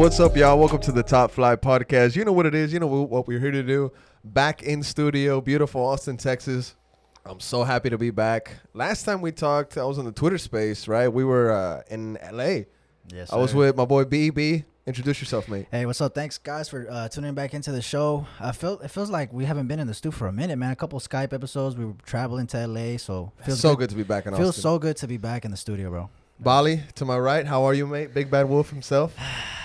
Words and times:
What's 0.00 0.18
up, 0.18 0.34
y'all? 0.34 0.58
Welcome 0.58 0.80
to 0.80 0.92
the 0.92 1.02
Top 1.02 1.30
Flight 1.30 1.60
Podcast. 1.60 2.16
You 2.16 2.24
know 2.24 2.32
what 2.32 2.46
it 2.46 2.54
is. 2.54 2.72
You 2.72 2.80
know 2.80 2.86
what 2.86 3.28
we're 3.28 3.38
here 3.38 3.50
to 3.50 3.62
do. 3.62 3.92
Back 4.24 4.62
in 4.62 4.82
studio, 4.82 5.42
beautiful 5.42 5.84
Austin, 5.84 6.16
Texas. 6.16 6.74
I'm 7.26 7.38
so 7.38 7.64
happy 7.64 7.90
to 7.90 7.98
be 7.98 8.08
back. 8.08 8.56
Last 8.72 9.02
time 9.02 9.20
we 9.20 9.30
talked, 9.30 9.76
I 9.76 9.84
was 9.84 9.98
in 9.98 10.06
the 10.06 10.12
Twitter 10.12 10.38
space, 10.38 10.88
right? 10.88 11.08
We 11.08 11.22
were 11.22 11.52
uh, 11.52 11.82
in 11.90 12.16
LA. 12.32 12.60
Yes, 13.12 13.30
I 13.30 13.36
was 13.36 13.50
sir. 13.50 13.58
with 13.58 13.76
my 13.76 13.84
boy 13.84 14.04
BB. 14.04 14.64
Introduce 14.86 15.20
yourself, 15.20 15.50
mate. 15.50 15.66
Hey, 15.70 15.84
what's 15.84 16.00
up? 16.00 16.14
Thanks, 16.14 16.38
guys, 16.38 16.70
for 16.70 16.90
uh, 16.90 17.10
tuning 17.10 17.34
back 17.34 17.52
into 17.52 17.70
the 17.70 17.82
show. 17.82 18.26
I 18.40 18.52
feel 18.52 18.78
it 18.78 18.88
feels 18.88 19.10
like 19.10 19.34
we 19.34 19.44
haven't 19.44 19.66
been 19.66 19.80
in 19.80 19.86
the 19.86 19.92
studio 19.92 20.16
for 20.16 20.28
a 20.28 20.32
minute, 20.32 20.56
man. 20.56 20.72
A 20.72 20.76
couple 20.76 20.98
Skype 20.98 21.34
episodes. 21.34 21.76
We 21.76 21.84
were 21.84 21.94
traveling 22.06 22.46
to 22.46 22.66
LA, 22.66 22.96
so 22.96 23.32
feels 23.44 23.60
so 23.60 23.74
good. 23.74 23.80
good 23.80 23.90
to 23.90 23.96
be 23.96 24.02
back 24.04 24.24
in 24.24 24.34
Feels 24.34 24.48
Austin. 24.48 24.62
so 24.62 24.78
good 24.78 24.96
to 24.96 25.06
be 25.06 25.18
back 25.18 25.44
in 25.44 25.50
the 25.50 25.58
studio, 25.58 25.90
bro. 25.90 26.08
Bali, 26.38 26.84
to 26.94 27.04
my 27.04 27.18
right. 27.18 27.44
How 27.46 27.64
are 27.64 27.74
you, 27.74 27.86
mate? 27.86 28.14
Big 28.14 28.30
Bad 28.30 28.48
Wolf 28.48 28.70
himself. 28.70 29.14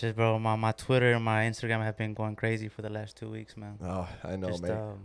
Just 0.00 0.16
bro, 0.16 0.38
my, 0.38 0.56
my 0.56 0.72
Twitter 0.72 1.12
and 1.12 1.24
my 1.24 1.44
Instagram 1.44 1.82
have 1.82 1.96
been 1.96 2.12
going 2.14 2.36
crazy 2.36 2.68
for 2.68 2.82
the 2.82 2.90
last 2.90 3.16
two 3.16 3.30
weeks, 3.30 3.56
man. 3.56 3.78
Oh, 3.82 4.08
I 4.24 4.36
know, 4.36 4.48
Just, 4.48 4.62
mate. 4.62 4.72
um, 4.72 4.98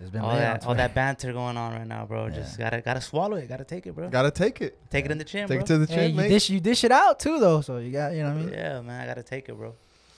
It's 0.00 0.10
been 0.10 0.20
all 0.20 0.36
that 0.36 0.66
all 0.66 0.74
that 0.74 0.94
banter 0.94 1.32
going 1.32 1.56
on 1.56 1.72
right 1.72 1.86
now, 1.86 2.04
bro. 2.06 2.28
Just 2.30 2.58
gotta 2.58 2.80
gotta 2.80 3.00
swallow 3.00 3.36
it, 3.36 3.48
gotta 3.48 3.64
take 3.64 3.86
it, 3.86 3.94
bro. 3.94 4.08
Gotta 4.10 4.30
take 4.30 4.60
it. 4.60 4.78
take 4.90 5.04
it 5.06 5.10
in 5.10 5.18
the 5.18 5.24
chin, 5.24 5.48
Take 5.48 5.58
bro. 5.58 5.64
it 5.64 5.66
to 5.68 5.78
the 5.78 5.86
chin, 5.86 6.14
Hey, 6.14 6.22
you 6.24 6.28
dish 6.28 6.50
you 6.50 6.60
dish 6.60 6.84
it 6.84 6.92
out 6.92 7.18
too, 7.18 7.38
though. 7.40 7.60
So 7.62 7.78
you 7.78 7.90
got 7.90 8.12
you 8.12 8.22
know 8.22 8.30
what 8.34 8.38
I 8.38 8.44
mean. 8.44 8.52
yeah, 8.52 8.80
man, 8.82 9.00
I 9.00 9.06
gotta 9.06 9.22
take 9.22 9.48
it, 9.48 9.54
bro. 9.56 9.74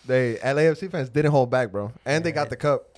They 0.07 0.35
LAFC 0.43 0.91
fans 0.91 1.09
didn't 1.11 1.31
hold 1.31 1.51
back, 1.51 1.71
bro, 1.71 1.93
and 2.05 2.25
they 2.25 2.33
got 2.33 2.47
Yeah. 2.47 2.49
the 2.51 2.57
cup 2.57 2.90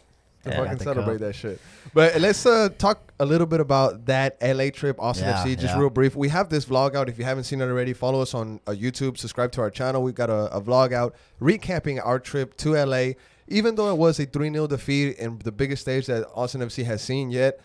to 0.44 0.50
Yeah. 0.50 0.64
fucking 0.64 0.78
celebrate 0.80 1.18
that 1.18 1.34
shit. 1.34 1.60
But 1.94 2.20
let's 2.20 2.44
uh, 2.46 2.68
talk 2.78 3.12
a 3.20 3.24
little 3.24 3.46
bit 3.46 3.60
about 3.60 4.06
that 4.06 4.36
LA 4.42 4.70
trip, 4.70 4.96
Austin 5.00 5.26
Yeah, 5.28 5.42
FC. 5.44 5.54
Just 5.58 5.74
yeah. 5.74 5.78
real 5.80 5.90
brief. 5.90 6.16
We 6.16 6.28
have 6.30 6.48
this 6.48 6.64
vlog 6.64 6.94
out. 6.94 7.08
If 7.08 7.18
you 7.18 7.24
haven't 7.24 7.44
seen 7.44 7.60
it 7.60 7.64
already, 7.64 7.92
follow 7.92 8.20
us 8.20 8.34
on 8.34 8.60
uh, 8.66 8.72
YouTube. 8.72 9.18
Subscribe 9.18 9.52
to 9.52 9.60
our 9.60 9.70
channel. 9.70 10.02
We've 10.02 10.14
got 10.14 10.30
a, 10.30 10.54
a 10.54 10.60
vlog 10.60 10.92
out 10.92 11.14
recapping 11.40 12.00
our 12.04 12.18
trip 12.18 12.56
to 12.58 12.72
LA. 12.74 13.12
Even 13.48 13.74
though 13.74 13.90
it 13.90 13.98
was 13.98 14.18
a 14.18 14.24
3 14.26 14.50
0 14.52 14.66
defeat 14.66 15.18
in 15.18 15.38
the 15.44 15.52
biggest 15.52 15.82
stage 15.82 16.06
that 16.06 16.26
Austin 16.34 16.60
FC 16.62 16.84
has 16.84 17.02
seen 17.02 17.30
yet, 17.30 17.60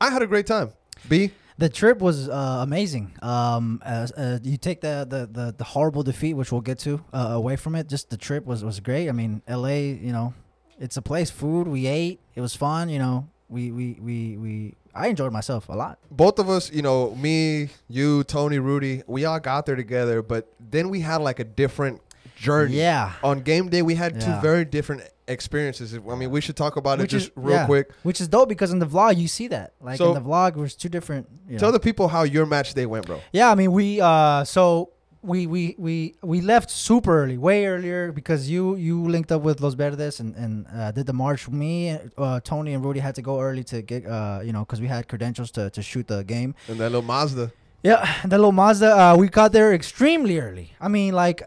I 0.00 0.10
had 0.10 0.22
a 0.22 0.26
great 0.26 0.46
time. 0.46 0.70
B, 1.08 1.32
The 1.58 1.68
trip 1.68 1.98
was 2.00 2.28
uh, 2.28 2.58
amazing. 2.62 3.12
Um, 3.20 3.82
uh, 3.84 4.06
uh, 4.16 4.38
you 4.42 4.56
take 4.56 4.80
the, 4.80 5.06
the, 5.08 5.28
the, 5.30 5.54
the 5.56 5.64
horrible 5.64 6.02
defeat, 6.02 6.34
which 6.34 6.50
we'll 6.50 6.60
get 6.62 6.78
to, 6.80 7.04
uh, 7.12 7.18
away 7.32 7.56
from 7.56 7.74
it. 7.74 7.88
Just 7.88 8.08
the 8.10 8.16
trip 8.16 8.46
was, 8.46 8.64
was 8.64 8.80
great. 8.80 9.08
I 9.08 9.12
mean, 9.12 9.42
LA, 9.48 9.68
you 10.00 10.12
know, 10.12 10.32
it's 10.78 10.96
a 10.96 11.02
place. 11.02 11.30
Food 11.30 11.68
we 11.68 11.86
ate. 11.86 12.20
It 12.34 12.40
was 12.40 12.54
fun. 12.54 12.88
You 12.88 12.98
know, 12.98 13.28
we 13.48 13.70
we 13.70 13.98
we 14.00 14.36
we. 14.36 14.74
I 14.94 15.08
enjoyed 15.08 15.32
myself 15.32 15.68
a 15.68 15.72
lot. 15.72 15.98
both 16.10 16.38
of 16.38 16.48
us, 16.48 16.70
you 16.72 16.80
know, 16.82 17.14
me, 17.16 17.68
you, 17.88 18.22
Tony, 18.24 18.60
Rudy, 18.60 19.02
we 19.08 19.24
all 19.24 19.40
got 19.40 19.66
there 19.66 19.74
together, 19.74 20.22
but 20.22 20.52
then 20.60 20.88
we 20.88 21.00
had 21.00 21.16
like 21.20 21.40
a 21.40 21.44
different 21.44 22.00
journey. 22.36 22.76
Yeah. 22.76 23.12
on 23.22 23.40
game 23.40 23.68
day 23.70 23.82
we 23.82 23.94
had 23.96 24.20
two 24.20 24.34
very 24.40 24.64
different 24.64 25.02
experiences 25.26 25.94
i 25.94 26.14
mean 26.14 26.30
we 26.30 26.40
should 26.40 26.56
talk 26.56 26.76
about 26.76 26.98
Which 26.98 27.14
it 27.14 27.16
is- 27.16 27.22
just 27.26 27.32
real 27.36 27.56
yeah. 27.56 27.66
quick 27.66 27.90
Which 28.02 28.20
is 28.20 28.28
dope 28.28 28.48
because 28.48 28.72
in 28.72 28.78
the 28.78 28.86
vlog 28.86 29.16
you 29.16 29.26
see 29.28 29.48
that. 29.48 29.72
Like 29.80 29.96
So- 29.98 30.08
in 30.14 30.22
the 30.22 30.28
vlog, 30.28 30.54
was 30.56 30.74
two 30.74 30.88
different. 30.88 31.28
You 31.48 31.54
know. 31.54 31.58
tell 31.58 31.72
the 31.72 31.80
people 31.80 32.08
how 32.08 32.22
your 32.24 32.44
match 32.46 32.74
day 32.74 32.86
went 32.86 33.06
bro 33.06 33.20
Yeah, 33.32 33.50
I 33.50 33.54
mean 33.54 33.72
we 33.72 34.00
uh 34.00 34.44
so 34.44 34.90
we 35.24 35.46
we 35.46 35.74
we 35.78 36.14
we 36.22 36.40
left 36.40 36.70
super 36.70 37.22
early, 37.22 37.38
way 37.38 37.66
earlier 37.66 38.12
because 38.12 38.48
you 38.48 38.76
you 38.76 38.96
linked 39.08 39.32
up 39.32 39.42
with 39.42 39.60
Los 39.60 39.74
Verdes 39.74 40.20
and 40.20 40.36
and 40.36 40.66
uh, 40.74 40.90
did 40.92 41.06
the 41.06 41.12
march. 41.12 41.48
Me, 41.48 41.98
uh, 42.18 42.40
Tony, 42.40 42.74
and 42.74 42.84
Rudy 42.84 43.00
had 43.00 43.14
to 43.14 43.22
go 43.22 43.40
early 43.40 43.64
to 43.64 43.82
get 43.82 44.06
uh 44.06 44.40
you 44.44 44.52
know 44.52 44.60
because 44.60 44.80
we 44.80 44.88
had 44.88 45.08
credentials 45.08 45.50
to 45.52 45.70
to 45.70 45.82
shoot 45.82 46.06
the 46.06 46.22
game. 46.24 46.54
and 46.68 46.78
that 46.78 46.90
little 46.90 47.02
mazda 47.02 47.50
Yeah, 47.84 48.00
the 48.24 48.38
little 48.38 48.52
Mazda. 48.52 48.90
Uh, 48.96 49.14
we 49.20 49.28
got 49.28 49.52
there 49.52 49.74
extremely 49.74 50.38
early. 50.40 50.72
I 50.80 50.88
mean, 50.88 51.12
like, 51.12 51.42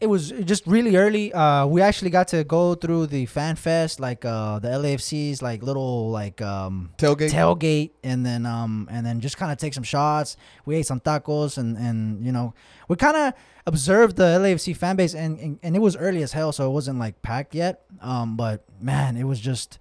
it 0.00 0.06
was 0.06 0.30
just 0.30 0.66
really 0.66 0.96
early. 0.96 1.32
Uh, 1.32 1.66
we 1.66 1.82
actually 1.82 2.10
got 2.10 2.28
to 2.28 2.42
go 2.44 2.74
through 2.74 3.06
the 3.06 3.26
fan 3.26 3.56
fest, 3.56 4.00
like 4.00 4.24
uh, 4.24 4.58
the 4.58 4.68
LAFC's 4.68 5.42
like 5.42 5.62
little 5.62 6.10
like 6.10 6.40
um 6.40 6.90
tailgate 6.96 7.30
tailgate, 7.30 7.90
and 8.02 8.24
then 8.24 8.46
um 8.46 8.88
and 8.90 9.04
then 9.04 9.20
just 9.20 9.36
kind 9.36 9.52
of 9.52 9.58
take 9.58 9.74
some 9.74 9.82
shots. 9.84 10.36
We 10.64 10.76
ate 10.76 10.86
some 10.86 11.00
tacos, 11.00 11.58
and 11.58 11.76
and 11.76 12.24
you 12.24 12.32
know 12.32 12.54
we 12.88 12.96
kind 12.96 13.16
of 13.16 13.34
observed 13.66 14.16
the 14.16 14.38
LAFC 14.40 14.74
fan 14.76 14.96
base, 14.96 15.14
and, 15.14 15.38
and 15.38 15.58
and 15.62 15.76
it 15.76 15.80
was 15.80 15.96
early 15.96 16.22
as 16.22 16.32
hell, 16.32 16.52
so 16.52 16.66
it 16.66 16.72
wasn't 16.72 16.98
like 16.98 17.20
packed 17.20 17.54
yet. 17.54 17.82
Um, 18.00 18.36
but 18.36 18.64
man, 18.80 19.16
it 19.16 19.24
was 19.24 19.38
just, 19.38 19.78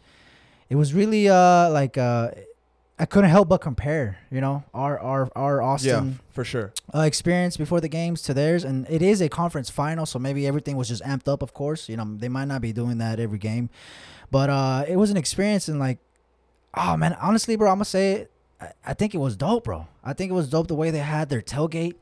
it 0.70 0.76
was 0.76 0.94
really 0.94 1.30
uh 1.30 1.70
like 1.70 1.98
uh. 1.98 2.32
I 3.02 3.06
couldn't 3.06 3.30
help 3.30 3.48
but 3.48 3.62
compare, 3.62 4.18
you 4.30 4.42
know, 4.42 4.64
our 4.74 5.00
our 5.00 5.32
our 5.36 5.62
Austin 5.62 6.08
yeah 6.10 6.14
for 6.32 6.44
sure 6.44 6.74
uh, 6.94 7.00
experience 7.02 7.56
before 7.58 7.80
the 7.80 7.88
games 7.88 8.22
to 8.24 8.34
theirs, 8.34 8.66
and 8.66 8.86
it 8.90 9.02
is 9.02 9.22
a 9.22 9.30
conference 9.30 9.70
final, 9.70 10.06
so 10.06 10.20
maybe 10.20 10.46
everything 10.46 10.76
was 10.76 10.90
just 10.90 11.04
amped 11.04 11.28
up. 11.28 11.42
Of 11.42 11.54
course, 11.54 11.88
you 11.88 11.96
know 11.96 12.06
they 12.18 12.30
might 12.30 12.46
not 12.46 12.62
be 12.62 12.74
doing 12.74 12.98
that 12.98 13.20
every 13.20 13.40
game, 13.40 13.70
but 14.30 14.50
uh, 14.50 14.84
it 14.88 14.98
was 14.98 15.12
an 15.12 15.18
experience, 15.18 15.70
and 15.70 15.80
like, 15.80 16.00
oh 16.76 16.98
man, 16.98 17.14
honestly, 17.22 17.56
bro, 17.56 17.70
I'm 17.70 17.78
gonna 17.78 17.86
say, 17.86 18.12
it, 18.12 18.32
I, 18.60 18.72
I 18.88 18.94
think 18.94 19.16
it 19.16 19.20
was 19.20 19.36
dope, 19.38 19.64
bro. 19.64 19.88
I 20.04 20.14
think 20.14 20.30
it 20.30 20.36
was 20.36 20.50
dope 20.50 20.68
the 20.68 20.76
way 20.76 20.92
they 20.92 21.00
had 21.00 21.30
their 21.30 21.42
tailgate. 21.42 21.96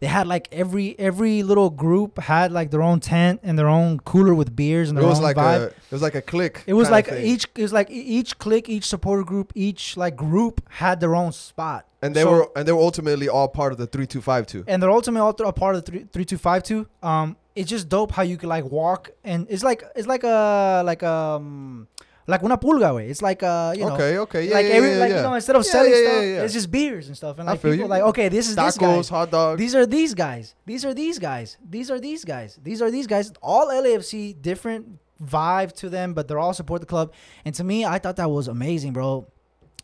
They 0.00 0.06
had 0.08 0.26
like 0.26 0.48
every 0.52 0.98
every 0.98 1.42
little 1.42 1.70
group 1.70 2.18
had 2.18 2.52
like 2.52 2.70
their 2.70 2.82
own 2.82 3.00
tent 3.00 3.40
and 3.42 3.58
their 3.58 3.68
own 3.68 4.00
cooler 4.00 4.34
with 4.34 4.54
beers 4.54 4.90
and 4.90 4.98
it 4.98 5.02
was 5.04 5.18
own 5.18 5.24
like 5.24 5.36
vibe. 5.36 5.60
a 5.60 5.64
it 5.66 5.74
was 5.90 6.02
like 6.02 6.14
a 6.14 6.22
click 6.22 6.62
It 6.66 6.74
was 6.74 6.90
like 6.90 7.10
each 7.12 7.46
it 7.56 7.62
was 7.62 7.72
like 7.72 7.88
each 7.90 8.38
clique, 8.38 8.68
each 8.68 8.84
supporter 8.86 9.22
group, 9.24 9.52
each 9.54 9.96
like 9.96 10.16
group 10.16 10.60
had 10.68 11.00
their 11.00 11.14
own 11.14 11.32
spot. 11.32 11.86
and 12.02 12.14
they 12.14 12.22
So- 12.22 12.30
were 12.30 12.50
and 12.56 12.66
they 12.66 12.72
were 12.72 12.80
ultimately 12.82 13.28
all 13.28 13.48
part 13.48 13.72
of 13.72 13.78
the 13.78 13.86
3252 13.86 14.64
and 14.70 14.82
they're 14.82 14.90
ultimately 14.90 15.24
all 15.24 15.32
th- 15.32 15.48
a 15.48 15.52
part 15.52 15.74
of 15.76 15.84
the 15.84 15.90
three 15.90 16.06
three 16.12 16.24
two 16.24 16.38
five 16.38 16.62
two. 16.62 16.86
Um, 17.02 17.36
it's 17.54 17.70
just 17.70 17.88
dope 17.88 18.10
how 18.10 18.22
you 18.22 18.36
could 18.36 18.48
like 18.48 18.64
walk 18.64 19.10
and 19.22 19.46
it's 19.48 19.62
like 19.62 19.84
it's 19.94 20.08
like 20.08 20.24
a 20.24 20.82
like 20.84 21.02
um 21.04 21.86
like 22.26 22.42
una 22.42 22.56
pulga 22.56 22.94
way. 22.94 23.08
It's 23.08 23.20
like 23.22 23.42
uh 23.42 23.74
you 23.76 23.84
know. 23.84 23.94
okay 23.94 24.18
okay. 24.18 24.48
Yeah 24.48 24.54
like 24.54 24.66
yeah, 24.66 24.72
every 24.74 24.90
yeah, 24.90 24.96
like 24.96 25.10
yeah. 25.10 25.16
you 25.16 25.22
know 25.22 25.34
instead 25.34 25.56
of 25.56 25.64
Yeah, 25.64 25.72
selling 25.72 25.90
yeah, 25.92 25.98
stuff 25.98 26.44
it's 26.44 26.54
just 26.54 26.70
beers 26.70 27.06
and 27.08 27.16
stuff. 27.16 27.38
And 27.38 27.48
I 27.48 27.52
like 27.52 27.60
feel 27.60 27.72
people 27.72 27.84
you. 27.86 27.90
like 27.90 28.02
okay 28.02 28.28
this 28.28 28.48
is 28.48 28.56
this 28.56 28.78
guy. 28.78 29.02
hot 29.02 29.30
dogs. 29.30 29.58
These 29.58 29.74
are 29.74 29.86
these 29.86 30.14
guys. 30.14 30.54
These 30.64 30.84
are 30.84 30.94
these 30.94 31.18
guys. 31.18 31.58
These 31.68 31.90
are 31.90 32.00
these 32.00 32.24
guys. 32.24 32.58
These 32.62 32.80
are 32.80 32.90
these 32.90 33.06
guys. 33.06 33.32
All 33.42 33.68
LAFC 33.68 34.40
different 34.40 34.98
vibe 35.22 35.72
to 35.72 35.88
them 35.88 36.14
but 36.14 36.26
they're 36.26 36.38
all 36.38 36.54
support 36.54 36.80
the 36.80 36.86
club. 36.86 37.12
And 37.44 37.54
to 37.56 37.64
me 37.64 37.84
I 37.84 37.98
thought 37.98 38.16
that 38.16 38.30
was 38.30 38.48
amazing 38.48 38.92
bro. 38.94 39.26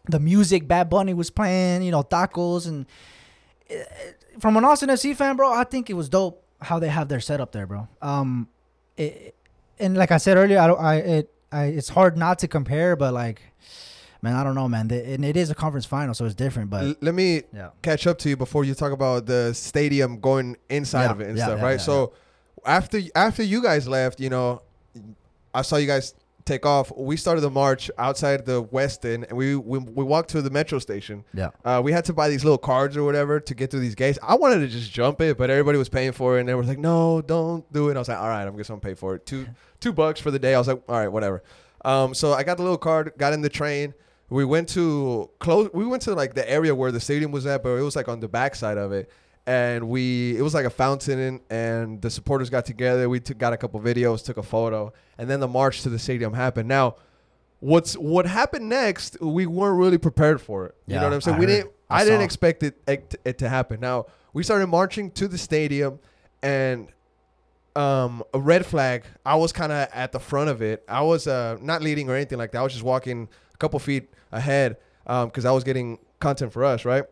The 0.09 0.21
music 0.21 0.67
Bad 0.67 0.89
Bunny 0.89 1.13
was 1.13 1.31
playing 1.31 1.83
you 1.83 1.91
know 1.91 2.03
tacos 2.03 2.67
and 2.67 2.87
uh, 3.71 3.75
from 4.39 4.57
an 4.57 4.65
Austin 4.65 4.89
FC 4.89 5.15
fan 5.15 5.37
bro 5.37 5.53
I 5.53 5.65
think 5.65 5.91
it 5.91 5.95
was 5.95 6.09
dope 6.09 6.43
how 6.63 6.79
they 6.79 6.89
have 6.89 7.09
their 7.09 7.21
setup 7.21 7.53
there 7.53 7.67
bro. 7.67 7.87
Um 8.01 8.49
it, 8.97 9.35
and 9.79 9.97
like 9.97 10.11
I 10.11 10.17
said 10.17 10.39
earlier 10.39 10.59
I 10.59 10.67
don't 10.67 10.81
I 10.81 10.95
it 10.97 11.35
I 11.53 11.65
it's 11.67 11.89
hard 11.89 12.17
not 12.17 12.39
to 12.41 12.49
compare 12.49 12.97
but 12.97 13.13
like 13.15 13.43
man 14.23 14.35
I 14.35 14.45
don't 14.45 14.55
know 14.55 14.69
man. 14.69 14.89
The, 14.89 15.05
and 15.15 15.25
it 15.25 15.37
is 15.37 15.51
a 15.51 15.55
conference 15.55 15.87
final 15.87 16.15
so 16.15 16.25
it's 16.25 16.35
different 16.35 16.71
but 16.71 16.83
L- 16.85 16.95
let 17.01 17.15
me 17.15 17.43
yeah. 17.53 17.71
catch 17.83 18.07
up 18.07 18.19
to 18.19 18.29
you 18.29 18.37
before 18.37 18.65
you 18.65 18.75
talk 18.75 18.93
about 18.93 19.27
the 19.27 19.53
stadium 19.55 20.21
going 20.21 20.57
inside 20.69 21.05
Yeah, 21.05 21.11
of 21.13 21.21
it 21.21 21.29
and 21.29 21.39
yeah, 21.39 21.45
stuff 21.47 21.63
right? 21.63 21.81
so 21.81 22.13
after 22.65 23.01
after 23.15 23.43
you 23.43 23.63
guys 23.63 23.89
left 23.89 24.21
you 24.21 24.31
know 24.31 24.63
i 25.55 25.63
saw 25.63 25.77
you 25.77 25.87
guys 25.87 26.15
take 26.47 26.65
off. 26.67 26.91
We 26.97 27.17
started 27.17 27.43
the 27.43 27.51
march 27.51 27.91
outside 27.99 28.45
the 28.45 28.65
westin 28.65 29.29
and 29.29 29.33
we 29.39 29.55
we, 29.57 29.79
we 29.79 30.03
walked 30.05 30.31
to 30.31 30.43
the 30.43 30.51
metro 30.51 30.79
station. 30.79 31.25
Yeah. 31.35 31.51
Uh, 31.65 31.81
we 31.85 31.93
had 31.93 32.05
to 32.07 32.13
buy 32.13 32.29
these 32.29 32.45
little 32.45 32.59
cards 32.59 32.97
or 32.97 33.05
whatever 33.05 33.39
to 33.41 33.55
get 33.55 33.71
through 33.71 33.81
these 33.81 33.95
gates. 33.95 34.19
I 34.23 34.35
wanted 34.35 34.61
to 34.61 34.69
just 34.69 34.91
jump 34.91 35.21
it, 35.21 35.39
but 35.39 35.51
everybody 35.51 35.79
was 35.79 35.89
paying 35.89 36.13
for 36.13 36.37
it, 36.37 36.41
and 36.41 36.49
they 36.49 36.55
were 36.55 36.65
like, 36.65 36.79
"No, 36.79 37.21
don't 37.23 37.71
do 37.73 37.89
it." 37.91 37.95
I 37.97 37.99
was 38.01 38.09
like, 38.09 38.19
"All 38.19 38.29
right, 38.29 38.45
I'm 38.47 38.57
just 38.57 38.69
gonna 38.69 38.81
pay 38.81 38.95
for 38.95 39.15
it. 39.15 39.27
Two 39.27 39.47
two 39.81 39.93
bucks 39.93 40.21
for 40.21 40.31
the 40.31 40.39
day." 40.39 40.55
I 40.55 40.59
was 40.59 40.69
like, 40.69 40.83
"All 40.89 40.97
right, 40.97 41.09
whatever." 41.09 41.43
Um, 41.85 42.15
so 42.15 42.33
I 42.33 42.43
got 42.43 42.57
the 42.59 42.63
little 42.63 42.79
card, 42.79 43.13
got 43.19 43.33
in 43.33 43.41
the 43.41 43.49
train. 43.49 43.95
We 44.29 44.45
went 44.45 44.69
to 44.71 45.31
close. 45.41 45.71
We 45.75 45.85
went 45.87 46.03
to 46.03 46.15
like 46.15 46.35
the 46.35 46.49
area 46.49 46.75
where 46.75 46.93
the 46.93 47.01
stadium 47.01 47.33
was 47.33 47.47
at, 47.47 47.63
but 47.63 47.71
it 47.71 47.83
was 47.83 47.97
like 47.97 48.09
on 48.09 48.21
the 48.21 48.29
backside 48.29 48.79
of 48.79 48.93
it. 48.93 49.11
And 49.47 49.89
we, 49.89 50.37
it 50.37 50.43
was 50.43 50.55
like 50.55 50.67
a 50.67 50.71
fountain, 50.71 51.41
and 51.51 52.01
the 52.01 52.11
supporters 52.11 52.51
got 52.51 52.67
together. 52.67 53.09
We 53.09 53.19
took, 53.19 53.39
got 53.39 53.53
a 53.53 53.57
couple 53.57 53.81
videos, 53.81 54.23
took 54.25 54.37
a 54.37 54.43
photo, 54.43 54.93
and 55.19 55.29
then 55.29 55.41
the 55.41 55.49
march 55.49 55.83
to 55.83 55.89
the 55.89 55.99
stadium 55.99 56.35
happened. 56.35 56.69
Now, 56.69 56.97
what's 57.59 57.95
what 57.95 58.27
happened 58.27 58.69
next? 58.69 59.17
We 59.21 59.47
weren't 59.47 59.79
really 59.79 59.99
prepared 59.99 60.41
for 60.41 60.67
it. 60.67 60.75
You 60.87 60.95
Yeah, 60.95 61.01
know 61.01 61.07
what 61.09 61.15
I'm 61.15 61.21
saying? 61.23 61.37
I 61.37 61.41
we 61.41 61.47
heard. 61.47 61.53
didn't. 61.53 61.71
I 61.89 62.01
I, 62.03 62.05
didn't 62.05 62.21
expect 62.21 62.63
it, 62.63 62.77
it 62.87 63.15
it 63.25 63.39
to 63.39 63.49
happen. 63.49 63.81
Now 63.81 64.07
we 64.33 64.45
started 64.45 64.69
marching 64.69 65.11
to 65.13 65.27
the 65.27 65.39
stadium, 65.39 65.99
and 66.43 66.89
um, 67.77 68.23
a 68.35 68.41
red 68.41 68.67
flag. 68.67 69.05
I 69.25 69.37
was 69.37 69.53
kind 69.53 69.73
of 69.73 69.89
at 69.93 70.13
the 70.13 70.21
front 70.21 70.51
of 70.51 70.63
it. 70.63 70.85
I 70.89 71.03
was 71.03 71.27
uh, 71.27 71.57
not 71.61 71.83
leading 71.83 72.09
or 72.09 72.15
anything 72.15 72.39
like 72.39 72.53
that. 72.53 72.59
I 72.59 72.63
was 72.63 72.73
just 72.73 72.85
walking 72.85 73.29
a 73.55 73.57
couple 73.57 73.79
feet 73.79 74.11
ahead 74.33 74.77
because 75.05 75.45
I 75.45 75.51
was 75.51 75.65
getting 75.65 75.99
content 76.19 76.53
for 76.53 76.65
us. 76.65 76.85
Right. 76.85 77.05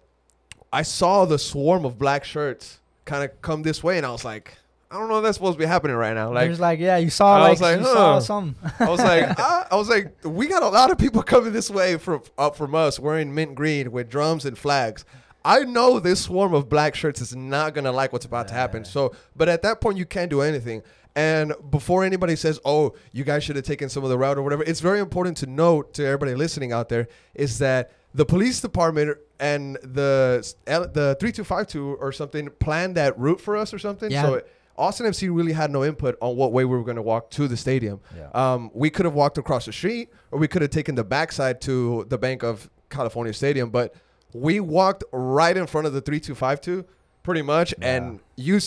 I 0.72 0.82
saw 0.82 1.24
the 1.24 1.38
swarm 1.38 1.84
of 1.84 1.98
black 1.98 2.24
shirts 2.24 2.80
kind 3.04 3.24
of 3.24 3.40
come 3.40 3.62
this 3.62 3.82
way, 3.82 3.96
and 3.96 4.04
I 4.04 4.10
was 4.10 4.24
like, 4.24 4.54
I 4.90 4.98
don't 4.98 5.08
know 5.08 5.18
if 5.18 5.24
that's 5.24 5.36
supposed 5.36 5.54
to 5.54 5.58
be 5.58 5.66
happening 5.66 5.96
right 5.96 6.14
now. 6.14 6.32
Like, 6.32 6.46
There's 6.46 6.60
like, 6.60 6.78
yeah, 6.78 6.96
you 6.96 7.10
saw 7.10 7.36
I 7.36 7.40
like, 7.40 7.50
was 7.50 7.60
like, 7.60 7.78
you 7.78 7.84
saw 7.84 8.20
huh. 8.20 8.52
I 8.80 8.88
was 8.88 9.00
like, 9.00 9.38
I, 9.38 9.66
I 9.72 9.76
was 9.76 9.88
like, 9.88 10.14
we 10.24 10.46
got 10.46 10.62
a 10.62 10.68
lot 10.68 10.90
of 10.90 10.98
people 10.98 11.22
coming 11.22 11.52
this 11.52 11.70
way 11.70 11.98
from 11.98 12.22
up 12.38 12.56
from 12.56 12.74
us 12.74 12.98
wearing 12.98 13.34
mint 13.34 13.54
green 13.54 13.92
with 13.92 14.08
drums 14.08 14.46
and 14.46 14.56
flags. 14.56 15.04
I 15.48 15.64
know 15.64 15.98
this 15.98 16.20
swarm 16.20 16.52
of 16.52 16.68
black 16.68 16.94
shirts 16.94 17.22
is 17.22 17.34
not 17.34 17.74
gonna 17.74 17.90
like 17.90 18.12
what's 18.12 18.26
about 18.26 18.48
to 18.48 18.54
happen. 18.54 18.84
So, 18.84 19.14
but 19.34 19.48
at 19.48 19.62
that 19.62 19.80
point, 19.80 19.96
you 19.96 20.04
can't 20.04 20.28
do 20.28 20.42
anything. 20.42 20.82
And 21.16 21.54
before 21.70 22.04
anybody 22.04 22.36
says, 22.36 22.60
"Oh, 22.66 22.94
you 23.12 23.24
guys 23.24 23.44
should 23.44 23.56
have 23.56 23.64
taken 23.64 23.88
some 23.88 24.04
of 24.04 24.10
the 24.10 24.18
route 24.18 24.36
or 24.36 24.42
whatever," 24.42 24.62
it's 24.62 24.80
very 24.80 25.00
important 25.00 25.38
to 25.38 25.46
note 25.46 25.94
to 25.94 26.04
everybody 26.04 26.34
listening 26.34 26.70
out 26.72 26.90
there 26.90 27.08
is 27.34 27.58
that 27.60 27.92
the 28.14 28.26
police 28.26 28.60
department 28.60 29.16
and 29.40 29.76
the 29.76 30.54
the 30.66 31.16
three 31.18 31.32
two 31.32 31.44
five 31.44 31.66
two 31.66 31.96
or 31.98 32.12
something 32.12 32.50
planned 32.60 32.96
that 32.96 33.18
route 33.18 33.40
for 33.40 33.56
us 33.56 33.72
or 33.72 33.78
something. 33.78 34.10
Yeah. 34.10 34.22
So 34.22 34.42
Austin 34.76 35.06
FC 35.06 35.34
really 35.34 35.52
had 35.52 35.70
no 35.70 35.82
input 35.82 36.16
on 36.20 36.36
what 36.36 36.52
way 36.52 36.66
we 36.66 36.76
were 36.76 36.84
going 36.84 36.96
to 36.96 37.02
walk 37.02 37.30
to 37.30 37.48
the 37.48 37.56
stadium. 37.56 38.00
Yeah. 38.14 38.28
Um, 38.34 38.70
we 38.74 38.90
could 38.90 39.06
have 39.06 39.14
walked 39.14 39.38
across 39.38 39.64
the 39.64 39.72
street, 39.72 40.10
or 40.30 40.38
we 40.38 40.46
could 40.46 40.62
have 40.62 40.70
taken 40.70 40.94
the 40.94 41.04
backside 41.04 41.60
to 41.62 42.06
the 42.10 42.18
Banc 42.18 42.44
of 42.44 42.70
California 42.90 43.32
Stadium, 43.32 43.70
but 43.70 43.94
we 44.34 44.60
walked 44.60 45.04
right 45.12 45.56
in 45.56 45.66
front 45.66 45.86
of 45.86 45.92
the 45.92 46.00
3252 46.00 46.84
pretty 47.22 47.42
much 47.42 47.74
and 47.80 48.20
you 48.36 48.58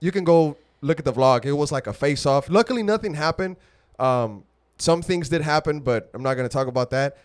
you 0.00 0.10
can 0.12 0.24
go 0.24 0.56
look 0.80 0.98
at 0.98 1.04
the 1.04 1.12
vlog 1.12 1.44
it 1.44 1.52
was 1.52 1.72
like 1.72 1.86
a 1.86 1.92
face 1.92 2.24
off 2.26 2.48
luckily 2.48 2.82
nothing 2.82 3.14
happened 3.14 3.56
um, 3.98 4.44
some 4.78 5.02
things 5.02 5.28
did 5.28 5.42
happen 5.42 5.80
but 5.80 6.08
i'm 6.14 6.22
not 6.22 6.34
going 6.34 6.48
to 6.48 6.52
talk 6.52 6.66
about 6.68 6.90
that 6.90 7.16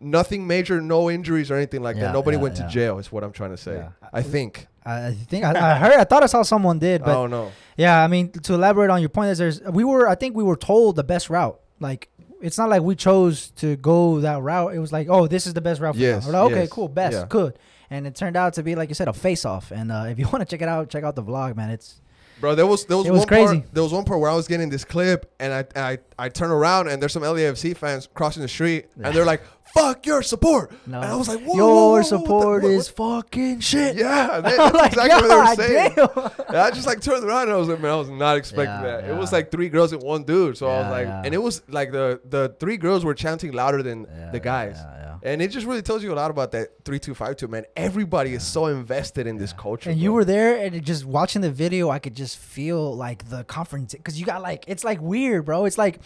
nothing 0.00 0.46
major 0.46 0.80
no 0.80 1.10
injuries 1.10 1.50
or 1.50 1.56
anything 1.56 1.82
like 1.82 1.96
Yeah, 1.96 2.04
that 2.06 2.12
nobody 2.12 2.36
yeah, 2.36 2.42
went 2.42 2.56
yeah. 2.58 2.66
to 2.66 2.72
jail 2.72 2.98
is 2.98 3.12
what 3.12 3.22
i'm 3.22 3.32
trying 3.32 3.50
to 3.50 3.56
say 3.56 3.74
Yeah. 3.76 3.90
i 4.12 4.22
think 4.22 4.66
I 4.84 5.08
I 5.08 5.12
think 5.12 5.44
I, 5.44 5.50
I 5.50 5.74
heard. 5.78 5.92
I 6.00 6.04
thought 6.04 6.22
I 6.22 6.26
saw 6.26 6.40
someone 6.40 6.78
did, 6.78 7.04
but 7.04 7.14
oh 7.14 7.26
no 7.26 7.52
Yeah, 7.76 8.02
I 8.02 8.06
mean, 8.06 8.30
to 8.32 8.54
elaborate 8.54 8.88
on 8.88 9.00
your 9.00 9.10
point, 9.10 9.28
is 9.30 9.36
there's 9.36 9.60
we 9.60 9.84
were 9.84 10.08
I 10.08 10.14
think 10.14 10.34
we 10.34 10.42
were 10.42 10.56
told 10.56 10.96
the 10.96 11.04
best 11.04 11.28
route. 11.28 11.60
Like 11.80 12.08
it's 12.40 12.58
not 12.58 12.68
like 12.68 12.82
we 12.82 12.94
chose 12.94 13.50
to 13.56 13.76
go 13.76 14.20
that 14.20 14.42
route. 14.42 14.74
It 14.74 14.78
was 14.78 14.92
like, 14.92 15.08
oh, 15.08 15.26
this 15.26 15.46
is 15.46 15.54
the 15.54 15.60
best 15.60 15.80
route. 15.80 15.94
For 15.94 16.00
Yes. 16.00 16.26
Like, 16.26 16.34
okay, 16.50 16.60
yes, 16.62 16.70
cool, 16.70 16.88
best, 16.88 17.16
yeah. 17.16 17.26
good. 17.28 17.58
And 17.90 18.06
it 18.06 18.14
turned 18.14 18.36
out 18.36 18.54
to 18.54 18.62
be 18.62 18.74
like 18.74 18.88
you 18.88 18.94
said, 18.94 19.08
a 19.08 19.12
face 19.12 19.44
off. 19.44 19.70
And 19.70 19.90
uh, 19.90 20.06
if 20.08 20.18
you 20.18 20.26
want 20.32 20.40
to 20.40 20.44
check 20.46 20.62
it 20.62 20.68
out, 20.68 20.88
check 20.90 21.04
out 21.04 21.16
the 21.16 21.22
vlog, 21.22 21.56
man. 21.56 21.70
It's 21.70 22.00
Bro, 22.40 22.54
there 22.54 22.66
was 22.66 22.86
there 22.86 22.96
was, 22.96 23.06
It 23.06 23.10
was 23.10 23.20
one 23.20 23.28
crazy. 23.28 23.60
part 23.60 23.74
there 23.74 23.82
was 23.82 23.92
one 23.92 24.04
part 24.04 24.18
where 24.20 24.30
I 24.30 24.34
was 24.34 24.48
getting 24.48 24.70
this 24.70 24.84
clip 24.84 25.30
and 25.38 25.52
I 25.52 25.64
I, 25.76 25.98
I 26.18 26.28
turn 26.30 26.50
around 26.50 26.88
and 26.88 27.00
there's 27.00 27.12
some 27.12 27.22
LAFC 27.22 27.76
fans 27.76 28.08
crossing 28.14 28.40
the 28.40 28.48
street 28.48 28.86
and 29.02 29.14
they're 29.14 29.26
like, 29.26 29.42
"Fuck 29.74 30.06
your 30.06 30.22
support," 30.22 30.72
no. 30.86 31.00
and 31.00 31.10
I 31.10 31.16
was 31.16 31.28
like, 31.28 31.40
"Whoa, 31.40 31.54
your 31.56 31.64
whoa, 31.66 31.74
whoa, 31.74 31.90
what 31.92 31.98
the- 31.98 32.04
support 32.04 32.62
what- 32.62 32.72
is 32.72 32.88
fucking 32.88 33.60
shit. 33.60 33.96
Yeah, 33.96 34.40
that- 34.40 34.56
that's 34.56 34.74
like, 34.74 34.92
exactly 34.92 35.28
what 35.28 35.28
they 35.28 35.36
were 35.36 35.68
saying. 35.68 35.96
And 36.50 36.56
I 36.58 36.70
just 36.72 36.86
like 36.86 37.00
turned 37.00 37.24
around 37.24 37.42
and 37.44 37.52
I 37.52 37.56
was 37.56 37.68
like, 37.68 37.80
man, 37.80 37.92
I 37.92 37.96
was 37.96 38.10
not 38.10 38.36
expecting 38.36 38.64
Yeah, 38.84 39.00
that. 39.02 39.10
It 39.10 39.16
was 39.16 39.32
like 39.32 39.52
three 39.52 39.68
girls 39.68 39.92
and 39.92 40.02
one 40.02 40.24
dude. 40.24 40.56
So 40.56 40.66
I 40.66 40.80
was 40.82 40.90
like, 40.90 41.06
yeah. 41.06 41.22
and 41.24 41.32
it 41.32 41.38
was 41.38 41.62
like 41.68 41.92
the 41.92 42.20
the 42.28 42.56
three 42.58 42.76
girls 42.76 43.04
were 43.04 43.14
chanting 43.14 43.52
louder 43.52 43.82
than 43.84 44.06
Yeah, 44.10 44.30
the 44.32 44.40
guys. 44.40 44.76
yeah, 44.78 44.96
yeah. 44.98 45.06
And 45.22 45.40
it 45.42 45.48
just 45.48 45.64
really 45.66 45.82
tells 45.82 46.02
you 46.02 46.12
a 46.12 46.18
lot 46.22 46.30
about 46.30 46.50
that 46.52 46.68
three 46.84 46.98
two 46.98 47.14
five 47.14 47.36
two 47.36 47.46
man. 47.46 47.66
Everybody 47.76 48.34
is 48.34 48.42
so 48.42 48.66
invested 48.66 49.26
in 49.28 49.36
this 49.36 49.52
culture. 49.52 49.90
And 49.90 50.00
you 50.00 50.12
were 50.12 50.24
there, 50.24 50.56
and 50.56 50.82
just 50.84 51.04
watching 51.04 51.40
the 51.42 51.50
video, 51.52 51.88
I 51.90 51.98
could 52.00 52.16
just 52.16 52.36
feel 52.38 52.96
like 52.96 53.28
the 53.28 53.44
conference 53.44 53.92
because 53.94 54.18
you 54.18 54.26
got 54.26 54.42
like 54.42 54.64
it's 54.66 54.82
like 54.82 55.00
weird, 55.00 55.44
bro. 55.44 55.66
It's 55.66 55.78
like 55.78 56.00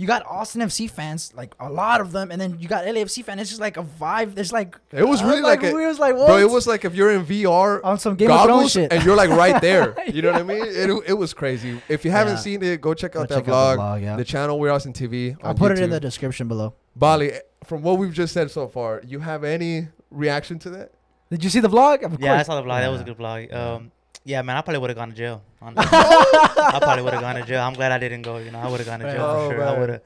you 0.00 0.06
got 0.06 0.24
Austin 0.24 0.62
FC 0.62 0.88
fans, 0.90 1.32
like 1.34 1.54
a 1.60 1.68
lot 1.70 2.00
of 2.00 2.10
them, 2.10 2.30
and 2.30 2.40
then 2.40 2.58
you 2.58 2.68
got 2.68 2.84
LAFC 2.86 3.22
fans. 3.22 3.38
It's 3.42 3.50
just 3.50 3.60
like 3.60 3.76
a 3.76 3.82
vibe. 3.82 4.34
There's 4.34 4.50
like 4.50 4.74
It 4.92 5.06
was 5.06 5.22
really 5.22 5.42
like, 5.42 5.62
it 5.62 5.74
a, 5.74 5.76
was 5.76 5.98
like 5.98 6.16
what? 6.16 6.26
bro. 6.28 6.38
It 6.38 6.48
was 6.50 6.66
like 6.66 6.86
if 6.86 6.94
you're 6.94 7.10
in 7.12 7.26
VR 7.26 7.84
on 7.84 7.98
some 7.98 8.16
Game 8.16 8.30
of 8.30 8.36
Thrones 8.38 8.48
goggles 8.48 8.72
shit. 8.72 8.92
and 8.92 9.04
you're 9.04 9.14
like 9.16 9.28
right 9.28 9.60
there. 9.60 9.94
You 10.14 10.22
know 10.22 10.32
what 10.32 10.40
I 10.40 10.44
mean? 10.44 10.64
It, 10.64 10.90
it 11.10 11.12
was 11.12 11.34
crazy. 11.34 11.82
If 11.88 12.04
you 12.06 12.10
haven't 12.10 12.34
Yeah. 12.36 12.40
seen 12.40 12.62
it, 12.62 12.80
go 12.80 12.94
check 12.94 13.12
Go 13.12 13.20
out 13.20 13.28
that 13.28 13.34
check 13.36 13.44
vlog. 13.44 13.52
out 13.52 13.76
the 13.76 13.82
vlog, 13.82 14.02
yeah. 14.02 14.16
The 14.16 14.24
channel 14.24 14.58
We're 14.58 14.70
Austin 14.72 14.94
TV. 14.94 15.36
I'll 15.42 15.50
on 15.50 15.56
put 15.56 15.72
it 15.72 15.78
in 15.80 15.90
the 15.90 16.00
description 16.00 16.48
below. 16.48 16.72
Bali. 16.96 17.32
From 17.64 17.82
what 17.82 17.98
we've 17.98 18.12
just 18.14 18.32
said 18.32 18.50
so 18.50 18.68
far, 18.68 19.02
you 19.06 19.18
have 19.20 19.44
any 19.44 19.88
reaction 20.10 20.58
to 20.60 20.70
that? 20.70 20.92
Did 21.30 21.44
you 21.44 21.50
see 21.50 21.60
the 21.60 21.68
vlog? 21.68 22.02
Of 22.04 22.18
Yeah, 22.20 22.38
I 22.38 22.42
saw 22.42 22.56
the 22.60 22.66
vlog. 22.66 22.80
That 22.80 22.88
was 22.90 23.02
a 23.02 23.04
good 23.04 23.18
vlog. 23.18 23.52
Um, 23.54 23.92
yeah, 24.24 24.42
man, 24.42 24.56
I 24.56 24.60
probably 24.62 24.80
would 24.80 24.90
have 24.90 24.96
gone 24.96 25.10
to 25.10 25.14
jail. 25.16 25.42
I 25.62 26.78
probably 26.80 27.02
would 27.02 27.12
have 27.12 27.22
gone 27.22 27.34
to 27.36 27.42
jail. 27.42 27.62
I'm 27.62 27.74
glad 27.74 27.92
I 27.92 27.98
didn't 27.98 28.22
go. 28.22 28.38
You 28.38 28.50
know, 28.50 28.60
I 28.60 28.68
would 28.68 28.80
have 28.80 28.86
gone 28.86 29.00
to 29.00 29.10
jail 29.12 29.24
Oh, 29.24 29.48
for 29.48 29.54
sure. 29.56 29.64
I 29.64 29.78
would 29.78 29.88
have. 29.90 30.02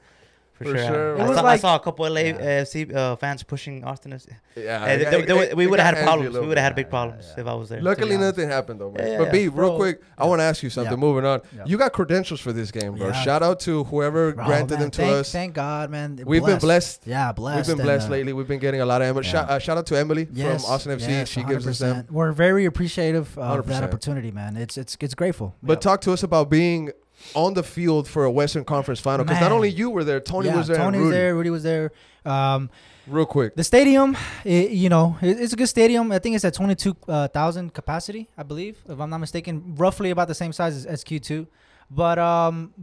For, 0.57 0.63
For 0.63 0.77
sure. 0.77 0.87
sure, 0.87 1.21
I, 1.21 1.25
saw, 1.25 1.31
like- 1.33 1.45
I 1.45 1.57
saw 1.57 1.75
a 1.75 1.79
couple 1.81 2.05
of 2.05 2.13
LA, 2.13 2.21
Yeah. 2.21 2.61
AFC 2.63 2.95
uh, 2.95 3.17
fans 3.17 3.43
pushing 3.43 3.83
Austin. 3.83 4.13
FC. 4.13 4.29
Yeah, 4.55 4.85
Hey, 4.85 4.95
it- 4.95 5.11
they- 5.11 5.19
it- 5.19 5.27
they- 5.27 5.49
it- 5.49 5.57
we 5.57 5.67
would 5.67 5.79
have 5.81 5.95
had 5.95 6.03
problems. 6.05 6.33
We 6.37 6.47
would 6.47 6.57
have 6.57 6.63
had 6.63 6.75
big 6.75 6.89
problems 6.89 7.25
if 7.37 7.45
I 7.45 7.53
was 7.53 7.67
there. 7.67 7.81
Luckily, 7.81 8.15
nothing 8.17 8.47
happened 8.47 8.79
though, 8.79 8.89
man. 8.91 9.05
Yeah, 9.05 9.17
but 9.17 9.33
B, 9.33 9.49
real 9.49 9.51
bro. 9.51 9.75
quick, 9.75 10.01
I 10.17 10.25
want 10.25 10.39
to 10.39 10.43
ask 10.45 10.63
you 10.63 10.69
something. 10.69 10.93
Yeah. 10.93 10.97
Moving 10.97 11.25
on, 11.25 11.41
Yeah. 11.57 11.63
you 11.65 11.77
got 11.77 11.91
credentials 11.91 12.39
for 12.39 12.53
this 12.53 12.71
game, 12.71 12.95
bro. 12.95 13.07
Yeah. 13.07 13.21
Shout 13.21 13.43
out 13.43 13.59
to 13.61 13.83
whoever 13.83 14.31
Bro, 14.31 14.45
granted 14.45 14.75
man, 14.75 14.79
them 14.83 14.91
to 14.91 15.01
thank, 15.01 15.13
us. 15.13 15.31
Thank 15.33 15.53
God, 15.55 15.89
man. 15.89 16.21
We've 16.25 16.45
been 16.45 16.59
blessed. 16.59 17.01
Yeah, 17.05 17.33
blessed. 17.33 17.57
We've 17.57 17.75
been 17.77 17.81
and, 17.81 17.87
blessed 17.87 18.07
uh, 18.07 18.11
lately. 18.11 18.31
We've 18.31 18.47
been 18.47 18.59
getting 18.59 18.79
a 18.79 18.85
lot 18.85 19.01
of 19.01 19.09
Emily. 19.09 19.25
Yeah. 19.25 19.31
Shout, 19.33 19.49
uh, 19.49 19.59
shout 19.59 19.77
out 19.77 19.85
to 19.87 19.97
Emily 19.97 20.29
Yes, 20.31 20.63
from 20.63 20.71
Austin 20.73 20.97
FC. 20.97 21.09
yes, 21.09 21.27
she 21.27 21.43
gives 21.43 21.67
us 21.67 21.79
them. 21.79 22.05
We're 22.09 22.31
very 22.31 22.63
appreciative 22.63 23.37
of 23.37 23.67
that 23.67 23.83
opportunity, 23.83 24.31
man. 24.31 24.55
It's 24.55 24.77
it's 24.77 24.95
it's 25.01 25.15
grateful. 25.15 25.53
But 25.61 25.81
talk 25.81 25.99
to 26.01 26.13
us 26.13 26.23
about 26.23 26.49
being 26.49 26.91
on 27.33 27.53
the 27.53 27.63
field 27.63 28.07
for 28.07 28.25
a 28.25 28.31
Western 28.31 28.63
Conference 28.63 28.99
final 28.99 29.25
because 29.25 29.41
not 29.41 29.51
only 29.51 29.69
you 29.69 29.89
were 29.89 30.03
there, 30.03 30.19
Tony 30.19 30.47
yeah, 30.47 30.57
was 30.57 30.67
there. 30.67 30.77
Tony 30.77 30.97
and 30.97 31.05
was 31.05 31.11
Rudy. 31.11 31.17
there. 31.17 31.35
Rudy 31.35 31.49
was 31.49 31.63
there. 31.63 31.91
Um, 32.25 32.69
Real 33.07 33.25
quick, 33.27 33.55
the 33.55 33.63
stadium, 33.63 34.17
it, 34.43 34.71
you 34.71 34.89
know, 34.89 35.15
it, 35.21 35.39
it's 35.39 35.53
a 35.53 35.55
good 35.55 35.67
stadium. 35.69 36.11
I 36.11 36.17
think 36.17 36.35
it's 36.35 36.43
at 36.43 36.55
twenty 36.55 36.73
two 36.73 36.95
thousand 37.07 37.73
capacity, 37.73 38.29
I 38.35 38.41
believe, 38.41 38.79
if 38.89 38.99
I'm 38.99 39.11
not 39.11 39.19
mistaken. 39.19 39.75
Roughly 39.75 40.09
about 40.09 40.27
the 40.27 40.33
same 40.33 40.51
size 40.51 40.85
as 40.87 41.03
Q 41.03 41.19
two, 41.19 41.47
But 41.91 42.17
um, 42.17 42.73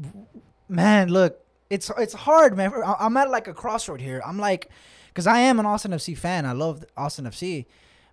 man, 0.69 1.09
look, 1.09 1.41
it's 1.71 1.91
it's 1.99 2.15
hard, 2.15 2.57
man. 2.57 2.73
I'm 3.01 3.17
at 3.17 3.31
like 3.31 3.49
a 3.49 3.55
crossroad 3.55 4.01
here. 4.01 4.23
I'm 4.25 4.39
like, 4.39 4.71
because 5.09 5.27
I 5.27 5.39
am 5.41 5.59
an 5.59 5.67
Austin 5.67 5.91
FC 5.91 6.17
fan. 6.17 6.47
I 6.47 6.53
love 6.53 6.85
Austin 6.97 7.25
FC, 7.25 7.67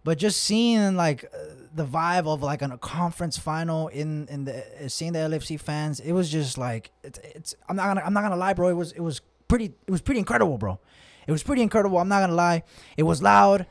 but 0.03 0.17
just 0.17 0.41
seeing 0.41 0.95
like 0.95 1.25
uh, 1.25 1.37
the 1.74 1.86
vibe 1.86 2.27
of 2.27 2.42
like 2.42 2.62
a 2.62 2.77
conference 2.77 3.38
final 3.38 3.88
in 3.89 4.27
in 4.27 4.45
the 4.45 4.86
uh, 4.86 4.88
seeing 4.88 5.13
the 5.13 5.19
LFC 5.19 5.60
fans, 5.60 6.00
it 6.00 6.13
was 6.13 6.30
just 6.30 6.57
like 6.57 6.92
it's, 7.04 7.19
it's. 7.24 7.56
I'm 7.68 7.75
not 7.75 7.88
gonna 7.88 8.01
I'm 8.06 8.13
not 8.13 8.21
gonna 8.21 8.36
lie, 8.36 8.54
bro. 8.54 8.69
It 8.69 8.74
was 8.74 8.92
it 8.94 9.01
was 9.01 9.21
pretty 9.48 9.74
it 9.88 9.92
was 9.92 10.01
pretty 10.01 10.19
incredible, 10.19 10.58
bro. 10.58 10.79
It 11.27 11.32
was 11.32 11.43
pretty 11.43 11.62
incredible. 11.62 11.98
I'm 11.98 12.08
not 12.08 12.22
gonna 12.22 12.34
lie. 12.34 12.63
It 12.98 13.03
was 13.03 13.22
loud, 13.22 13.67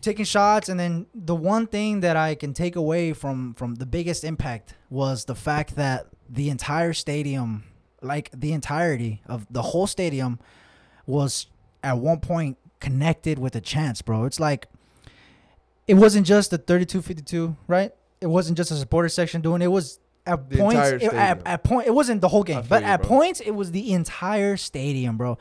taking 0.00 0.24
shots, 0.24 0.68
and 0.68 0.78
then 0.78 1.06
the 1.14 1.34
one 1.34 1.66
thing 1.66 2.00
that 2.00 2.16
I 2.16 2.34
can 2.34 2.52
take 2.52 2.76
away 2.76 3.12
from 3.12 3.54
from 3.54 3.76
the 3.76 3.86
biggest 3.86 4.24
impact 4.24 4.74
was 4.90 5.24
the 5.24 5.34
fact 5.34 5.76
that 5.76 6.06
the 6.28 6.50
entire 6.50 6.92
stadium, 6.92 7.64
like 8.02 8.30
the 8.32 8.52
entirety 8.52 9.22
of 9.26 9.46
the 9.50 9.62
whole 9.62 9.86
stadium, 9.86 10.38
was 11.06 11.46
at 11.82 11.98
one 11.98 12.20
point 12.20 12.58
connected 12.80 13.38
with 13.38 13.54
the 13.54 13.60
chants, 13.60 14.02
bro. 14.02 14.24
It's 14.24 14.40
like 14.40 14.68
it 15.86 15.94
wasn't 15.94 16.26
just 16.26 16.50
the 16.50 16.58
32-52, 16.58 17.56
right? 17.66 17.92
It 18.20 18.26
wasn't 18.26 18.56
just 18.56 18.70
a 18.70 18.76
supporter 18.76 19.08
section 19.08 19.40
doing 19.40 19.62
it. 19.62 19.66
It 19.66 19.68
was 19.68 20.00
at 20.26 20.50
The 20.50 20.58
points 20.58 20.88
it- 20.90 21.02
at, 21.12 21.46
at 21.46 21.62
point 21.64 21.86
it 21.86 21.94
wasn't 21.94 22.20
the 22.20 22.28
whole 22.28 22.42
game, 22.42 22.62
but 22.68 22.82
you, 22.82 22.88
at 22.88 23.00
bro. 23.00 23.08
points 23.08 23.40
it 23.40 23.52
was 23.52 23.70
the 23.70 23.92
entire 23.92 24.56
stadium, 24.56 25.16
bro. 25.16 25.38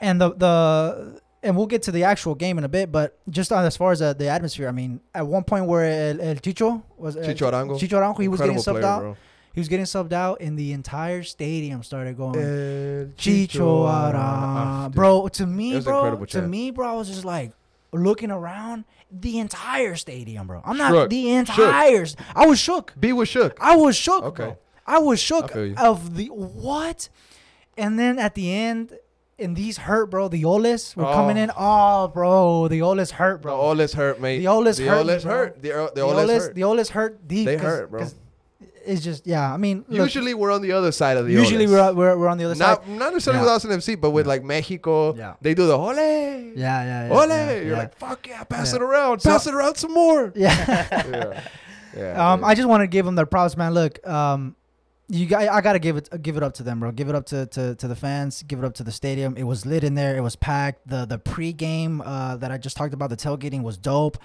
And 0.00 0.20
the 0.20 0.34
the 0.34 1.20
and 1.42 1.56
we'll 1.56 1.66
get 1.66 1.82
to 1.84 1.92
the 1.92 2.04
actual 2.04 2.34
game 2.34 2.58
in 2.58 2.64
a 2.64 2.68
bit, 2.68 2.92
but 2.92 3.18
just 3.30 3.50
on 3.50 3.64
as 3.64 3.76
far 3.76 3.92
as 3.92 4.02
uh, 4.02 4.12
the 4.12 4.28
atmosphere, 4.28 4.68
I 4.68 4.72
mean, 4.72 5.00
at 5.14 5.26
one 5.26 5.42
point 5.44 5.64
where 5.66 5.84
El, 6.10 6.20
El 6.20 6.34
Chicho 6.36 6.82
was 6.98 7.16
uh, 7.16 7.20
Chicho 7.20 7.50
Arango. 7.50 7.78
Chicho 7.78 7.98
Arango, 7.98 8.20
he 8.20 8.28
was 8.28 8.40
getting 8.40 8.56
subbed 8.56 8.80
player, 8.80 8.84
out. 8.84 9.00
bro. 9.00 9.16
He 9.54 9.60
was 9.60 9.68
getting 9.68 9.86
subbed 9.86 10.12
out, 10.12 10.40
and 10.42 10.58
the 10.58 10.72
entire 10.72 11.22
stadium 11.22 11.82
started 11.82 12.16
going. 12.18 12.36
El 12.36 13.06
Chicho 13.16 13.86
Arango. 14.12 14.92
Bro. 14.94 15.28
To 15.28 15.46
me, 15.46 15.80
bro. 15.80 16.24
To 16.26 16.42
me, 16.42 16.70
bro, 16.70 16.88
I 16.88 16.92
was 16.96 17.08
just 17.08 17.24
like 17.24 17.52
looking 17.92 18.30
around 18.30 18.84
the 19.10 19.38
entire 19.38 19.96
stadium, 19.96 20.46
bro. 20.46 20.62
I'm 20.64 20.76
not 20.76 20.92
Shook. 20.92 21.10
the 21.10 21.30
entire. 21.32 22.06
st- 22.06 22.26
I 22.34 22.46
was 22.46 22.58
shook. 22.58 22.94
B 22.98 23.12
was 23.12 23.28
shook. 23.28 23.56
I 23.60 23.76
was 23.76 23.96
shook. 23.96 24.24
Okay. 24.24 24.44
bro. 24.44 24.58
I 24.86 24.98
was 24.98 25.20
shook 25.20 25.54
I 25.54 25.74
of 25.76 26.16
the 26.16 26.26
what, 26.26 27.08
and 27.76 27.98
then 27.98 28.18
at 28.18 28.34
the 28.34 28.52
end. 28.52 28.98
And 29.38 29.56
these 29.56 29.78
hurt, 29.78 30.10
bro. 30.10 30.28
The 30.28 30.44
Oles 30.44 30.94
were 30.94 31.06
oh. 31.06 31.14
coming 31.14 31.38
Oh. 31.38 31.42
in. 31.42 31.50
Oh, 31.56 32.08
bro. 32.08 32.68
The 32.68 32.82
Oles 32.82 33.10
hurt, 33.12 33.40
Bro, 33.40 33.56
all 33.58 33.74
this 33.74 33.94
hurt, 33.94 34.20
mate. 34.20 34.40
The 34.40 34.48
Oles 34.48 34.76
the 34.76 34.84
hurt 34.86 34.98
Oles 35.06 35.24
hurt. 35.24 35.62
The, 35.62 35.68
the 35.70 35.92
the 35.94 36.00
Oles 36.02 36.18
Oles, 36.30 36.30
hurt. 36.44 36.54
the 36.54 36.64
Oles 36.64 36.90
hurt 36.90 37.26
deep. 37.26 37.46
They 37.46 37.56
hurt, 37.56 37.90
bro. 37.90 38.06
It's 38.84 39.02
just, 39.02 39.26
yeah. 39.26 39.52
I 39.52 39.56
mean, 39.56 39.84
look, 39.88 39.98
Usually 40.00 40.34
we're 40.34 40.50
on 40.52 40.62
the 40.62 40.72
other 40.72 40.92
side 40.92 41.16
of 41.16 41.26
the 41.26 41.32
usually 41.32 41.66
we're, 41.66 41.92
we're 41.92 42.16
we're 42.16 42.28
on 42.28 42.38
the 42.38 42.44
other 42.44 42.54
not 42.54 42.84
side. 42.84 42.88
not 42.88 43.12
necessarily 43.12 43.38
Yeah. 43.38 43.44
with 43.44 43.52
Austin 43.52 43.70
FC, 43.72 44.00
but 44.00 44.10
with 44.10 44.26
like 44.26 44.42
Mexico, 44.42 45.14
Yeah. 45.14 45.34
they 45.40 45.54
do 45.54 45.66
the 45.66 45.76
ole, 45.76 45.94
Yeah, 45.94 46.38
yeah, 46.56 47.08
yeah. 47.08 47.08
ole. 47.12 47.28
yeah, 47.28 47.52
You're 47.56 47.64
yeah. 47.72 47.78
like, 47.78 47.96
fuck 47.98 48.26
yeah, 48.26 48.44
pass 48.44 48.72
it 48.72 48.82
around, 48.82 49.20
So- 49.20 49.30
pass 49.30 49.46
it 49.46 49.54
around 49.54 49.76
some 49.76 49.92
more. 49.92 50.32
yeah. 50.36 50.86
yeah, 50.90 51.40
yeah. 51.96 52.32
Um. 52.32 52.44
I 52.44 52.54
just 52.54 52.68
want 52.68 52.82
to 52.82 52.86
give 52.86 53.04
them 53.06 53.14
their 53.14 53.26
props, 53.26 53.56
man. 53.56 53.74
Look, 53.74 54.06
um, 54.06 54.56
you 55.08 55.26
got, 55.26 55.48
I 55.48 55.60
gotta 55.60 55.80
give 55.80 55.96
it, 55.96 56.08
give 56.22 56.36
it 56.36 56.42
up 56.44 56.54
to 56.54 56.62
them, 56.62 56.78
bro. 56.80 56.92
Give 56.92 57.08
it 57.08 57.14
up 57.16 57.26
to, 57.26 57.46
to, 57.46 57.74
to 57.74 57.88
the 57.88 57.96
fans. 57.96 58.44
Give 58.44 58.60
it 58.60 58.64
up 58.64 58.74
to 58.74 58.84
the 58.84 58.92
stadium. 58.92 59.36
It 59.36 59.42
was 59.42 59.66
lit 59.66 59.82
in 59.82 59.94
there. 59.96 60.16
It 60.16 60.20
was 60.20 60.36
packed. 60.36 60.86
The 60.88 61.04
the 61.04 61.18
pregame 61.18 62.00
uh, 62.04 62.36
that 62.36 62.52
I 62.52 62.58
just 62.58 62.76
talked 62.76 62.94
about, 62.94 63.10
the 63.10 63.16
tailgating 63.16 63.62
was 63.62 63.76
dope. 63.76 64.18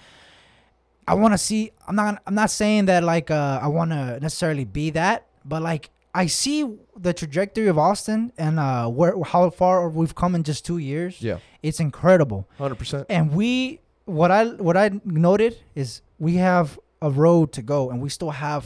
I 1.08 1.14
want 1.14 1.34
to 1.34 1.38
see. 1.38 1.72
I'm 1.88 1.96
not. 1.96 2.22
I'm 2.26 2.36
not 2.36 2.50
saying 2.50 2.86
that 2.86 3.04
like 3.04 3.30
uh, 3.32 3.60
I 3.62 3.68
want 3.68 3.92
to 3.92 4.20
necessarily 4.20 4.66
be 4.66 4.90
that, 4.92 5.28
but 5.44 5.62
like 5.62 5.90
I 6.14 6.28
see 6.28 6.78
the 6.98 7.14
trajectory 7.14 7.68
of 7.68 7.78
Austin 7.78 8.32
and 8.38 8.60
uh, 8.60 8.88
where 8.88 9.16
how 9.24 9.50
far 9.50 9.90
we've 9.90 10.16
come 10.16 10.34
in 10.34 10.44
just 10.44 10.66
two 10.66 10.78
years. 10.78 11.22
yeah, 11.22 11.40
It's 11.62 11.80
incredible. 11.80 12.48
hundred 12.58 12.76
percent. 12.76 13.06
and 13.10 13.34
we 13.34 13.82
what 14.06 14.32
I 14.32 14.46
what 14.46 14.78
I 14.78 14.92
noted 15.04 15.58
is 15.76 16.02
we 16.18 16.36
have 16.36 16.80
a 17.02 17.12
road 17.12 17.52
to 17.54 17.62
go, 17.62 17.92
and 17.92 18.02
we 18.02 18.10
still 18.10 18.32
have 18.32 18.66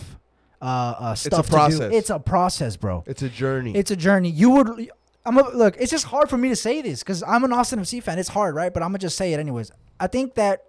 uh, 0.61 0.65
uh 0.65 1.15
stuff 1.15 1.47
to 1.47 1.51
process. 1.51 1.79
do. 1.79 1.85
It's 1.97 2.09
a 2.09 2.19
process, 2.19 2.77
bro. 2.77 3.03
It's 3.07 3.21
a 3.21 3.29
journey. 3.29 3.75
It's 3.75 3.91
a 3.91 3.95
journey. 3.95 4.29
You 4.29 4.51
would. 4.51 4.91
I'm 5.25 5.37
a, 5.37 5.49
look. 5.49 5.75
It's 5.77 5.91
just 5.91 6.05
hard 6.05 6.29
for 6.29 6.37
me 6.37 6.49
to 6.49 6.55
say 6.55 6.81
this 6.81 6.99
because 7.03 7.21
I'm 7.23 7.43
an 7.43 7.51
Austin 7.51 7.79
FC 7.79 8.01
fan. 8.01 8.17
It's 8.17 8.29
hard, 8.29 8.55
right? 8.55 8.73
But 8.73 8.83
I'm 8.83 8.89
gonna 8.89 8.99
just 8.99 9.17
say 9.17 9.33
it 9.33 9.39
anyways. 9.39 9.71
I 9.99 10.07
think 10.07 10.35
that 10.35 10.65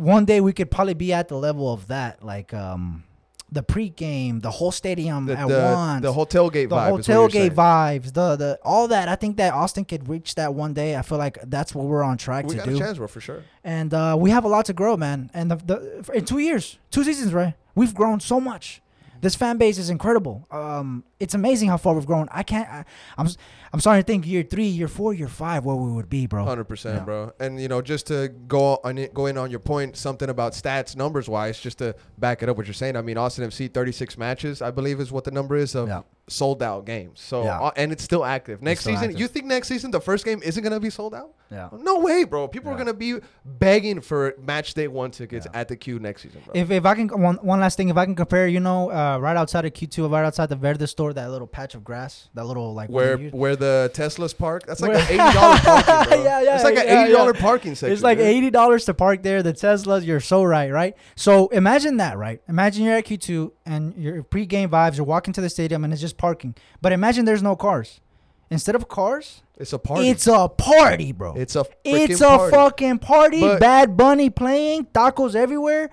one 0.00 0.24
day 0.24 0.40
we 0.40 0.52
could 0.52 0.70
probably 0.70 0.94
be 0.94 1.12
at 1.12 1.28
the 1.28 1.36
level 1.36 1.72
of 1.72 1.88
that, 1.88 2.24
like 2.24 2.54
um, 2.54 3.04
the 3.52 3.62
pregame, 3.62 4.40
the 4.40 4.50
whole 4.50 4.72
stadium 4.72 5.26
the, 5.26 5.36
at 5.36 5.48
the, 5.48 5.72
once, 5.74 6.02
the 6.02 6.12
whole 6.12 6.26
tailgate 6.26 6.68
the 6.68 6.76
vibe. 6.76 6.88
whole 6.88 6.98
is 6.98 7.06
tailgate 7.06 7.50
vibes, 7.50 8.12
the 8.14 8.36
the 8.36 8.58
all 8.62 8.88
that. 8.88 9.08
I 9.08 9.16
think 9.16 9.36
that 9.36 9.52
Austin 9.52 9.84
could 9.84 10.08
reach 10.08 10.36
that 10.36 10.54
one 10.54 10.72
day. 10.72 10.96
I 10.96 11.02
feel 11.02 11.18
like 11.18 11.38
that's 11.46 11.74
what 11.74 11.86
we're 11.86 12.02
on 12.02 12.16
track 12.16 12.46
We 12.46 12.52
to 12.52 12.56
got 12.56 12.68
do 12.68 12.76
a 12.76 12.78
chance, 12.78 12.98
bro, 12.98 13.08
for 13.08 13.20
sure. 13.20 13.44
and 13.62 13.92
uh, 13.92 14.16
we 14.18 14.30
have 14.30 14.44
a 14.44 14.48
lot 14.48 14.64
to 14.66 14.72
grow, 14.72 14.96
man. 14.96 15.30
And 15.34 15.50
the, 15.50 15.56
the 15.56 16.10
in 16.14 16.24
two 16.24 16.38
years, 16.38 16.78
two 16.90 17.04
seasons, 17.04 17.34
right? 17.34 17.54
We've 17.74 17.94
grown 17.94 18.20
so 18.20 18.40
much. 18.40 18.82
This 19.20 19.34
fan 19.34 19.58
base 19.58 19.76
is 19.76 19.90
incredible. 19.90 20.46
Um, 20.50 21.04
it's 21.18 21.34
amazing 21.34 21.68
how 21.68 21.76
far 21.76 21.94
we've 21.94 22.06
grown. 22.06 22.28
I 22.32 22.42
can't. 22.42 22.68
I, 22.68 22.84
I'm. 23.18 23.28
S- 23.70 23.74
I'm 23.74 23.80
starting 23.80 24.02
to 24.02 24.06
think 24.06 24.26
year 24.26 24.42
three, 24.42 24.66
year 24.66 24.88
four, 24.88 25.14
year 25.14 25.28
five, 25.28 25.64
where 25.64 25.76
we 25.76 25.90
would 25.92 26.08
be, 26.08 26.26
bro. 26.26 26.44
Hundred 26.44 26.64
percent, 26.64 27.04
bro. 27.04 27.32
And 27.40 27.60
you 27.60 27.68
know, 27.68 27.80
just 27.82 28.06
to 28.08 28.28
go 28.28 28.80
on 28.84 28.98
it, 28.98 29.14
go 29.14 29.26
in 29.26 29.38
on 29.38 29.50
your 29.50 29.60
point, 29.60 29.96
something 29.96 30.28
about 30.28 30.52
stats, 30.52 30.96
numbers 30.96 31.28
wise, 31.28 31.60
just 31.60 31.78
to 31.78 31.94
back 32.18 32.42
it 32.42 32.48
up, 32.48 32.56
what 32.56 32.66
you're 32.66 32.74
saying. 32.74 32.96
I 32.96 33.02
mean, 33.02 33.16
Austin 33.16 33.48
FC 33.48 33.72
36 33.72 34.18
matches, 34.18 34.60
I 34.62 34.70
believe, 34.70 35.00
is 35.00 35.12
what 35.12 35.24
the 35.24 35.30
number 35.30 35.56
is 35.56 35.74
of 35.74 35.88
Yeah. 35.88 36.02
sold 36.28 36.62
out 36.62 36.84
games. 36.84 37.20
So, 37.20 37.42
Yeah. 37.44 37.60
uh, 37.60 37.70
and 37.76 37.90
it's 37.90 38.04
still 38.04 38.24
active. 38.24 38.62
Next 38.62 38.80
still 38.82 38.92
season, 38.94 39.04
active. 39.10 39.20
you 39.20 39.26
think 39.28 39.46
next 39.46 39.66
season 39.68 39.90
the 39.90 40.00
first 40.00 40.24
game 40.24 40.40
isn't 40.44 40.62
gonna 40.62 40.78
be 40.78 40.90
sold 40.90 41.12
out? 41.14 41.30
Yeah. 41.50 41.68
No 41.72 41.98
way, 41.98 42.22
bro. 42.24 42.46
People 42.46 42.70
are 42.72 42.76
gonna 42.76 42.94
be 42.94 43.16
begging 43.44 44.00
for 44.00 44.34
match 44.40 44.74
day 44.74 44.86
one 44.86 45.10
tickets 45.10 45.46
Yeah. 45.52 45.60
at 45.60 45.66
the 45.68 45.74
queue 45.76 45.98
next 45.98 46.22
season, 46.22 46.40
bro. 46.44 46.52
If, 46.54 46.70
if 46.70 46.86
I 46.86 46.94
can 46.94 47.08
one 47.08 47.36
one 47.42 47.58
last 47.60 47.76
thing, 47.76 47.88
if 47.88 47.96
I 47.96 48.04
can 48.04 48.14
compare, 48.14 48.46
you 48.46 48.60
know, 48.60 48.90
uh, 48.92 49.18
right 49.18 49.36
outside 49.36 49.64
of 49.64 49.72
Q2, 49.72 50.08
right 50.10 50.24
outside 50.24 50.48
the 50.48 50.56
Verde 50.56 50.86
store, 50.86 51.12
that 51.12 51.30
little 51.30 51.48
patch 51.48 51.74
of 51.74 51.82
grass, 51.82 52.28
that 52.34 52.44
little 52.46 52.74
like 52.74 52.88
where 52.90 53.18
you- 53.18 53.30
where 53.30 53.56
the 53.60 53.90
Teslas 53.94 54.36
park, 54.36 54.66
that's 54.66 54.80
like 54.80 54.90
an 54.96 55.06
eighty 55.06 55.16
dollar 55.16 55.56
parking, 55.62 56.04
bro. 56.08 56.24
Yeah, 56.24 56.40
yeah, 56.42 56.54
it's 56.56 56.64
like 56.64 56.76
an 56.76 56.84
yeah, 56.86 57.02
eighty 57.04 57.12
dollar 57.12 57.32
yeah. 57.34 57.40
parking 57.40 57.74
section. 57.76 57.92
It's 57.92 58.02
like 58.02 58.18
dude. 58.18 58.26
eighty 58.26 58.50
dollars 58.50 58.84
to 58.86 58.94
park 58.94 59.22
there. 59.22 59.42
The 59.42 59.52
Teslas, 59.52 60.04
you're 60.04 60.18
so 60.20 60.42
right, 60.42 60.72
right? 60.72 60.96
So 61.14 61.46
imagine 61.48 61.98
that, 61.98 62.18
right? 62.18 62.42
Imagine 62.48 62.84
you're 62.84 62.96
at 62.96 63.04
Q2 63.06 63.52
and 63.66 63.94
your 63.96 64.22
pre-game 64.24 64.70
vibes. 64.70 64.96
You're 64.96 65.06
walking 65.06 65.32
to 65.34 65.40
the 65.40 65.48
stadium 65.48 65.84
and 65.84 65.92
it's 65.92 66.02
just 66.02 66.16
parking. 66.18 66.56
But 66.82 66.92
imagine 66.92 67.24
there's 67.24 67.42
no 67.42 67.54
cars. 67.54 68.00
Instead 68.52 68.74
of 68.74 68.88
cars, 68.88 69.42
It's 69.58 69.72
a 69.72 69.78
party. 69.78 70.08
it's 70.08 70.26
a 70.26 70.48
party, 70.48 71.12
bro. 71.12 71.34
it's 71.34 71.54
a 71.54 71.64
It's 71.84 72.20
a 72.20 72.24
party. 72.26 72.50
fucking 72.56 72.98
party. 72.98 73.40
But- 73.42 73.60
Bad 73.60 73.96
Bunny 73.96 74.28
playing, 74.28 74.86
tacos 74.86 75.36
everywhere. 75.36 75.90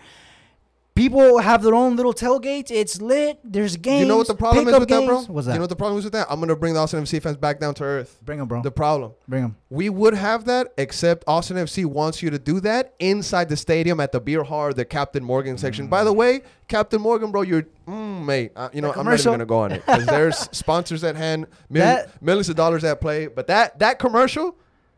People 0.97 1.37
have 1.37 1.61
their 1.61 1.75
own 1.75 1.95
little 1.95 2.13
tailgates. 2.13 2.71
It's 2.71 2.99
lit. 2.99 3.39
There's 3.43 3.77
games. 3.77 4.01
You 4.01 4.07
know 4.07 4.17
what 4.17 4.25
the 4.25 4.33
problem 4.33 4.67
is 4.67 4.79
with 4.79 4.89
that, 4.89 5.05
bro? 5.05 5.17
games. 5.17 5.29
What's 5.29 5.45
that? 5.45 5.53
You 5.53 5.59
know 5.59 5.63
what 5.63 5.69
the 5.69 5.75
problem 5.75 5.99
is 5.99 6.03
with 6.05 6.13
that? 6.13 6.25
I'm 6.27 6.39
gonna 6.39 6.55
bring 6.55 6.73
the 6.73 6.79
Austin 6.79 7.03
FC 7.03 7.21
fans 7.21 7.37
back 7.37 7.59
down 7.59 7.75
to 7.75 7.83
earth. 7.83 8.19
Bring 8.25 8.39
them, 8.39 8.47
bro. 8.47 8.63
The 8.63 8.71
problem. 8.71 9.11
Bring 9.27 9.43
them. 9.43 9.55
We 9.69 9.89
would 9.89 10.15
have 10.15 10.45
that, 10.45 10.73
except 10.79 11.23
Austin 11.27 11.57
FC 11.57 11.85
wants 11.85 12.23
you 12.23 12.31
to 12.31 12.39
do 12.39 12.59
that 12.61 12.95
inside 12.97 13.47
the 13.47 13.57
stadium 13.57 13.99
at 13.99 14.11
the 14.11 14.19
beer 14.19 14.43
hall, 14.43 14.73
the 14.73 14.85
Captain 14.85 15.23
Morgan 15.23 15.59
section. 15.59 15.87
By 15.87 16.03
the 16.03 16.13
way, 16.13 16.41
Captain 16.67 16.99
Morgan, 16.99 17.31
bro, 17.31 17.43
you're 17.43 17.67
mm, 17.87 18.25
mate. 18.25 18.53
Uh, 18.55 18.69
you 18.73 18.81
know, 18.81 18.91
I'm 18.91 19.05
not 19.05 19.19
even 19.19 19.33
gonna 19.33 19.45
go 19.45 19.59
on 19.59 19.73
it 19.73 19.85
because 19.85 20.07
there's 20.07 20.37
sponsors 20.51 21.03
at 21.03 21.15
hand, 21.15 21.45
mil- 21.69 21.83
That- 21.83 22.21
millions 22.23 22.49
of 22.49 22.55
dollars 22.55 22.83
at 22.83 22.99
play. 23.01 23.27
But 23.27 23.45
that 23.47 23.77
that 23.77 23.99
commercial, 23.99 24.55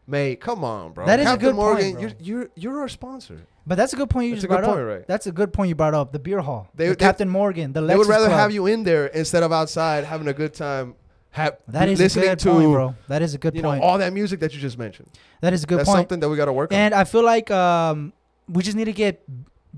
mate, 0.09 0.41
come 0.41 0.63
on, 0.63 0.91
bro. 0.93 1.05
That 1.05 1.19
is 1.19 1.29
a 1.31 1.37
good 1.37 1.55
Morgan, 1.55 1.83
point, 1.83 1.93
bro. 1.95 2.01
you're 2.01 2.39
you're 2.41 2.49
you're 2.55 2.79
our 2.81 2.89
sponsor. 2.89 3.39
But 3.67 3.75
that's 3.75 3.93
a 3.93 3.95
good 3.97 4.09
point 4.09 4.29
you 4.29 4.31
That's 4.33 4.41
just 4.43 4.49
brought 4.49 4.63
point, 4.63 4.79
up. 4.79 4.87
right? 4.87 5.07
That's 5.07 5.27
a 5.27 5.31
good 5.31 5.53
point 5.53 5.69
you 5.69 5.75
brought 5.75 5.93
up. 5.93 6.11
The 6.11 6.17
beer 6.19 6.39
hall. 6.41 6.69
They- 6.73 6.85
the 6.87 6.95
they- 6.95 6.95
Captain 6.95 7.29
Morgan. 7.29 7.71
The 7.73 7.81
they 7.81 7.95
would 7.95 8.07
rather 8.07 8.25
Club. 8.27 8.39
have 8.39 8.51
you 8.51 8.65
in 8.65 8.83
there 8.83 9.05
instead 9.07 9.43
of 9.43 9.51
outside 9.51 10.05
having 10.05 10.27
a 10.27 10.33
good 10.33 10.53
time. 10.55 10.95
Ha- 11.31 11.51
That 11.67 11.87
is 11.87 11.99
listening 11.99 12.25
a 12.25 12.29
good 12.29 12.39
to 12.39 12.49
point, 12.51 12.71
bro. 12.71 12.95
That 13.07 13.21
is 13.21 13.35
a 13.35 13.37
good 13.37 13.55
you 13.55 13.61
know 13.61 13.69
point. 13.69 13.83
all 13.83 13.99
that 13.99 14.11
music 14.13 14.39
that 14.39 14.53
you 14.55 14.59
just 14.59 14.79
mentioned. 14.79 15.07
that 15.41 15.53
is 15.53 15.63
a 15.63 15.67
good 15.67 15.75
point. 15.75 15.79
That's 15.85 15.89
point. 15.89 15.97
something 15.99 16.19
that 16.21 16.29
we 16.29 16.37
got 16.37 16.45
to 16.45 16.53
work 16.53 16.71
on. 16.73 16.79
And 16.79 16.93
I 16.95 17.03
feel 17.03 17.23
like 17.23 17.51
um, 17.51 18.11
we 18.47 18.63
just 18.63 18.75
need 18.75 18.85
to 18.85 18.93
get 18.93 19.23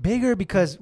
bigger 0.00 0.34
because 0.34 0.78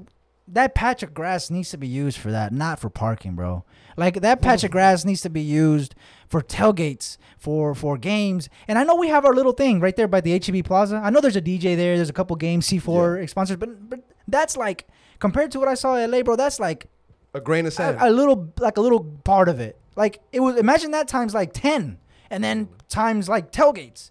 that 0.52 0.74
patch 0.74 1.02
of 1.02 1.14
grass 1.14 1.50
needs 1.50 1.70
to 1.70 1.78
be 1.78 1.86
used 1.86 2.18
for 2.18 2.30
that, 2.30 2.52
not 2.52 2.78
for 2.78 2.90
parking, 2.90 3.34
bro. 3.34 3.64
Like 3.96 4.20
that 4.20 4.40
patch 4.40 4.64
of 4.64 4.70
grass 4.70 5.04
needs 5.04 5.20
to 5.22 5.30
be 5.30 5.40
used 5.40 5.94
for 6.28 6.40
tailgates, 6.40 7.16
for 7.38 7.74
for 7.74 7.98
games. 7.98 8.48
And 8.68 8.78
I 8.78 8.84
know 8.84 8.94
we 8.94 9.08
have 9.08 9.24
our 9.24 9.34
little 9.34 9.52
thing 9.52 9.80
right 9.80 9.94
there 9.94 10.08
by 10.08 10.20
the 10.20 10.32
HEB 10.32 10.64
Plaza. 10.64 11.00
I 11.02 11.10
know 11.10 11.20
there's 11.20 11.36
a 11.36 11.42
DJ 11.42 11.76
there. 11.76 11.96
There's 11.96 12.08
a 12.08 12.14
couple 12.14 12.36
games 12.36 12.68
C4 12.68 13.28
sponsors, 13.28 13.56
but 13.56 13.90
but 13.90 14.00
that's 14.28 14.56
like 14.56 14.86
compared 15.18 15.50
to 15.52 15.58
what 15.58 15.68
I 15.68 15.74
saw 15.74 15.96
at 15.96 16.08
LA, 16.10 16.22
bro. 16.22 16.36
That's 16.36 16.60
like 16.60 16.86
A 17.34 17.40
grain 17.40 17.66
of 17.66 17.72
sand. 17.72 17.98
a, 18.00 18.08
a 18.08 18.10
little 18.10 18.52
like 18.58 18.76
a 18.76 18.80
little 18.80 19.04
part 19.24 19.48
of 19.48 19.60
it. 19.60 19.78
Like 19.96 20.20
it 20.32 20.40
was 20.40 20.56
imagine 20.56 20.92
that 20.92 21.08
times 21.08 21.34
like 21.34 21.52
ten, 21.52 21.98
and 22.30 22.42
then 22.42 22.66
mm. 22.66 22.70
times 22.88 23.28
like 23.28 23.52
tailgates. 23.52 24.10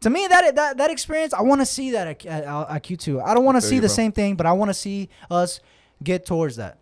Yeah. 0.00 0.04
To 0.04 0.10
me, 0.10 0.26
that 0.28 0.54
that 0.56 0.76
that 0.78 0.90
experience, 0.90 1.34
I 1.34 1.42
want 1.42 1.60
to 1.60 1.66
see 1.66 1.90
that 1.92 2.06
at, 2.06 2.26
at, 2.26 2.44
uh, 2.44 2.66
at 2.70 2.82
Q2. 2.82 3.22
I 3.22 3.34
don't 3.34 3.44
want 3.44 3.56
to 3.56 3.62
see 3.62 3.76
you, 3.76 3.80
the 3.80 3.88
bro. 3.88 3.94
same 3.94 4.12
thing, 4.12 4.34
but 4.34 4.46
I 4.46 4.52
want 4.52 4.70
to 4.70 4.74
see 4.74 5.08
us 5.30 5.60
get 6.02 6.24
towards 6.26 6.56
that. 6.56 6.78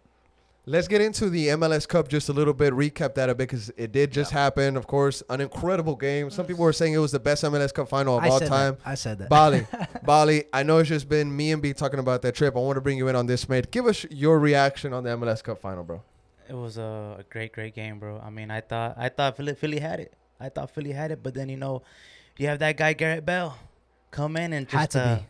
Let's 0.66 0.87
get 0.87 1.00
into 1.00 1.30
the 1.30 1.46
MLS 1.48 1.88
Cup 1.88 2.08
just 2.08 2.28
a 2.28 2.32
little 2.34 2.52
bit. 2.52 2.75
Recap 2.75 3.14
that 3.14 3.30
a 3.30 3.34
bit 3.34 3.48
because 3.48 3.70
it 3.78 3.90
did 3.90 4.12
just 4.12 4.30
happen. 4.30 4.76
Of 4.76 4.87
course, 4.87 5.22
an 5.30 5.40
incredible 5.40 5.96
game. 5.96 6.28
Some 6.28 6.44
people 6.44 6.62
were 6.62 6.75
saying 6.75 6.92
it 6.92 6.98
was 6.98 7.10
the 7.10 7.18
best 7.18 7.42
MLS 7.42 7.72
Cup 7.72 7.88
final 7.88 8.18
of 8.18 8.25
I 8.25 8.28
all 8.28 8.38
time. 8.38 8.75
that. 8.75 8.78
I 8.84 8.94
said 8.94 9.18
that. 9.18 9.30
Bali, 9.30 9.66
Bali. 10.04 10.44
I 10.52 10.62
know 10.62 10.76
it's 10.76 10.90
just 10.90 11.08
been 11.08 11.34
me 11.34 11.52
and 11.52 11.62
B 11.62 11.72
talking 11.72 12.00
about 12.00 12.20
that 12.20 12.34
trip. 12.34 12.54
I 12.54 12.60
want 12.60 12.76
to 12.76 12.82
bring 12.82 12.98
you 12.98 13.08
in 13.08 13.16
on 13.16 13.25
this, 13.26 13.48
mate. 13.48 13.70
Give 13.70 13.87
us 13.87 14.04
your 14.10 14.38
reaction 14.38 14.92
on 14.92 15.04
the 15.04 15.10
MLS 15.16 15.42
Cup 15.42 15.58
final, 15.58 15.84
bro. 15.84 16.02
It 16.50 16.54
was 16.54 16.76
a, 16.76 17.16
a 17.18 17.25
great, 17.30 17.52
great 17.52 17.75
game, 17.75 17.98
bro. 17.98 18.20
I 18.20 18.28
mean, 18.28 18.50
I 18.50 18.60
thought 18.60 18.94
I 18.98 19.08
thought 19.08 19.38
Philly, 19.38 19.54
Philly 19.54 19.80
had 19.80 20.00
it. 20.00 20.12
I 20.38 20.50
thought 20.50 20.70
Philly 20.70 20.92
had 20.92 21.10
it, 21.10 21.22
but 21.22 21.32
then 21.32 21.48
you 21.48 21.56
know, 21.56 21.82
you 22.38 22.47
have 22.49 22.59
that 22.61 22.76
guy 22.76 22.92
Gareth 22.95 23.25
Bale 23.26 23.57
come 24.11 24.37
in 24.37 24.52
and 24.52 24.71
Had 24.71 24.80
just 24.80 24.90
to 24.92 25.00
uh, 25.00 25.16
be. 25.16 25.23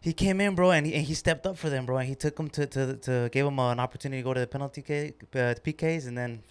he 0.00 0.12
came 0.12 0.40
in, 0.40 0.54
bro, 0.54 0.70
and 0.70 0.86
he, 0.86 0.94
and 0.94 1.04
he 1.04 1.14
stepped 1.14 1.46
up 1.46 1.56
for 1.58 1.68
them, 1.70 1.86
bro, 1.86 1.96
and 1.98 2.08
he 2.08 2.14
took 2.14 2.36
them 2.36 2.48
to 2.50 2.66
to 2.66 2.96
to 2.96 3.28
gave 3.32 3.44
them 3.44 3.58
an 3.58 3.80
opportunity 3.80 4.20
to 4.22 4.24
go 4.24 4.34
to 4.34 4.40
the 4.40 4.46
penalty 4.46 4.82
K, 4.82 5.12
uh, 5.34 5.38
PKs, 5.64 6.06
and 6.06 6.16
then 6.16 6.42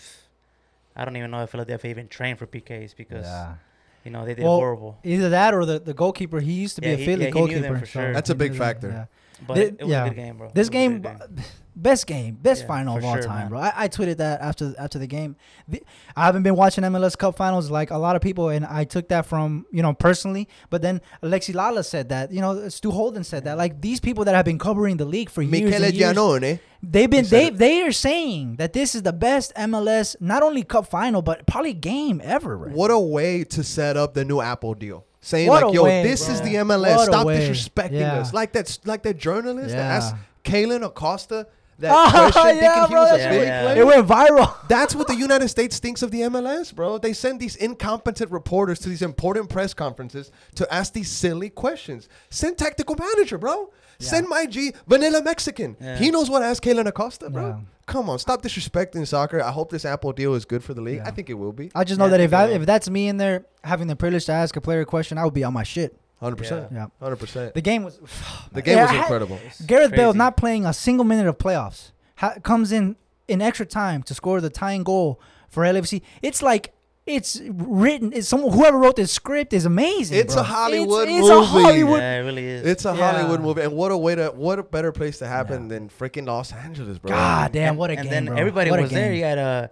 I 0.95 1.05
don't 1.05 1.15
even 1.17 1.31
know 1.31 1.43
if 1.43 1.49
Philadelphia 1.51 1.89
even 1.91 2.07
trained 2.07 2.39
for 2.39 2.47
PKs 2.47 2.95
because 2.95 3.25
Yeah. 3.25 3.55
you 4.03 4.11
know 4.11 4.25
they 4.25 4.33
did 4.35 4.43
Well, 4.43 4.55
horrible. 4.57 4.97
Either 5.03 5.29
that 5.29 5.53
or 5.53 5.65
the, 5.65 5.79
the 5.79 5.93
goalkeeper. 5.93 6.39
He 6.39 6.53
used 6.53 6.75
to 6.75 6.81
be 6.81 6.87
Yeah, 6.87 6.93
a 6.93 6.97
he- 6.97 7.05
Philly 7.05 7.25
yeah, 7.25 7.31
he 7.33 7.41
knew 7.41 7.47
them 7.61 7.61
goalkeeper. 7.63 7.79
for 7.79 7.85
sure. 7.85 8.13
That's 8.13 8.29
a 8.29 8.35
big 8.35 8.51
knew 8.51 8.57
them, 8.59 8.67
factor. 8.67 8.89
yeah. 8.89 9.05
But 9.47 9.53
thi- 9.55 9.61
it, 9.63 9.81
was 9.81 9.89
yeah. 9.91 10.05
a 10.05 10.09
good 10.09 10.15
game, 10.15 10.37
bro. 10.37 10.47
This 10.53 10.53
It 10.53 10.59
was 10.59 10.67
a 10.69 10.71
good 10.71 11.03
game, 11.03 11.43
best 11.75 12.07
game, 12.07 12.35
best 12.41 12.61
Yeah, 12.61 12.67
final 12.67 12.97
of 12.97 13.03
all 13.05 13.13
sure, 13.15 13.23
time, 13.23 13.39
man. 13.39 13.49
bro. 13.49 13.59
I, 13.59 13.73
I 13.75 13.87
tweeted 13.87 14.17
that 14.17 14.41
after 14.41 14.73
after 14.79 14.97
the 14.99 15.07
game. 15.07 15.35
The, 15.67 15.83
I 16.15 16.25
haven't 16.25 16.43
been 16.43 16.55
watching 16.55 16.83
MLS 16.85 17.17
Cup 17.17 17.35
finals 17.35 17.69
like 17.69 17.91
a 17.91 17.97
lot 17.97 18.15
of 18.15 18.21
people, 18.21 18.49
and 18.49 18.65
I 18.65 18.83
took 18.85 19.09
that 19.09 19.25
from 19.25 19.65
you 19.71 19.81
know 19.81 19.93
personally. 19.93 20.47
But 20.69 20.81
then 20.81 21.01
Alexi 21.21 21.53
Lalas 21.53 21.85
said 21.85 22.09
that, 22.09 22.31
you 22.31 22.41
know, 22.41 22.69
Stu 22.69 22.91
Holden 22.91 23.23
said 23.23 23.43
that. 23.45 23.57
Like 23.57 23.81
these 23.81 23.99
people 23.99 24.25
that 24.25 24.35
have 24.35 24.45
been 24.45 24.59
covering 24.59 24.97
the 24.97 25.05
league 25.05 25.29
for 25.29 25.41
years, 25.41 25.51
Michele 25.71 25.89
years 25.91 26.15
Giannone. 26.15 26.59
they've 26.81 27.09
been 27.09 27.25
they 27.25 27.49
they 27.49 27.81
are 27.81 27.91
saying 27.91 28.55
that 28.57 28.73
this 28.73 28.95
is 28.95 29.03
the 29.03 29.13
best 29.13 29.53
MLS 29.55 30.15
not 30.19 30.43
only 30.43 30.63
Cup 30.63 30.87
final 30.87 31.21
but 31.21 31.45
probably 31.47 31.73
game 31.73 32.21
ever. 32.23 32.57
Right? 32.57 32.73
What 32.73 32.91
a 32.91 32.99
way 32.99 33.43
to 33.45 33.63
set 33.63 33.97
up 33.97 34.13
the 34.13 34.23
new 34.25 34.39
Apple 34.41 34.73
deal. 34.75 35.05
Saying 35.21 35.47
What 35.49 35.63
like, 35.63 35.73
yo, 35.73 35.83
way, 35.83 36.03
this 36.03 36.29
is 36.29 36.39
the 36.41 36.53
MLS. 36.55 36.97
What 36.97 37.05
Stop 37.07 37.27
disrespecting 37.27 37.93
Yeah. 37.99 38.19
us. 38.19 38.31
Like 38.31 38.53
that, 38.53 38.77
like 38.85 39.01
that 39.03 39.17
journalist 39.17 39.69
that 39.71 39.79
asked 39.79 40.15
Kellyn 40.43 40.83
Acosta 40.83 41.47
that 41.79 41.91
Oh, 41.93 42.09
question, 42.31 42.57
yeah, 42.57 42.73
thinking 42.73 42.81
he 42.87 42.93
bro, 42.93 43.01
was 43.01 43.11
a 43.11 43.17
that's 43.17 43.35
Yeah, 43.35 43.63
player. 43.63 43.81
It 43.81 43.85
went 43.85 44.07
viral. 44.07 44.55
That's 44.67 44.95
what 44.95 45.07
the 45.07 45.15
United 45.15 45.49
States 45.49 45.79
thinks 45.79 46.01
of 46.01 46.11
the 46.11 46.21
MLS, 46.21 46.73
bro. 46.73 46.97
They 46.97 47.13
send 47.13 47.39
these 47.39 47.55
incompetent 47.55 48.31
reporters 48.31 48.79
to 48.79 48.89
these 48.89 49.01
important 49.01 49.49
press 49.49 49.73
conferences 49.73 50.31
to 50.55 50.73
ask 50.73 50.93
these 50.93 51.09
silly 51.11 51.49
questions. 51.49 52.07
Send 52.29 52.57
tactical 52.57 52.95
manager, 52.97 53.37
bro. 53.37 53.71
Send 53.99 54.27
my 54.27 54.45
G, 54.45 54.73
Vanilla 54.87 55.21
Mexican. 55.23 55.77
Yeah. 55.79 55.97
He 55.97 56.11
knows 56.11 56.29
what 56.29 56.39
to 56.39 56.45
ask 56.45 56.61
Kellyn 56.61 56.85
Acosta, 56.87 57.29
bro. 57.29 57.47
Yeah. 57.47 57.59
Come 57.85 58.09
on, 58.09 58.19
stop 58.19 58.41
disrespecting 58.41 59.05
soccer. 59.07 59.41
I 59.41 59.51
hope 59.51 59.69
this 59.69 59.85
Apple 59.85 60.11
deal 60.11 60.33
is 60.33 60.43
good 60.43 60.63
for 60.63 60.73
the 60.73 60.81
league. 60.81 60.97
Yeah. 60.97 61.07
I 61.07 61.11
think 61.11 61.29
it 61.29 61.35
will 61.35 61.53
be. 61.53 61.71
I 61.75 61.83
just 61.83 61.97
know 61.99 62.05
Yeah, 62.05 62.11
that 62.11 62.19
if 62.21 62.33
I, 62.33 62.47
if 62.47 62.65
that's 62.65 62.89
me 62.89 63.07
in 63.07 63.17
there 63.17 63.45
having 63.63 63.87
the 63.87 63.95
privilege 63.95 64.25
to 64.25 64.31
ask 64.33 64.55
a 64.55 64.61
player 64.61 64.81
a 64.81 64.85
question, 64.85 65.17
I 65.17 65.23
would 65.23 65.33
be 65.33 65.43
on 65.43 65.53
my 65.53 65.63
shit. 65.63 65.97
100%. 66.31 66.71
Yeah. 66.73 66.87
100%. 67.01 67.53
The 67.53 67.61
game 67.61 67.83
was 67.83 67.99
The 68.51 68.61
game 68.61 68.77
Yeah, 68.77 68.83
was 68.83 68.91
I- 68.91 68.97
incredible. 68.97 69.39
Gareth 69.65 69.91
Bale 69.91 70.09
Crazy. 70.11 70.17
not 70.17 70.37
playing 70.37 70.65
a 70.65 70.73
single 70.73 71.05
minute 71.05 71.27
of 71.27 71.37
playoffs. 71.37 71.91
Ha- 72.17 72.35
comes 72.43 72.71
in 72.71 72.95
in 73.27 73.41
extra 73.41 73.65
time 73.65 74.03
to 74.03 74.13
score 74.13 74.39
the 74.41 74.49
tying 74.49 74.83
goal 74.83 75.19
for 75.49 75.63
LFC. 75.63 76.01
It's 76.21 76.41
like 76.41 76.73
it's 77.05 77.39
written. 77.45 78.11
It's 78.13 78.27
someone 78.27 78.51
whoever 78.51 78.79
wrote 78.79 78.95
this 78.95 79.11
script 79.11 79.53
is 79.53 79.65
amazing. 79.65 80.17
It's 80.17 80.33
bro. 80.33 80.41
a 80.41 80.45
Hollywood 80.45 81.07
it's, 81.07 81.19
it's 81.19 81.29
a 81.29 81.35
movie. 81.35 81.45
Hollywood. 81.63 81.99
Yeah, 81.99 82.19
it 82.19 82.23
really 82.23 82.45
is. 82.45 82.65
It's 82.65 82.85
a 82.85 82.95
Yeah. 82.95 83.11
Hollywood 83.11 83.41
movie, 83.41 83.61
and 83.61 83.73
what 83.73 83.91
a 83.91 83.97
way 83.97 84.15
to 84.15 84.27
what 84.29 84.57
a 84.59 84.63
better 84.63 84.91
place 84.91 85.19
to 85.19 85.27
happen 85.27 85.63
Yeah. 85.63 85.69
than 85.79 85.89
freaking 85.89 86.25
Los 86.25 86.51
Angeles, 86.51 86.97
bro. 86.97 87.11
God 87.11 87.51
damn, 87.51 87.75
what 87.77 87.89
a 87.91 87.93
and 87.93 88.03
game, 88.03 88.11
then 88.11 88.25
bro. 88.25 88.37
everybody 88.37 88.71
What 88.71 88.79
a 88.79 88.83
was 88.83 88.91
there. 88.91 89.09
game. 89.09 89.17
You 89.19 89.23
had 89.23 89.37
uh, 89.37 89.67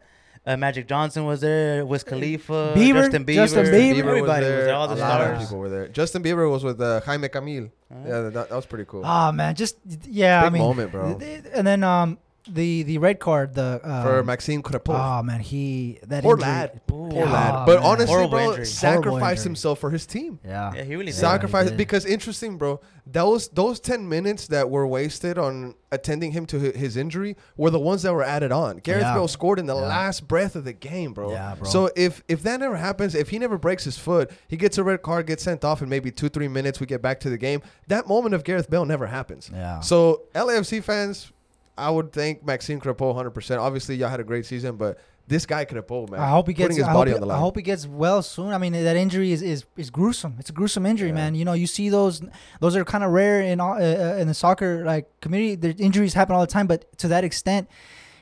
Uh, 0.46 0.58
Magic 0.58 0.88
Johnson 0.88 1.24
was 1.26 1.40
there. 1.40 1.86
Wiz 1.86 2.04
Khalifa. 2.04 2.74
Bieber, 2.76 3.04
Justin 3.04 3.26
Bieber. 3.26 3.36
Justin 3.36 3.66
Bieber. 3.66 4.00
Everybody 4.00 4.26
was 4.28 4.40
there. 4.40 4.76
All 4.76 4.88
the 4.90 4.96
a 4.96 4.98
lot 4.98 5.22
of 5.22 5.40
people 5.40 5.58
were 5.58 5.70
there. 5.70 5.88
Justin 5.88 6.22
Bieber 6.22 6.52
was 6.52 6.64
with 6.66 6.82
uh, 6.82 7.00
Jaime 7.02 7.30
Camil. 7.30 7.72
Huh? 7.92 8.00
Yeah, 8.06 8.22
that, 8.22 8.50
that 8.50 8.52
was 8.52 8.66
pretty 8.66 8.86
cool. 8.86 9.04
Oh 9.06 9.32
man, 9.32 9.56
just 9.56 9.78
yeah. 10.06 10.42
Big 10.42 10.48
I 10.48 10.50
mean, 10.50 10.62
moment, 10.62 10.92
bro. 10.92 11.18
And 11.54 11.66
then 11.66 11.84
um 11.84 12.18
the 12.48 12.84
the 12.84 12.98
red 12.98 13.20
card 13.20 13.54
the 13.54 13.80
um, 13.84 14.04
For 14.04 14.24
Maxime 14.24 14.62
Crepeau. 14.62 14.94
Oh 15.20 15.24
man, 15.24 15.40
he 15.40 16.00
that 16.08 16.24
Poor 16.24 16.34
injury- 16.36 16.50
lad. 16.50 16.82
Ooh. 16.92 16.94
Poor 17.10 17.24
Oh, 17.24 17.30
lad. 17.30 17.66
But 17.66 17.80
man. 17.80 17.86
honestly, 17.90 18.08
Horrible 18.08 18.30
bro, 18.32 18.50
injury. 18.52 18.66
sacrificed 18.66 19.44
himself 19.44 19.80
for 19.80 19.90
his 19.92 20.06
team. 20.06 20.40
Yeah. 20.46 20.74
Yeah, 20.76 20.84
he 20.84 20.94
really 20.96 21.08
did. 21.12 21.16
Sac- 21.16 21.34
Sacrifice 21.42 21.70
did. 21.70 21.78
because 21.78 22.06
interesting, 22.06 22.58
bro. 22.58 22.80
Those 23.06 23.50
those 23.50 23.80
ten 23.80 24.08
minutes 24.10 24.48
that 24.48 24.70
were 24.70 24.88
wasted 24.88 25.38
on 25.38 25.76
attending 25.92 26.32
him 26.32 26.46
to 26.48 26.60
his 26.60 26.98
injury 26.98 27.36
were 27.56 27.70
the 27.70 27.80
ones 27.80 28.02
that 28.04 28.14
were 28.14 28.24
added 28.24 28.52
on. 28.52 28.78
Gareth 28.78 29.04
Yeah. 29.04 29.14
Bale 29.14 29.28
scored 29.28 29.60
in 29.60 29.66
the 29.68 29.76
Yeah. 29.76 29.82
last 29.82 30.28
breath 30.28 30.56
of 30.56 30.64
the 30.66 30.74
game, 30.74 31.14
bro. 31.14 31.32
Yeah, 31.32 31.56
bro. 31.56 31.70
So 31.70 31.90
if 31.96 32.24
if 32.28 32.44
that 32.44 32.60
never 32.60 32.76
happens, 32.78 33.14
if 33.16 33.30
he 33.30 33.40
never 33.40 33.58
breaks 33.58 33.84
his 33.84 33.98
foot, 33.98 34.32
he 34.48 34.58
gets 34.58 34.78
a 34.78 34.84
red 34.84 35.02
card, 35.02 35.28
gets 35.28 35.44
sent 35.44 35.64
off, 35.64 35.82
in 35.82 35.90
maybe 35.90 36.12
two 36.12 36.30
three 36.30 36.48
minutes 36.48 36.80
we 36.80 36.86
get 36.88 37.02
back 37.02 37.20
to 37.22 37.30
the 37.30 37.38
game. 37.38 37.62
That 37.88 38.08
moment 38.08 38.34
of 38.36 38.44
Gareth 38.44 38.70
Bale 38.70 38.86
never 38.86 39.08
happens. 39.08 39.50
Yeah. 39.54 39.82
So 39.82 40.24
LAFC 40.34 40.82
fans, 40.82 41.32
I 41.78 41.90
would 41.90 42.12
thank 42.12 42.46
Maxime 42.46 42.80
Crepeau 42.80 43.16
100%. 43.16 43.60
Obviously, 43.60 43.96
y'all 43.96 44.10
had 44.10 44.20
a 44.20 44.24
great 44.24 44.46
season, 44.46 44.76
but 44.78 45.00
this 45.28 45.46
guy 45.46 45.66
Crepeau, 45.66 46.10
man, 46.10 46.20
I 46.20 46.30
hope 46.30 46.48
he 46.48 46.54
gets. 46.54 46.66
putting 46.68 46.78
his 46.78 46.86
I, 46.86 46.92
hope 46.92 47.00
body 47.00 47.12
he, 47.12 47.16
on 47.16 47.22
the 47.22 47.28
line. 47.28 47.38
I 47.38 47.40
hope 47.40 47.56
he 47.56 47.62
gets 47.64 47.88
well 47.88 48.22
soon. 48.22 48.50
I 48.54 48.58
mean, 48.58 48.74
that 48.74 48.96
injury 48.98 49.32
is, 49.32 49.42
is, 49.42 49.66
is 49.78 49.90
gruesome. 49.90 50.36
It's 50.40 50.50
a 50.50 50.54
gruesome 50.54 50.86
injury, 50.86 51.10
Yeah. 51.10 51.16
man. 51.16 51.36
You 51.36 51.46
know, 51.46 51.54
you 51.54 51.66
see 51.66 51.90
those 51.90 52.22
those 52.60 52.76
are 52.76 52.84
kind 52.86 53.04
of 53.04 53.12
rare 53.12 53.42
in 53.42 53.60
all, 53.60 53.74
uh, 53.74 53.78
uh, 53.78 54.18
in 54.20 54.28
the 54.28 54.34
soccer 54.34 54.84
like 54.86 55.10
community. 55.22 55.56
The 55.56 55.82
injuries 55.84 56.14
happen 56.14 56.36
all 56.36 56.42
the 56.42 56.48
time, 56.48 56.68
but 56.68 56.96
to 57.00 57.08
that 57.08 57.24
extent, 57.24 57.70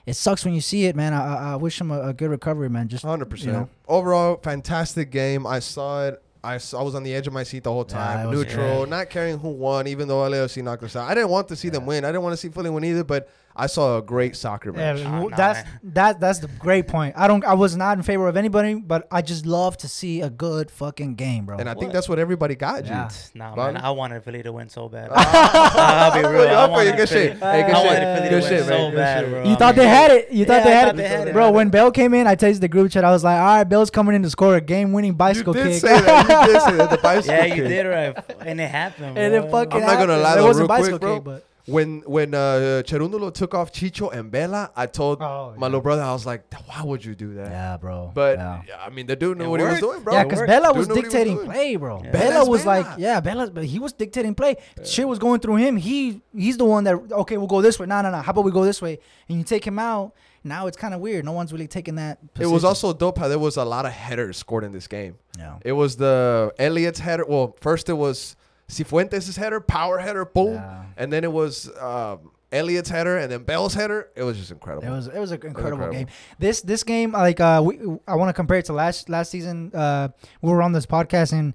it 0.05 0.13
sucks 0.15 0.46
when 0.46 0.53
you 0.53 0.62
see 0.62 0.86
it, 0.86 0.96
man. 0.96 1.13
I, 1.13 1.53
I- 1.53 1.55
wish 1.55 1.81
him 1.81 1.91
a, 1.91 2.10
a 2.10 2.13
good 2.13 2.29
recovery, 2.29 2.70
man. 2.70 2.88
Just 2.88 3.03
Hundred 3.03 3.29
percent. 3.29 3.48
you 3.48 3.53
know. 3.53 3.70
Overall, 3.88 4.38
fantastic 4.38 5.12
game. 5.12 5.46
I 5.48 5.60
saw 5.60 6.05
it. 6.08 6.22
I, 6.43 6.53
I 6.53 6.81
was 6.81 6.95
on 6.95 7.03
the 7.03 7.13
edge 7.13 7.27
of 7.27 7.33
my 7.33 7.43
seat 7.43 7.63
the 7.63 7.71
whole 7.71 7.86
time. 7.86 8.29
was- 8.29 8.38
Neutral, 8.45 8.86
not 8.88 9.10
caring 9.10 9.38
who 9.39 9.50
won, 9.50 9.88
even 9.88 10.07
though 10.07 10.17
LAFC 10.29 10.63
knocked 10.63 10.83
us 10.83 10.95
out. 10.95 11.10
I 11.10 11.13
didn't 11.13 11.29
want 11.29 11.48
to 11.50 11.55
see 11.55 11.69
them 11.69 11.86
win. 11.86 12.03
I 12.03 12.07
didn't 12.10 12.24
want 12.24 12.33
to 12.33 12.38
see 12.38 12.50
Philly 12.50 12.69
win 12.71 12.83
either. 12.83 13.03
But 13.03 13.29
I 13.55 13.67
saw 13.67 13.98
a 13.98 14.01
great 14.01 14.36
soccer 14.36 14.72
Yeah, 14.72 14.93
match. 14.93 15.03
Nah, 15.03 15.12
w- 15.12 15.29
nah, 15.29 15.36
that's 15.38 15.63
man. 15.65 15.79
that 15.96 16.20
that's 16.20 16.39
the 16.39 16.48
great 16.48 16.88
point. 16.88 17.15
I 17.17 17.27
don't. 17.27 17.43
I 17.46 17.53
was 17.53 17.75
not 17.75 17.98
in 17.98 18.03
favor 18.03 18.27
of 18.27 18.38
anybody, 18.38 18.75
but 18.75 19.08
I 19.12 19.22
just 19.22 19.46
love 19.46 19.77
to 19.77 19.88
see 19.88 20.22
a 20.22 20.29
good 20.29 20.72
fucking 20.72 21.15
game, 21.15 21.46
bro. 21.46 21.58
And 21.58 21.70
I 21.70 21.74
think 21.74 21.91
that's 21.93 22.08
what 22.08 22.20
everybody 22.20 22.55
got, 22.55 22.86
Yeah. 22.86 23.10
G. 23.10 23.15
Nah, 23.36 23.55
Bobby? 23.55 23.74
man. 23.74 23.84
I 23.84 23.91
wanted 23.91 24.24
Philly 24.24 24.43
to 24.43 24.51
win 24.51 24.70
so 24.70 24.88
bad. 24.89 25.10
Ah. 25.43 26.12
I'll 26.12 26.22
be 26.22 26.27
real. 26.27 26.48
I 26.48 26.65
you. 26.65 26.72
wanted 26.72 26.96
Good 26.98 27.10
Philly- 27.10 27.27
shit. 27.27 27.38
Hey, 27.39 27.63
good 27.63 27.75
I 27.75 27.86
wanted 27.86 28.15
Philly 28.17 28.29
to 28.29 28.29
Good 28.29 28.43
win 28.43 28.51
man. 28.51 28.63
so 28.63 28.89
Good 28.89 28.96
bad, 28.96 29.20
shit. 29.24 29.29
bro. 29.31 29.43
you 29.43 29.51
I 29.51 29.55
thought 29.55 29.75
mean, 29.75 29.84
they 29.86 29.89
had 29.89 30.12
it. 30.12 30.31
You 30.31 30.46
thought 30.46 30.53
Yeah, 30.53 30.63
they 30.63 30.72
had 30.72 30.86
thought 30.86 30.93
it, 30.96 30.98
they 30.98 31.08
had 31.08 31.27
it, 31.27 31.34
bro. 31.34 31.51
When 31.51 31.70
Bale 31.70 31.91
came 31.91 32.13
in, 32.13 32.27
I 32.27 32.36
texted 32.36 32.62
the 32.62 32.67
group 32.67 32.91
chat. 32.91 33.03
I 33.03 33.12
was 33.12 33.24
like, 33.24 33.38
"All 33.38 33.46
right, 33.46 33.63
Bale's 33.63 33.89
coming 33.89 34.15
in 34.15 34.24
to 34.24 34.29
score 34.29 34.55
a 34.55 34.62
game-winning 34.62 35.12
You 35.12 35.15
bicycle 35.17 35.53
did 35.53 35.67
kick." 35.67 35.81
say 35.81 35.88
that. 36.01 36.48
You 36.48 36.53
did 36.53 36.62
say 36.62 36.75
that. 36.77 36.89
The 36.89 36.98
bicycle 37.03 37.36
Yeah, 37.36 37.46
you 37.46 37.55
kick. 37.63 37.67
did 37.67 37.84
right, 37.88 38.17
and 38.46 38.60
it 38.62 38.70
happened. 38.70 39.17
and 39.17 39.34
it 39.34 39.50
fucking. 39.51 39.74
I'm 39.74 39.81
not 39.81 40.00
gonna 40.00 40.13
happened. 40.13 40.22
lie, 40.24 40.39
It 40.39 40.43
wasn't 40.43 40.70
real 40.70 40.77
bicycle 40.79 41.15
kick, 41.15 41.24
but 41.24 41.46
When 41.68 42.01
when 42.08 42.34
uh, 42.34 42.82
Cherundolo 42.86 43.34
took 43.34 43.53
off 43.53 43.72
Chicho 43.72 44.12
and 44.12 44.32
Vela, 44.32 44.72
I 44.75 44.88
told 44.88 45.22
Oh, 45.22 45.53
my 45.58 45.68
yeah. 45.68 45.70
little 45.70 45.82
brother, 45.82 46.01
I 46.01 46.12
was 46.12 46.25
like, 46.25 46.51
why 46.65 46.84
would 46.84 47.06
you 47.06 47.13
do 47.15 47.36
that? 47.36 47.51
yeah, 47.51 47.77
bro. 47.77 48.12
But 48.13 48.38
yeah. 48.39 48.62
yeah, 48.68 48.82
I 48.84 48.89
mean, 48.89 49.06
the 49.06 49.15
dude 49.15 49.38
knew 49.38 49.46
It 49.46 49.48
what 49.50 49.60
he 49.60 49.65
was 49.68 49.80
doing, 49.80 50.01
bro. 50.01 50.13
Yeah, 50.13 50.24
because. 50.24 50.39
Vela 50.41 50.74
was 50.74 50.88
knew 50.88 50.96
what 50.96 51.01
he 51.03 51.06
was 51.08 51.13
dictating 51.13 51.39
play, 51.46 51.75
bro. 51.75 52.01
Yeah. 52.03 52.12
Vela 52.12 52.50
was 52.50 52.63
Vela. 52.63 52.82
like, 52.82 53.00
yeah, 53.00 53.19
Vela, 53.19 53.52
but 53.52 53.65
he 53.65 53.78
was 53.80 53.93
dictating 53.93 54.34
play. 54.34 54.56
Shit 54.84 55.08
was 55.08 55.19
going 55.19 55.39
through 55.39 55.58
him. 55.58 55.78
He 55.78 56.21
he's 56.36 56.58
the 56.58 56.65
one 56.65 56.84
that 56.86 56.95
okay, 57.12 57.38
we'll 57.38 57.47
go 57.47 57.62
this 57.62 57.78
way. 57.80 57.86
No, 57.86 58.02
no, 58.02 58.10
no. 58.12 58.17
How 58.21 58.32
about 58.32 58.43
we 58.45 58.52
go 58.52 58.65
this 58.65 58.82
way? 58.82 59.00
And 59.30 59.38
you 59.38 59.43
take 59.43 59.65
him 59.65 59.78
out. 59.78 60.13
Now 60.43 60.65
it's 60.65 60.78
kind 60.78 60.95
of 60.95 61.00
weird. 61.02 61.24
No 61.26 61.34
one's 61.34 61.54
really 61.54 61.67
taking 61.67 61.95
that. 61.95 62.17
It 62.39 62.47
was 62.47 62.63
also 62.63 62.93
dope 62.93 63.19
how 63.19 63.28
there 63.28 63.38
was 63.38 63.58
a 63.58 63.63
lot 63.65 63.86
of 63.86 63.91
headers 63.91 64.38
scored 64.38 64.63
in 64.63 64.71
this 64.71 64.88
game. 64.88 65.17
yeah. 65.38 65.60
It 65.63 65.74
was 65.74 65.97
the 65.97 66.52
Elliott's 66.58 67.00
header. 67.00 67.26
Well, 67.28 67.56
first 67.62 67.88
it 67.89 67.93
was 67.93 68.36
Cifuentes' 68.71 69.38
header, 69.38 69.60
power 69.60 69.99
header, 69.99 70.25
boom, 70.25 70.53
Yeah. 70.55 70.84
and 70.97 71.12
then 71.12 71.23
it 71.23 71.31
was 71.31 71.69
um, 71.79 72.31
Elliott's 72.51 72.89
header, 72.89 73.17
and 73.17 73.31
then 73.31 73.43
Bale's 73.43 73.73
header. 73.73 74.10
It 74.15 74.23
was 74.23 74.38
just 74.38 74.51
incredible. 74.51 74.88
It 74.88 74.91
was 74.91 75.07
it 75.07 75.19
was 75.19 75.31
an 75.31 75.41
incredible, 75.45 75.84
incredible. 75.84 75.93
game. 75.93 76.07
This 76.39 76.62
this 76.62 76.84
game 76.84 77.12
like 77.13 77.39
uh 77.39 77.62
we 77.65 77.79
I 78.07 78.15
want 78.15 78.29
to 78.29 78.34
compare 78.34 78.57
it 78.57 78.65
to 78.65 78.73
last 78.73 79.10
last 79.10 79.29
season. 79.31 79.71
Uh, 79.73 80.10
we 80.41 80.51
were 80.51 80.62
on 80.62 80.71
this 80.73 80.86
podcast 80.86 81.31
and 81.34 81.53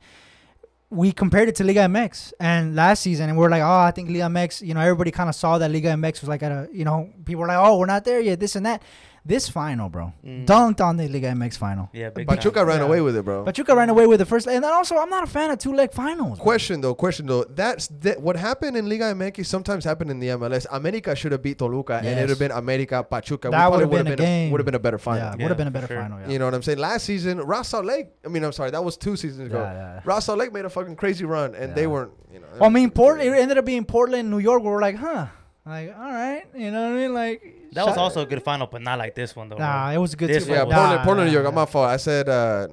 we 0.89 1.11
compared 1.13 1.49
it 1.49 1.57
to 1.57 1.65
Liga 1.65 1.81
MX 1.81 2.33
and 2.39 2.77
last 2.77 3.03
season 3.03 3.29
and 3.29 3.37
we 3.37 3.45
are 3.45 3.51
like, 3.51 3.63
oh, 3.63 3.79
I 3.81 3.91
think 3.91 4.09
Liga 4.09 4.23
MX. 4.27 4.63
You 4.67 4.73
know, 4.75 4.81
everybody 4.81 5.11
kind 5.11 5.29
of 5.29 5.35
saw 5.35 5.59
that 5.59 5.71
Liga 5.71 5.89
MX 5.89 6.21
was 6.23 6.29
like 6.29 6.43
at 6.43 6.53
a 6.53 6.69
you 6.73 6.85
know 6.85 7.11
people 7.25 7.41
were 7.43 7.49
like, 7.49 7.59
oh, 7.59 7.77
we're 7.79 7.87
not 7.87 8.05
there 8.05 8.21
yet, 8.21 8.41
this 8.41 8.57
and 8.57 8.65
that. 8.67 8.83
This 9.27 9.49
final, 9.49 9.89
bro, 9.89 10.13
Mm. 10.25 10.47
dunked 10.47 10.81
on 10.81 10.97
the 10.97 11.09
Liga 11.09 11.29
MX 11.35 11.57
final. 11.59 11.91
Yeah, 11.93 12.11
big 12.11 12.29
Pachuca 12.29 12.61
time. 12.61 12.69
ran 12.69 12.79
Yeah. 12.79 12.87
away 12.87 13.01
with 13.01 13.17
it, 13.17 13.25
bro. 13.25 13.43
Pachuca 13.45 13.75
ran 13.75 13.89
away 13.89 14.07
with 14.07 14.21
the 14.21 14.25
first, 14.27 14.47
and 14.47 14.63
then 14.63 14.73
also 14.73 14.97
I'm 14.97 15.11
not 15.11 15.25
a 15.25 15.27
fan 15.27 15.51
of 15.51 15.59
two 15.59 15.75
leg 15.75 15.93
finals. 15.93 16.39
bro. 16.39 16.45
Question 16.45 16.81
though, 16.81 16.95
question 16.95 17.27
though. 17.27 17.43
That's 17.45 17.89
that, 18.03 18.21
what 18.23 18.37
happened 18.37 18.77
in 18.77 18.89
Liga 18.89 19.07
MX 19.11 19.49
sometimes 19.49 19.85
happened 19.85 20.11
in 20.13 20.21
the 20.21 20.29
MLS. 20.31 20.67
America 20.71 21.17
should 21.17 21.33
have 21.33 21.43
beat 21.43 21.59
Toluca, 21.59 21.95
and 21.97 22.07
it'd 22.07 22.29
have 22.31 22.39
been 22.39 22.53
America 22.53 23.03
Pachuca. 23.03 23.51
That 23.51 23.67
probably 23.69 23.87
would've 23.87 24.05
been 24.05 24.13
a 24.13 24.17
game. 24.17 24.51
would 24.53 24.61
have 24.61 24.65
been 24.67 24.75
a 24.77 24.79
better 24.79 24.99
final. 24.99 25.25
Yeah, 25.25 25.33
would 25.45 25.49
have 25.49 25.57
been 25.57 25.67
a 25.67 25.71
better 25.73 25.89
sure. 25.89 26.01
final. 26.01 26.21
Yeah. 26.21 26.29
You 26.29 26.39
know 26.39 26.45
what 26.45 26.55
I'm 26.55 26.63
saying? 26.63 26.79
Last 26.79 27.05
season, 27.05 27.39
Ross 27.39 27.69
Salt 27.69 27.85
Lake. 27.85 28.07
I 28.25 28.29
mean, 28.29 28.45
I'm 28.45 28.53
sorry, 28.53 28.71
that 28.71 28.85
was 28.85 28.97
two 28.97 29.17
seasons 29.17 29.49
ago. 29.51 29.61
Yeah, 29.61 30.01
yeah. 30.07 30.35
Lake 30.35 30.53
made 30.53 30.65
a 30.67 30.71
fucking 30.71 30.95
crazy 30.97 31.25
run, 31.25 31.55
and 31.55 31.75
they 31.75 31.87
weren't. 31.87 32.13
You 32.33 32.41
know. 32.41 32.47
Well, 32.61 32.71
I 32.71 32.73
mean, 32.73 32.91
Portland. 32.91 33.29
It 33.35 33.39
ended 33.41 33.59
up 33.59 33.65
being 33.65 33.85
Portland, 33.85 34.31
New 34.31 34.39
York. 34.39 34.63
Where 34.63 34.73
we're 34.75 34.81
like, 34.81 34.97
huh, 34.97 35.27
like, 35.65 35.95
all 35.99 36.13
right, 36.13 36.45
you 36.55 36.71
know 36.71 36.83
what 36.83 36.93
I 36.93 36.95
mean? 36.95 37.15
Like 37.15 37.43
That 37.73 37.87
was 37.87 37.97
also 37.97 38.23
a 38.23 38.27
good 38.27 38.43
final, 38.43 38.67
but 38.67 38.83
not 38.83 38.99
like 38.99 39.15
this 39.15 39.35
one 39.37 39.49
though. 39.49 39.57
Nah, 39.57 39.87
bro. 39.89 39.95
it 39.95 39.99
was 39.99 40.15
a 40.15 40.17
good. 40.17 40.29
This 40.31 40.47
two- 40.47 40.53
Yeah, 40.53 40.63
one 40.63 40.71
Nah, 40.71 40.77
Portland, 40.77 41.05
Portland, 41.05 41.29
New 41.29 41.33
York. 41.35 41.47
I'm 41.47 41.55
nah. 41.55 41.61
my 41.63 41.67
fault. 41.67 41.89
I 41.89 41.97
said 41.97 42.29
uh, 42.29 42.69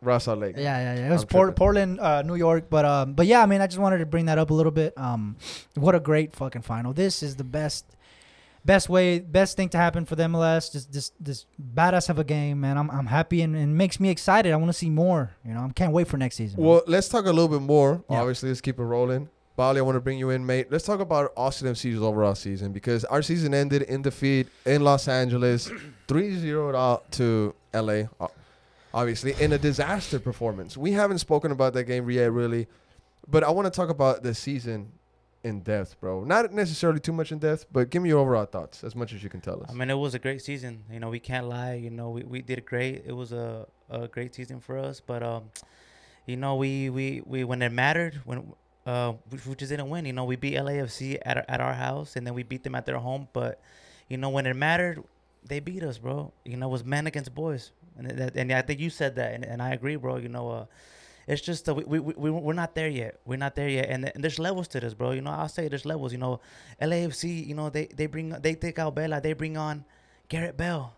Ross 0.00 0.26
Lake. 0.28 0.56
Yeah, 0.56 0.62
yeah, 0.62 0.94
yeah. 1.00 1.08
It 1.08 1.12
was 1.12 1.24
Port- 1.24 1.56
Portland, 1.56 2.00
uh, 2.00 2.22
New 2.22 2.36
York, 2.36 2.70
but 2.70 2.84
um, 2.84 3.14
but 3.14 3.26
yeah, 3.26 3.42
I 3.42 3.46
mean, 3.46 3.60
I 3.60 3.66
just 3.66 3.78
wanted 3.78 3.98
to 3.98 4.06
bring 4.06 4.26
that 4.26 4.38
up 4.38 4.50
a 4.50 4.54
little 4.54 4.72
bit. 4.72 4.96
Um, 4.96 5.36
what 5.74 5.94
a 5.94 6.00
great 6.00 6.34
fucking 6.34 6.62
final! 6.62 6.92
This 6.92 7.22
is 7.22 7.36
the 7.36 7.44
best, 7.44 7.84
best 8.64 8.88
way, 8.88 9.18
best 9.18 9.56
thing 9.56 9.68
to 9.70 9.78
happen 9.78 10.04
for 10.04 10.14
the 10.14 10.24
MLS. 10.24 10.72
Just 10.72 10.92
this 10.92 11.12
this 11.18 11.46
badass 11.74 12.08
of 12.10 12.18
a 12.18 12.24
game, 12.24 12.60
man. 12.60 12.78
I'm 12.78 12.90
I'm 12.90 13.06
happy 13.06 13.42
and, 13.42 13.56
and 13.56 13.76
makes 13.76 13.98
me 13.98 14.08
excited. 14.08 14.52
I 14.52 14.56
want 14.56 14.68
to 14.68 14.78
see 14.78 14.90
more. 14.90 15.32
You 15.44 15.54
know, 15.54 15.60
I 15.60 15.72
can't 15.72 15.92
wait 15.92 16.06
for 16.06 16.16
next 16.16 16.36
season. 16.36 16.60
man. 16.60 16.68
Well, 16.68 16.82
let's 16.86 17.08
talk 17.08 17.24
a 17.26 17.30
little 17.32 17.48
bit 17.48 17.62
more. 17.62 18.04
Yeah. 18.08 18.20
Obviously, 18.20 18.50
let's 18.50 18.60
keep 18.60 18.78
it 18.78 18.84
rolling. 18.84 19.28
Bali, 19.58 19.80
I 19.80 19.82
want 19.82 19.96
to 19.96 20.00
bring 20.00 20.20
you 20.20 20.30
in, 20.30 20.46
mate. 20.46 20.70
Let's 20.70 20.84
talk 20.84 21.00
about 21.00 21.32
Austin 21.36 21.66
FC's 21.66 22.00
overall 22.00 22.36
season 22.36 22.70
because 22.70 23.04
our 23.06 23.22
season 23.22 23.52
ended 23.52 23.82
in 23.82 24.02
defeat 24.02 24.46
in 24.64 24.84
Los 24.84 25.08
Angeles, 25.08 25.68
3-0 26.06 26.76
out 26.76 27.10
to 27.10 27.52
LA. 27.74 28.02
Obviously, 28.94 29.34
in 29.40 29.52
a 29.52 29.58
disaster 29.58 30.20
performance. 30.20 30.76
We 30.76 30.92
haven't 30.92 31.18
spoken 31.18 31.50
about 31.50 31.72
that 31.72 31.84
game 31.84 32.08
yet, 32.08 32.30
really, 32.30 32.68
but 33.26 33.42
I 33.42 33.50
want 33.50 33.66
to 33.66 33.72
talk 33.72 33.88
about 33.88 34.22
the 34.22 34.32
season 34.32 34.92
in 35.42 35.62
depth, 35.62 36.00
bro. 36.00 36.22
Not 36.22 36.52
necessarily 36.52 37.00
too 37.00 37.12
much 37.12 37.32
in 37.32 37.40
depth, 37.40 37.66
but 37.72 37.90
give 37.90 38.00
me 38.00 38.10
your 38.10 38.20
overall 38.20 38.46
thoughts 38.46 38.84
as 38.84 38.94
much 38.94 39.12
as 39.12 39.24
you 39.24 39.28
can 39.28 39.40
tell 39.40 39.60
us. 39.60 39.70
I 39.70 39.72
mean, 39.72 39.90
it 39.90 39.98
was 39.98 40.14
a 40.14 40.20
great 40.20 40.40
season. 40.40 40.84
You 40.88 41.00
know, 41.00 41.10
we 41.10 41.18
can't 41.18 41.48
lie. 41.48 41.74
You 41.74 41.90
know, 41.90 42.10
we, 42.10 42.22
we 42.22 42.42
did 42.42 42.64
great. 42.64 43.02
It 43.04 43.12
was 43.12 43.32
a, 43.32 43.66
a 43.90 44.06
great 44.06 44.36
season 44.36 44.60
for 44.60 44.78
us. 44.78 45.02
But 45.04 45.24
um, 45.24 45.50
you 46.26 46.36
know, 46.36 46.54
we, 46.54 46.90
we, 46.90 47.22
we 47.26 47.42
when 47.42 47.60
it 47.60 47.72
mattered, 47.72 48.20
when 48.24 48.52
uh, 48.86 49.12
we, 49.30 49.38
we 49.46 49.54
just 49.54 49.70
didn't 49.70 49.88
win. 49.88 50.04
You 50.06 50.12
know, 50.12 50.24
we 50.24 50.36
beat 50.36 50.54
LAFC 50.54 51.18
at 51.24 51.38
our, 51.38 51.44
at 51.48 51.60
our 51.60 51.74
house, 51.74 52.16
and 52.16 52.26
then 52.26 52.34
we 52.34 52.42
beat 52.42 52.62
them 52.62 52.74
at 52.74 52.86
their 52.86 52.98
home. 52.98 53.28
But 53.32 53.60
you 54.08 54.16
know, 54.16 54.30
when 54.30 54.46
it 54.46 54.54
mattered, 54.54 55.02
they 55.46 55.60
beat 55.60 55.82
us, 55.82 55.98
bro. 55.98 56.32
You 56.44 56.56
know, 56.56 56.68
it 56.68 56.72
was 56.72 56.84
men 56.84 57.06
against 57.06 57.34
boys, 57.34 57.72
and 57.96 58.10
that, 58.10 58.36
and 58.36 58.52
I 58.52 58.62
think 58.62 58.80
you 58.80 58.90
said 58.90 59.16
that, 59.16 59.34
and, 59.34 59.44
and 59.44 59.62
I 59.62 59.72
agree, 59.72 59.96
bro. 59.96 60.16
You 60.16 60.28
know, 60.28 60.50
uh, 60.50 60.64
it's 61.26 61.42
just 61.42 61.68
uh, 61.68 61.74
we, 61.74 61.98
we, 61.98 62.14
we 62.14 62.30
we're 62.30 62.54
not 62.54 62.74
there 62.74 62.88
yet. 62.88 63.20
We're 63.26 63.36
not 63.36 63.54
there 63.54 63.68
yet, 63.68 63.88
and, 63.90 64.10
and 64.14 64.24
there's 64.24 64.38
levels 64.38 64.68
to 64.68 64.80
this, 64.80 64.94
bro. 64.94 65.10
You 65.12 65.20
know, 65.20 65.30
I'll 65.30 65.48
say 65.48 65.68
there's 65.68 65.84
levels. 65.84 66.12
You 66.12 66.18
know, 66.18 66.40
LAFC, 66.80 67.46
you 67.46 67.54
know, 67.54 67.68
they 67.68 67.86
they 67.86 68.06
bring 68.06 68.30
they 68.30 68.54
take 68.54 68.78
out 68.78 68.94
Vela, 68.94 69.20
they 69.20 69.34
bring 69.34 69.56
on 69.56 69.84
Gareth 70.28 70.56
Bale. 70.56 70.94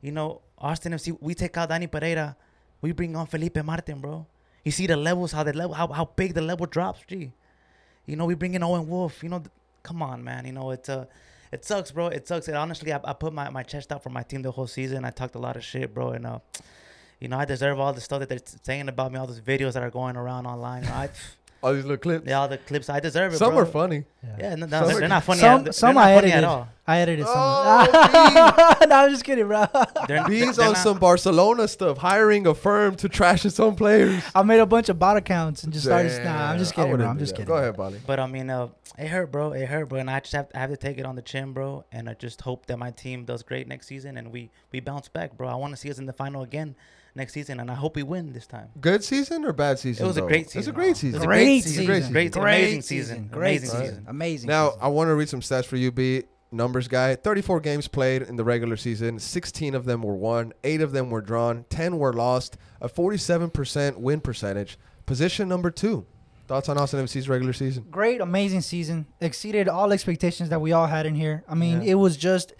You 0.00 0.12
know, 0.12 0.40
Austin 0.58 0.92
FC, 0.92 1.16
we 1.20 1.34
take 1.34 1.56
out 1.56 1.68
Danny 1.68 1.86
Pereira, 1.88 2.36
we 2.80 2.92
bring 2.92 3.16
on 3.16 3.26
Felipe 3.26 3.62
Martin, 3.64 4.00
bro. 4.00 4.26
You 4.64 4.70
see 4.70 4.86
the 4.86 4.96
levels, 4.96 5.32
how 5.32 5.42
the 5.42 5.52
level, 5.52 5.74
how, 5.74 5.88
how 5.88 6.04
big 6.16 6.34
the 6.34 6.40
level 6.40 6.66
drops, 6.66 7.00
gee. 7.06 7.32
You 8.06 8.16
know, 8.16 8.26
we 8.26 8.34
bring 8.34 8.54
in 8.54 8.62
Owen 8.62 8.88
Wolff. 8.88 9.22
You 9.22 9.28
know, 9.28 9.38
th- 9.38 9.50
come 9.82 10.02
on, 10.02 10.22
man. 10.22 10.44
You 10.44 10.52
know, 10.52 10.70
it's 10.70 10.88
uh, 10.88 11.06
it 11.50 11.64
sucks, 11.64 11.90
bro. 11.90 12.08
It 12.08 12.26
sucks. 12.26 12.48
And 12.48 12.56
honestly, 12.56 12.92
I, 12.92 13.00
I 13.04 13.12
put 13.12 13.32
my, 13.32 13.50
my 13.50 13.62
chest 13.62 13.92
out 13.92 14.02
for 14.02 14.10
my 14.10 14.22
team 14.22 14.42
the 14.42 14.50
whole 14.50 14.66
season. 14.66 15.04
I 15.04 15.10
talked 15.10 15.34
a 15.34 15.38
lot 15.38 15.56
of 15.56 15.64
shit, 15.64 15.94
bro. 15.94 16.10
And 16.10 16.26
uh, 16.26 16.38
you 17.20 17.28
know, 17.28 17.38
I 17.38 17.44
deserve 17.44 17.78
all 17.78 17.92
the 17.92 18.00
stuff 18.00 18.20
that 18.20 18.28
they're 18.28 18.40
saying 18.62 18.88
about 18.88 19.12
me, 19.12 19.18
all 19.18 19.26
those 19.26 19.40
videos 19.40 19.74
that 19.74 19.82
are 19.82 19.90
going 19.90 20.16
around 20.16 20.46
online. 20.46 20.82
You 20.82 20.88
know, 20.88 20.94
I, 20.94 21.10
All 21.62 21.72
these 21.74 21.84
little 21.84 21.96
clips. 21.96 22.26
yeah, 22.28 22.40
all 22.40 22.48
the 22.48 22.58
clips. 22.58 22.88
I 22.90 22.98
deserve 22.98 23.34
it. 23.34 23.36
Some 23.38 23.50
bro. 23.54 23.62
are 23.62 23.66
funny. 23.66 24.04
Yeah, 24.38 24.56
no, 24.56 24.66
no, 24.66 24.78
Some 24.80 24.86
they're, 24.88 24.96
are- 24.96 25.00
they're 25.00 25.08
not 25.08 25.22
funny. 25.24 25.40
Some 25.40 25.66
at, 25.68 25.74
some 25.74 25.94
they're 25.94 25.94
not 25.94 26.10
I 26.10 26.14
funny 26.16 26.32
edited. 26.32 26.44
at 26.44 26.44
all. 26.44 26.68
I 26.86 26.92
I 26.94 26.98
edited 26.98 27.26
some. 27.26 27.34
Oh, 27.36 28.76
no, 28.88 28.96
I'm 28.96 29.10
just 29.10 29.24
kidding, 29.24 29.46
bro. 29.46 29.66
They're, 30.08 30.26
B's 30.26 30.56
they're 30.56 30.66
on 30.66 30.72
not- 30.72 30.82
some 30.82 30.98
Barcelona 30.98 31.68
stuff, 31.68 31.98
hiring 31.98 32.46
a 32.48 32.54
firm 32.54 32.96
to 32.96 33.08
trash 33.08 33.46
its 33.46 33.60
own 33.60 33.76
players. 33.76 34.20
I 34.34 34.42
made 34.42 34.58
a 34.58 34.66
bunch 34.66 34.88
of 34.88 34.98
bot 34.98 35.16
accounts 35.16 35.62
and 35.62 35.72
just 35.72 35.84
started. 35.84 36.24
Nah, 36.24 36.50
I'm 36.50 36.58
just 36.58 36.74
kidding, 36.74 36.96
bro. 36.96 37.06
I'm 37.06 37.18
just 37.20 37.32
that. 37.32 37.42
kidding. 37.42 37.46
Go 37.54 37.56
ahead, 37.56 37.76
Bali. 37.76 38.00
But 38.04 38.18
I 38.18 38.26
mean, 38.26 38.50
uh, 38.50 38.68
it 38.98 39.06
hurt, 39.06 39.30
bro. 39.30 39.52
It 39.52 39.66
hurt, 39.68 39.88
bro. 39.88 40.00
And 40.00 40.10
I 40.10 40.18
just 40.18 40.32
have, 40.32 40.48
I 40.54 40.58
have 40.58 40.70
to 40.70 40.76
take 40.76 40.98
it 40.98 41.06
on 41.06 41.14
the 41.14 41.22
chin, 41.22 41.52
bro. 41.52 41.84
And 41.92 42.08
I 42.08 42.14
just 42.14 42.40
hope 42.40 42.66
that 42.66 42.78
my 42.78 42.90
team 42.90 43.24
does 43.24 43.44
great 43.44 43.68
next 43.68 43.86
season 43.86 44.16
and 44.18 44.32
we 44.32 44.50
we 44.72 44.80
bounce 44.80 45.06
back, 45.08 45.36
bro. 45.36 45.48
I 45.48 45.54
want 45.54 45.72
to 45.72 45.76
see 45.76 45.88
us 45.90 45.98
in 45.98 46.06
the 46.06 46.12
final 46.12 46.42
again 46.42 46.74
next 47.14 47.32
season, 47.32 47.60
and 47.60 47.70
I 47.70 47.74
hope 47.74 47.96
we 47.96 48.02
win 48.02 48.32
this 48.32 48.46
time. 48.46 48.68
Good 48.80 49.04
season 49.04 49.44
or 49.44 49.52
bad 49.52 49.78
season? 49.78 50.04
It 50.04 50.08
was 50.08 50.16
a 50.16 50.20
though? 50.22 50.26
great 50.28 50.42
It's 50.42 50.50
a 50.54 50.58
season. 50.58 50.74
great 50.74 50.86
It 50.86 50.90
was 50.90 50.98
season. 51.00 51.22
a 51.22 51.26
Great, 51.26 51.62
season. 51.64 51.84
great 51.86 52.02
season. 52.04 52.12
season. 52.14 52.32
Great- 52.42 52.58
amazing 52.62 52.82
season. 52.82 53.28
Great 53.30 53.50
Amazing 53.50 53.68
season. 53.68 53.86
season. 53.86 54.04
Amazing. 54.08 54.48
Now, 54.48 54.68
season. 54.70 54.82
I 54.82 54.88
want 54.88 55.08
to 55.08 55.14
read 55.14 55.28
some 55.28 55.40
stats 55.40 55.64
for 55.66 55.76
you, 55.76 55.90
B. 55.92 56.22
Numbers 56.54 56.86
guy. 56.88 57.14
34 57.14 57.60
games 57.60 57.88
played 57.88 58.22
in 58.22 58.36
the 58.36 58.44
regular 58.44 58.76
season. 58.76 59.18
16 59.18 59.74
of 59.74 59.86
them 59.86 60.02
were 60.02 60.14
won. 60.16 60.52
8 60.64 60.82
of 60.82 60.92
them 60.92 61.08
were 61.10 61.22
drawn. 61.22 61.64
10 61.70 61.98
were 61.98 62.12
lost. 62.12 62.58
A 62.82 62.88
47% 62.90 63.96
win 63.98 64.20
percentage. 64.20 64.78
Position 65.06 65.48
number 65.48 65.70
2. 65.70 66.04
Thoughts 66.48 66.68
on 66.68 66.76
Austin 66.76 67.00
FC's 67.04 67.28
regular 67.28 67.52
season? 67.54 67.86
great, 67.90 68.20
amazing 68.20 68.60
season. 68.60 69.06
Exceeded 69.20 69.68
all 69.68 69.92
expectations 69.92 70.50
that 70.50 70.60
we 70.60 70.72
all 70.72 70.86
had 70.88 71.06
in 71.06 71.14
here. 71.14 71.44
I 71.48 71.54
mean, 71.54 71.80
Yeah. 71.82 71.92
it 71.92 71.94
was 71.94 72.16
just 72.16 72.52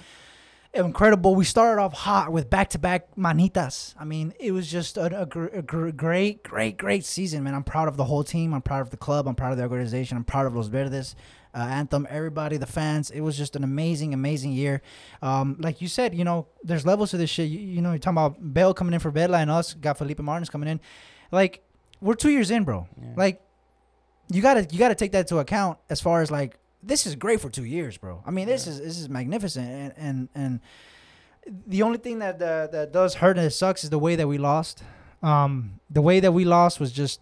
incredible. 0.75 1.35
We 1.35 1.45
started 1.45 1.81
off 1.81 1.93
hot 1.93 2.33
with 2.33 2.49
back-to-back 2.49 3.15
manitas. 3.17 3.95
I 3.99 4.05
mean, 4.05 4.33
it 4.41 4.53
was 4.53 4.71
just 4.71 4.97
a, 4.97 5.23
a, 5.23 5.27
gr- 5.27 5.47
a 5.47 5.63
gr- 5.63 5.91
great, 5.91 6.43
great, 6.43 6.79
great 6.79 7.05
season, 7.05 7.45
man. 7.45 7.55
I'm 7.55 7.65
proud 7.65 7.89
of 7.89 7.97
the 7.97 8.05
whole 8.05 8.25
team. 8.25 8.55
I'm 8.55 8.63
proud 8.63 8.81
of 8.81 8.91
the 8.91 8.97
club. 8.97 9.29
I'm 9.29 9.35
proud 9.35 9.53
of 9.53 9.59
the 9.59 9.65
organization. 9.65 10.17
I'm 10.17 10.25
proud 10.25 10.47
of 10.47 10.55
Los 10.57 10.69
Verdes, 10.69 11.15
uh, 11.55 11.59
Anthem, 11.59 12.07
everybody, 12.09 12.57
the 12.57 12.67
fans. 12.67 13.11
It 13.11 13.21
was 13.21 13.37
just 13.37 13.57
an 13.57 13.65
amazing, 13.65 14.15
amazing 14.15 14.53
year. 14.53 14.81
Um, 15.21 15.57
like 15.61 15.81
you 15.83 15.89
said, 15.89 16.15
you 16.15 16.25
know, 16.25 16.47
there's 16.63 16.87
levels 16.87 17.11
to 17.11 17.17
this 17.19 17.31
shit. 17.31 17.49
You, 17.49 17.59
you 17.59 17.83
know, 17.83 17.91
you're 17.91 17.99
talking 17.99 18.17
about 18.17 18.55
Bale 18.55 18.73
coming 18.73 18.95
in 18.95 19.01
for 19.01 19.11
Vela 19.11 19.39
and 19.39 19.51
us 19.51 19.75
got 19.75 19.99
Felipe 19.99 20.21
Martins 20.21 20.49
coming 20.49 20.69
in. 20.69 20.81
Like, 21.31 21.63
we're 22.01 22.15
two 22.15 22.31
years 22.31 22.51
in, 22.51 22.65
bro. 22.65 22.89
Yeah. 23.01 23.13
Like, 23.17 23.43
you 24.31 24.41
gotta 24.41 24.67
you 24.71 24.79
gotta 24.79 24.95
take 24.95 25.13
that 25.13 25.21
into 25.21 25.39
account 25.41 25.79
as 25.91 26.01
far 26.01 26.23
as 26.23 26.31
like 26.31 26.57
this 26.83 27.07
is 27.07 27.15
great 27.15 27.41
for 27.41 27.49
two 27.51 27.65
years, 27.65 27.97
bro. 27.97 28.23
I 28.27 28.31
mean, 28.31 28.47
this 28.49 28.67
Yeah. 28.67 28.73
is 28.73 28.81
this 28.81 28.99
is 28.99 29.09
magnificent, 29.09 29.69
and 29.69 29.93
and 29.97 30.29
and 30.35 30.61
the 31.67 31.83
only 31.83 31.99
thing 31.99 32.19
that 32.21 32.39
that, 32.39 32.73
that 32.73 32.93
does 32.93 33.15
hurt 33.17 33.37
and 33.39 33.47
it 33.47 33.51
sucks 33.51 33.85
is 33.85 33.91
the 33.91 33.99
way 33.99 34.17
that 34.17 34.27
we 34.29 34.39
lost. 34.39 34.83
Um, 35.23 35.81
the 35.91 36.03
way 36.03 36.21
that 36.21 36.33
we 36.33 36.45
lost 36.45 36.81
was 36.81 36.91
just 36.93 37.21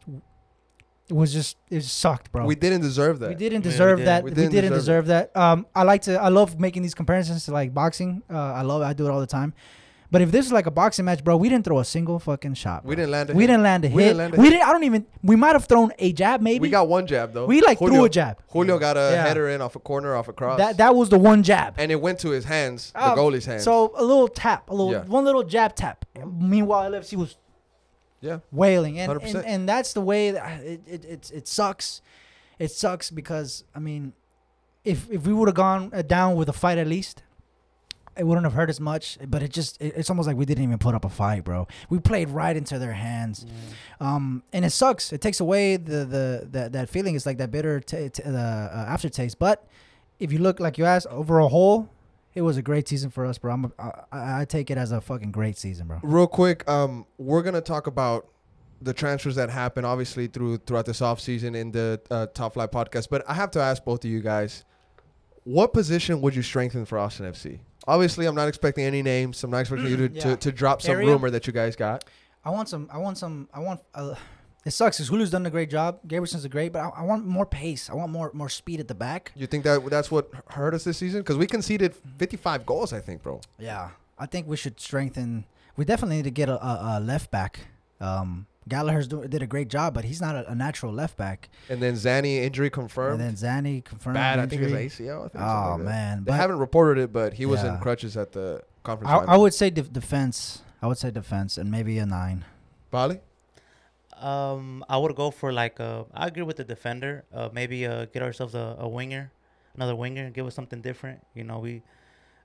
it 1.09 1.15
was 1.15 1.33
just 1.33 1.57
it 1.71 1.83
sucked, 1.83 2.31
bro. 2.33 2.47
We 2.47 2.55
didn't 2.55 2.83
deserve 2.83 3.19
that. 3.21 3.29
We 3.31 3.35
didn't 3.35 3.63
Yeah, 3.65 3.69
we 3.69 3.73
deserve 3.73 3.99
did. 3.99 4.07
that. 4.07 4.25
We 4.25 4.31
We 4.31 4.35
didn't 4.35 4.53
didn't, 4.53 4.73
deserve 4.73 5.05
deserve, 5.07 5.31
that. 5.35 5.37
Um, 5.37 5.67
I 5.75 5.83
like 5.83 6.03
to. 6.03 6.15
I 6.21 6.29
love 6.29 6.59
making 6.61 6.83
these 6.83 6.95
comparisons 6.95 7.45
to 7.47 7.53
like 7.53 7.75
boxing. 7.75 8.23
Uh, 8.31 8.37
I 8.39 8.63
love. 8.63 8.83
it. 8.83 8.87
I 8.87 8.93
do 8.93 9.07
it 9.07 9.11
all 9.11 9.21
the 9.21 9.27
time. 9.27 9.53
But 10.13 10.23
if 10.23 10.33
this 10.33 10.45
is 10.47 10.51
like 10.53 10.67
a 10.67 10.73
boxing 10.73 11.05
match, 11.05 11.23
bro, 11.23 11.37
we 11.37 11.49
didn't 11.49 11.65
throw 11.65 11.79
a 11.79 11.85
single 11.85 12.19
fucking 12.19 12.55
shot. 12.55 12.85
We 12.85 12.97
didn't 12.97 13.13
land 13.13 13.31
a 13.31 13.33
We 13.35 13.45
hit. 13.45 13.47
didn't 13.47 13.63
land 13.63 13.85
a 13.85 13.89
hit. 13.89 13.97
We 13.97 14.03
didn't 14.03 14.19
land 14.19 14.35
a 14.35 14.37
we 14.39 14.45
hit. 14.47 14.51
didn't. 14.55 14.69
I 14.69 14.73
don't 14.73 14.83
even. 14.85 15.07
We 15.23 15.37
might 15.37 15.53
have 15.53 15.67
thrown 15.67 15.93
a 16.01 16.13
jab, 16.13 16.41
maybe. 16.41 16.59
We 16.63 16.69
got 16.69 16.89
one 16.89 17.07
jab, 17.07 17.33
though. 17.33 17.47
We 17.47 17.61
like 17.61 17.79
Julio, 17.79 17.95
threw 17.95 18.05
a 18.07 18.09
jab. 18.09 18.39
Julio 18.49 18.79
got 18.79 18.97
a 18.97 19.11
Yeah. 19.13 19.27
header 19.27 19.49
in 19.49 19.61
off 19.63 19.77
a 19.77 19.79
corner, 19.79 20.17
off 20.17 20.27
a 20.29 20.33
cross. 20.33 20.59
That 20.59 20.79
that 20.79 20.97
was 20.97 21.11
the 21.11 21.19
one 21.19 21.43
jab. 21.45 21.75
and 21.79 21.93
it 21.93 22.01
went 22.01 22.19
to 22.21 22.31
his 22.31 22.45
hands, 22.45 22.91
the 22.93 23.01
Uh, 23.01 23.15
goalie's 23.17 23.47
hands. 23.47 23.63
So 23.63 23.93
a 23.97 24.03
little 24.03 24.27
tap, 24.29 24.69
a 24.71 24.75
little 24.75 24.93
Yeah. 24.93 25.05
one 25.05 25.25
little 25.25 25.45
jab 25.45 25.77
tap. 25.77 26.05
Meanwhile, 26.27 26.91
LFC 26.91 27.17
was 27.17 27.37
yeah. 28.21 28.39
wailing, 28.51 28.99
and, 28.99 29.09
100%. 29.13 29.35
and 29.37 29.47
and 29.47 29.69
that's 29.69 29.93
the 29.93 30.01
way 30.01 30.33
that 30.33 30.61
it 30.65 30.81
it 30.89 31.05
it, 31.05 31.31
it 31.33 31.49
sucks. 31.49 32.03
It 32.59 32.73
sucks 32.73 33.11
because 33.13 33.65
I 33.77 33.79
mean, 33.79 34.13
if 34.85 35.09
if 35.11 35.25
we 35.25 35.33
would 35.33 35.47
have 35.49 35.55
gone 35.55 35.91
uh, 35.95 36.03
down 36.03 36.35
with 36.35 36.49
a 36.49 36.53
fight 36.53 36.79
at 36.79 36.89
least, 36.89 37.23
it 38.17 38.25
wouldn't 38.25 38.45
have 38.45 38.53
hurt 38.53 38.71
as 38.71 38.81
much. 38.81 39.19
But 39.27 39.43
it 39.43 39.51
just 39.51 39.81
it, 39.81 39.95
it's 39.97 40.11
almost 40.11 40.27
like 40.27 40.37
we 40.37 40.45
didn't 40.45 40.65
even 40.65 40.79
put 40.79 40.95
up 40.95 41.05
a 41.05 41.09
fight, 41.09 41.45
bro. 41.45 41.67
We 41.89 41.99
played 41.99 42.29
right 42.29 42.57
into 42.57 42.79
their 42.79 42.93
hands. 42.93 43.47
Yeah. 43.47 44.15
Um, 44.15 44.43
and 44.53 44.65
it 44.65 44.71
sucks. 44.71 45.13
It 45.13 45.21
takes 45.21 45.41
away 45.41 45.77
the 45.77 46.05
the 46.05 46.49
that, 46.51 46.73
that 46.73 46.89
feeling. 46.89 47.17
It's 47.17 47.27
like 47.27 47.39
that 47.39 47.51
bitter 47.51 47.81
t- 47.81 48.09
t- 48.09 48.23
the 48.23 48.39
uh, 48.39 48.85
aftertaste. 48.89 49.39
But 49.39 49.67
if 50.19 50.33
you 50.33 50.39
look 50.39 50.61
like 50.61 50.79
you 50.79 50.85
asked 50.85 51.07
over 51.09 51.39
a 51.39 51.49
whole, 51.49 51.89
it 52.35 52.43
was 52.43 52.57
a 52.57 52.63
great 52.63 52.89
season 52.89 53.11
for 53.11 53.27
us, 53.27 53.39
bro. 53.39 53.53
I'm 53.53 53.73
a, 53.79 54.05
I, 54.13 54.41
I 54.41 54.45
take 54.45 54.71
it 54.71 54.79
as 54.79 54.93
a 54.93 55.01
fucking 55.01 55.33
great 55.33 55.57
season, 55.57 55.87
bro. 55.87 55.99
Real 56.03 56.27
quick, 56.27 56.69
um, 56.69 57.07
we're 57.19 57.43
gonna 57.43 57.61
talk 57.61 57.87
about 57.87 58.29
the 58.83 58.95
transfers 58.95 59.35
that 59.37 59.51
happened, 59.51 59.87
obviously 59.87 60.27
through 60.27 60.59
throughout 60.59 60.87
this 60.87 61.01
offseason 61.01 61.57
in 61.57 61.71
the 61.73 62.01
uh, 62.11 62.27
Top 62.27 62.55
Flight 62.55 62.73
podcast. 62.73 63.09
But 63.11 63.29
I 63.29 63.35
have 63.35 63.51
to 63.53 63.61
ask 63.61 63.85
both 63.85 64.05
of 64.05 64.11
you 64.11 64.21
guys, 64.21 64.65
what 65.45 65.73
position 65.73 66.21
would 66.21 66.35
you 66.35 66.43
strengthen 66.43 66.85
for 66.85 66.99
Austin 66.99 67.27
FC? 67.27 67.61
Obviously, 67.89 68.27
I'm 68.27 68.35
not 68.35 68.49
expecting 68.49 68.85
any 68.85 69.03
names. 69.03 69.43
I'm 69.43 69.51
not 69.51 69.61
expecting 69.61 69.89
you 69.89 70.09
to, 70.09 70.15
Yeah. 70.15 70.23
to, 70.23 70.37
to 70.37 70.53
drop 70.53 70.83
some 70.83 70.97
Area? 70.97 71.09
rumor 71.09 71.31
that 71.31 71.47
you 71.47 71.53
guys 71.53 71.77
got. 71.77 72.05
I 72.45 72.51
want 72.51 72.69
some. 72.69 72.89
I 72.93 72.99
want 72.99 73.19
some. 73.19 73.49
I 73.53 73.61
want. 73.61 73.81
Uh, 73.95 74.15
it 74.65 74.73
sucks 74.73 74.99
because 74.99 75.09
Julio's 75.09 75.31
done 75.31 75.47
a 75.47 75.51
great 75.51 75.71
job. 75.71 76.01
Gabrielsen's 76.07 76.45
a 76.45 76.49
great, 76.49 76.73
but 76.73 76.81
I, 76.81 76.89
I 77.01 77.03
want 77.03 77.27
more 77.27 77.47
pace. 77.47 77.89
I 77.89 77.95
want 77.95 78.13
more 78.13 78.31
more 78.35 78.49
speed 78.49 78.81
at 78.81 78.89
the 78.89 78.95
back. 78.95 79.33
You 79.35 79.47
think 79.47 79.65
that 79.65 79.85
that's 79.89 80.11
what 80.11 80.31
hurt 80.49 80.75
us 80.75 80.85
this 80.85 80.99
season? 80.99 81.21
Because 81.21 81.37
we 81.39 81.47
conceded 81.47 81.95
55 82.19 82.67
goals, 82.67 82.93
I 82.93 83.01
think, 83.01 83.23
bro. 83.23 83.41
Yeah, 83.59 83.91
I 84.19 84.27
think 84.27 84.47
we 84.47 84.57
should 84.57 84.79
strengthen. 84.81 85.45
We 85.77 85.85
definitely 85.87 86.17
need 86.17 86.25
to 86.25 86.31
get 86.31 86.49
a, 86.51 86.63
a, 86.63 86.99
a 86.99 87.01
left 87.01 87.31
back. 87.31 87.61
Um, 88.01 88.47
Gallagher's 88.69 89.09
do, 89.09 89.27
did 89.27 89.43
a 89.43 89.47
great 89.47 89.69
job, 89.69 89.95
but 89.95 90.05
he's 90.05 90.21
not 90.21 90.37
a, 90.37 90.51
a 90.51 90.55
natural 90.55 90.93
left 90.93 91.17
back. 91.17 91.49
And 91.69 91.83
then 91.83 91.95
Zanny 91.95 92.37
injury 92.43 92.71
confirmed. 92.71 93.21
And 93.21 93.37
then 93.39 93.65
Zanny 93.65 93.83
confirmed 93.85 94.15
Bad, 94.15 94.39
I 94.39 94.47
think 94.47 94.63
injury. 94.63 94.85
it's 94.87 94.97
ACL. 94.97 95.25
I 95.25 95.29
think, 95.29 95.45
Oh 95.45 95.75
like 95.77 95.81
man, 95.81 96.19
They 96.25 96.31
but 96.31 96.35
haven't 96.37 96.59
reported 96.59 97.03
it, 97.03 97.13
but 97.13 97.33
he 97.35 97.47
was 97.47 97.65
in 97.65 97.79
crutches 97.79 98.17
at 98.17 98.33
the 98.33 98.63
conference. 98.83 99.11
I. 99.11 99.35
I 99.35 99.37
would 99.37 99.55
say 99.55 99.71
def- 99.71 99.93
defense. 99.93 100.63
I 100.83 100.87
would 100.87 100.99
say 100.99 101.11
defense 101.11 101.59
and 101.59 101.71
maybe 101.71 101.99
a 101.99 102.07
nine. 102.07 102.45
Bali? 102.91 103.21
Um, 104.21 104.85
I 104.89 104.99
would 104.99 105.15
go 105.17 105.31
for 105.31 105.53
like 105.53 105.81
uh, 105.81 106.05
I 106.13 106.27
agree 106.27 106.43
with 106.43 106.57
the 106.57 106.65
defender. 106.65 107.25
Uh, 107.33 107.49
maybe 107.53 107.87
uh, 107.87 108.05
get 108.07 108.23
ourselves 108.23 108.55
a, 108.55 108.77
a 108.79 108.89
winger, 108.89 109.33
another 109.75 109.97
winger, 109.97 110.31
give 110.31 110.47
us 110.47 110.55
something 110.55 110.83
different. 110.83 111.25
You 111.35 111.45
know, 111.45 111.59
we, 111.59 111.83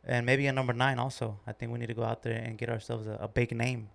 and 0.06 0.26
maybe 0.26 0.48
a 0.48 0.54
number 0.54 0.72
nine 0.74 1.00
also. 1.00 1.40
I 1.46 1.52
think 1.52 1.72
we 1.74 1.80
need 1.80 1.88
to 1.88 1.94
go 1.94 2.04
out 2.04 2.24
there 2.24 2.38
and 2.38 2.58
get 2.58 2.70
ourselves 2.70 3.08
a, 3.08 3.18
a 3.20 3.28
big 3.28 3.52
name. 3.56 3.90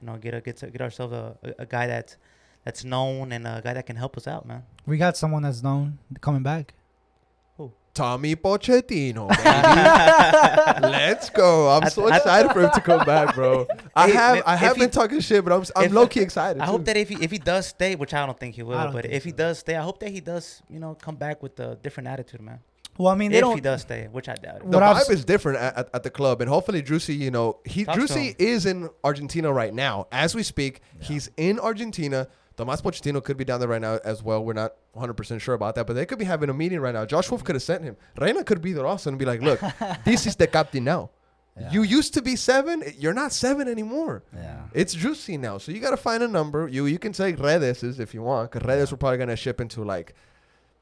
You 0.00 0.06
know, 0.08 0.16
get 0.18 0.34
a 0.34 0.40
get 0.40 0.60
get 0.72 0.80
ourselves 0.80 1.12
a, 1.14 1.36
a, 1.42 1.62
a 1.62 1.66
guy 1.66 1.86
that's 1.86 2.16
that's 2.64 2.84
known 2.84 3.32
and 3.32 3.46
a 3.46 3.60
guy 3.64 3.74
that 3.74 3.86
can 3.86 3.96
help 3.96 4.16
us 4.16 4.26
out, 4.26 4.46
man. 4.46 4.62
We 4.86 4.98
got 4.98 5.16
someone 5.16 5.42
that's 5.42 5.62
known 5.62 5.98
coming 6.20 6.42
back. 6.42 6.74
Who? 7.56 7.72
Tommy 7.94 8.36
Pochettino, 8.36 9.28
baby. 10.80 10.86
Let's 10.92 11.30
go. 11.30 11.70
I'm 11.70 11.88
so 11.90 12.08
excited 12.08 12.52
for 12.52 12.62
him 12.62 12.70
to 12.74 12.80
come 12.80 13.04
back, 13.06 13.34
bro. 13.34 13.66
I 13.94 14.06
Hey, 14.08 14.12
have 14.14 14.36
if- 14.38 14.42
I 14.46 14.56
have 14.56 14.74
been 14.76 14.84
he- 14.88 14.90
talking 14.90 15.20
shit, 15.20 15.44
but 15.44 15.52
I'm 15.52 15.64
I'm 15.74 15.92
low 15.92 16.06
key 16.06 16.20
excited. 16.20 16.60
I 16.60 16.66
too. 16.66 16.72
hope 16.72 16.84
that 16.86 16.96
if 16.96 17.08
he 17.08 17.16
if 17.22 17.30
he 17.30 17.38
does 17.38 17.68
stay, 17.68 17.94
which 17.96 18.12
I 18.14 18.26
don't 18.26 18.38
think 18.38 18.54
he 18.56 18.62
will, 18.62 18.76
but 18.92 19.02
think 19.02 19.14
if 19.14 19.24
he 19.24 19.32
does 19.32 19.58
stay, 19.60 19.76
I 19.76 19.82
hope 19.82 19.98
that 20.00 20.10
he 20.10 20.20
does, 20.20 20.62
you 20.68 20.78
know, 20.80 20.94
come 20.94 21.16
back 21.16 21.42
with 21.42 21.58
a 21.60 21.76
different 21.76 22.08
attitude, 22.08 22.40
man. 22.42 22.60
Well, 22.98 23.12
I 23.12 23.14
mean, 23.16 23.30
they 23.30 23.38
If 23.38 23.42
don't. 23.42 23.54
he 23.56 23.60
does 23.60 23.82
stay, 23.82 24.08
which 24.10 24.28
I 24.28 24.34
doubt. 24.34 24.56
It. 24.56 24.70
the 24.70 24.76
what 24.78 24.82
I've 24.82 24.96
vibe 25.06 25.10
is 25.10 25.24
different 25.24 25.58
at, 25.58 25.76
at, 25.76 25.88
at 25.94 26.02
the 26.02 26.10
club, 26.10 26.40
and 26.40 26.48
hopefully 26.48 26.82
Driussi, 26.82 27.16
you 27.18 27.30
know, 27.30 27.58
he 27.64 27.84
Driussi 27.84 28.34
is 28.38 28.66
in 28.66 28.88
Argentina 29.04 29.52
right 29.52 29.72
now 29.74 30.06
as 30.12 30.34
we 30.34 30.42
speak. 30.42 30.80
He's 31.00 31.30
in 31.36 31.58
Argentina. 31.60 32.28
Tomas 32.56 32.80
Pochettino 32.80 33.22
could 33.22 33.36
be 33.36 33.44
down 33.44 33.60
there 33.60 33.68
right 33.68 33.82
now 33.82 33.98
as 34.02 34.22
well. 34.22 34.42
We're 34.42 34.54
not 34.54 34.72
100 34.92 35.12
percent 35.14 35.42
sure 35.42 35.54
about 35.54 35.74
that, 35.74 35.86
but 35.86 35.92
they 35.92 36.06
could 36.06 36.18
be 36.18 36.24
having 36.24 36.48
a 36.48 36.54
meeting 36.54 36.80
right 36.80 36.94
now. 36.94 37.04
Josh 37.04 37.30
Wolff 37.30 37.44
could 37.44 37.54
have 37.54 37.62
sent 37.62 37.84
him. 37.84 37.96
Reyna 38.18 38.44
could 38.44 38.62
be 38.62 38.72
there 38.72 38.86
also 38.86 39.10
and 39.10 39.18
be 39.18 39.26
like, 39.26 39.42
"Look, 39.42 39.60
this 40.04 40.26
is 40.26 40.36
the 40.36 40.46
captain 40.46 40.84
now. 40.84 41.10
Yeah. 41.58 41.70
You 41.72 41.82
used 41.82 42.12
to 42.14 42.22
be 42.22 42.36
seven. 42.36 42.82
You're 42.98 43.14
not 43.14 43.32
seven 43.32 43.66
anymore. 43.68 44.22
Yeah. 44.34 44.62
It's 44.74 44.92
Juicy 44.94 45.36
now, 45.38 45.56
so 45.58 45.72
you 45.72 45.80
gotta 45.80 45.96
find 45.96 46.22
a 46.22 46.28
number. 46.28 46.68
You 46.68 46.86
you 46.86 46.98
can 46.98 47.12
take 47.12 47.38
Redes 47.38 47.82
if 48.00 48.14
you 48.14 48.22
want, 48.22 48.50
because 48.50 48.66
Redes 48.66 48.90
we're 48.90 48.98
probably 48.98 49.18
gonna 49.18 49.36
ship 49.36 49.60
into 49.60 49.82
like 49.84 50.14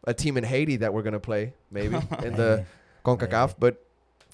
a 0.07 0.15
team 0.15 0.37
in 0.37 0.45
Haiti 0.45 0.77
that 0.77 0.93
we're 0.93 1.03
gonna 1.03 1.21
play 1.21 1.53
maybe 1.71 1.97
in 2.23 2.35
the 2.35 2.65
Concacaf. 3.05 3.55
But 3.59 3.84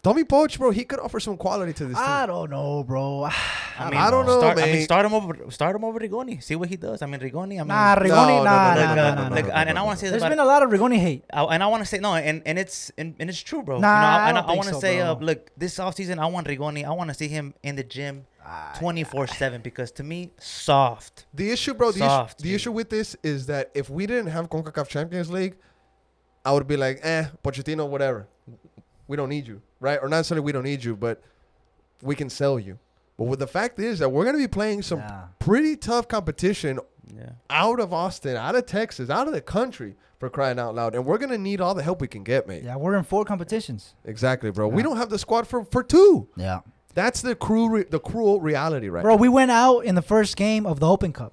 Tommy 0.03 0.25
Poch, 0.25 0.57
bro, 0.59 0.71
he 0.71 0.85
could 0.85 0.99
offer 0.99 1.21
some 1.21 1.37
quality 1.37 1.75
to 1.75 1.85
this 1.85 1.97
team. 1.97 2.07
I 2.07 2.21
team. 2.21 2.29
don't 2.29 2.51
know, 2.51 2.85
bro. 2.85 3.25
I 3.79 3.91
mean, 3.91 4.01
I 4.01 4.11
don't 4.11 4.27
know, 4.27 4.39
start, 4.39 4.59
I 4.59 4.67
mean, 4.73 4.83
start 4.83 5.07
him 5.07 5.15
over, 5.15 5.51
start 5.51 5.77
him 5.77 5.85
over 5.85 5.99
Rigoni. 5.99 6.43
See 6.43 6.57
what 6.57 6.69
he 6.69 6.77
does. 6.77 7.03
I 7.03 7.07
mean, 7.07 7.21
Rigoni. 7.21 7.55
I 7.55 7.59
mean, 7.59 7.69
Nah, 7.69 7.97
Rigoni, 7.97 8.39
no, 8.39 8.45
nah, 8.45 8.75
no, 8.75 8.81
nah, 8.81 8.95
no, 8.95 8.95
nah, 8.95 8.95
nah, 8.95 8.95
no, 8.95 9.23
nah, 9.23 9.29
no, 9.29 9.35
Like, 9.35 9.47
no, 9.47 9.53
and, 9.53 9.69
and 9.71 9.79
I 9.79 9.83
want 9.83 9.99
to 9.99 10.07
say 10.07 10.11
there's 10.11 10.23
been 10.23 10.39
a 10.39 10.45
lot 10.45 10.63
of 10.63 10.71
Rigoni 10.71 10.99
hate. 10.99 11.25
I, 11.33 11.45
and 11.45 11.63
I 11.63 11.67
want 11.67 11.83
to 11.83 11.87
say 11.89 11.99
no, 11.99 12.15
and, 12.15 12.43
and 12.47 12.59
it's 12.59 12.91
and, 12.97 13.15
and 13.19 13.29
it's 13.29 13.41
true, 13.41 13.63
bro. 13.63 13.79
Nah, 13.79 13.89
you 13.89 14.01
know, 14.01 14.07
I 14.07 14.29
and 14.29 14.37
don't 14.37 14.45
I, 14.45 14.47
think 14.49 14.57
want 14.57 14.69
to 14.69 14.75
so, 14.75 14.81
say, 14.81 15.01
uh, 15.01 15.15
look, 15.17 15.51
this 15.57 15.79
offseason, 15.79 16.19
I 16.19 16.27
want 16.27 16.47
Rigoni. 16.47 16.85
I 16.85 16.91
want 16.93 17.09
to 17.09 17.15
see 17.15 17.29
him 17.29 17.55
in 17.63 17.77
the 17.77 17.85
gym, 17.85 18.27
Ah, 18.45 18.75
twenty 18.79 19.05
four 19.05 19.27
seven, 19.27 19.61
because 19.61 19.93
to 19.93 20.03
me, 20.03 20.31
soft. 20.39 21.27
The 21.35 21.51
issue, 21.51 21.75
bro, 21.75 21.93
the, 21.93 21.99
Soft, 21.99 22.41
issue, 22.41 22.49
the 22.49 22.55
issue 22.55 22.73
with 22.73 22.89
this 22.89 23.17
is 23.23 23.47
that 23.47 23.71
if 23.75 23.91
we 23.91 24.07
didn't 24.07 24.31
have 24.31 24.49
Concacaf 24.49 24.89
Champions 24.89 25.31
League, 25.31 25.57
I 26.45 26.53
would 26.53 26.67
be 26.67 26.77
like, 26.77 27.01
eh, 27.03 27.27
Pochettino, 27.45 27.87
whatever. 27.89 28.29
We 29.11 29.17
don't 29.17 29.29
need 29.29 29.49
you, 29.49 29.61
right? 29.81 29.99
Or 30.01 30.09
not 30.09 30.19
necessarily 30.19 30.45
we 30.45 30.53
don't 30.53 30.63
need 30.63 30.85
you, 30.85 30.95
but 30.95 31.21
we 32.01 32.15
can 32.15 32.31
sell 32.31 32.61
you. 32.61 32.79
But 33.19 33.25
what 33.25 33.41
the 33.41 33.47
fact 33.49 33.81
is 33.81 33.99
that 33.99 34.09
we're 34.11 34.25
gonna 34.25 34.39
be 34.39 34.47
playing 34.47 34.83
some 34.83 35.01
Yeah. 35.01 35.25
pretty 35.41 35.77
tough 35.77 36.07
competition 36.07 36.79
Yeah. 37.13 37.23
Yeah. 37.23 37.31
out 37.51 37.81
of 37.81 37.93
Austin, 37.93 38.37
out 38.37 38.55
of 38.55 38.67
Texas, 38.67 39.11
out 39.11 39.27
of 39.27 39.33
the 39.35 39.41
country 39.41 39.97
for 40.21 40.31
crying 40.31 40.61
out 40.61 40.77
loud. 40.77 40.95
And 40.95 41.05
we're 41.05 41.19
gonna 41.19 41.39
need 41.39 41.61
all 41.61 41.75
the 41.75 41.83
help 41.83 42.01
we 42.01 42.07
can 42.07 42.23
get, 42.23 42.47
mate. 42.47 42.63
Yeah, 42.63 42.77
we're 42.77 42.95
in 42.95 43.03
four 43.03 43.25
competitions. 43.25 43.95
Exactly, 44.05 44.53
bro. 44.53 44.69
We 44.69 44.81
don't 44.85 44.97
have 44.97 45.11
the 45.11 45.19
squad 45.19 45.49
for 45.49 45.65
for 45.65 45.83
two. 45.83 46.29
Yeah. 46.37 46.61
That's 46.95 47.21
the 47.21 47.35
cruel 47.35 47.69
re- 47.69 47.85
the 47.91 47.99
cruel 47.99 48.41
reality, 48.41 48.89
right? 48.89 49.03
Bro, 49.03 49.17
we 49.17 49.29
went 49.29 49.51
out 49.51 49.81
in 49.81 49.97
the 49.97 50.03
first 50.03 50.37
game 50.37 50.67
of 50.67 50.79
the 50.79 50.87
Open 50.89 51.13
Cup. 51.13 51.33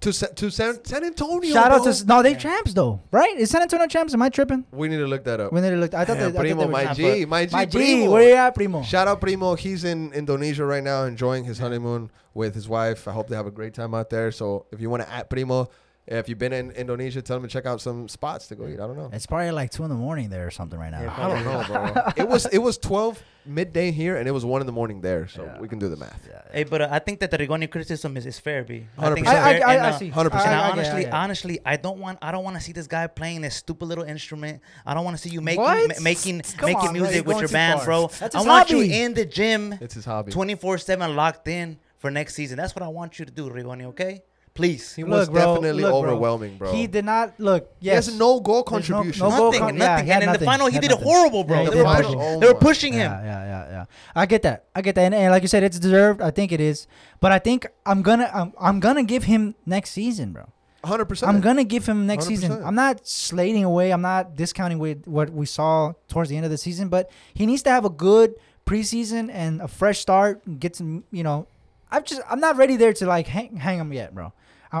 To 0.00 0.12
Sa- 0.12 0.26
to 0.36 0.50
San, 0.50 0.84
San 0.84 1.04
Antonio. 1.04 1.52
Shout 1.52 1.72
out 1.72 1.82
bro. 1.84 1.92
to 1.92 2.06
no, 2.06 2.22
they 2.22 2.32
Yeah. 2.32 2.36
champs 2.38 2.74
though, 2.74 3.00
right? 3.10 3.36
Is 3.38 3.50
San 3.50 3.62
Antonio 3.62 3.86
champs? 3.86 4.12
Am 4.14 4.22
I 4.22 4.28
tripping? 4.28 4.64
We 4.70 4.88
need 4.88 4.98
to 4.98 5.06
look 5.06 5.24
that 5.24 5.40
up. 5.40 5.52
We 5.52 5.60
need 5.60 5.70
to 5.70 5.76
look. 5.76 5.94
I 5.94 6.04
thought 6.04 6.16
Yeah, 6.18 6.24
they, 6.24 6.28
I 6.28 6.32
thought 6.32 6.40
Primo, 6.40 6.60
they 6.60 6.66
were 6.66 6.72
my 6.72 6.84
champs, 6.84 6.96
G, 6.98 7.24
but- 7.24 7.28
my 7.30 7.46
G, 7.46 7.52
my 7.52 7.64
G, 7.64 7.78
Primo. 7.78 8.12
where 8.12 8.28
you 8.28 8.34
at, 8.34 8.54
Primo? 8.54 8.82
Shout 8.82 9.08
out 9.08 9.20
Primo. 9.20 9.54
He's 9.56 9.84
in 9.84 10.12
Indonesia 10.12 10.64
right 10.64 10.84
now, 10.84 11.04
enjoying 11.04 11.44
his 11.44 11.58
honeymoon 11.58 12.10
with 12.34 12.54
his 12.54 12.68
wife. 12.68 13.08
I 13.08 13.12
hope 13.12 13.28
they 13.28 13.36
have 13.36 13.46
a 13.46 13.50
great 13.50 13.72
time 13.74 13.94
out 13.94 14.10
there. 14.10 14.30
So 14.30 14.66
if 14.70 14.80
you 14.80 14.90
want 14.90 15.02
to 15.02 15.10
at 15.12 15.30
Primo, 15.30 15.68
if 16.06 16.28
you've 16.28 16.38
been 16.38 16.52
in 16.52 16.70
Indonesia, 16.70 17.20
tell 17.22 17.36
them 17.36 17.48
to 17.48 17.52
check 17.52 17.66
out 17.66 17.80
some 17.80 18.08
spots 18.08 18.46
to 18.48 18.54
go 18.54 18.66
eat. 18.68 18.74
I 18.74 18.86
don't 18.86 18.96
know. 18.96 19.10
It's 19.12 19.26
probably 19.26 19.50
like 19.50 19.70
two 19.70 19.82
in 19.82 19.88
the 19.88 19.96
morning 19.96 20.28
there 20.28 20.46
or 20.46 20.50
something 20.50 20.78
right 20.78 20.90
now. 20.92 21.02
Yeah, 21.02 21.14
I 21.16 21.28
don't 21.28 21.44
know, 21.44 21.64
bro. 21.66 22.02
it 22.16 22.28
was 22.28 22.46
it 22.46 22.58
was 22.58 22.78
twelve 22.78 23.20
midday 23.44 23.90
here, 23.92 24.16
and 24.16 24.26
it 24.26 24.32
was 24.32 24.44
one 24.44 24.60
in 24.60 24.66
the 24.66 24.72
morning 24.72 25.00
there. 25.00 25.26
So 25.28 25.44
Yeah. 25.44 25.60
we 25.60 25.68
can 25.68 25.78
do 25.78 25.88
the 25.88 25.96
math. 25.96 26.26
Yeah, 26.28 26.42
Hey, 26.52 26.64
but 26.64 26.82
uh, 26.82 26.88
I 26.90 26.98
think 26.98 27.20
that 27.20 27.30
the 27.30 27.38
Rigoni 27.38 27.70
criticism 27.70 28.16
is, 28.16 28.26
is 28.26 28.38
fair, 28.40 28.64
B. 28.64 28.86
I 28.98 29.04
100%. 29.10 29.14
think 29.14 29.26
I, 29.28 29.30
it's 29.30 29.38
I, 29.38 29.58
fair, 29.58 29.68
I, 29.68 29.74
and, 29.74 29.86
I 29.86 29.88
uh, 29.90 29.98
see. 29.98 30.10
100%. 30.10 30.14
I- 30.34 30.44
And 30.44 30.54
I- 30.54 30.68
I- 30.68 30.70
honestly, 30.72 31.02
yeah, 31.02 31.08
yeah. 31.08 31.22
honestly, 31.22 31.58
I 31.64 31.76
don't 31.76 31.98
want 31.98 32.18
I 32.22 32.30
don't 32.32 32.44
want 32.44 32.56
to 32.56 32.62
see 32.62 32.72
this 32.72 32.86
guy 32.88 33.06
playing 33.06 33.42
this 33.42 33.54
stupid 33.56 33.84
little 33.86 34.04
instrument. 34.04 34.60
I 34.84 34.94
don't 34.94 35.04
want 35.04 35.16
to 35.16 35.22
see 35.22 35.30
you 35.30 35.40
making 35.40 35.62
What? 35.62 35.88
ma- 35.88 35.94
making 36.02 36.40
Come 36.42 36.66
making 36.70 36.88
on, 36.88 36.92
music 36.92 37.14
you're 37.16 37.24
with 37.24 37.38
your 37.40 37.48
band, 37.48 37.78
far. 37.80 37.84
bro. 37.86 38.06
That's 38.18 38.34
I 38.34 38.38
his 38.38 38.46
want 38.46 38.70
you 38.70 38.80
in 38.82 39.14
the 39.14 39.24
gym, 39.26 39.74
It's 39.80 39.94
his 39.94 40.04
hobby. 40.04 40.30
twenty 40.32 40.54
four 40.56 40.78
seven 40.78 41.14
locked 41.16 41.46
in 41.48 41.78
for 41.98 42.10
next 42.10 42.34
season. 42.34 42.56
That's 42.56 42.74
what 42.74 42.82
I 42.82 42.88
want 42.88 43.18
you 43.18 43.24
to 43.24 43.30
do, 43.32 43.48
Rigoni. 43.48 43.84
Okay, 43.86 44.22
please. 44.56 44.94
He 44.94 45.04
Look, 45.04 45.10
was 45.10 45.28
bro, 45.28 45.54
definitely 45.54 45.82
look, 45.82 45.90
bro. 45.92 45.98
overwhelming, 45.98 46.56
bro. 46.56 46.72
He 46.72 46.86
did 46.86 47.04
not 47.04 47.38
look. 47.38 47.70
He 47.78 47.86
Yes, 47.86 48.06
has 48.06 48.18
no 48.18 48.40
goal 48.40 48.64
There's 48.68 48.88
no- 48.90 48.96
contribution. 48.96 49.28
no 49.28 49.36
goal 49.36 49.44
nothing, 49.52 49.60
con- 49.60 49.76
nothing. 49.76 50.04
he 50.06 50.10
had 50.10 50.22
and 50.22 50.34
in 50.34 50.40
the 50.40 50.44
final, 50.44 50.66
He 50.66 50.72
he 50.74 50.80
did 50.80 50.90
nothing. 50.90 51.04
horrible, 51.04 51.44
bro. 51.44 51.58
Yeah, 51.62 51.64
they 51.70 51.76
did 51.76 51.84
were 51.86 51.94
pushing, 51.94 52.20
Oh 52.20 52.40
they 52.40 52.46
were 52.48 52.54
pushing 52.54 52.92
him. 52.94 53.12
Yeah, 53.12 53.22
yeah, 53.24 53.44
yeah, 53.44 53.70
yeah. 53.70 53.84
I 54.14 54.26
get 54.26 54.42
that. 54.42 54.64
I 54.74 54.80
get 54.82 54.94
that. 54.96 55.02
And, 55.02 55.14
and 55.14 55.30
like 55.30 55.42
you 55.42 55.48
said, 55.48 55.62
it's 55.62 55.78
deserved. 55.78 56.20
I 56.20 56.30
think 56.30 56.50
it 56.50 56.60
is. 56.60 56.86
But 57.20 57.30
I 57.32 57.38
think 57.38 57.66
I'm 57.84 58.02
gonna 58.02 58.30
I'm, 58.34 58.52
I'm 58.58 58.80
gonna 58.80 59.04
give 59.04 59.24
him 59.24 59.54
next 59.66 59.90
season, 59.90 60.32
bro. 60.32 60.48
100%. 60.84 61.26
I'm 61.26 61.40
gonna 61.40 61.64
give 61.64 61.86
him 61.86 62.06
next 62.06 62.26
season. 62.26 62.50
100%. 62.52 62.64
I'm 62.66 62.74
not 62.76 63.06
slating 63.06 63.64
away. 63.64 63.92
I'm 63.92 64.02
not 64.02 64.36
discounting 64.36 64.78
with 64.78 65.06
what 65.06 65.30
we 65.30 65.44
saw 65.44 65.92
towards 66.08 66.30
the 66.30 66.36
end 66.36 66.44
of 66.44 66.50
the 66.52 66.58
season, 66.58 66.88
but 66.88 67.10
he 67.34 67.44
needs 67.44 67.62
to 67.64 67.70
have 67.70 67.84
a 67.84 67.90
good 67.90 68.34
preseason 68.64 69.30
and 69.32 69.60
a 69.60 69.68
fresh 69.68 69.98
start. 70.00 70.42
and 70.46 70.60
Get 70.60 70.76
some, 70.76 71.04
you 71.10 71.22
know. 71.22 71.46
I'm 71.90 72.02
just 72.02 72.20
I'm 72.28 72.40
not 72.40 72.56
ready 72.56 72.76
there 72.76 72.92
to 72.92 73.06
like 73.06 73.26
hang 73.28 73.56
hang 73.56 73.78
him 73.78 73.92
yet, 73.92 74.12
bro. 74.14 74.32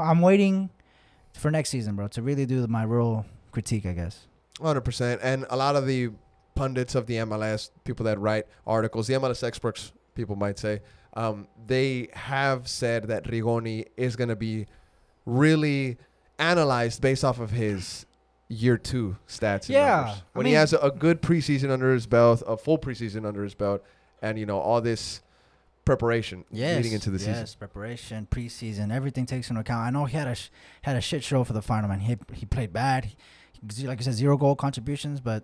I'm 0.02 0.20
waiting 0.20 0.70
for 1.34 1.50
next 1.50 1.70
season, 1.70 1.96
bro, 1.96 2.08
to 2.08 2.22
really 2.22 2.46
do 2.46 2.66
my 2.66 2.84
real 2.84 3.26
critique, 3.52 3.86
I 3.86 3.92
guess. 3.92 4.26
Hundred 4.60 4.82
percent, 4.82 5.20
and 5.22 5.44
a 5.50 5.56
lot 5.56 5.76
of 5.76 5.86
the 5.86 6.10
pundits 6.54 6.94
of 6.94 7.06
the 7.06 7.14
MLS, 7.16 7.70
people 7.84 8.04
that 8.04 8.18
write 8.18 8.46
articles, 8.66 9.06
the 9.06 9.14
MLS 9.14 9.44
experts, 9.44 9.92
people 10.14 10.34
might 10.34 10.58
say, 10.58 10.80
um, 11.14 11.46
they 11.66 12.08
have 12.14 12.66
said 12.66 13.08
that 13.08 13.24
Rigoni 13.24 13.86
is 13.96 14.16
going 14.16 14.28
to 14.28 14.36
be 14.36 14.66
really 15.26 15.98
analyzed 16.38 17.00
based 17.00 17.24
off 17.24 17.38
of 17.38 17.50
his 17.50 18.06
year 18.48 18.76
two 18.76 19.16
stats. 19.28 19.66
And 19.66 19.70
Yeah, 19.70 19.96
numbers. 19.96 20.14
I 20.14 20.22
when 20.32 20.46
he 20.46 20.52
has 20.52 20.72
a, 20.72 20.78
a 20.78 20.90
good 20.90 21.22
preseason 21.22 21.70
under 21.70 21.92
his 21.92 22.06
belt, 22.06 22.42
a 22.46 22.56
full 22.56 22.78
preseason 22.78 23.26
under 23.26 23.42
his 23.42 23.54
belt, 23.54 23.84
and 24.22 24.38
you 24.38 24.46
know 24.46 24.58
all 24.58 24.80
this 24.80 25.20
preparation 25.86 26.44
Yes, 26.50 26.76
leading 26.76 26.92
into 26.92 27.08
the 27.10 27.18
yes, 27.24 27.40
season. 27.40 27.58
preparation, 27.58 28.28
preseason, 28.30 28.92
everything 28.92 29.24
takes 29.24 29.48
into 29.48 29.60
account. 29.62 29.86
I 29.86 29.90
know 29.90 30.04
he 30.04 30.16
had 30.18 30.28
a 30.28 30.34
sh- 30.34 30.50
had 30.82 30.96
a 30.96 31.00
shit 31.00 31.24
show 31.24 31.42
for 31.44 31.54
the 31.54 31.62
final 31.62 31.88
man. 31.88 32.00
He 32.00 32.18
he 32.34 32.44
played 32.44 32.72
bad. 32.74 33.06
He, 33.06 33.86
like 33.86 33.98
I 34.00 34.02
said, 34.02 34.12
zero 34.14 34.36
goal 34.36 34.54
contributions, 34.54 35.20
but 35.20 35.42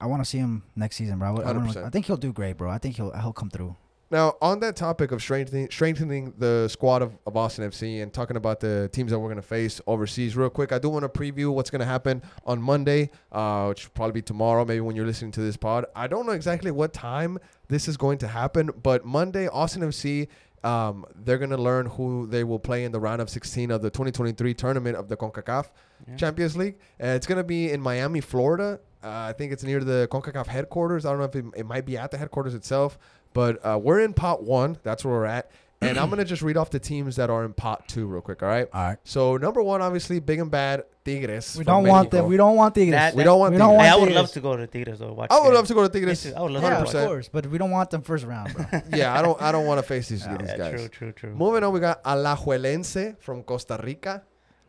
I 0.00 0.06
want 0.06 0.22
to 0.22 0.24
see 0.28 0.38
him 0.38 0.62
next 0.76 0.94
season, 0.96 1.18
bro. 1.18 1.38
I, 1.38 1.50
I, 1.50 1.52
100%. 1.54 1.84
I 1.84 1.90
think 1.90 2.06
he'll 2.06 2.16
do 2.16 2.32
great, 2.32 2.56
bro. 2.56 2.70
I 2.70 2.78
think 2.78 2.94
he'll 2.96 3.10
he'll 3.18 3.32
come 3.32 3.50
through. 3.50 3.74
Now, 4.10 4.36
on 4.40 4.60
that 4.60 4.74
topic 4.74 5.12
of 5.12 5.20
strengthening 5.20 5.68
strengthening 5.70 6.32
the 6.38 6.66
squad 6.68 7.02
of, 7.02 7.18
of 7.26 7.34
Boston 7.34 7.68
FC 7.70 8.02
and 8.02 8.10
talking 8.12 8.38
about 8.38 8.58
the 8.60 8.88
teams 8.90 9.10
that 9.10 9.18
we're 9.18 9.26
going 9.28 9.36
to 9.36 9.42
face 9.42 9.82
overseas, 9.86 10.34
real 10.34 10.48
quick, 10.48 10.72
I 10.72 10.78
do 10.78 10.88
want 10.88 11.02
to 11.02 11.08
preview 11.10 11.52
what's 11.52 11.68
going 11.68 11.80
to 11.80 11.86
happen 11.86 12.22
on 12.46 12.62
Monday, 12.62 13.10
uh, 13.32 13.66
which 13.66 13.84
will 13.84 13.92
probably 13.92 14.14
be 14.14 14.22
tomorrow, 14.22 14.64
maybe 14.64 14.80
when 14.80 14.96
you're 14.96 15.04
listening 15.06 15.32
to 15.32 15.40
this 15.40 15.58
pod. 15.58 15.84
I 15.94 16.06
don't 16.06 16.24
know 16.24 16.32
exactly 16.32 16.70
what 16.70 16.94
time 16.94 17.38
this 17.68 17.86
is 17.86 17.98
going 17.98 18.16
to 18.18 18.28
happen, 18.28 18.70
but 18.82 19.04
Monday, 19.04 19.46
Austin 19.48 19.82
FC, 19.82 20.28
um, 20.64 21.04
they're 21.14 21.38
going 21.38 21.50
to 21.50 21.58
learn 21.58 21.86
who 21.86 22.26
they 22.26 22.44
will 22.44 22.58
play 22.58 22.84
in 22.84 22.92
the 22.92 22.98
round 22.98 23.20
of 23.20 23.28
16 23.28 23.70
of 23.70 23.82
the 23.82 23.90
2023 23.90 24.54
tournament 24.54 24.96
of 24.96 25.08
the 25.08 25.16
CONCACAF 25.18 25.66
Yeah. 26.08 26.16
Champions 26.16 26.56
League. 26.56 26.76
Uh, 27.00 27.08
it's 27.08 27.26
going 27.26 27.38
to 27.38 27.44
be 27.44 27.70
in 27.70 27.80
Miami, 27.80 28.20
Florida. 28.22 28.80
Uh, 29.04 29.08
I 29.28 29.32
think 29.34 29.52
it's 29.52 29.62
near 29.62 29.78
the 29.78 30.08
CONCACAF 30.10 30.46
headquarters. 30.48 31.06
I 31.06 31.10
don't 31.10 31.18
know 31.20 31.26
if 31.26 31.36
it, 31.36 31.44
it 31.58 31.66
might 31.66 31.84
be 31.86 31.96
at 31.96 32.10
the 32.10 32.18
headquarters 32.18 32.54
itself, 32.54 32.98
but 33.34 33.64
uh, 33.64 33.78
we're 33.82 34.00
in 34.00 34.12
pot 34.14 34.42
one. 34.42 34.78
That's 34.82 35.04
where 35.04 35.14
we're 35.14 35.24
at. 35.26 35.50
And 35.80 35.96
I'm 35.96 36.08
going 36.10 36.18
to 36.18 36.24
just 36.24 36.42
read 36.42 36.56
off 36.56 36.70
the 36.70 36.80
teams 36.80 37.14
that 37.16 37.30
are 37.30 37.44
in 37.44 37.52
pot 37.52 37.86
two 37.86 38.06
real 38.06 38.20
quick, 38.20 38.42
all 38.42 38.48
right? 38.48 38.66
All 38.74 38.82
right. 38.82 38.98
So, 39.04 39.36
number 39.36 39.62
one, 39.62 39.80
obviously, 39.80 40.18
big 40.18 40.40
and 40.40 40.50
bad 40.50 40.82
Tigres. 41.04 41.54
We 41.56 41.62
from 41.62 41.72
don't 41.72 41.86
want 41.86 42.06
Mexico. 42.06 42.22
them. 42.22 42.30
We 42.30 42.36
don't 42.36 42.56
want 42.56 42.74
Tigres. 42.74 42.90
That- 42.94 43.14
We 43.14 43.22
don't 43.22 43.38
want 43.38 43.52
we 43.52 43.58
don't 43.58 43.74
want 43.76 43.82
Hey, 43.86 43.92
I 43.92 43.94
would 43.94 44.06
Tigres. 44.06 44.16
love 44.16 44.32
to 44.32 44.40
go 44.40 44.56
to 44.56 44.66
Tigres 44.66 45.00
or 45.00 45.12
watch. 45.12 45.30
I 45.30 45.36
would 45.38 45.44
games. 45.44 45.54
love 45.54 45.66
to 45.68 45.74
go 45.74 45.86
to 45.86 45.94
Me 45.94 46.00
Tigres. 46.00 46.32
I 46.34 46.40
would 46.42 46.50
love 46.50 46.62
yeah, 46.64 46.70
to 46.70 46.76
of 46.78 46.84
watch. 46.86 46.94
100%. 46.96 47.06
course, 47.06 47.28
but 47.28 47.46
we 47.46 47.58
don't 47.58 47.70
want 47.70 47.90
them 47.90 48.02
first 48.02 48.24
round, 48.26 48.52
bro. 48.54 48.66
yeah, 48.92 49.16
I 49.16 49.22
don't 49.22 49.40
I 49.40 49.52
don't 49.52 49.66
want 49.66 49.78
to 49.78 49.84
face 49.86 50.08
these, 50.08 50.26
Yeah. 50.26 50.36
these 50.36 50.48
Yeah, 50.48 50.56
guys. 50.58 50.72
true, 50.80 50.88
true, 50.88 51.12
true. 51.12 51.34
Moving 51.36 51.62
on, 51.62 51.72
we 51.72 51.78
got 51.78 52.02
Alajuelense 52.02 53.20
from 53.20 53.44
Costa 53.44 53.78
Rica. 53.82 54.22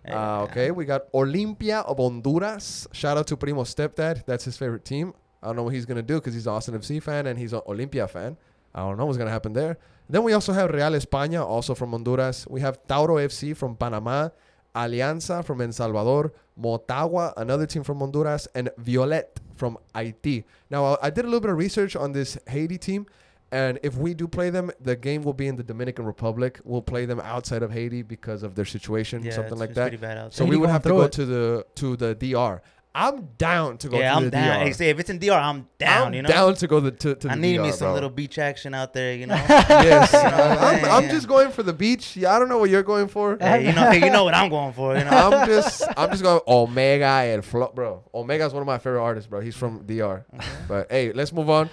Hey, 0.06 0.14
Uh, 0.14 0.44
okay, 0.44 0.70
we 0.72 0.86
got 0.86 1.12
Olimpia 1.14 1.84
of 1.86 1.98
Honduras. 1.98 2.88
Shout 2.94 3.18
out 3.18 3.26
to 3.28 3.36
Primo 3.36 3.64
stepdad. 3.64 4.26
That's 4.28 4.46
his 4.46 4.58
favorite 4.58 4.86
team. 4.86 5.14
I 5.42 5.48
don't 5.48 5.56
know 5.56 5.64
what 5.64 5.74
he's 5.74 5.86
gonna 5.88 6.02
do 6.04 6.16
because 6.16 6.34
he's 6.34 6.48
an 6.48 6.54
Austin 6.54 6.76
FC 6.76 7.02
fan 7.02 7.26
and 7.28 7.38
he's 7.40 7.54
an 7.54 7.62
Olimpia 7.68 8.10
fan. 8.10 8.38
I 8.74 8.82
don't 8.82 8.98
know 8.98 9.06
what's 9.06 9.18
gonna 9.18 9.30
happen 9.32 9.54
there. 9.54 9.78
Then 10.10 10.24
we 10.24 10.34
also 10.34 10.54
have 10.54 10.72
Real 10.72 10.92
España, 10.92 11.46
also 11.46 11.76
from 11.76 11.92
Honduras. 11.92 12.48
We 12.48 12.62
have 12.62 12.80
Tauro 12.88 13.18
FC 13.24 13.54
from 13.56 13.76
Panama, 13.76 14.30
Alianza 14.76 15.44
from 15.44 15.62
El 15.62 15.72
Salvador, 15.72 16.32
Motagua, 16.60 17.34
another 17.38 17.66
team 17.66 17.84
from 17.84 18.00
Honduras, 18.00 18.48
and 18.56 18.70
Violette 18.78 19.40
from 19.56 19.78
Haiti. 19.96 20.46
Now 20.70 20.86
I- 20.86 21.08
I 21.08 21.10
did 21.10 21.26
a 21.26 21.28
little 21.28 21.42
bit 21.42 21.50
of 21.52 21.58
research 21.58 21.96
on 21.96 22.12
this 22.14 22.38
Haiti 22.48 22.78
team. 22.78 23.06
And 23.52 23.80
if 23.82 23.98
we 23.98 24.14
do 24.14 24.28
play 24.28 24.52
them, 24.52 24.70
the 24.80 24.96
game 24.96 25.24
will 25.24 25.34
be 25.34 25.48
in 25.48 25.56
the 25.56 25.64
Dominican 25.64 26.06
Republic. 26.06 26.60
We'll 26.64 26.84
play 26.84 27.06
them 27.06 27.20
outside 27.20 27.64
of 27.64 27.72
Haiti 27.72 28.04
because 28.04 28.44
of 28.44 28.54
their 28.54 28.66
situation, 28.66 29.24
Yeah, 29.24 29.32
something 29.32 29.54
it's- 29.54 29.60
like 29.60 29.70
it's 29.72 29.76
that. 29.78 29.84
pretty 29.90 29.98
bad 29.98 30.32
So 30.32 30.44
Haiti 30.46 30.52
we 30.56 30.58
would 30.62 30.70
have 30.70 30.84
to 30.84 30.90
go 30.90 31.02
it. 31.02 31.12
to 31.14 31.26
the 31.26 31.66
to 31.76 31.96
the 31.96 32.14
DR. 32.14 32.62
I'm 32.94 33.28
down 33.38 33.78
to 33.80 33.88
go 33.88 34.00
yeah, 34.00 34.12
to 34.12 34.16
I'm 34.18 34.24
the 34.26 34.32
down. 34.32 34.60
DR. 34.60 34.64
Hey, 34.66 34.74
say, 34.74 34.90
if 34.90 35.00
it's 35.00 35.10
in 35.12 35.20
DR, 35.20 35.34
I'm 35.34 35.68
down. 35.78 36.08
I'm 36.08 36.14
you 36.16 36.22
know, 36.24 36.28
down 36.28 36.56
to 36.56 36.68
go 36.68 36.80
the, 36.80 36.90
to, 36.92 37.16
to 37.16 37.28
the 37.28 37.34
I 37.34 37.36
need 37.36 37.58
DR, 37.58 37.64
me 37.64 37.72
some 37.72 37.86
bro. 37.88 37.94
little 37.94 38.10
beach 38.10 38.40
action 38.40 38.74
out 38.74 38.94
there. 38.94 39.14
You 39.14 39.28
know, 39.28 39.36
yes, 39.48 40.12
You 40.14 40.24
know 40.24 40.58
I'm 40.60 40.86
I'm. 40.86 41.04
I'm 41.04 41.10
just 41.10 41.28
going 41.28 41.52
for 41.52 41.62
the 41.62 41.72
beach. 41.72 42.18
Yeah, 42.18 42.36
I 42.36 42.40
don't 42.40 42.50
know 42.50 42.58
what 42.58 42.70
you're 42.72 42.82
going 42.84 43.08
for. 43.08 43.38
hey, 43.40 43.68
you 43.68 43.74
know, 43.74 43.92
hey, 43.92 44.04
you 44.04 44.12
know 44.12 44.24
what 44.24 44.34
I'm 44.34 44.50
going 44.50 44.74
for. 44.74 44.98
You 44.98 45.04
know, 45.04 45.12
I'm 45.12 45.48
just 45.48 45.84
I'm 45.96 46.10
just 46.10 46.24
going 46.24 46.42
Omega 46.48 47.06
and 47.06 47.46
Flo, 47.46 47.72
bro. 47.74 48.04
Omega 48.14 48.46
is 48.46 48.54
one 48.54 48.62
of 48.62 48.68
my 48.68 48.80
favorite 48.80 49.04
artists, 49.04 49.28
bro. 49.30 49.40
He's 49.40 49.56
from 49.56 49.86
DR. 49.86 50.26
But 50.68 50.92
hey, 50.92 51.12
let's 51.14 51.32
move 51.32 51.50
on. 51.50 51.70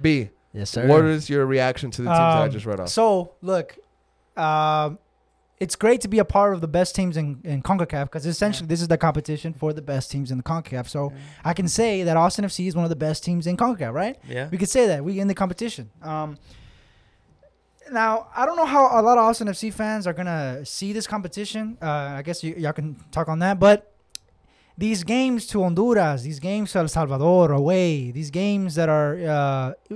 B, 0.00 0.30
yes, 0.52 0.70
sir. 0.70 0.86
what 0.86 1.04
is 1.04 1.28
your 1.28 1.44
reaction 1.44 1.90
to 1.90 2.02
the 2.02 2.08
teams 2.08 2.18
that 2.18 2.38
I 2.38 2.44
Um, 2.44 2.50
just 2.52 2.66
read 2.66 2.78
off? 2.80 2.88
So 2.88 3.32
look, 3.42 3.76
um, 4.36 4.98
it's 5.62 5.76
great 5.76 6.00
to 6.02 6.08
be 6.08 6.18
a 6.18 6.24
part 6.24 6.54
of 6.54 6.60
the 6.60 6.68
best 6.78 6.94
teams 6.94 7.16
in, 7.16 7.40
in 7.44 7.62
CONCACAF 7.62 8.04
because 8.06 8.26
essentially 8.26 8.66
this 8.66 8.80
is 8.82 8.88
the 8.88 8.98
competition 8.98 9.50
for 9.54 9.72
the 9.72 9.82
best 9.82 10.10
teams 10.10 10.30
in 10.32 10.36
the 10.38 10.42
CONCACAF. 10.44 10.88
So 10.88 11.12
I 11.44 11.52
can 11.54 11.68
say 11.68 12.02
that 12.02 12.16
Austin 12.16 12.44
FC 12.44 12.66
is 12.66 12.74
one 12.74 12.84
of 12.84 12.90
the 12.90 12.96
best 12.96 13.22
teams 13.24 13.46
in 13.46 13.56
CONCACAF, 13.56 13.92
right? 13.92 14.16
yeah. 14.28 14.48
We 14.50 14.58
could 14.58 14.68
say 14.68 14.86
that 14.88 15.04
we 15.04 15.20
in 15.20 15.28
the 15.28 15.34
competition. 15.34 15.90
Um, 16.02 16.36
now 17.90 18.28
I 18.34 18.46
don't 18.46 18.56
know 18.56 18.64
how 18.66 19.00
a 19.00 19.02
lot 19.02 19.18
of 19.18 19.24
Austin 19.24 19.48
FC 19.48 19.72
fans 19.72 20.06
are 20.06 20.12
gonna 20.12 20.64
see 20.64 20.92
this 20.92 21.06
competition. 21.06 21.76
Uh, 21.82 21.86
I 22.18 22.22
guess 22.22 22.42
y- 22.42 22.54
y'all 22.56 22.72
can 22.72 22.96
talk 23.10 23.28
on 23.28 23.38
that, 23.40 23.58
but 23.60 23.91
these 24.78 25.04
games 25.04 25.46
to 25.48 25.62
Honduras, 25.62 26.22
these 26.22 26.40
games 26.40 26.72
to 26.72 26.78
El 26.78 26.88
Salvador 26.88 27.52
away, 27.52 28.10
these 28.10 28.30
games 28.30 28.74
that 28.74 28.88
are 28.88 29.16
uh, 29.36 29.94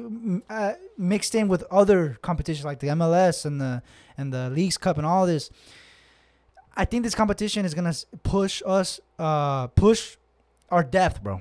uh, 0.50 0.72
mixed 0.98 1.34
in 1.34 1.48
with 1.48 1.64
other 1.70 2.18
competitions 2.22 2.64
like 2.64 2.80
the 2.80 2.88
MLS 2.88 3.44
and 3.46 3.60
the 3.60 3.82
and 4.18 4.32
the 4.32 4.50
Leagues 4.50 4.76
Cup 4.78 4.96
and 4.98 5.06
all 5.06 5.26
this. 5.26 5.50
I 6.76 6.84
think 6.84 7.04
this 7.04 7.14
competition 7.14 7.64
is 7.64 7.72
gonna 7.74 7.94
push 8.22 8.62
us, 8.66 9.00
uh, 9.18 9.68
push 9.68 10.16
our 10.70 10.82
depth, 10.82 11.22
bro. 11.22 11.40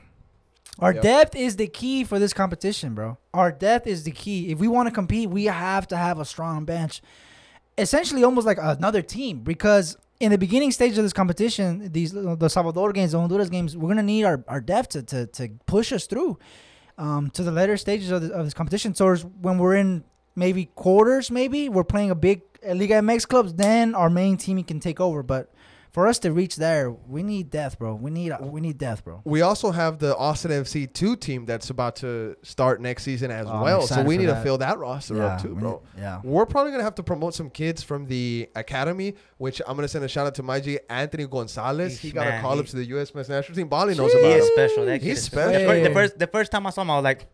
Our 0.79 0.93
Yep. 0.93 1.03
depth 1.03 1.35
is 1.35 1.55
the 1.55 1.67
key 1.67 2.03
for 2.03 2.19
this 2.19 2.33
competition, 2.33 2.95
bro. 2.95 3.17
Our 3.33 3.51
depth 3.51 3.87
is 3.87 4.03
the 4.03 4.11
key. 4.11 4.51
If 4.51 4.59
we 4.59 4.67
want 4.67 4.87
to 4.87 4.93
compete, 4.93 5.29
we 5.29 5.45
have 5.45 5.87
to 5.87 5.97
have 5.97 6.19
a 6.19 6.25
strong 6.25 6.65
bench. 6.65 7.01
Essentially, 7.77 8.23
almost 8.23 8.45
like 8.45 8.57
another 8.61 9.01
team, 9.01 9.39
because 9.39 9.97
in 10.19 10.31
the 10.31 10.37
beginning 10.37 10.71
stage 10.71 10.97
of 10.97 11.03
this 11.03 11.13
competition, 11.13 11.91
these 11.91 12.11
the 12.13 12.49
Salvador 12.49 12.93
games, 12.93 13.11
the 13.11 13.19
Honduras 13.19 13.49
games, 13.49 13.75
we're 13.75 13.89
gonna 13.89 14.03
need 14.03 14.23
our, 14.23 14.43
our 14.47 14.61
depth 14.61 14.89
to, 14.89 15.03
to, 15.03 15.27
to 15.27 15.49
push 15.65 15.91
us 15.91 16.05
through 16.05 16.39
um, 16.97 17.29
to 17.31 17.43
the 17.43 17.51
later 17.51 17.77
stages 17.77 18.11
of, 18.11 18.21
the, 18.21 18.33
of 18.33 18.45
this 18.45 18.53
competition. 18.53 18.95
So 18.95 19.15
when 19.15 19.57
we're 19.57 19.75
in 19.75 20.03
maybe 20.35 20.65
quarters, 20.75 21.29
maybe 21.29 21.69
we're 21.69 21.83
playing 21.83 22.11
a 22.11 22.15
big 22.15 22.41
Liga 22.63 22.95
MX 22.95 23.27
clubs, 23.27 23.53
then 23.53 23.93
our 23.93 24.09
main 24.09 24.37
team 24.37 24.63
can 24.63 24.79
take 24.79 24.99
over. 24.99 25.21
But 25.21 25.51
for 25.95 26.07
us 26.07 26.19
to 26.19 26.33
reach 26.33 26.57
there, 26.57 26.91
we 26.91 27.23
need 27.23 27.49
death, 27.49 27.79
bro. 27.79 27.95
We 27.95 28.11
need 28.11 28.33
we 28.41 28.59
need 28.59 28.77
death, 28.77 29.01
bro. 29.05 29.21
We 29.23 29.41
also 29.41 29.71
have 29.71 29.97
the 29.97 30.13
Austin 30.17 30.51
FC 30.51 30.91
two 30.91 31.15
team 31.15 31.45
that's 31.45 31.69
about 31.69 31.95
to 32.03 32.35
start 32.43 32.81
next 32.81 33.03
season 33.03 33.31
as 33.31 33.47
Oh, 33.49 33.63
well. 33.63 33.81
So 33.83 34.03
we 34.03 34.15
for 34.15 34.21
need 34.21 34.27
to 34.27 34.35
fill 34.41 34.57
that 34.57 34.77
roster 34.77 35.23
up 35.23 35.41
too, 35.41 35.55
bro. 35.55 35.81
need- 35.95 36.01
yeah. 36.01 36.19
We're 36.21 36.45
probably 36.45 36.73
gonna 36.73 36.83
have 36.83 36.95
to 36.95 37.03
promote 37.03 37.33
some 37.33 37.49
kids 37.49 37.81
from 37.81 38.07
the 38.07 38.49
academy, 38.57 39.15
which 39.37 39.61
I'm 39.65 39.77
gonna 39.77 39.87
send 39.87 40.03
a 40.03 40.09
shout 40.09 40.27
out 40.27 40.35
to 40.35 40.43
my 40.43 40.59
G 40.59 40.79
Anthony 40.89 41.27
Gonzalez. 41.27 41.93
He's- 41.93 42.01
he 42.01 42.11
got 42.11 42.27
a 42.27 42.31
man, 42.31 42.41
call 42.41 42.59
up 42.59 42.65
to 42.65 42.75
the 42.75 42.85
U.S. 42.87 43.15
men's 43.15 43.29
national 43.29 43.55
team. 43.55 43.69
Bali 43.69 43.95
knows 43.95 44.11
He 44.11 44.19
about 44.19 44.31
is 44.37 44.45
him. 44.47 44.51
special. 44.53 44.85
That 44.87 44.99
kid 44.99 45.07
He's 45.07 45.17
is 45.19 45.23
special. 45.23 45.53
The 45.61 45.65
first, 45.65 45.83
the 45.85 45.93
first, 45.93 46.19
the 46.19 46.27
first 46.27 46.51
time 46.51 46.67
I 46.67 46.71
saw 46.71 46.81
him, 46.81 46.91
I 46.91 46.95
was 46.97 47.03
like, 47.05 47.25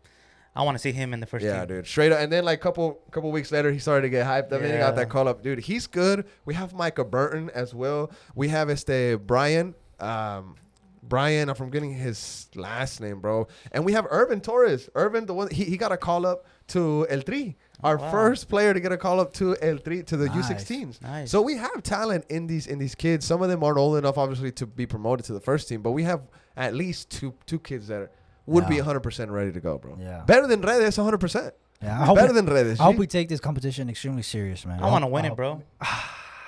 I 0.56 0.64
want 0.64 0.76
to 0.76 0.80
see 0.80 0.92
him 0.92 1.14
in 1.14 1.20
the 1.22 1.26
first 1.26 1.46
Yeah, 1.46 1.60
team. 1.60 1.78
dude, 1.78 1.88
straight 1.88 2.12
up. 2.12 2.20
And 2.20 2.32
then 2.32 2.44
like 2.44 2.60
couple 2.62 3.00
couple 3.12 3.32
weeks 3.32 3.52
later, 3.52 3.72
he 3.72 3.80
started 3.80 4.02
to 4.04 4.10
get 4.10 4.26
hyped 4.26 4.52
up. 4.52 4.62
and 4.62 4.72
he 4.72 4.78
got 4.78 4.96
that 4.98 5.10
call 5.10 5.28
up, 5.28 5.42
dude. 5.42 5.60
He's 5.60 5.88
good. 5.88 6.26
We 6.46 6.54
have 6.56 6.74
Micah 6.74 7.06
Burton 7.06 7.50
as 7.54 7.74
well. 7.74 8.12
We 8.36 8.50
have 8.50 8.70
este 8.70 9.18
Brian. 9.26 9.76
Um, 10.00 10.56
Brian, 11.04 11.50
I'm 11.50 11.56
forgetting 11.56 11.94
his 11.94 12.48
last 12.56 13.02
name, 13.02 13.20
bro. 13.22 13.48
And 13.72 13.84
we 13.86 13.94
have 13.94 14.06
Irvin 14.10 14.40
Torres. 14.40 14.88
Irvin, 14.94 15.26
the 15.26 15.34
one 15.34 15.50
he, 15.50 15.64
he 15.66 15.76
got 15.78 15.92
a 15.92 15.98
call 15.98 16.26
up 16.26 16.46
to 16.68 17.08
El 17.10 17.22
Tri. 17.22 17.56
Our 17.84 17.98
Wow. 17.98 18.12
first 18.12 18.48
player 18.48 18.74
to 18.74 18.80
get 18.80 18.92
a 18.92 18.98
call 18.98 19.20
up 19.20 19.34
to 19.34 19.58
El 19.62 19.78
Tri 19.80 20.02
to 20.04 20.16
the 20.18 20.28
Nice. 20.28 20.50
U16s. 20.50 21.02
Nice. 21.02 21.32
So 21.32 21.42
we 21.42 21.56
have 21.58 21.82
talent 21.82 22.26
in 22.30 22.46
these 22.46 22.68
in 22.68 22.78
these 22.78 22.94
kids. 22.94 23.26
Some 23.26 23.42
of 23.42 23.50
them 23.50 23.64
aren't 23.64 23.80
old 23.80 23.98
enough, 23.98 24.18
obviously, 24.18 24.52
to 24.54 24.68
be 24.68 24.86
promoted 24.86 25.26
to 25.28 25.34
the 25.34 25.40
first 25.40 25.68
team. 25.70 25.82
But 25.82 25.92
we 25.92 26.04
have 26.04 26.22
at 26.56 26.76
least 26.76 27.10
two 27.10 27.34
two 27.48 27.58
kids 27.60 27.88
that 27.88 28.12
would 28.46 28.68
be 28.68 28.76
Yeah. 28.76 28.82
100 28.82 29.00
percent 29.02 29.32
ready 29.32 29.52
to 29.52 29.60
go, 29.60 29.78
bro. 29.78 29.98
Yeah. 30.00 30.24
Better 30.26 30.48
than 30.48 30.62
Redes, 30.62 30.98
100 30.98 31.18
percent. 31.20 31.54
Yeah, 31.82 32.00
I 32.00 32.06
hope, 32.06 32.16
Better 32.18 32.34
we, 32.34 32.42
than 32.42 32.46
Redes. 32.46 32.80
I 32.80 32.84
hope 32.84 32.98
we 32.98 33.08
take 33.08 33.28
this 33.30 33.40
competition 33.40 33.90
extremely 33.90 34.22
serious, 34.22 34.66
man. 34.66 34.84
I 34.84 34.88
want 34.92 35.04
to 35.04 35.08
win 35.08 35.26
I 35.26 35.30
it, 35.30 35.36
bro. 35.36 35.64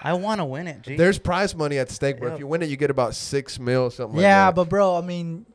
I 0.06 0.14
want 0.14 0.40
to 0.42 0.46
win 0.46 0.68
it, 0.68 0.82
G. 0.82 0.96
There's 0.96 1.18
prize 1.18 1.56
money 1.56 1.78
at 1.80 1.90
stake, 1.90 2.20
bro. 2.20 2.28
Yeah. 2.30 2.34
If 2.36 2.40
you 2.40 2.48
win 2.48 2.62
it, 2.62 2.70
you 2.70 2.76
get 2.78 2.90
about 2.92 3.16
six 3.16 3.58
mil, 3.60 3.90
something 3.90 4.20
yeah, 4.20 4.46
like 4.48 4.50
that. 4.50 4.56
but 4.62 4.70
bro, 4.70 4.98
I 4.98 5.02
mean, 5.02 5.46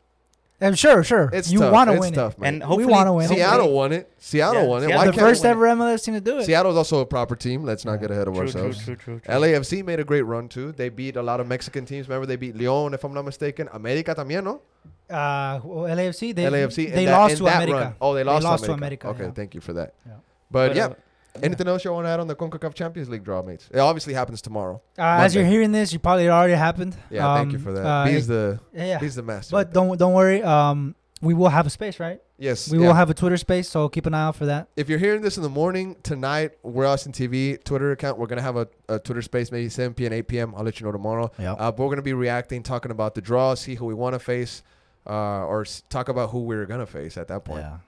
I'm 0.60 0.74
sure, 0.74 1.04
sure. 1.04 1.30
it's 1.32 1.52
you 1.52 1.60
want 1.60 1.88
to 1.90 1.94
it's 1.94 2.00
win 2.00 2.14
tough, 2.14 2.36
man. 2.38 2.54
and 2.54 2.62
hopefully, 2.64 2.86
wanna 2.90 3.12
win. 3.12 3.26
hopefully- 3.28 3.38
Seattle 3.40 3.72
won 3.72 3.92
it. 3.92 4.10
Seattle 4.18 4.62
Yeah, 4.62 4.68
won 4.68 4.82
it. 4.82 4.86
Seattle 4.86 4.98
Why. 4.98 5.04
The 5.06 5.12
can't 5.12 5.20
can't 5.20 5.28
first 5.30 5.44
ever 5.44 5.66
MLS 5.66 6.04
team 6.04 6.14
to 6.14 6.20
do 6.20 6.38
it. 6.38 6.44
Seattle's 6.46 6.76
also 6.76 6.98
a 7.00 7.06
proper 7.06 7.36
team. 7.36 7.62
Let's 7.62 7.84
not 7.84 8.00
get 8.00 8.10
ahead 8.10 8.26
of 8.26 8.34
True, 8.34 8.48
true, 8.48 8.60
ourselves. 8.62 8.84
true, 8.84 8.96
true, 8.96 9.20
true. 9.20 9.32
LAFC 9.34 9.84
made 9.84 10.00
a 10.00 10.04
great 10.04 10.22
run 10.22 10.48
too. 10.48 10.72
They 10.72 10.88
beat 10.88 11.14
a 11.14 11.22
lot 11.22 11.38
of 11.38 11.46
Mexican 11.46 11.84
teams. 11.84 12.08
Remember, 12.08 12.26
they 12.26 12.36
beat 12.36 12.56
Leon, 12.56 12.94
if 12.94 13.04
I'm 13.04 13.14
not 13.14 13.24
mistaken. 13.26 13.68
America 13.72 14.14
también, 14.16 14.42
no? 14.44 14.62
Uh, 15.10 15.60
LAFC, 15.60 16.34
they 16.34 16.44
LAFC. 16.44 16.92
they 16.92 17.04
that- 17.06 17.12
lost 17.12 17.36
to 17.38 17.46
America. 17.46 17.72
run. 17.72 17.94
Oh, 18.00 18.14
they 18.14 18.24
lost, 18.24 18.44
lost 18.44 18.62
to 18.64 18.68
to 18.68 18.72
America. 18.74 19.06
America, 19.06 19.22
Okay, 19.24 19.28
yeah. 19.30 19.34
thank 19.34 19.54
you 19.54 19.60
for 19.60 19.72
that. 19.74 19.94
Yeah. 20.06 20.12
But, 20.50 20.68
But, 20.68 20.76
yeah, 20.76 20.86
uh, 20.86 20.94
anything 21.42 21.68
else 21.68 21.84
you 21.84 21.92
want 21.92 22.06
to 22.06 22.10
add 22.10 22.20
on 22.20 22.26
the 22.26 22.34
CONCACAF 22.34 22.74
Champions 22.74 23.08
League 23.08 23.24
draw, 23.24 23.42
mates? 23.42 23.68
It 23.72 23.78
obviously 23.78 24.14
happens 24.14 24.40
tomorrow. 24.42 24.80
Uh, 24.98 25.02
as 25.02 25.34
you're 25.34 25.44
hearing 25.44 25.72
this, 25.72 25.92
you 25.92 25.98
probably 25.98 26.28
already 26.28 26.54
happened. 26.54 26.96
Yeah, 27.10 27.34
thank 27.36 27.52
you 27.52 27.58
Um, 27.58 27.64
for 27.64 27.72
that. 27.72 27.86
uh, 27.86 28.04
He's 28.06 28.26
the 28.26 28.60
yeah, 28.74 28.84
yeah. 28.86 28.98
he's 28.98 29.14
the 29.14 29.22
master. 29.22 29.52
But 29.52 29.72
don't 29.72 29.96
don't 29.98 30.12
worry. 30.14 30.42
Um, 30.42 30.94
we 31.20 31.34
will 31.34 31.48
have 31.48 31.66
a 31.66 31.70
space, 31.70 31.98
right? 31.98 32.20
yes, 32.40 32.70
We 32.70 32.78
yeah. 32.78 32.86
will 32.86 32.94
have 32.94 33.10
a 33.10 33.14
Twitter 33.14 33.36
space, 33.36 33.68
so 33.68 33.88
keep 33.88 34.06
an 34.06 34.14
eye 34.14 34.22
out 34.26 34.36
for 34.36 34.46
that. 34.46 34.68
if 34.76 34.88
you're 34.88 35.00
hearing 35.00 35.20
this 35.22 35.36
in 35.36 35.42
the 35.42 35.48
morning 35.48 35.96
tonight, 36.04 36.52
we're 36.62 36.86
Austin 36.86 37.10
TV 37.10 37.56
Twitter 37.64 37.90
account. 37.90 38.16
We're 38.18 38.28
gonna 38.28 38.40
have 38.42 38.56
a, 38.56 38.68
a 38.88 38.98
Twitter 39.00 39.20
space 39.22 39.50
maybe 39.50 39.68
7 39.68 39.94
p.m. 39.94 40.12
8 40.12 40.28
p.m. 40.28 40.54
I'll 40.56 40.62
let 40.62 40.78
you 40.78 40.86
know 40.86 40.92
tomorrow. 40.92 41.32
Yeah. 41.38 41.54
Uh, 41.54 41.72
but 41.72 41.82
we're 41.82 41.90
gonna 41.90 42.02
be 42.02 42.12
reacting, 42.12 42.62
talking 42.62 42.92
about 42.92 43.16
the 43.16 43.20
draw, 43.20 43.54
see 43.54 43.74
who 43.74 43.84
we 43.86 43.94
want 43.94 44.14
to 44.14 44.20
face, 44.20 44.62
uh, 45.08 45.44
or 45.46 45.62
s- 45.62 45.82
talk 45.88 46.08
about 46.08 46.30
who 46.30 46.40
we're 46.40 46.66
gonna 46.66 46.86
face 46.86 47.16
at 47.16 47.28
that 47.28 47.44
point. 47.44 47.62
yeah. 47.62 47.78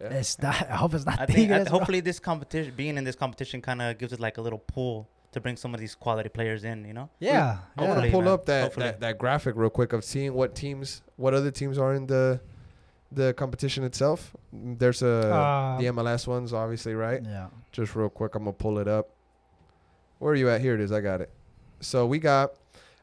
Yeah. 0.00 0.08
It's 0.08 0.38
not. 0.42 0.54
I 0.68 0.76
hope 0.76 0.92
it's 0.92 1.06
not 1.06 1.18
I 1.18 1.24
think 1.36 1.50
I, 1.50 1.64
hopefully 1.64 2.00
this 2.00 2.18
competition, 2.18 2.74
being 2.76 2.98
in 2.98 3.04
this 3.04 3.16
competition, 3.16 3.62
kind 3.62 3.80
of 3.80 3.96
gives 3.96 4.12
it 4.12 4.20
like 4.20 4.36
a 4.36 4.42
little 4.42 4.58
pull 4.58 5.08
to 5.32 5.40
bring 5.40 5.56
some 5.56 5.72
of 5.72 5.80
these 5.80 5.94
quality 5.94 6.28
players 6.28 6.64
in. 6.64 6.84
You 6.84 6.92
know. 6.92 7.08
Yeah. 7.18 7.58
I'm 7.78 7.84
yeah. 7.88 7.94
gonna 7.94 8.10
pull 8.10 8.22
man. 8.22 8.32
up 8.34 8.44
that, 8.46 8.74
that 8.74 9.00
that 9.00 9.18
graphic 9.18 9.56
real 9.56 9.70
quick 9.70 9.94
of 9.94 10.04
seeing 10.04 10.34
what 10.34 10.54
teams, 10.54 11.00
what 11.16 11.32
other 11.32 11.50
teams 11.50 11.78
are 11.78 11.94
in 11.94 12.06
the 12.06 12.40
the 13.10 13.32
competition 13.34 13.84
itself. 13.84 14.36
There's 14.52 15.00
a 15.02 15.32
Uh, 15.32 15.78
the 15.78 15.84
MLS 15.86 16.26
ones, 16.26 16.52
obviously, 16.52 16.94
right? 16.94 17.22
Yeah. 17.24 17.46
just 17.72 17.96
real 17.96 18.10
quick. 18.10 18.34
I'm 18.34 18.42
gonna 18.44 18.52
pull 18.52 18.78
it 18.78 18.88
up. 18.88 19.08
Where 20.18 20.32
are 20.32 20.36
you 20.36 20.50
at? 20.50 20.60
Here 20.60 20.74
it 20.74 20.80
is. 20.80 20.92
I 20.92 21.00
got 21.00 21.20
it. 21.22 21.30
So 21.80 22.06
we 22.06 22.18
got 22.18 22.52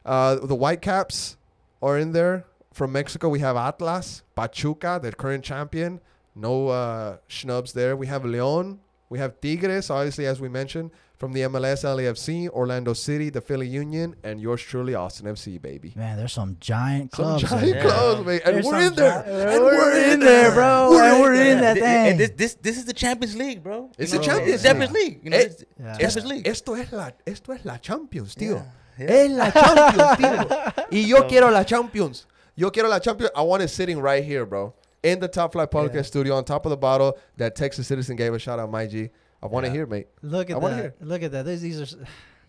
uh, 0.04 0.36
the 0.36 0.54
Whitecaps 0.54 1.36
are 1.82 1.98
in 1.98 2.12
there 2.12 2.44
from 2.74 2.92
Mexico. 2.92 3.28
We 3.30 3.38
have 3.40 3.56
Atlas, 3.56 4.22
Pachuca, 4.34 5.00
the 5.02 5.12
current 5.12 5.44
champion. 5.44 6.00
No 6.34 6.68
uh, 6.68 7.16
schnubs 7.28 7.72
there. 7.72 7.96
We 7.96 8.06
have 8.08 8.24
Leon. 8.24 8.80
We 9.08 9.18
have 9.20 9.40
Tigres, 9.40 9.90
obviously 9.90 10.26
as 10.26 10.40
we 10.40 10.48
mentioned 10.48 10.90
from 11.16 11.32
the 11.32 11.42
MLS, 11.42 11.84
LAFC, 11.84 12.48
Orlando 12.48 12.92
City, 12.92 13.30
the 13.30 13.40
Philly 13.40 13.68
Union, 13.68 14.16
and 14.24 14.40
yours 14.40 14.60
truly, 14.60 14.94
Austin 14.96 15.26
FC, 15.26 15.62
baby. 15.62 15.92
Man, 15.94 16.16
there's 16.16 16.32
some 16.32 16.56
giant 16.58 17.14
Some 17.14 17.24
clubs. 17.24 17.42
giant 17.44 17.60
there. 17.66 17.74
Yeah. 17.76 17.82
clubs, 17.82 18.26
man. 18.26 18.40
And 18.44 18.54
There's 18.56 18.66
we're 18.66 18.80
in 18.88 18.94
there. 18.96 19.22
gi- 19.22 19.30
And 19.30 19.62
we're 19.64 20.12
in 20.12 20.20
there, 20.20 20.50
bro. 20.52 20.88
We're 20.90 21.04
And 21.04 21.20
we're 21.22 21.34
in 21.34 21.60
there. 21.60 21.74
that 21.74 21.74
Th- 21.74 21.84
th- 21.84 22.08
thing. 22.08 22.18
This, 22.18 22.30
this 22.36 22.54
this 22.66 22.76
is 22.78 22.84
the 22.86 22.92
Champions 22.92 23.36
League, 23.36 23.62
bro. 23.62 23.90
It's 23.96 24.12
You 24.12 24.18
the 24.18 24.24
Champions 24.24 24.54
it's 24.54 24.62
Champions 24.64 24.92
League. 24.92 25.12
League. 25.14 25.20
You 25.24 25.30
know, 25.30 25.36
it's 25.38 25.64
Yeah. 25.78 25.92
Champions 25.98 26.26
League. 26.26 26.48
Esto 26.48 26.74
es 26.74 26.92
la, 26.92 27.10
esto 27.24 27.52
es 27.52 27.64
la 27.64 27.76
Champions, 27.78 28.34
tío. 28.34 28.56
Yeah, 28.98 29.06
yeah. 29.06 29.14
Es 29.22 29.30
la 29.30 29.50
Champions, 29.52 30.18
tío. 30.18 30.88
Y 30.90 31.06
yo 31.06 31.18
So- 31.18 31.28
quiero 31.28 31.50
la 31.52 31.62
Champions. 31.64 32.26
Yo 32.56 32.70
quiero 32.70 32.88
la 32.88 32.98
Champions. 32.98 33.32
I 33.34 33.42
want 33.42 33.62
it 33.62 33.68
sitting 33.68 34.00
right 34.00 34.22
here, 34.22 34.46
bro. 34.46 34.74
In 35.02 35.20
the 35.20 35.28
Top 35.28 35.52
Flight 35.52 35.70
Podcast 35.70 35.94
Yeah. 35.94 36.02
studio 36.02 36.34
on 36.36 36.44
top 36.44 36.64
of 36.66 36.70
the 36.70 36.76
bottle 36.76 37.18
that 37.36 37.56
Texas 37.56 37.86
Citizen 37.86 38.16
gave 38.16 38.32
a 38.32 38.38
shout 38.38 38.58
out, 38.58 38.70
my 38.70 38.86
G. 38.86 39.10
I 39.42 39.46
want 39.46 39.64
to 39.64 39.70
Yeah. 39.70 39.74
hear, 39.78 39.86
mate. 39.86 40.06
Look 40.22 40.50
I 40.50 40.54
at 40.54 40.62
wanna 40.62 40.82
that. 40.82 41.02
Look 41.02 41.22
at 41.22 41.32
that. 41.32 41.44
These, 41.46 41.62
these 41.62 41.80
are. 41.80 41.82
s- 41.82 41.96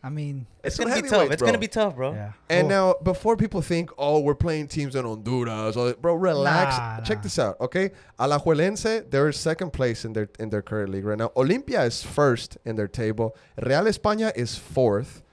I 0.04 0.10
mean, 0.10 0.46
It's 0.64 0.76
some 0.76 0.86
gonna 0.88 0.98
be 1.02 1.02
tough. 1.02 1.12
heavyweights, 1.18 1.34
It's 1.34 1.40
bro. 1.42 1.48
gonna 1.48 1.58
be 1.58 1.68
tough, 1.68 1.96
bro. 1.96 2.14
yeah. 2.14 2.32
And 2.48 2.68
Oh, 2.68 2.70
now, 2.70 2.96
before 3.02 3.36
people 3.36 3.62
think, 3.64 3.90
oh, 3.98 4.20
we're 4.20 4.36
playing 4.36 4.68
teams 4.68 4.96
in 4.96 5.04
Honduras, 5.04 5.76
or, 5.76 5.96
bro, 5.96 6.14
relax. 6.14 6.78
Nah, 6.78 7.00
Check 7.02 7.18
nah. 7.18 7.24
this 7.24 7.40
out, 7.40 7.60
okay? 7.60 7.90
Alajuelense, 8.20 9.10
they're 9.10 9.32
second 9.32 9.74
place 9.74 10.06
in 10.06 10.14
their 10.14 10.30
in 10.38 10.52
their 10.52 10.62
current 10.62 10.92
league 10.92 11.06
right 11.06 11.18
now. 11.18 11.30
Olimpia 11.36 11.84
is 11.88 12.04
first 12.04 12.60
in 12.66 12.76
their 12.76 12.88
table. 12.88 13.36
Real 13.64 13.86
España 13.86 14.32
is 14.38 14.56
fourth. 14.56 15.24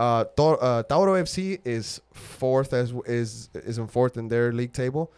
Uh, 0.00 0.24
Tor- 0.24 0.58
uh, 0.64 0.82
Tauro 0.84 1.20
FC 1.20 1.60
is 1.62 2.00
fourth 2.14 2.72
as 2.72 2.94
is 3.04 3.50
is 3.52 3.76
in 3.76 3.86
fourth 3.86 4.16
in 4.16 4.28
their 4.28 4.50
league 4.50 4.72
table. 4.72 5.12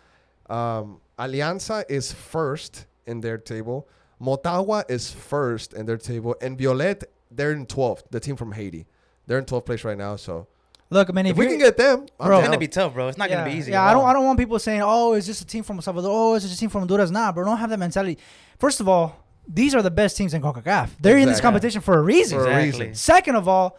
Um, 0.51 1.01
Alianza 1.17 1.85
is 1.89 2.11
first 2.11 2.87
in 3.07 3.21
their 3.21 3.39
table. 3.39 3.87
Motagua 4.21 4.83
is 4.91 5.13
first 5.13 5.73
in 5.73 5.87
their 5.87 5.99
table, 5.99 6.35
and 6.43 6.59
Violette 6.59 7.05
they're 7.31 7.53
in 7.53 7.67
twelfth. 7.67 8.09
The 8.11 8.19
team 8.19 8.35
from 8.35 8.51
Haiti, 8.51 8.87
they're 9.29 9.39
in 9.39 9.45
twelfth 9.45 9.67
place 9.67 9.85
right 9.85 9.97
now. 9.97 10.17
So 10.17 10.49
look, 10.91 11.09
I 11.09 11.13
mean, 11.13 11.27
if, 11.27 11.33
if, 11.33 11.39
we 11.39 11.47
can 11.47 11.59
get 11.59 11.77
them, 11.77 12.07
Bro. 12.19 12.41
It's 12.41 12.49
gonna 12.49 12.59
be 12.59 12.67
tough, 12.67 12.93
bro. 12.95 13.07
It's 13.07 13.17
not 13.17 13.31
yeah, 13.31 13.37
gonna 13.37 13.51
be 13.53 13.57
easy. 13.57 13.71
Yeah, 13.71 13.85
I 13.85 13.93
don't. 13.93 14.05
I 14.05 14.13
don't 14.13 14.25
want 14.25 14.37
people 14.37 14.59
saying, 14.59 14.83
"Oh, 14.83 15.13
is 15.13 15.29
this 15.29 15.41
a 15.43 15.45
team 15.45 15.63
from 15.63 15.81
Salvador? 15.81 16.11
Oh, 16.13 16.35
is 16.35 16.43
this 16.43 16.57
a 16.57 16.59
team 16.59 16.71
from 16.71 16.81
Honduras?" 16.81 17.13
Nah, 17.13 17.31
bro. 17.31 17.45
Don't 17.45 17.59
have 17.59 17.71
that 17.71 17.79
mentality. 17.79 18.19
First 18.59 18.81
of 18.81 18.89
all, 18.89 19.15
these 19.47 19.77
are 19.77 19.83
the 19.83 19.93
best 19.93 20.17
teams 20.17 20.35
in 20.35 20.43
Concacaf. 20.43 20.91
They're 21.01 21.19
in 21.19 21.29
this 21.29 21.41
competition 21.41 21.83
for 21.83 21.97
a 21.97 22.03
reason. 22.03 22.41
For 22.41 22.47
a 22.47 22.65
Exactly. 22.65 22.87
reason. 22.89 22.95
Second 22.97 23.37
of 23.37 23.47
all, 23.47 23.79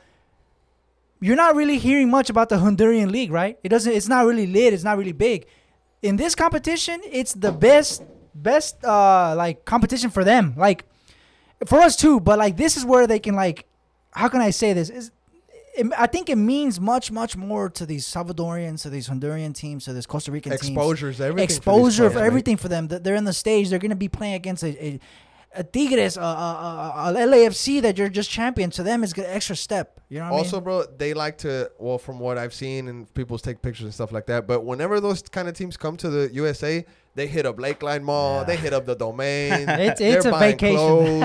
you're 1.24 1.38
not 1.38 1.56
really 1.56 1.78
hearing 1.78 2.10
much 2.10 2.30
about 2.30 2.50
the 2.50 2.58
Honduran 2.58 3.10
league, 3.10 3.32
right? 3.32 3.58
It 3.64 3.70
doesn't. 3.70 3.94
It's 3.94 4.10
not 4.10 4.26
really 4.26 4.46
lit. 4.46 4.74
It's 4.74 4.84
not 4.84 4.98
really 4.98 5.14
big. 5.14 5.48
In 6.02 6.18
this 6.18 6.36
competition, 6.36 7.00
it's 7.06 7.34
the 7.34 7.54
best, 7.54 8.04
best, 8.36 8.84
uh, 8.84 9.34
like 9.38 9.64
competition 9.64 10.10
for 10.10 10.26
them. 10.26 10.54
Like 10.58 10.84
for 11.66 11.80
us 11.80 11.96
too. 11.96 12.20
But 12.20 12.40
like 12.40 12.58
this 12.58 12.76
is 12.76 12.84
where 12.84 13.08
they 13.08 13.20
can 13.20 13.36
like, 13.36 13.66
how 14.12 14.28
can 14.28 14.42
I 14.42 14.50
say 14.50 14.74
this? 14.74 14.90
Is 14.90 15.12
it, 15.76 15.88
I 15.98 16.08
think 16.08 16.30
it 16.30 16.36
means 16.36 16.82
much, 16.82 17.10
much 17.10 17.38
more 17.38 17.70
to 17.70 17.86
these 17.86 18.06
Salvadorians, 18.06 18.82
to 18.82 18.90
these 18.90 19.08
Honduran 19.08 19.56
teams, 19.56 19.86
to 19.86 19.94
this 19.94 20.06
Costa 20.06 20.32
Rican 20.32 20.52
teams 20.52 20.68
exposures, 20.68 21.22
everything. 21.22 21.44
exposure 21.46 22.10
for 22.10 22.18
man. 22.18 22.26
everything 22.26 22.58
for 22.58 22.68
them. 22.68 22.90
That 22.90 23.06
They're 23.06 23.16
in 23.16 23.24
the 23.24 23.34
stage. 23.34 23.70
They're 23.70 23.80
going 23.80 23.90
to 23.92 23.96
be 23.96 24.10
playing 24.10 24.34
against 24.34 24.64
a, 24.64 24.86
a, 24.86 25.00
a 25.56 25.63
Tigres, 25.63 26.18
a, 26.18 26.22
a, 26.22 26.24
a, 26.24 27.12
a 27.12 27.28
LAFC 27.28 27.82
that 27.82 27.98
you're 27.98 28.10
just 28.10 28.30
champion. 28.30 28.70
To 28.72 28.84
them, 28.84 29.04
is 29.04 29.13
an 29.13 29.26
extra 29.26 29.56
step. 29.56 30.00
You 30.10 30.20
know 30.20 30.26
what 30.26 30.39
Also, 30.39 30.58
I 30.58 30.60
mean? 30.60 30.70
Also 30.74 30.88
bro, 30.88 30.98
they 30.98 31.13
like 31.13 31.38
to. 31.39 31.72
Well, 31.80 31.98
from 31.98 32.20
what 32.20 32.38
I've 32.38 32.54
seen, 32.54 32.88
and 32.88 33.12
people 33.13 33.38
take 33.38 33.62
pictures 33.62 33.86
and 33.86 33.94
stuff 33.94 34.12
like 34.12 34.26
that. 34.28 34.48
But 34.48 34.66
whenever 34.66 35.00
those 35.00 35.22
kind 35.22 35.48
of 35.48 35.56
teams 35.56 35.78
come 35.78 35.98
to 35.98 36.10
the 36.10 36.34
USA, 36.34 36.86
they 37.15 37.28
hit 37.28 37.45
up 37.45 37.58
Lakeline 37.58 38.02
Mall. 38.02 38.39
Yeah. 38.39 38.43
They 38.45 38.56
hit 38.56 38.73
up 38.73 38.86
the 38.86 38.95
domain. 38.95 39.54
It's- 39.69 40.00
they're 40.00 40.17
it's 40.17 40.25
a 40.25 40.31
vacation. 40.31 41.19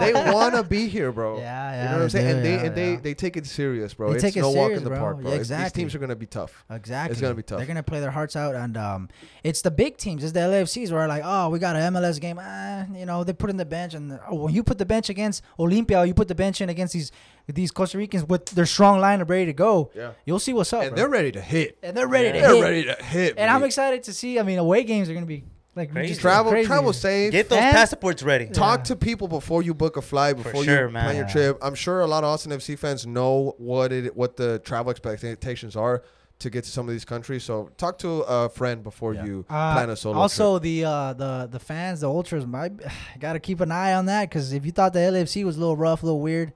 They 0.00 0.12
want 0.32 0.54
to 0.54 0.62
be 0.62 0.88
here, 0.88 1.12
bro. 1.12 1.38
Yeah, 1.38 1.42
yeah. 1.42 1.82
You 1.82 1.88
know 1.90 1.94
what 1.96 2.02
I'm 2.02 2.10
saying? 2.10 2.36
and 2.36 2.44
they 2.44 2.54
yeah, 2.54 2.62
and 2.64 2.74
they, 2.74 2.96
they 2.96 3.14
take 3.14 3.36
it 3.36 3.46
serious, 3.46 3.94
bro. 3.94 4.08
They 4.10 4.14
it's 4.16 4.22
take 4.24 4.36
it 4.36 4.40
no 4.40 4.50
walk 4.50 4.72
in 4.72 4.82
the 4.82 4.90
bro. 4.90 4.98
park, 4.98 5.16
bro. 5.20 5.30
Yeah, 5.30 5.40
It's- 5.40 5.48
These 5.62 5.72
teams 5.72 5.94
are 5.94 5.98
gonna 5.98 6.16
be 6.16 6.26
tough. 6.26 6.64
Exactly. 6.70 7.12
It's 7.12 7.20
gonna 7.20 7.34
be 7.34 7.42
tough. 7.42 7.58
They're 7.58 7.66
gonna 7.66 7.82
play 7.82 8.00
their 8.00 8.10
hearts 8.10 8.36
out, 8.36 8.54
and 8.54 8.76
um, 8.76 9.08
it's 9.44 9.62
the 9.62 9.70
big 9.70 9.96
teams. 9.96 10.24
It's 10.24 10.32
the 10.32 10.40
LAFCs 10.40 10.90
where 10.92 11.06
like, 11.08 11.22
oh, 11.24 11.48
we 11.50 11.58
got 11.58 11.76
an 11.76 11.92
MLS 11.94 12.20
game. 12.20 12.38
Ah, 12.40 12.86
you 12.92 13.06
know, 13.06 13.22
they 13.24 13.32
put 13.32 13.50
in 13.50 13.56
the 13.56 13.64
bench, 13.64 13.94
and 13.94 14.18
oh, 14.28 14.34
when 14.34 14.54
you 14.54 14.62
put 14.62 14.78
the 14.78 14.86
bench 14.86 15.08
against 15.08 15.42
Olimpia, 15.58 16.06
you 16.06 16.14
put 16.14 16.28
the 16.28 16.34
bench 16.34 16.60
in 16.60 16.68
against 16.68 16.94
these 16.94 17.12
these 17.48 17.70
Costa 17.70 17.96
Ricans 17.98 18.24
with 18.24 18.46
their 18.46 18.66
strong 18.66 19.00
lineup 19.00 19.28
ready 19.30 19.46
to 19.46 19.52
go. 19.52 19.90
Yeah. 19.94 20.10
You'll 20.26 20.38
see 20.38 20.52
what's 20.52 20.72
up. 20.72 20.82
And 20.82 20.90
bro. 20.90 20.96
they're 20.96 21.08
ready 21.08 21.32
to 21.32 21.40
hit. 21.40 21.78
and 21.82 21.96
they're 21.96 22.06
ready 22.06 22.26
Yeah. 22.28 22.32
to 22.34 22.40
They're 22.40 22.54
hit. 22.56 22.62
ready 22.62 22.84
to 22.84 23.04
hit. 23.04 23.34
And 23.38 23.50
I'm 23.50 23.64
excited 23.64 24.02
to 24.04 24.12
see. 24.12 24.38
I 24.38 24.42
mean, 24.42 24.58
away 24.58 24.84
games 24.84 25.08
are 25.08 25.14
gonna 25.14 25.24
be 25.26 25.44
like 25.74 25.92
Crazy. 25.92 26.08
just 26.08 26.20
Travel, 26.20 26.50
crazy. 26.52 26.66
travel 26.66 26.92
safe. 26.92 27.32
Get 27.32 27.48
those 27.48 27.58
And- 27.60 27.74
passports 27.74 28.22
ready. 28.22 28.46
Talk 28.46 28.80
Yeah. 28.80 28.84
to 28.84 28.96
people 28.96 29.28
before 29.28 29.62
you 29.62 29.72
book 29.74 29.96
a 29.96 30.02
flight, 30.02 30.36
before 30.36 30.64
sure, 30.64 30.86
you 30.86 30.92
man. 30.92 31.04
plan 31.04 31.16
your 31.16 31.26
trip. 31.28 31.58
I'm 31.62 31.74
sure 31.74 32.00
a 32.00 32.06
lot 32.06 32.24
of 32.24 32.30
Austin 32.30 32.52
FC 32.52 32.76
fans 32.76 33.06
know 33.06 33.54
what 33.58 33.92
it 33.92 34.16
what 34.16 34.36
the 34.36 34.58
travel 34.60 34.90
expectations 34.90 35.74
are. 35.76 36.02
to 36.40 36.50
get 36.50 36.62
to 36.62 36.70
some 36.70 36.86
of 36.86 36.92
these 36.94 37.04
countries. 37.04 37.42
So 37.42 37.68
talk 37.78 37.98
to 37.98 38.20
a 38.20 38.48
friend 38.48 38.84
before 38.84 39.12
Yeah. 39.12 39.24
you 39.24 39.44
Uh, 39.50 39.74
plan 39.74 39.90
a 39.90 39.96
solo 39.96 40.14
trip. 40.14 40.20
also, 40.22 40.60
the 40.60 40.84
uh, 40.84 41.12
the 41.14 41.48
the 41.50 41.58
fans, 41.58 42.02
the 42.02 42.08
ultras, 42.08 42.46
might 42.46 42.74
got 43.18 43.32
to 43.32 43.40
keep 43.40 43.58
an 43.60 43.72
eye 43.72 43.92
on 43.94 44.06
that 44.06 44.28
because 44.28 44.52
if 44.52 44.64
you 44.64 44.70
thought 44.70 44.92
the 44.92 45.00
LFC 45.00 45.42
was 45.42 45.56
a 45.56 45.58
little 45.58 45.76
rough, 45.76 46.04
a 46.04 46.06
little 46.06 46.20
weird, 46.20 46.52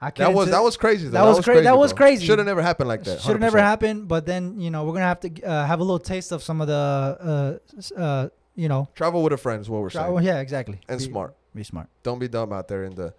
I 0.00 0.06
That 0.06 0.14
couldn't 0.14 0.34
was 0.34 0.50
that 0.50 0.62
was 0.62 0.76
crazy. 0.76 1.06
Though. 1.06 1.10
That 1.10 1.24
was 1.24 1.44
cra- 1.44 1.62
that 1.62 1.76
was 1.76 1.92
crazy. 1.92 2.24
Should 2.26 2.38
have 2.38 2.46
never 2.46 2.62
happened 2.62 2.88
like 2.88 3.02
that. 3.04 3.20
should 3.20 3.32
have 3.32 3.40
never 3.40 3.58
happened. 3.58 4.06
But 4.06 4.26
then 4.26 4.60
you 4.60 4.70
know 4.70 4.84
we're 4.84 4.92
gonna 4.92 5.06
have 5.06 5.20
to 5.20 5.42
uh, 5.42 5.66
have 5.66 5.80
a 5.80 5.82
little 5.82 5.98
taste 5.98 6.30
of 6.30 6.42
some 6.42 6.60
of 6.60 6.68
the 6.68 7.58
uh, 7.96 8.00
uh, 8.00 8.28
you 8.54 8.68
know. 8.68 8.88
Travel 8.94 9.22
with 9.22 9.32
a 9.32 9.36
friend 9.36 9.60
is 9.60 9.68
what 9.68 9.80
we're 9.80 9.90
saying. 9.90 10.04
Travel, 10.04 10.22
yeah, 10.22 10.38
exactly. 10.40 10.80
And 10.88 10.98
Be- 10.98 11.04
smart. 11.04 11.34
Be 11.54 11.64
smart. 11.64 11.88
Don't 12.04 12.18
be 12.20 12.28
dumb 12.28 12.52
out 12.52 12.68
there 12.68 12.84
in 12.84 12.94
the 12.94 13.12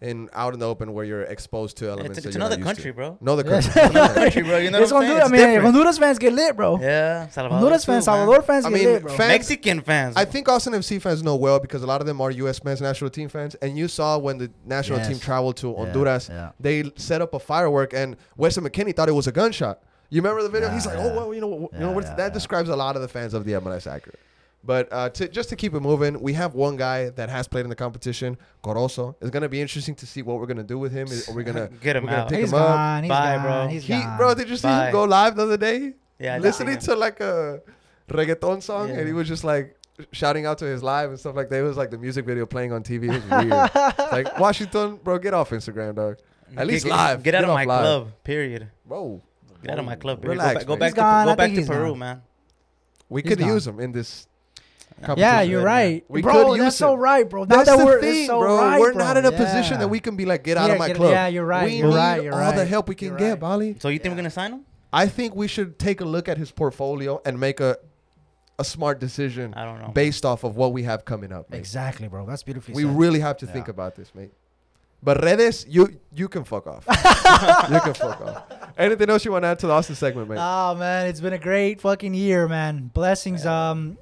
in 0.00 0.28
out 0.32 0.54
in 0.54 0.60
the 0.60 0.66
open 0.66 0.92
where 0.92 1.04
you're 1.04 1.22
exposed 1.22 1.76
to 1.78 1.88
elements 1.88 2.18
It's, 2.18 2.26
it's 2.28 2.36
you're 2.36 2.44
another 2.44 2.62
country, 2.62 2.92
bro. 2.92 3.18
No, 3.20 3.34
the 3.34 3.42
country. 3.42 3.72
Another 3.82 4.14
country, 4.14 4.42
bro. 4.42 4.58
You 4.58 4.70
know 4.70 4.80
It's 4.80 4.92
what 4.92 5.02
I'm 5.02 5.08
Honduras, 5.08 5.30
saying? 5.30 5.42
I 5.42 5.46
mean, 5.46 5.54
different. 5.54 5.74
Honduras 5.74 5.98
fans 5.98 6.18
get 6.18 6.32
lit, 6.32 6.56
bro. 6.56 6.78
Yeah, 6.80 7.28
Salvador 7.28 7.58
Honduras 7.58 7.82
too, 7.84 7.92
fans, 7.92 8.06
man. 8.06 8.16
Salvador 8.16 8.42
fans 8.42 8.64
I 8.64 8.70
get 8.70 8.74
mean, 8.74 8.84
lit, 8.84 9.02
bro. 9.02 9.16
fans- 9.16 9.28
Mexican 9.28 9.80
fans. 9.80 10.16
I 10.16 10.24
think 10.24 10.48
Austin 10.48 10.72
FC 10.74 11.02
fans 11.02 11.22
know 11.22 11.34
well 11.36 11.58
because 11.58 11.82
a 11.82 11.86
lot 11.86 12.00
of 12.00 12.06
them 12.06 12.20
are 12.20 12.30
U.S. 12.30 12.62
men's 12.62 12.80
national 12.80 13.10
team 13.10 13.28
fans. 13.28 13.56
And 13.56 13.76
you 13.76 13.88
saw 13.88 14.18
when 14.18 14.38
the 14.38 14.50
national 14.64 15.04
team 15.04 15.18
traveled 15.18 15.56
to 15.58 15.74
Honduras, 15.74 16.28
yeah. 16.28 16.52
they 16.60 16.90
set 16.96 17.20
up 17.20 17.34
a 17.34 17.40
firework, 17.40 17.92
and 17.92 18.16
Weston 18.36 18.64
McKennie 18.64 18.94
thought 18.94 19.08
it 19.08 19.12
was 19.12 19.26
a 19.26 19.32
gunshot. 19.32 19.82
You 20.10 20.22
remember 20.22 20.42
the 20.42 20.48
video? 20.48 20.68
Yeah, 20.68 20.74
He's 20.74 20.86
like, 20.86 20.96
yeah. 20.96 21.04
"Oh 21.12 21.16
well, 21.16 21.34
you 21.34 21.40
know, 21.40 21.68
you 21.72 21.80
know 21.80 21.90
what? 21.92 22.04
yeah, 22.04 22.14
that 22.14 22.28
yeah. 22.28 22.28
describes 22.30 22.68
a 22.70 22.76
lot 22.76 22.96
of 22.96 23.02
the 23.02 23.08
fans 23.08 23.34
of 23.34 23.44
the 23.44 23.52
MLS 23.52 23.86
accurate." 23.90 24.18
But 24.64 24.88
uh, 24.92 25.08
to, 25.10 25.28
just 25.28 25.48
to 25.50 25.56
keep 25.56 25.72
it 25.74 25.80
moving, 25.80 26.20
we 26.20 26.32
have 26.34 26.54
one 26.54 26.76
guy 26.76 27.10
that 27.10 27.28
has 27.30 27.46
played 27.46 27.62
in 27.64 27.68
the 27.70 27.76
competition, 27.76 28.36
Corozo. 28.62 29.14
It's 29.20 29.30
gonna 29.30 29.48
be 29.48 29.60
interesting 29.60 29.94
to 29.96 30.06
see 30.06 30.20
what 30.22 30.38
we're 30.40 30.46
gonna 30.46 30.64
do 30.64 30.78
with 30.78 30.92
him. 30.92 31.06
Is, 31.08 31.28
are 31.28 31.32
we 31.32 31.44
gonna 31.44 31.68
Get 31.80 31.96
him 31.96 32.04
we're 32.04 32.10
gonna 32.10 32.22
out. 32.22 32.28
pick 32.28 32.40
He's 32.40 32.48
him 32.52 32.58
up? 32.58 32.68
gone. 32.68 33.02
He's 33.04 33.08
Bye, 33.08 33.34
gone. 33.36 33.42
bro. 33.44 33.66
He's 33.68 33.84
He, 33.84 33.92
gone. 34.00 34.16
bro, 34.18 34.34
did 34.34 34.48
you 34.50 34.56
see 34.56 34.66
Bye. 34.68 34.86
him 34.86 34.92
go 34.92 35.04
live 35.04 35.36
the 35.36 35.42
other 35.44 35.56
day? 35.56 35.94
Yeah, 36.18 36.38
listening 36.38 36.78
to 36.80 36.96
like 36.96 37.20
a 37.20 37.62
reggaeton 38.08 38.62
song, 38.62 38.90
and 38.90 39.06
he 39.06 39.12
was 39.12 39.28
just 39.28 39.44
like 39.44 39.76
shouting 40.12 40.44
out 40.46 40.58
to 40.58 40.64
his 40.64 40.82
live 40.82 41.10
and 41.10 41.18
stuff 41.18 41.36
like 41.36 41.48
that. 41.50 41.60
It 41.60 41.62
was 41.62 41.76
like 41.76 41.90
the 41.90 41.98
music 41.98 42.24
video 42.26 42.44
playing 42.46 42.72
on 42.72 42.82
TV. 42.82 43.04
It 43.04 43.22
was 43.22 43.24
weird. 43.30 43.50
like 44.12 44.38
Washington, 44.38 44.96
bro, 45.02 45.18
get 45.18 45.34
off 45.34 45.50
Instagram, 45.50 45.94
dog. 45.94 46.18
At 46.56 46.66
least 46.66 46.84
get, 46.86 46.90
live. 46.90 47.22
Get 47.22 47.34
out 47.34 47.40
Get 47.42 47.48
of 47.48 47.54
my 47.54 47.64
live. 47.64 47.80
club. 47.80 48.12
Period. 48.24 48.68
Bro, 48.86 49.22
Get 49.62 49.72
out 49.72 49.78
of 49.80 49.84
my 49.84 49.96
club. 49.96 50.20
Period. 50.22 50.38
Relax, 50.38 50.64
go 50.64 50.76
back, 50.76 50.94
go 50.94 51.02
back 51.02 51.24
to, 51.26 51.30
go 51.30 51.36
back 51.36 51.54
to 51.54 51.66
Peru, 51.66 51.88
gone. 51.90 51.98
man. 51.98 52.22
we 53.08 53.22
He's 53.22 53.28
could 53.30 53.38
gone. 53.40 53.48
use 53.48 53.66
him 53.66 53.80
in 53.80 53.90
this. 53.92 54.27
Yeah, 55.16 55.40
you're 55.42 55.62
right. 55.62 56.04
We 56.08 56.22
bro, 56.22 56.32
could 56.32 56.52
use 56.56 56.58
that's 56.64 56.76
so 56.76 56.94
him. 56.94 57.00
right, 57.00 57.28
bro. 57.28 57.44
Now 57.44 57.56
That's 57.56 57.68
that 57.70 57.78
the 57.78 57.84
we're, 57.84 58.00
thing, 58.00 58.26
so 58.26 58.40
bro. 58.40 58.56
right, 58.58 58.80
we're 58.80 58.92
bro. 58.92 59.04
not 59.04 59.16
in 59.16 59.24
a 59.26 59.30
Yeah. 59.30 59.36
position 59.38 59.78
that 59.78 59.88
we 59.88 60.00
can 60.00 60.16
be 60.16 60.24
like, 60.24 60.42
get 60.44 60.56
out 60.56 60.66
Yeah, 60.68 60.72
of 60.74 60.78
my 60.78 60.88
get- 60.88 60.96
club. 60.96 61.10
yeah, 61.10 61.26
you're 61.28 61.44
right, 61.44 61.64
We 61.66 61.76
you're 61.76 61.88
need 61.88 61.94
right, 61.96 62.22
you're 62.22 62.34
all 62.34 62.52
the 62.52 62.58
right. 62.58 62.68
help 62.68 62.88
we 62.88 62.94
can 62.94 63.08
You're 63.08 63.18
get, 63.18 63.30
right. 63.30 63.40
Bali. 63.40 63.76
So 63.80 63.88
you 63.88 63.98
think 63.98 64.06
Yeah. 64.06 64.10
we're 64.12 64.16
gonna 64.16 64.30
sign 64.30 64.52
him? 64.52 64.60
I 64.92 65.06
think 65.06 65.34
we 65.36 65.46
should 65.48 65.78
take 65.78 66.00
a 66.00 66.04
look 66.04 66.28
at 66.28 66.36
his 66.38 66.50
portfolio 66.50 67.20
and 67.24 67.38
make 67.38 67.60
a 67.60 67.78
a 68.60 68.64
smart 68.64 68.98
decision 68.98 69.54
I 69.54 69.64
don't 69.64 69.80
know. 69.80 69.88
based 69.94 70.24
off 70.24 70.42
of 70.42 70.56
what 70.56 70.72
we 70.72 70.82
have 70.82 71.04
coming 71.04 71.32
up. 71.32 71.48
mate. 71.48 71.58
Exactly, 71.58 72.08
bro. 72.08 72.26
That's 72.26 72.42
beautifully 72.42 72.74
We 72.74 72.82
said. 72.82 72.96
really 72.98 73.20
have 73.20 73.36
to 73.36 73.46
think 73.46 73.66
Yeah. 73.68 73.70
about 73.70 73.94
this, 73.94 74.12
mate. 74.16 74.32
But 75.00 75.22
redes, 75.22 75.64
you 75.68 76.00
you 76.12 76.26
can 76.28 76.42
fuck 76.42 76.66
off. 76.66 76.84
you 77.70 77.80
can 77.80 77.94
fuck 77.94 78.20
off. 78.20 78.42
Anything 78.78 79.10
else 79.10 79.24
you 79.24 79.32
want 79.32 79.42
to 79.42 79.48
add 79.48 79.58
to 79.58 79.66
the 79.66 79.72
Austin 79.72 79.96
segment, 79.96 80.28
man? 80.28 80.38
Oh 80.40 80.76
man, 80.76 81.08
it's 81.08 81.20
been 81.20 81.32
a 81.32 81.38
great 81.38 81.80
fucking 81.80 82.14
year, 82.14 82.46
man. 82.46 82.92
Blessings. 82.94 83.44
Um, 83.44 83.98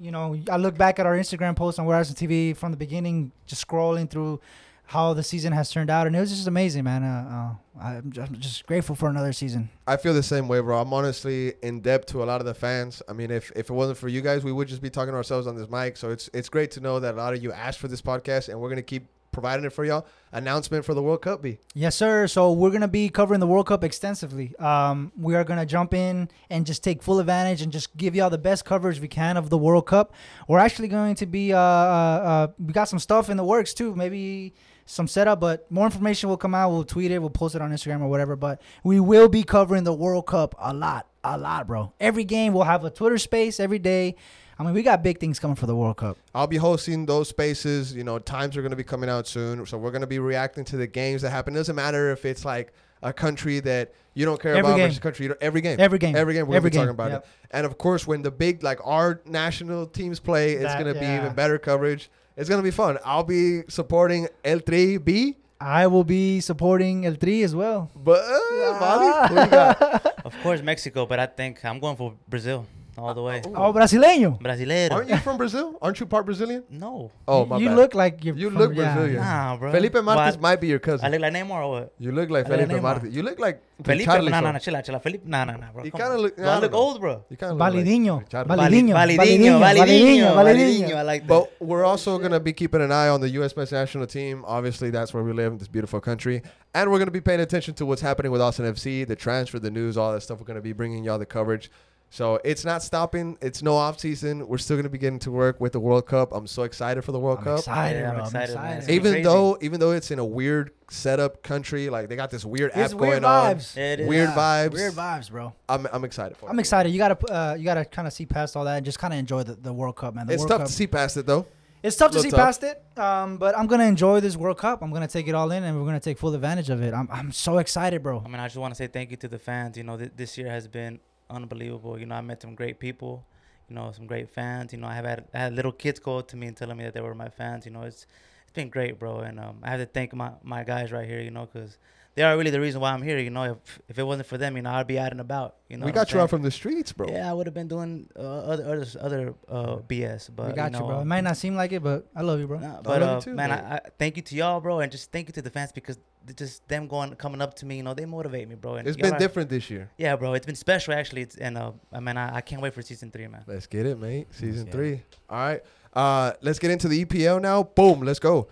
you 0.00 0.10
know, 0.10 0.36
I 0.50 0.56
look 0.56 0.76
back 0.76 0.98
at 0.98 1.06
our 1.06 1.16
Instagram 1.16 1.54
post 1.54 1.78
on 1.78 1.86
Where 1.86 1.96
Arsenal 1.96 2.18
TV 2.18 2.56
from 2.56 2.72
the 2.72 2.76
beginning, 2.76 3.30
just 3.46 3.66
scrolling 3.66 4.10
through 4.10 4.40
how 4.86 5.14
the 5.14 5.22
season 5.22 5.52
has 5.52 5.70
turned 5.70 5.90
out, 5.90 6.06
and 6.08 6.14
it 6.14 6.20
was 6.20 6.30
just 6.30 6.46
amazing, 6.48 6.84
man. 6.84 7.02
Uh, 7.04 7.54
uh, 7.78 7.84
I'm, 7.84 8.10
just, 8.10 8.28
I'm 8.28 8.40
just 8.40 8.66
grateful 8.66 8.94
for 8.94 9.08
another 9.08 9.32
season. 9.32 9.68
I 9.86 9.96
feel 9.96 10.14
the 10.14 10.22
same 10.22 10.48
way, 10.48 10.60
bro. 10.60 10.80
I'm 10.80 10.92
honestly 10.92 11.54
in 11.62 11.80
debt 11.80 12.06
to 12.08 12.22
a 12.22 12.26
lot 12.26 12.40
of 12.40 12.46
the 12.46 12.54
fans. 12.54 13.02
I 13.08 13.12
mean, 13.12 13.30
if, 13.30 13.50
if 13.56 13.68
it 13.68 13.72
wasn't 13.72 13.98
for 13.98 14.08
you 14.08 14.22
guys, 14.22 14.44
we 14.44 14.52
would 14.52 14.68
just 14.68 14.82
be 14.82 14.90
talking 14.90 15.12
to 15.12 15.16
ourselves 15.16 15.46
on 15.46 15.56
this 15.56 15.68
mic. 15.68 15.96
So 15.96 16.10
it's 16.10 16.30
it's 16.32 16.48
great 16.48 16.70
to 16.72 16.80
know 16.80 16.98
that 17.00 17.14
a 17.14 17.16
lot 17.16 17.34
of 17.34 17.42
you 17.42 17.52
asked 17.52 17.78
for 17.78 17.88
this 17.88 18.02
podcast, 18.02 18.48
and 18.48 18.60
we're 18.60 18.68
gonna 18.68 18.82
keep 18.82 19.06
providing 19.36 19.66
it 19.66 19.72
for 19.74 19.84
y'all. 19.84 20.06
Announcement 20.32 20.82
for 20.82 20.94
the 20.94 21.02
World 21.02 21.20
Cup, 21.20 21.42
be 21.42 21.58
Yes, 21.74 21.94
sir. 21.94 22.26
So 22.26 22.52
we're 22.52 22.70
gonna 22.70 22.88
be 22.88 23.10
covering 23.10 23.38
the 23.38 23.46
World 23.46 23.66
Cup 23.66 23.84
extensively. 23.84 24.56
Um, 24.56 25.12
we 25.14 25.34
are 25.34 25.44
gonna 25.44 25.66
jump 25.66 25.92
in 25.92 26.30
and 26.48 26.64
just 26.64 26.82
take 26.82 27.02
full 27.02 27.20
advantage 27.20 27.60
and 27.60 27.70
just 27.70 27.94
give 27.98 28.16
y'all 28.16 28.30
the 28.30 28.38
best 28.38 28.64
coverage 28.64 28.98
we 28.98 29.08
can 29.08 29.36
of 29.36 29.50
the 29.50 29.58
World 29.58 29.86
Cup. 29.86 30.14
We're 30.48 30.58
actually 30.58 30.88
going 30.88 31.16
to 31.16 31.26
be 31.26 31.52
uh, 31.52 31.58
uh, 31.58 31.60
uh 31.60 32.46
we 32.58 32.72
got 32.72 32.88
some 32.88 32.98
stuff 32.98 33.28
in 33.28 33.36
the 33.36 33.44
works 33.44 33.74
too. 33.74 33.94
Maybe 33.94 34.54
some 34.86 35.06
setup, 35.06 35.38
but 35.38 35.70
more 35.70 35.84
information 35.84 36.30
will 36.30 36.38
come 36.38 36.54
out. 36.54 36.70
We'll 36.70 36.84
tweet 36.84 37.10
it. 37.10 37.18
We'll 37.18 37.28
post 37.28 37.54
it 37.54 37.60
on 37.60 37.72
Instagram 37.72 38.00
or 38.00 38.08
whatever. 38.08 38.36
But 38.36 38.62
we 38.84 39.00
will 39.00 39.28
be 39.28 39.42
covering 39.42 39.84
the 39.84 39.92
World 39.92 40.26
Cup 40.26 40.54
a 40.58 40.72
lot, 40.72 41.08
a 41.22 41.36
lot, 41.36 41.66
bro. 41.66 41.92
Every 42.00 42.24
game 42.24 42.54
we'll 42.54 42.64
have 42.64 42.84
a 42.84 42.90
Twitter 42.90 43.18
space 43.18 43.60
every 43.60 43.80
day. 43.80 44.16
I 44.58 44.62
mean, 44.64 44.72
we 44.72 44.82
got 44.82 45.02
big 45.02 45.18
things 45.20 45.38
coming 45.38 45.54
for 45.56 45.66
the 45.66 45.76
World 45.76 45.98
Cup. 45.98 46.16
I'll 46.34 46.46
be 46.46 46.56
hosting 46.56 47.04
those 47.04 47.28
spaces. 47.28 47.94
You 47.94 48.04
know, 48.04 48.18
times 48.18 48.56
are 48.56 48.62
going 48.62 48.70
to 48.70 48.76
be 48.76 48.84
coming 48.84 49.10
out 49.10 49.26
soon. 49.26 49.64
So 49.66 49.76
we're 49.76 49.90
going 49.90 50.00
to 50.00 50.06
be 50.06 50.18
reacting 50.18 50.64
to 50.66 50.76
the 50.76 50.86
games 50.86 51.22
that 51.22 51.30
happen. 51.30 51.54
It 51.54 51.58
doesn't 51.58 51.76
matter 51.76 52.10
if 52.10 52.24
it's 52.24 52.44
like 52.44 52.72
a 53.02 53.12
country 53.12 53.60
that 53.60 53.92
you 54.14 54.24
don't 54.24 54.40
care 54.40 54.52
Every 54.52 54.60
about 54.70 54.76
game. 54.78 54.86
versus 54.86 54.98
a 54.98 55.00
country. 55.02 55.24
You 55.24 55.28
don't, 55.30 55.42
every 55.42 55.60
game. 55.60 55.78
Every 55.78 55.98
game. 55.98 56.16
Every 56.16 56.32
game. 56.32 56.46
We're 56.46 56.56
Every 56.56 56.70
going 56.70 56.86
to 56.88 56.92
be 56.94 56.94
game. 56.94 56.96
talking 56.96 57.10
about 57.10 57.10
Yep. 57.10 57.24
it. 57.24 57.56
And 57.56 57.66
of 57.66 57.76
course, 57.76 58.06
when 58.06 58.22
the 58.22 58.30
big, 58.30 58.62
like 58.62 58.80
our 58.82 59.20
national 59.26 59.86
teams 59.88 60.20
play, 60.20 60.52
it's 60.54 60.62
That- 60.64 60.82
going 60.82 60.94
to 60.94 60.98
be 60.98 61.06
even 61.06 61.34
better 61.34 61.58
coverage. 61.58 62.10
It's 62.38 62.48
going 62.48 62.58
to 62.58 62.64
be 62.64 62.70
fun. 62.70 62.98
I'll 63.04 63.24
be 63.24 63.62
supporting 63.68 64.28
El 64.44 64.60
Tri 64.60 64.96
B. 64.96 65.36
I 65.60 65.86
will 65.86 66.04
be 66.04 66.40
supporting 66.40 67.04
El 67.06 67.16
Tri 67.16 67.40
as 67.42 67.54
well. 67.54 67.90
But, 67.94 68.20
uh, 68.24 68.78
Bobby, 68.78 69.34
what 69.34 69.44
you 69.44 69.50
got? 69.50 70.06
Of 70.24 70.34
course, 70.42 70.60
Mexico, 70.62 71.06
but 71.06 71.18
I 71.18 71.26
think 71.26 71.64
I'm 71.64 71.78
going 71.78 71.96
for 71.96 72.14
Brazil 72.28 72.66
all 72.98 73.14
the 73.14 73.22
way. 73.22 73.42
Oh, 73.54 73.72
brasileño. 73.72 74.40
Brasileiro. 74.40 74.92
Aren't 74.92 75.08
you 75.10 75.16
from 75.18 75.36
Brazil? 75.36 75.76
Aren't 75.82 76.00
you 76.00 76.06
part 76.06 76.24
Brazilian? 76.26 76.64
No. 76.70 77.10
Oh, 77.28 77.44
my 77.46 77.58
you 77.58 77.68
bad. 77.68 77.76
look 77.76 77.94
like 77.94 78.24
you're 78.24 78.36
You 78.36 78.50
from- 78.50 78.58
look 78.58 78.74
yeah. 78.74 78.94
Brazilian. 78.94 79.20
Nah, 79.22 79.56
bro. 79.56 79.72
Felipe 79.72 79.94
Martins 80.02 80.36
What? 80.36 80.40
might 80.42 80.60
be 80.60 80.68
your 80.68 80.78
I 80.78 80.86
cousin. 80.88 81.10
look 81.12 81.20
like 81.20 81.32
Neymar 81.32 81.50
or 81.64 81.70
what? 81.70 81.92
You 81.98 82.12
look 82.12 82.30
like 82.30 82.46
I 82.46 82.48
look 82.50 82.58
like 82.58 82.66
Felipe 82.66 82.78
Neymar. 82.78 82.82
Martins. 82.82 83.16
You 83.16 83.22
look 83.22 83.38
like 83.38 83.62
Felipe? 83.84 84.04
Charlie. 84.06 84.30
No, 84.32 84.40
no, 84.40 84.52
no, 84.52 84.58
chill 84.58 84.76
out, 84.76 84.84
chill 84.84 84.94
out. 84.94 85.02
Felipe? 85.02 85.24
Nah, 85.26 85.44
nah, 85.44 85.56
nah, 85.56 85.72
bro. 85.72 85.84
You 85.84 85.90
Come 85.90 86.00
kinda 86.00 86.14
on. 86.16 86.20
look- 86.22 86.36
Do 86.36 86.42
I 86.42 86.46
I 86.46 86.52
don't 86.52 86.60
look 86.62 86.72
know. 86.72 86.78
old, 86.78 87.00
bro. 87.00 87.24
You 87.28 87.36
kind 87.36 87.52
of 87.52 87.58
look 87.58 87.66
Validinho. 87.74 88.16
like 88.16 88.28
Validinho. 88.30 88.94
Validinho, 88.94 88.94
Validinho. 88.94 89.60
Validinho, 89.60 89.60
Validinho. 89.60 90.34
Validinho. 90.36 90.94
I 90.96 91.02
like 91.02 91.22
that. 91.22 91.28
But 91.28 91.52
we're 91.60 91.84
also 91.84 92.18
going 92.18 92.30
to 92.32 92.40
be 92.40 92.52
keeping 92.52 92.80
an 92.80 92.92
eye 92.92 93.08
on 93.08 93.20
the 93.20 93.28
U.S. 93.30 93.56
men's 93.56 93.72
national 93.72 94.06
team. 94.06 94.44
Obviously, 94.46 94.90
that's 94.90 95.12
where 95.12 95.22
we 95.22 95.32
live 95.32 95.52
in 95.52 95.58
this 95.58 95.68
beautiful 95.68 96.00
country. 96.00 96.42
And 96.74 96.90
we're 96.90 96.98
going 96.98 97.06
to 97.08 97.12
be 97.12 97.20
paying 97.20 97.40
attention 97.40 97.74
to 97.74 97.86
what's 97.86 98.02
happening 98.02 98.32
with 98.32 98.40
Austin 98.40 98.66
FC, 98.66 99.06
the 99.06 99.16
transfer, 99.16 99.58
the 99.58 99.70
news, 99.70 99.96
all 99.96 100.12
that 100.12 100.20
stuff. 100.22 100.38
We're 100.40 100.46
going 100.46 100.56
to 100.56 100.62
be 100.62 100.72
bringing 100.72 101.04
y'all 101.04 101.18
the 101.18 101.26
coverage. 101.26 101.70
So 102.08 102.40
it's 102.44 102.64
not 102.64 102.82
stopping. 102.82 103.36
It's 103.42 103.62
no 103.62 103.74
off 103.74 103.98
season. 104.00 104.46
We're 104.48 104.58
still 104.58 104.76
going 104.76 104.84
to 104.84 104.90
be 104.90 104.96
getting 104.96 105.18
to 105.20 105.30
work 105.30 105.60
with 105.60 105.72
the 105.72 105.80
World 105.80 106.06
Cup. 106.06 106.32
I'm 106.32 106.46
so 106.46 106.62
excited 106.62 107.02
for 107.04 107.12
the 107.12 107.18
World 107.18 107.38
I'm 107.38 107.44
Cup. 107.44 107.58
excited, 107.58 108.00
Yeah, 108.00 108.10
I'm. 108.12 108.16
I'm 108.18 108.24
excited, 108.24 108.50
excited. 108.50 108.62
man. 108.68 108.78
It's 108.78 108.86
gonna 108.86 108.92
be 108.92 108.94
Even 108.96 109.12
crazy. 109.12 109.24
though, 109.24 109.58
even 109.60 109.80
though 109.80 109.90
it's 109.90 110.10
in 110.10 110.18
a 110.18 110.24
weird 110.24 110.70
setup 110.88 111.42
country, 111.42 111.90
like 111.90 112.08
they 112.08 112.16
got 112.16 112.30
this 112.30 112.44
weird 112.44 112.70
It's 112.74 112.92
app 112.94 112.98
weird 113.00 113.22
going 113.22 113.24
on. 113.24 113.56
vibes. 113.56 113.76
It 113.76 114.00
is. 114.00 114.08
Weird 114.08 114.28
Yeah, 114.30 114.36
vibes. 114.36 114.72
Weird 114.72 114.92
vibes, 114.94 115.30
bro. 115.30 115.52
I'm, 115.68 115.86
I'm 115.92 116.04
excited 116.04 116.38
for 116.38 116.46
it. 116.46 116.50
I'm 116.50 116.58
excited. 116.60 116.90
You 116.90 116.98
gotta, 116.98 117.32
uh, 117.32 117.54
you 117.58 117.64
gotta 117.64 117.84
kind 117.84 118.06
of 118.08 118.14
see 118.14 118.24
past 118.24 118.56
all 118.56 118.64
that 118.64 118.76
and 118.76 118.86
just 118.86 118.98
kind 118.98 119.12
of 119.12 119.18
enjoy 119.18 119.42
the, 119.42 119.54
the 119.54 119.72
World 119.72 119.96
Cup, 119.96 120.14
man. 120.14 120.26
The 120.26 120.34
It's 120.34 120.40
World 120.40 120.50
tough 120.50 120.58
Cup. 120.60 120.66
to 120.68 120.72
see 120.72 120.86
past 120.86 121.16
it 121.16 121.26
though. 121.26 121.44
It's 121.82 121.96
tough 121.96 122.12
to 122.12 122.20
see 122.20 122.30
tough. 122.30 122.38
past 122.40 122.62
it, 122.64 122.82
um, 122.98 123.36
but 123.36 123.56
I'm 123.58 123.66
gonna 123.66 123.84
enjoy 123.84 124.20
this 124.20 124.36
World 124.36 124.58
Cup. 124.58 124.80
I'm 124.82 124.90
gonna 124.92 125.06
take 125.06 125.28
it 125.28 125.34
all 125.34 125.50
in, 125.52 125.62
and 125.62 125.78
we're 125.78 125.86
gonna 125.86 126.00
take 126.00 126.18
full 126.18 126.34
advantage 126.34 126.70
of 126.70 126.82
it. 126.82 126.94
I'm, 126.94 127.08
I'm 127.12 127.30
so 127.32 127.58
excited, 127.58 128.02
bro. 128.02 128.22
I 128.24 128.28
mean, 128.28 128.40
I 128.40 128.46
just 128.46 128.56
want 128.56 128.72
to 128.72 128.76
say 128.76 128.86
thank 128.86 129.10
you 129.10 129.16
to 129.18 129.28
the 129.28 129.38
fans. 129.38 129.76
You 129.76 129.84
know, 129.84 129.96
th- 129.98 130.12
this 130.16 130.38
year 130.38 130.48
has 130.50 130.66
been 130.66 130.98
unbelievable. 131.30 131.98
You 131.98 132.06
know, 132.06 132.14
I 132.14 132.20
met 132.20 132.42
some 132.42 132.54
great 132.54 132.78
people. 132.78 133.24
You 133.68 133.74
know, 133.74 133.90
some 133.92 134.06
great 134.06 134.30
fans. 134.30 134.72
You 134.72 134.78
know, 134.78 134.86
I 134.86 134.94
have 134.94 135.04
had 135.04 135.24
I 135.34 135.38
had 135.38 135.54
little 135.54 135.72
kids 135.72 136.00
up 136.06 136.28
to 136.28 136.36
me 136.36 136.46
and 136.46 136.56
telling 136.56 136.76
me 136.76 136.84
that 136.84 136.94
they 136.94 137.00
were 137.00 137.14
my 137.14 137.28
fans. 137.28 137.66
You 137.66 137.72
know, 137.72 137.82
it's 137.82 138.06
it's 138.42 138.52
been 138.52 138.68
great, 138.68 138.98
bro. 138.98 139.20
And 139.20 139.40
um, 139.40 139.58
I 139.62 139.70
have 139.70 139.80
to 139.80 139.86
thank 139.86 140.14
my 140.14 140.30
my 140.42 140.62
guys 140.64 140.92
right 140.92 141.08
here. 141.08 141.20
You 141.20 141.30
know, 141.30 141.46
because 141.52 141.78
they 142.16 142.22
are 142.22 142.36
really 142.36 142.50
the 142.50 142.60
reason 142.60 142.80
why 142.80 142.92
I'm 142.92 143.02
here. 143.02 143.18
You 143.18 143.28
know, 143.28 143.44
if 143.44 143.78
if 143.88 143.98
it 143.98 144.02
wasn't 144.02 144.26
for 144.26 144.38
them, 144.38 144.56
you 144.56 144.62
know, 144.62 144.70
I'd 144.70 144.86
be 144.86 144.98
out 144.98 145.12
and 145.12 145.20
about. 145.20 145.56
You 145.68 145.76
know, 145.76 145.84
we 145.84 145.92
got 145.92 146.10
I'm 146.10 146.16
you 146.16 146.22
out 146.22 146.30
from 146.30 146.42
the 146.42 146.50
streets, 146.50 146.90
bro. 146.90 147.08
Yeah, 147.08 147.30
I 147.30 147.34
would 147.34 147.46
have 147.46 147.52
been 147.52 147.68
doing 147.68 148.08
uh, 148.16 148.20
other 148.22 148.64
other 148.64 148.86
other 149.00 149.34
uh, 149.48 149.76
BS. 149.86 150.30
But 150.34 150.48
we 150.48 150.52
got 150.54 150.72
you, 150.72 150.80
know, 150.80 150.86
bro. 150.86 151.00
It 151.00 151.04
might 151.04 151.20
not 151.20 151.36
seem 151.36 151.54
like 151.54 151.72
it, 151.72 151.82
but 151.82 152.06
I 152.16 152.22
love 152.22 152.40
you, 152.40 152.46
bro. 152.46 152.58
Nah, 152.58 152.80
but 152.80 153.00
love 153.00 153.00
you 153.00 153.06
uh, 153.06 153.20
too, 153.20 153.34
man, 153.34 153.50
man. 153.50 153.64
I, 153.64 153.74
I 153.76 153.80
thank 153.98 154.16
you 154.16 154.22
to 154.22 154.34
y'all, 154.34 154.60
bro, 154.62 154.80
and 154.80 154.90
just 154.90 155.12
thank 155.12 155.28
you 155.28 155.32
to 155.34 155.42
the 155.42 155.50
fans 155.50 155.72
because 155.72 155.98
just 156.34 156.66
them 156.68 156.88
going 156.88 157.14
coming 157.16 157.42
up 157.42 157.52
to 157.56 157.66
me, 157.66 157.76
you 157.76 157.82
know, 157.82 157.92
they 157.92 158.06
motivate 158.06 158.48
me, 158.48 158.54
bro. 158.54 158.76
And 158.76 158.88
It's 158.88 158.96
y'all 158.96 159.10
been 159.10 159.14
are- 159.16 159.18
different 159.18 159.50
this 159.50 159.68
year. 159.68 159.90
Yeah, 159.98 160.16
bro, 160.16 160.32
it's 160.32 160.46
been 160.46 160.56
special 160.56 160.94
actually. 160.94 161.20
It's, 161.22 161.36
and 161.36 161.58
uh, 161.58 161.72
I 161.92 162.00
mean, 162.00 162.16
I, 162.16 162.36
I 162.36 162.40
can't 162.40 162.62
wait 162.62 162.72
for 162.72 162.80
season 162.80 163.10
three, 163.10 163.28
man. 163.28 163.44
Let's 163.46 163.66
get 163.66 163.84
it, 163.84 163.98
mate. 163.98 164.28
Season 164.30 164.64
get 164.64 164.72
three. 164.72 165.02
All 165.28 165.38
right. 165.38 165.62
Uh, 165.92 166.32
let's 166.40 166.58
get 166.58 166.70
into 166.70 166.88
the 166.88 167.04
EPL 167.04 167.42
now. 167.42 167.62
Boom. 167.62 168.00
Let's 168.00 168.18
go. 168.18 168.48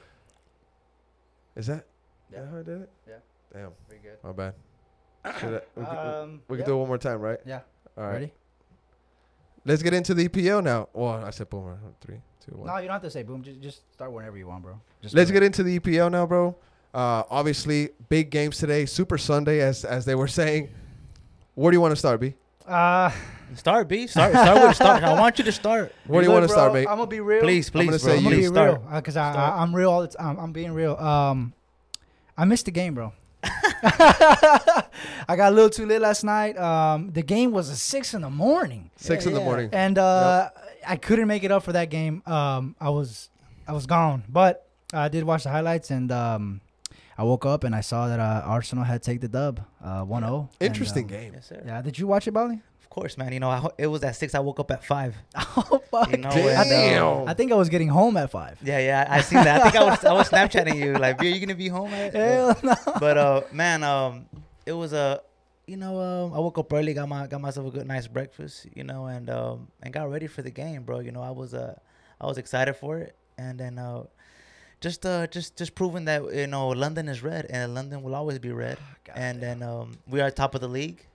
Is 1.57 1.67
that? 1.69 1.87
Yeah. 2.31 2.41
that 2.41 2.51
how 2.51 2.59
I 2.59 2.63
did 2.63 2.83
it? 2.83 2.91
Yeah. 3.09 3.15
Damn. 3.55 3.71
Pretty 3.89 4.03
good. 4.03 4.19
My 4.25 4.33
bad. 4.33 4.55
Should 5.41 5.55
I, 5.55 5.61
we 5.81 5.85
can, 5.87 5.97
Um, 5.97 6.43
we 6.49 6.57
can 6.57 6.61
yeah. 6.63 6.67
do 6.67 6.73
it 6.75 6.77
one 6.77 6.89
more 6.89 6.99
time, 6.99 7.21
right? 7.21 7.39
Yeah. 7.47 7.61
All 7.97 8.05
right. 8.05 8.13
Ready? 8.15 8.33
Let's 9.65 9.83
get 9.83 9.95
into 9.95 10.13
the 10.13 10.29
EPL 10.29 10.63
now. 10.63 10.89
Well, 10.93 11.25
I 11.25 11.31
said 11.31 11.49
boom. 11.49 11.65
right? 11.65 11.79
Three, 12.01 12.17
two, 12.45 12.57
one. 12.57 12.67
No, 12.67 12.77
you 12.77 12.83
don't 12.89 12.93
have 12.95 13.03
to 13.03 13.11
say 13.11 13.23
boom. 13.23 13.43
Just, 13.43 13.61
just 13.61 13.93
start 13.93 14.13
whenever 14.13 14.37
you 14.37 14.47
want, 14.47 14.63
bro. 14.63 14.79
Just 15.01 15.15
Let's 15.15 15.29
do 15.31 15.35
get 15.35 15.43
into 15.43 15.63
the 15.63 15.79
EPL 15.79 16.11
now, 16.11 16.27
bro. 16.27 16.55
Uh, 16.93 17.23
obviously, 17.31 17.89
big 18.11 18.31
games 18.31 18.59
today. 18.59 18.85
Super 18.85 19.17
Sunday, 19.17 19.61
as 19.61 19.85
as 19.85 20.05
they 20.05 20.15
were 20.15 20.29
saying. 20.29 20.69
Where 21.55 21.71
do 21.71 21.77
you 21.77 21.81
want 21.81 21.93
to 21.93 21.97
start, 21.97 22.21
B? 22.21 22.35
Uh, 22.67 23.11
Start, 23.55 23.87
B. 23.89 24.07
Start. 24.07 24.33
Start 24.33 24.63
with 24.67 24.75
start. 24.75 25.03
I 25.05 25.19
want 25.19 25.39
you 25.39 25.45
to 25.45 25.53
start. 25.53 25.95
Where 26.07 26.23
do 26.23 26.27
you 26.29 26.33
want 26.33 26.45
to 26.45 26.49
start, 26.49 26.73
mate? 26.73 26.89
I'm 26.89 26.97
gonna 26.97 27.07
be 27.07 27.21
real. 27.21 27.41
Please, 27.43 27.71
please, 27.71 27.85
gonna 27.87 27.99
bro. 27.99 28.09
say 28.09 28.17
I'm 28.17 28.25
gonna 28.25 28.37
you 28.37 28.43
be 28.43 28.43
please 28.43 28.49
start. 28.49 28.81
real 28.81 28.91
because 28.97 29.17
I, 29.17 29.33
Start. 29.33 29.53
I 29.53 29.63
I'm 29.63 29.75
real 29.77 29.91
all 29.91 30.01
the 30.01 30.09
time. 30.09 30.39
I'm 30.41 30.53
being 30.53 30.73
real. 30.73 30.97
Um, 30.97 31.53
I 32.37 32.45
missed 32.47 32.65
the 32.65 32.71
game, 32.73 32.95
bro. 32.95 33.13
I 35.29 35.37
got 35.37 35.53
a 35.53 35.55
little 35.55 35.71
too 35.71 35.87
lit 35.87 36.01
last 36.01 36.25
night. 36.25 36.57
Um, 36.59 37.11
the 37.11 37.23
game 37.23 37.53
was 37.53 37.71
at 37.71 37.77
six 37.77 38.15
in 38.15 38.23
the 38.23 38.31
morning, 38.31 38.91
Six 38.97 39.27
in 39.27 39.35
the 39.35 39.41
morning. 39.41 39.71
and 39.73 39.99
uh, 39.99 40.51
I 40.87 40.97
couldn't 40.97 41.29
make 41.29 41.45
it 41.45 41.51
up 41.51 41.63
for 41.63 41.73
that 41.73 41.91
game. 41.91 42.23
Um, 42.27 42.77
I 42.81 42.91
was 42.91 43.31
I 43.67 43.73
was 43.73 43.87
gone, 43.87 44.25
but 44.29 44.69
I 44.93 45.09
did 45.09 45.25
watch 45.25 45.45
the 45.45 45.51
highlights, 45.51 45.91
and 45.91 46.11
um, 46.13 46.61
I 47.17 47.25
woke 47.25 47.47
up 47.47 47.65
and 47.65 47.75
I 47.75 47.81
saw 47.81 48.09
that 48.09 48.21
uh, 48.21 48.43
Arsenal 48.45 48.85
had 48.85 49.03
take 49.03 49.21
the 49.21 49.29
dub, 49.29 49.61
uh, 49.83 50.05
1-0. 50.05 50.41
And, 50.41 50.49
Interesting 50.61 51.05
um, 51.05 51.09
game. 51.09 51.33
Yes, 51.35 51.47
sir. 51.47 51.63
Yeah, 51.65 51.81
did 51.83 51.99
you 51.99 52.07
watch 52.07 52.27
it, 52.27 52.33
Bali? 52.33 52.61
Of 52.95 53.01
course, 53.03 53.19
man. 53.19 53.33
You 53.33 53.41
know, 53.41 53.51
I, 53.51 53.67
it 53.77 53.89
was 53.89 54.05
at 54.05 54.15
six. 54.15 54.37
I 54.37 54.39
woke 54.39 54.61
up 54.61 54.71
at 54.71 54.85
five. 54.85 55.17
Oh 55.57 55.83
fuck! 55.91 56.13
You 56.13 56.19
know, 56.19 56.31
Damn. 56.31 56.73
and, 56.73 56.99
uh, 56.99 57.25
I 57.25 57.35
think 57.35 57.51
I 57.51 57.57
was 57.57 57.69
getting 57.69 57.89
home 57.89 58.17
at 58.17 58.31
five. 58.31 58.57
yeah, 58.63 58.79
yeah. 58.79 59.07
I 59.09 59.21
seen 59.21 59.43
that. 59.43 59.61
I 59.61 59.65
think 59.65 59.83
I 59.83 59.85
was 59.85 60.05
I 60.05 60.13
was 60.13 60.29
Snapchatting 60.29 60.77
you 60.77 60.95
like, 60.95 61.21
"Are 61.21 61.25
you 61.25 61.41
gonna 61.41 61.57
be 61.57 61.67
home?" 61.67 61.93
At? 61.93 62.13
Hell 62.15 62.57
no. 62.63 62.75
But 63.01 63.19
uh, 63.19 63.41
man, 63.51 63.83
um, 63.83 64.27
it 64.67 64.73
was 64.73 64.93
a, 64.93 65.23
you 65.67 65.77
know, 65.77 65.99
um, 66.01 66.35
I 66.35 66.39
woke 66.39 66.59
up 66.59 66.73
early, 66.73 66.95
got 66.95 67.09
my 67.09 67.27
got 67.27 67.41
myself 67.41 67.67
a 67.67 67.71
good 67.71 67.87
nice 67.87 68.07
breakfast, 68.07 68.67
you 68.75 68.85
know, 68.85 69.07
and 69.07 69.29
um, 69.29 69.67
and 69.83 69.93
got 69.93 70.09
ready 70.09 70.29
for 70.29 70.43
the 70.43 70.51
game, 70.53 70.85
bro. 70.85 71.01
You 71.01 71.11
know, 71.11 71.23
I 71.23 71.31
was 71.31 71.53
uh, 71.53 71.75
I 72.21 72.27
was 72.27 72.39
excited 72.39 72.75
for 72.75 72.99
it, 72.99 73.17
and 73.39 73.59
then 73.59 73.79
uh, 73.79 74.05
just 74.81 75.05
uh, 75.07 75.27
just 75.29 75.57
just 75.57 75.75
proving 75.75 76.05
that 76.05 76.23
you 76.33 76.47
know 76.47 76.69
London 76.69 77.09
is 77.09 77.23
red, 77.25 77.47
and 77.51 77.75
London 77.75 78.03
will 78.05 78.15
always 78.15 78.39
be 78.39 78.53
red, 78.53 78.79
and 79.17 79.41
then 79.41 79.63
um, 79.63 79.99
we 80.07 80.21
are 80.21 80.31
top 80.31 80.55
of 80.55 80.61
the 80.61 80.69
league. 80.69 81.07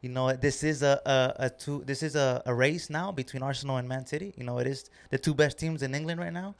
You 0.00 0.10
know, 0.10 0.32
this 0.32 0.62
is 0.62 0.82
a 0.82 1.00
a, 1.04 1.46
a 1.46 1.50
two. 1.50 1.82
This 1.84 2.02
is 2.02 2.14
a, 2.14 2.42
a 2.46 2.54
race 2.54 2.88
now 2.88 3.10
between 3.10 3.42
Arsenal 3.42 3.78
and 3.78 3.88
Man 3.88 4.06
City. 4.06 4.32
You 4.36 4.44
know, 4.44 4.58
it 4.58 4.66
is 4.66 4.90
the 5.10 5.18
two 5.18 5.34
best 5.34 5.58
teams 5.58 5.82
in 5.82 5.94
England 5.94 6.20
right 6.20 6.32
now, 6.32 6.54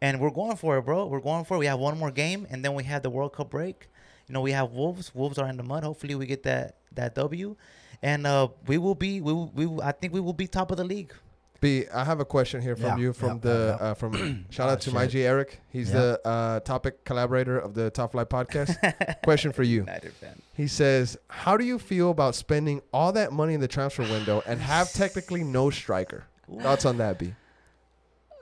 and 0.00 0.20
we're 0.20 0.30
going 0.30 0.56
for 0.56 0.78
it, 0.78 0.82
bro. 0.82 1.06
We're 1.06 1.20
going 1.20 1.44
for 1.44 1.54
it. 1.56 1.58
We 1.58 1.66
have 1.66 1.80
one 1.80 1.98
more 1.98 2.10
game, 2.12 2.46
and 2.50 2.64
then 2.64 2.74
we 2.74 2.84
have 2.84 3.02
the 3.02 3.10
World 3.10 3.32
Cup 3.32 3.50
break. 3.50 3.88
You 4.28 4.32
know, 4.32 4.40
we 4.40 4.52
have 4.52 4.72
Wolves. 4.72 5.14
Wolves 5.14 5.38
are 5.38 5.48
in 5.48 5.56
the 5.56 5.62
mud. 5.64 5.82
Hopefully, 5.82 6.14
we 6.14 6.26
get 6.26 6.44
that 6.44 6.76
that 6.94 7.14
W, 7.16 7.56
and 8.02 8.26
uh, 8.26 8.48
we 8.66 8.78
will 8.78 8.94
be. 8.94 9.20
We 9.20 9.32
will, 9.32 9.50
we 9.54 9.66
will, 9.66 9.82
I 9.82 9.92
think 9.92 10.12
we 10.12 10.20
will 10.20 10.32
be 10.32 10.46
top 10.46 10.70
of 10.70 10.76
the 10.76 10.84
league. 10.84 11.12
B, 11.60 11.84
I 11.92 12.04
have 12.04 12.20
a 12.20 12.24
question 12.24 12.60
here 12.62 12.76
from 12.76 12.84
Yeah, 12.84 12.96
you 12.98 13.12
from 13.12 13.28
yeah, 13.28 13.38
the 13.42 13.76
yeah, 13.80 13.86
Uh, 13.86 13.94
from 13.94 14.46
shout 14.50 14.68
Oh, 14.68 14.72
out 14.72 14.80
to 14.82 14.92
my 14.92 15.04
shit. 15.04 15.10
G 15.10 15.22
Eric. 15.24 15.60
He's 15.70 15.88
Yeah. 15.90 15.98
the 15.98 16.20
uh, 16.28 16.60
topic 16.60 17.04
collaborator 17.04 17.58
of 17.58 17.74
the 17.74 17.90
Top 17.90 18.12
Flight 18.12 18.28
podcast. 18.28 18.76
question 19.24 19.52
for 19.52 19.64
you. 19.64 19.80
United 19.80 20.12
fan. 20.14 20.40
He 20.54 20.68
says, 20.68 21.16
"How 21.28 21.56
do 21.56 21.64
you 21.64 21.78
feel 21.80 22.10
about 22.10 22.34
spending 22.36 22.80
all 22.92 23.10
that 23.12 23.32
money 23.32 23.54
in 23.54 23.60
the 23.60 23.68
transfer 23.68 24.02
window 24.02 24.42
and 24.46 24.60
have 24.60 24.92
technically 24.92 25.42
no 25.42 25.70
striker?" 25.70 26.24
Thoughts 26.62 26.84
on 26.86 26.96
that, 26.98 27.18
B? 27.18 27.34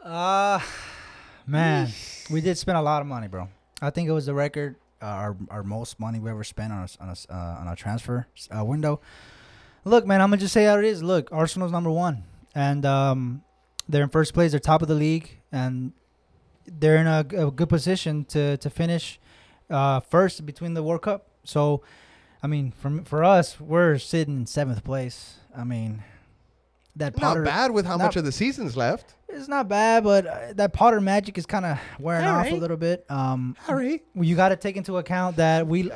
Uh, 0.05 0.61
man, 1.47 1.89
we 2.31 2.41
did 2.41 2.57
spend 2.59 2.79
a 2.79 2.83
lot 2.83 3.01
of 3.01 3.09
money, 3.09 3.29
bro. 3.29 3.49
I 3.83 3.91
think 3.91 4.09
it 4.09 4.12
was 4.12 4.27
the 4.27 4.35
record, 4.35 4.77
uh, 5.03 5.07
our 5.07 5.37
our 5.51 5.62
most 5.62 5.99
money 5.99 6.19
we 6.21 6.31
ever 6.31 6.45
spent 6.45 6.73
on 6.73 6.81
a 6.81 6.85
s- 6.85 6.97
on 7.01 7.09
a 7.09 7.12
s- 7.12 7.27
uh, 7.31 7.35
on 7.61 7.69
a 7.69 7.75
transfer 7.77 8.27
uh, 8.57 8.64
window. 8.64 9.01
Look, 9.85 10.07
man, 10.07 10.21
I'm 10.21 10.31
gonna 10.31 10.41
just 10.41 10.53
say 10.55 10.64
how 10.64 10.79
it 10.79 10.85
is. 10.85 11.03
Look, 11.03 11.29
Arsenal's 11.33 11.73
number 11.73 11.91
one, 11.91 12.25
and 12.57 12.85
um, 12.87 13.43
they're 13.89 14.03
in 14.03 14.09
first 14.09 14.35
place. 14.35 14.51
They're 14.51 14.59
top 14.59 14.83
of 14.83 14.89
the 14.89 14.95
league, 14.95 15.39
and 15.53 15.93
they're 16.67 16.97
in 16.97 17.07
a 17.07 17.23
good 17.51 17.69
position 17.69 18.25
to 18.25 18.57
to 18.57 18.71
finish 18.71 19.21
uh, 19.71 20.01
first 20.01 20.45
between 20.47 20.75
the 20.75 20.83
World 20.83 21.03
Cup. 21.03 21.29
So, 21.45 21.83
I 22.43 22.47
mean, 22.49 22.73
for 22.73 23.03
for 23.05 23.23
us, 23.23 23.61
we're 23.61 23.99
sitting 23.99 24.37
in 24.39 24.47
seventh 24.47 24.83
place. 24.83 25.37
I 25.57 25.65
mean, 25.65 26.03
that 26.97 27.15
Potter, 27.15 27.43
Not 27.43 27.51
bad 27.51 27.71
with 27.73 27.85
how 27.87 27.97
not- 27.97 28.07
much 28.07 28.17
of 28.17 28.25
the 28.25 28.33
season's 28.33 28.77
left. 28.77 29.15
it's 29.29 29.49
not 29.49 29.69
bad, 29.69 30.03
but 30.03 30.27
uh, 30.27 30.39
that 30.55 30.73
Potter 30.73 31.01
magic 31.01 31.37
is 31.37 31.45
kind 31.45 31.67
of 31.67 31.79
wearing 32.01 32.25
off 32.27 32.51
a 32.51 32.55
little 32.55 32.77
bit. 32.79 33.05
Um, 33.11 33.55
Harry, 33.67 34.03
you 34.15 34.35
got 34.35 34.49
to 34.49 34.57
take 34.57 34.77
into 34.77 34.97
account 34.97 35.37
that 35.37 35.67
we 35.67 35.91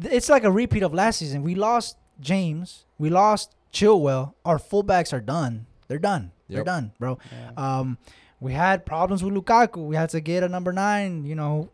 it's 0.00 0.28
like 0.28 0.44
a 0.44 0.50
repeat 0.50 0.82
of 0.84 0.94
last 0.94 1.18
season. 1.18 1.42
We 1.42 1.54
lost 1.56 1.96
James, 2.20 2.86
we 2.98 3.10
lost 3.10 3.54
Chilwell. 3.72 4.34
Our 4.44 4.58
fullbacks 4.58 5.12
are 5.12 5.20
done. 5.20 5.66
They're 5.92 5.98
done. 5.98 6.32
They're 6.48 6.64
done, 6.64 6.92
bro. 6.98 7.18
Yeah. 7.30 7.50
Um, 7.78 7.98
we 8.40 8.54
had 8.54 8.86
problems 8.86 9.22
with 9.22 9.34
Lukaku. 9.34 9.86
We 9.86 9.94
had 9.94 10.08
to 10.10 10.20
get 10.22 10.42
a 10.42 10.48
number 10.48 10.72
nine. 10.72 11.26
You 11.26 11.34
know, 11.34 11.70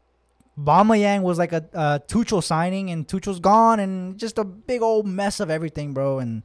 Yang 0.67 1.23
was 1.23 1.39
like 1.39 1.53
a, 1.53 1.65
a 1.73 2.01
Tuchel 2.09 2.43
signing, 2.43 2.91
and 2.91 3.07
Tuchel's 3.07 3.39
gone, 3.39 3.79
and 3.79 4.19
just 4.19 4.39
a 4.39 4.45
big 4.45 4.83
old 4.83 5.07
mess 5.07 5.39
of 5.39 5.51
everything, 5.51 5.95
bro. 5.95 6.19
And 6.19 6.43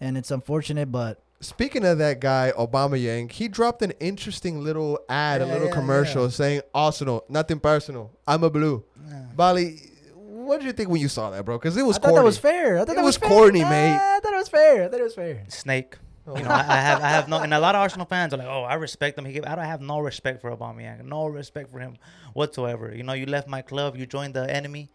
and 0.00 0.18
it's 0.18 0.32
unfortunate, 0.32 0.90
but 0.90 1.22
Speaking 1.40 1.84
of 1.84 1.98
that 1.98 2.18
guy, 2.18 2.52
Aubameyang, 2.58 3.30
he 3.30 3.46
dropped 3.46 3.80
an 3.82 3.92
interesting 4.00 4.64
little 4.64 4.98
ad, 5.08 5.40
a 5.40 5.46
little 5.46 5.68
yeah, 5.68 5.72
commercial 5.72 6.24
yeah. 6.24 6.30
saying 6.30 6.60
Arsenal, 6.74 7.24
nothing 7.28 7.60
personal. 7.60 8.10
I'm 8.26 8.42
a 8.42 8.50
blue. 8.50 8.84
Yeah. 9.08 9.22
Bali, 9.36 9.80
what 10.14 10.58
did 10.58 10.66
you 10.66 10.72
think 10.72 10.88
when 10.90 11.00
you 11.00 11.06
saw 11.06 11.30
that, 11.30 11.44
bro? 11.44 11.56
Because 11.56 11.76
it 11.76 11.84
was 11.86 11.96
I 11.96 12.00
thought 12.00 12.08
corny. 12.08 12.16
that 12.18 12.24
was 12.24 12.38
fair. 12.38 12.78
I 12.78 12.84
thought 12.84 12.92
It 12.92 12.96
that 12.96 13.04
was 13.04 13.16
fair. 13.18 13.28
corny, 13.28 13.60
Nah, 13.60 13.70
mate. 13.70 13.94
I 13.94 14.18
thought 14.20 14.32
it 14.32 14.36
was 14.36 14.48
fair. 14.48 14.84
I 14.84 14.88
thought 14.88 14.98
it 15.00 15.04
was 15.04 15.14
fair. 15.14 15.44
Snake. 15.46 15.96
You 16.36 16.42
know, 16.42 16.50
I, 16.50 16.60
I 16.60 16.80
have, 16.80 17.02
I 17.02 17.08
have 17.08 17.28
no, 17.28 17.38
and 17.38 17.54
a 17.54 17.58
lot 17.58 17.74
of 17.74 17.80
Arsenal 17.80 18.06
fans 18.06 18.34
are 18.34 18.36
like, 18.36 18.46
"Oh, 18.46 18.62
I 18.64 18.74
respect 18.74 19.18
him." 19.18 19.24
He 19.24 19.32
gave, 19.32 19.44
I 19.44 19.54
don't 19.54 19.64
have 19.64 19.80
no 19.80 19.98
respect 20.00 20.40
for 20.40 20.54
Aubameyang, 20.54 21.04
no 21.04 21.26
respect 21.26 21.70
for 21.70 21.78
him 21.78 21.96
whatsoever. 22.34 22.92
You 22.94 23.02
know, 23.02 23.14
you 23.14 23.26
left 23.26 23.48
my 23.48 23.62
club, 23.62 23.96
you 23.96 24.04
joined 24.06 24.34
the 24.34 24.48
enemy, 24.50 24.90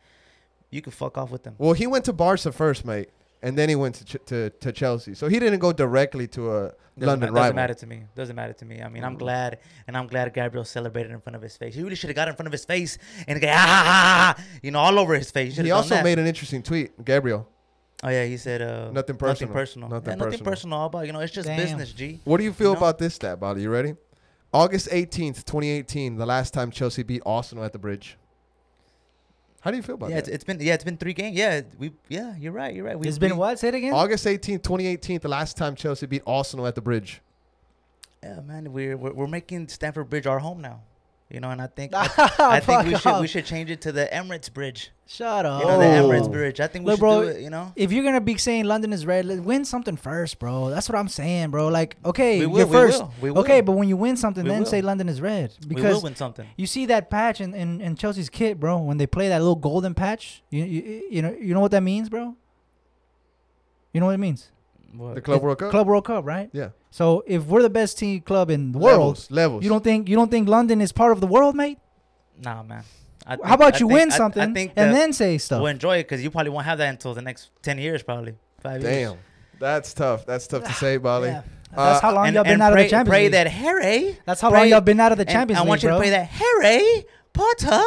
you 0.70 0.82
can 0.82 0.92
fuck 0.92 1.18
off 1.18 1.32
with 1.32 1.44
them. 1.44 1.56
Well, 1.58 1.74
he 1.74 1.88
went 1.88 2.06
to 2.06 2.14
Barca 2.14 2.52
first, 2.52 2.86
mate, 2.86 3.10
and 3.42 3.58
then 3.58 3.70
he 3.70 3.76
went 3.76 3.96
to 3.96 4.06
Ch- 4.06 4.26
to, 4.28 4.50
to 4.50 4.72
Chelsea. 4.72 5.14
So 5.16 5.28
he 5.28 5.40
didn't 5.40 5.60
go 5.60 5.74
directly 5.74 6.28
to 6.30 6.52
a 6.52 6.60
Doesn't, 6.98 7.08
London 7.08 7.34
ma- 7.34 7.40
doesn't 7.42 7.56
matter 7.56 7.74
to 7.74 7.88
me. 7.88 8.04
Doesn't 8.16 8.36
matter 8.36 8.54
to 8.54 8.66
me. 8.66 8.82
I 8.82 8.90
mean, 8.90 9.04
I'm 9.04 9.18
glad, 9.18 9.60
and 9.88 9.98
I'm 9.98 10.08
glad 10.08 10.32
Gabriel 10.34 10.66
celebrated 10.66 11.12
in 11.12 11.20
front 11.22 11.36
of 11.36 11.42
his 11.42 11.58
face. 11.58 11.74
He 11.76 11.82
really 11.82 11.96
should 11.96 12.10
have 12.10 12.16
got 12.16 12.28
in 12.28 12.36
front 12.36 12.48
of 12.48 12.52
his 12.54 12.66
face 12.66 12.98
and 13.28 13.42
go, 13.42 13.48
ah, 13.48 13.52
ha, 13.52 13.58
ha, 13.58 13.84
ha, 13.84 14.34
ha," 14.38 14.44
you 14.62 14.72
know, 14.72 14.80
all 14.80 15.00
over 15.00 15.16
his 15.16 15.32
face. 15.32 15.58
He 15.58 15.72
also 15.72 16.02
made 16.04 16.20
an 16.20 16.28
interesting 16.28 16.62
tweet, 16.62 17.04
Gabriel. 17.04 17.48
Oh 18.06 18.10
yeah, 18.10 18.26
he 18.26 18.36
said, 18.38 18.62
uh, 18.62 18.66
Nothing 18.92 18.94
Nothing 18.94 19.16
personal. 19.18 19.54
personal. 19.54 19.90
Nothing 19.90 20.10
Yeah, 20.12 20.16
nothing 20.16 20.32
personal. 20.32 20.52
personal. 20.52 20.80
All 20.80 20.86
about 20.88 21.08
you 21.08 21.14
know, 21.14 21.20
it's 21.20 21.32
just 21.34 21.48
Damn. 21.48 21.58
business, 21.58 21.94
G. 21.94 22.20
What 22.26 22.38
do 22.38 22.44
you 22.44 22.52
feel 22.54 22.68
You 22.70 22.74
know? 22.74 22.78
about 22.80 22.98
this 22.98 23.16
stat, 23.16 23.40
Bali? 23.40 23.62
You 23.62 23.70
ready? 23.70 23.96
August 24.54 24.90
18th, 24.92 25.46
2018, 25.46 26.18
the 26.18 26.26
last 26.26 26.54
time 26.54 26.70
Chelsea 26.70 27.02
beat 27.04 27.22
Arsenal 27.26 27.64
at 27.64 27.72
the 27.74 27.80
bridge. 27.80 28.18
How 29.62 29.72
do 29.72 29.78
you 29.78 29.84
feel 29.84 29.96
about 29.96 30.10
Yeah, 30.10 30.18
it's, 30.18 30.28
that? 30.28 30.36
it's 30.36 30.44
been 30.44 30.60
yeah, 30.60 30.74
it's 30.74 30.84
been 30.84 30.98
three 30.98 31.14
games. 31.14 31.38
Yeah, 31.38 31.62
we 31.80 31.94
yeah, 32.10 32.36
you're 32.38 32.52
right, 32.52 32.76
you're 32.76 32.84
right. 32.86 33.00
We, 33.00 33.08
It's 33.08 33.18
been 33.18 33.32
we- 33.32 33.38
what? 33.38 33.58
Say 33.58 33.70
it 33.70 33.76
again. 33.76 33.94
August 33.94 34.26
18th, 34.26 34.62
2018, 34.64 35.22
the 35.22 35.30
last 35.30 35.56
time 35.56 35.74
Chelsea 35.76 36.06
beat 36.06 36.22
Arsenal 36.28 36.68
at 36.68 36.76
the 36.76 36.82
bridge. 36.82 37.22
Yeah, 38.22 38.42
man, 38.42 38.72
we're, 38.74 38.98
we're 38.98 39.14
we're 39.14 39.28
making 39.28 39.70
Stamford 39.70 40.10
Bridge 40.10 40.28
our 40.28 40.40
home 40.40 40.60
now. 40.62 40.82
You 41.34 41.40
know, 41.40 41.50
and 41.50 41.60
I 41.60 41.66
think 41.66 41.94
I, 41.96 42.08
I 42.40 42.60
think 42.60 42.86
we 42.86 42.92
Fuck 42.92 43.02
should 43.02 43.22
we 43.22 43.28
should 43.28 43.46
change 43.46 43.72
it 43.72 43.82
to 43.82 43.92
the 43.92 44.08
Emirates 44.14 44.54
Bridge. 44.54 44.92
Shut 45.08 45.48
up. 45.48 45.62
You 45.64 45.68
know, 45.68 45.80
the. 45.80 45.86
Emirates 45.86 46.32
Bridge. 46.32 46.60
I 46.60 46.68
think 46.68 46.86
we 46.86 46.92
Look, 46.92 46.98
should 46.98 47.02
bro, 47.02 47.22
do 47.24 47.28
it. 47.30 47.42
You 47.42 47.50
know, 47.50 47.74
If 47.76 47.92
you're 47.92 48.04
gonna 48.04 48.22
be 48.22 48.38
saying 48.38 48.66
London 48.66 48.94
is 48.94 49.04
red, 49.08 49.26
let- 49.26 49.40
win 49.40 49.66
something 49.66 49.96
first, 49.98 50.38
bro. 50.38 50.70
That's 50.70 50.88
what 50.88 50.96
I'm 50.96 51.08
saying, 51.08 51.50
bro. 51.50 51.70
Like, 51.70 51.98
okay, 52.06 52.38
we 52.38 52.42
you're 52.42 52.50
will. 52.52 52.66
We 52.68 52.72
first. 52.72 53.02
will. 53.02 53.14
We 53.20 53.32
will. 53.32 53.40
Okay, 53.40 53.62
but 53.62 53.72
when 53.72 53.90
you 53.90 53.98
win 53.98 54.16
something, 54.16 54.44
We 54.44 54.50
then 54.52 54.60
will. 54.60 54.66
say 54.68 54.84
London 54.84 55.10
is 55.10 55.20
red 55.22 55.54
we 55.68 55.70
will 55.70 55.76
because 55.76 56.04
win 56.04 56.16
something. 56.16 56.46
you 56.56 56.68
see 56.68 56.86
that 56.86 57.10
patch 57.10 57.42
in, 57.42 57.56
in, 57.56 57.82
in 57.82 57.96
Chelsea's 57.96 58.30
kit, 58.30 58.60
bro. 58.60 58.78
When 58.78 58.98
they 58.98 59.08
play 59.08 59.30
that 59.30 59.40
little 59.40 59.56
golden 59.56 59.96
patch, 59.96 60.44
you, 60.52 60.64
you 60.64 61.02
you 61.10 61.22
know 61.24 61.36
you 61.42 61.56
know 61.56 61.62
what 61.62 61.72
that 61.72 61.82
means, 61.82 62.10
bro. 62.10 62.36
You 63.92 64.00
know 64.02 64.06
what 64.06 64.14
it 64.16 64.20
means? 64.20 64.52
What? 64.96 65.16
The 65.16 65.22
Club 65.22 65.38
It- 65.38 65.44
World 65.44 65.58
Cup? 65.58 65.72
Club 65.72 65.88
World 65.88 66.06
Cup, 66.06 66.26
right? 66.26 66.50
Yeah. 66.54 66.70
So 66.94 67.24
if 67.26 67.46
we're 67.48 67.64
the 67.64 67.72
best 67.72 67.98
team 67.98 68.22
club 68.22 68.52
in 68.52 68.72
the 68.72 68.78
world, 68.78 69.00
Levels. 69.00 69.32
Levels. 69.32 69.64
you 69.64 69.70
don't 69.70 69.84
think 69.84 70.08
you 70.08 70.16
don't 70.16 70.30
think 70.30 70.48
London 70.48 70.80
is 70.80 70.92
part 70.92 71.12
of 71.12 71.22
the 71.22 71.26
world, 71.36 71.56
mate? 71.56 71.80
Nah, 72.40 72.62
man. 72.62 72.84
I 73.26 73.32
How 73.32 73.36
think- 73.38 73.48
about 73.56 73.74
I 73.74 73.78
you 73.80 73.88
think- 73.88 73.92
win 73.94 74.12
I- 74.12 74.14
I 74.14 74.18
something 74.18 74.54
think 74.54 74.74
and 74.76 74.94
then 74.94 75.12
say 75.12 75.40
stuff? 75.40 75.60
we'll 75.64 75.72
enjoy 75.72 75.98
it 75.98 76.04
because 76.04 76.24
you 76.24 76.30
probably 76.30 76.52
won't 76.52 76.66
have 76.66 76.78
that 76.78 76.90
until 76.90 77.16
the 77.16 77.24
next 77.24 77.50
ten 77.64 77.80
years, 77.80 78.04
probably 78.04 78.36
five 78.62 78.84
years. 78.84 78.94
Damn. 79.10 79.18
That's 79.60 79.92
tough. 79.96 80.26
That's 80.28 80.46
tough 80.46 80.66
to 80.66 80.74
say, 80.74 80.98
Bali. 81.08 81.30
Yeah. 81.30 81.42
Uh, 81.76 81.86
That's 81.94 82.02
how 82.02 82.14
long 82.14 82.28
and, 82.28 82.36
y'all 82.36 82.44
been 82.44 82.54
and 82.54 82.62
out 82.62 82.74
pray, 82.74 82.84
of 82.84 82.86
the 82.86 82.96
Champions 82.96 83.10
pray 83.10 83.24
League. 83.24 83.32
that 83.32 83.48
Harry. 83.48 84.18
That's 84.26 84.42
how 84.42 84.52
pray- 84.52 84.60
long 84.60 84.70
y'all 84.70 84.82
been 84.82 85.00
out 85.00 85.12
of 85.12 85.18
the 85.18 85.24
and 85.24 85.32
Champions 85.32 85.58
I 85.58 85.62
League, 85.64 85.70
want 85.70 85.82
you 85.82 85.90
bro. 85.90 85.96
to 85.96 86.00
pray 86.02 86.10
that 86.12 86.28
Harry 86.28 87.06
Potter 87.34 87.82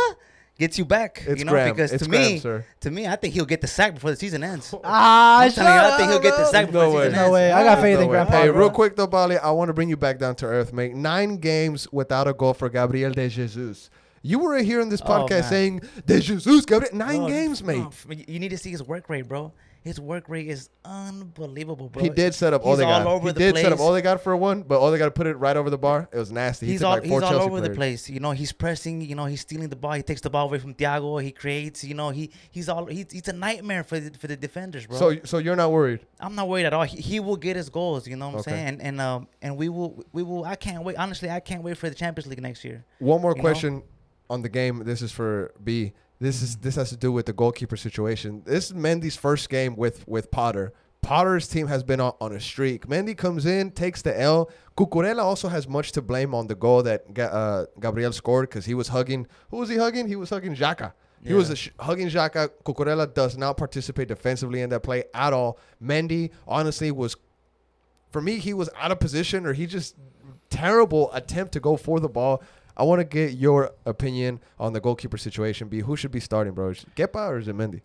gets 0.59 0.79
you 0.79 0.85
back. 0.85 1.23
It's 1.27 1.39
you 1.39 1.45
know, 1.45 1.53
Graham. 1.53 1.71
because 1.75 1.93
it's 1.93 2.03
to 2.05 2.09
Graham, 2.09 2.33
me, 2.33 2.39
sir. 2.39 2.65
to 2.81 2.91
me, 2.91 3.07
I 3.07 3.17
think 3.17 3.35
he'll 3.35 3.45
get 3.47 3.61
the 3.61 3.67
sack 3.67 3.95
before 3.95 4.11
the 4.11 4.17
season 4.17 4.43
ends. 4.43 4.75
Ah, 4.85 5.41
I'm 5.43 5.53
telling 5.53 5.73
you, 5.73 5.81
I 5.81 5.97
think 5.97 6.11
he'll 6.11 6.21
get 6.21 6.37
the 6.37 6.47
sack 6.47 6.65
up. 6.67 6.73
before 6.73 6.83
No 6.85 6.91
the 6.91 6.97
way. 6.97 7.03
season 7.05 7.17
No 7.17 7.23
ends. 7.25 7.33
way. 7.35 7.53
I 7.53 7.65
got 7.65 7.81
faith 7.81 7.97
No 7.99 8.03
in. 8.05 8.09
Grandpa. 8.09 8.33
Hey, 8.33 8.49
bro. 8.49 8.59
real 8.59 8.71
quick 8.71 8.97
though, 8.97 9.07
Bali, 9.07 9.39
I 9.39 9.51
want 9.51 9.69
to 9.69 9.73
bring 9.75 9.89
you 9.89 9.97
back 9.97 10.19
down 10.19 10.35
to 10.37 10.47
earth, 10.47 10.73
mate. 10.73 10.95
Nine 10.95 11.37
games 11.37 11.91
without 11.93 12.27
a 12.29 12.33
goal 12.33 12.55
for 12.55 12.69
Gabriel 12.69 13.13
de 13.13 13.29
Jesus. 13.29 13.91
You 14.23 14.41
were 14.41 14.59
here 14.59 14.81
in 14.81 14.89
this 14.89 15.01
Oh, 15.03 15.07
podcast 15.07 15.31
man. 15.31 15.43
saying 15.45 15.81
De 16.07 16.21
Jesus, 16.21 16.65
Gabriel, 16.65 16.95
nine 16.97 17.19
Bro, 17.19 17.29
games, 17.29 17.63
mate. 17.63 17.79
no, 17.79 17.91
you 18.27 18.41
need 18.41 18.49
to 18.51 18.59
see 18.59 18.71
his 18.73 18.83
work 18.83 19.09
rate, 19.09 19.29
bro. 19.29 19.53
His 19.87 20.01
work 20.01 20.29
rate 20.29 20.49
is 20.49 20.69
unbelievable, 20.85 21.89
bro. 21.89 22.03
he 22.03 22.09
did 22.09 22.35
set 22.35 22.53
up 22.53 22.65
all 22.65 22.77
He's 22.77 22.85
Odegaard. 22.85 23.07
all 23.07 23.21
he 23.21 23.33
did 23.33 23.57
set 23.57 23.73
up 23.73 23.79
place. 23.79 23.89
Odegaard 23.89 24.21
for 24.21 24.37
one, 24.37 24.63
but 24.63 24.81
Odegaard 24.81 25.15
put 25.15 25.27
it 25.27 25.37
right 25.37 25.57
over 25.57 25.71
the 25.71 25.79
bar. 25.79 26.09
It 26.13 26.19
was 26.19 26.33
nasty. 26.33 26.67
He 26.67 26.73
He's 26.73 26.81
took 26.81 26.87
all 26.89 26.95
like 26.95 27.07
four 27.07 27.21
he's 27.21 27.25
all 27.25 27.31
Chelsea 27.39 27.47
over 27.47 27.61
the 27.61 27.71
place. 27.71 28.11
You 28.11 28.21
know, 28.21 28.33
he's 28.33 28.53
pressing. 28.53 29.01
You 29.01 29.15
know, 29.15 29.27
he's 29.27 29.41
stealing 29.41 29.69
the 29.69 29.77
ball. 29.77 29.93
He 29.93 30.03
takes 30.03 30.21
the 30.21 30.31
ball 30.31 30.47
away 30.49 30.59
from 30.59 30.75
Thiago. 30.75 31.23
He 31.23 31.33
creates. 31.33 31.85
You 31.85 31.95
know, 31.95 32.11
he 32.11 32.31
he's 32.51 32.69
all 32.69 32.87
he's, 32.87 33.07
he's 33.11 33.29
a 33.29 33.33
nightmare 33.33 33.85
for 33.85 34.01
the, 34.01 34.17
for 34.19 34.27
the 34.27 34.37
defenders, 34.37 34.87
bro. 34.87 34.99
So, 34.99 35.17
so 35.25 35.39
you're 35.39 35.57
not 35.57 35.71
worried? 35.73 36.01
I'm 36.21 36.35
not 36.35 36.49
worried 36.49 36.67
at 36.67 36.73
all. 36.73 36.85
He, 36.85 37.01
he 37.01 37.21
will 37.21 37.37
get 37.37 37.57
his 37.57 37.69
goals. 37.69 38.07
You 38.07 38.17
know 38.17 38.29
what 38.31 38.39
I'm 38.39 38.43
saying? 38.43 38.67
And 38.67 38.83
and 38.83 39.01
um 39.01 39.29
and 39.43 39.57
we 39.57 39.69
will 39.69 40.05
we 40.13 40.23
will. 40.23 40.45
I 40.45 40.57
can't 40.57 40.83
wait. 40.85 40.97
Honestly, 40.97 41.31
I 41.31 41.41
can't 41.41 41.63
wait 41.63 41.79
for 41.79 41.89
the 41.89 41.95
Champions 41.95 42.27
League 42.27 42.43
next 42.43 42.65
year. 42.65 42.85
One 42.99 43.21
more 43.23 43.33
You 43.33 43.37
know? 43.37 43.43
question 43.43 43.83
on 44.29 44.43
the 44.43 44.49
game. 44.49 44.83
This 44.85 45.03
is 45.03 45.13
for 45.13 45.53
B. 45.63 45.93
This 46.19 46.43
is 46.43 46.57
this 46.57 46.77
has 46.77 46.89
to 46.91 46.97
do 46.97 47.13
with 47.13 47.27
the 47.27 47.33
goalkeeper 47.33 47.77
situation. 47.77 48.43
This 48.47 48.67
is 48.71 48.73
Mendy's 48.73 49.17
first 49.17 49.49
game 49.51 49.77
with 49.77 50.07
with 50.09 50.31
Potter. 50.31 50.73
Potter's 51.03 51.47
team 51.47 51.69
has 51.69 51.85
been 51.85 52.01
on, 52.01 52.15
on 52.21 52.33
a 52.33 52.41
streak. 52.41 52.89
Mendy 52.89 53.17
comes 53.17 53.47
in, 53.47 53.71
takes 53.71 54.03
the 54.03 54.19
L. 54.21 54.51
Cucurella 54.77 55.23
also 55.23 55.47
has 55.47 55.69
much 55.69 55.93
to 55.93 56.03
blame 56.03 56.35
on 56.35 56.49
the 56.49 56.57
goal 56.57 56.83
that 56.83 57.05
uh, 57.19 57.67
Gabriel 57.81 58.13
scored 58.13 58.49
because 58.49 58.65
he 58.65 58.75
was 58.75 58.89
hugging. 58.89 59.29
Who 59.51 59.59
was 59.59 59.69
he 59.69 59.77
hugging? 59.77 60.09
He 60.09 60.17
was 60.17 60.31
hugging 60.31 60.57
Xhaka. 60.57 60.95
He 61.23 61.33
was 61.33 61.49
Yeah. 61.51 61.55
sh- 61.55 61.71
hugging 61.79 62.09
Xhaka. 62.09 62.51
Cucurella 62.65 63.13
does 63.13 63.37
not 63.37 63.57
participate 63.57 64.09
defensively 64.09 64.63
in 64.63 64.71
that 64.71 64.81
play 64.81 65.05
at 65.15 65.33
all. 65.33 65.59
Mendy 65.81 66.31
honestly 66.47 66.91
was, 66.91 67.15
for 68.11 68.21
me, 68.21 68.39
he 68.39 68.53
was 68.53 68.69
out 68.77 68.91
of 68.91 68.99
position 68.99 69.47
or 69.47 69.53
he 69.53 69.67
just 69.67 69.95
terrible 70.51 71.13
attempt 71.13 71.53
to 71.53 71.61
go 71.61 71.77
for 71.77 72.01
the 72.01 72.09
ball. 72.09 72.43
I 72.77 72.85
want 72.85 73.01
to 73.01 73.05
get 73.05 73.33
your 73.33 73.73
opinion 73.87 74.41
on 74.59 74.73
the 74.73 74.81
goalkeeper 74.81 75.17
situation. 75.17 75.69
B, 75.69 75.81
who 75.81 75.97
should 75.97 76.11
be 76.11 76.21
starting, 76.21 76.53
bro? 76.53 76.71
Is 76.71 76.85
Kepa 76.95 77.29
or 77.29 77.39
is 77.39 77.49
it 77.49 77.57
Mendy? 77.57 77.81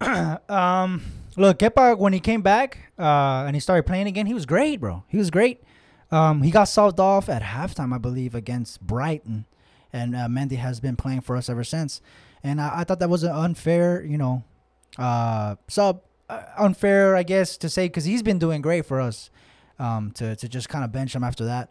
um, 0.50 1.02
look, 1.36 1.58
Kepa 1.58 1.98
when 1.98 2.12
he 2.12 2.20
came 2.20 2.42
back 2.42 2.92
uh, 2.98 3.44
and 3.46 3.54
he 3.54 3.60
started 3.60 3.84
playing 3.84 4.06
again, 4.06 4.26
he 4.26 4.34
was 4.34 4.46
great, 4.46 4.80
bro. 4.80 5.04
He 5.08 5.18
was 5.18 5.30
great. 5.30 5.62
Um, 6.10 6.42
he 6.42 6.50
got 6.50 6.64
solved 6.64 7.00
off 7.00 7.28
at 7.28 7.42
halftime, 7.42 7.92
I 7.94 7.98
believe, 7.98 8.34
against 8.34 8.80
Brighton, 8.80 9.44
and 9.92 10.14
uh, 10.14 10.28
Mendy 10.28 10.56
has 10.56 10.78
been 10.78 10.96
playing 10.96 11.22
for 11.22 11.36
us 11.36 11.48
ever 11.48 11.64
since. 11.64 12.00
And 12.44 12.60
I, 12.60 12.80
I 12.80 12.84
thought 12.84 13.00
that 13.00 13.10
was 13.10 13.24
an 13.24 13.32
unfair, 13.32 14.04
you 14.04 14.16
know, 14.16 14.44
uh, 14.98 15.56
sub 15.68 16.02
uh, 16.28 16.42
unfair, 16.58 17.16
I 17.16 17.22
guess, 17.22 17.56
to 17.58 17.68
say 17.68 17.86
because 17.86 18.04
he's 18.04 18.22
been 18.22 18.38
doing 18.38 18.62
great 18.62 18.86
for 18.86 19.00
us. 19.00 19.30
Um, 19.78 20.12
to 20.12 20.34
to 20.36 20.48
just 20.48 20.70
kind 20.70 20.84
of 20.84 20.92
bench 20.92 21.14
him 21.14 21.22
after 21.22 21.44
that. 21.44 21.68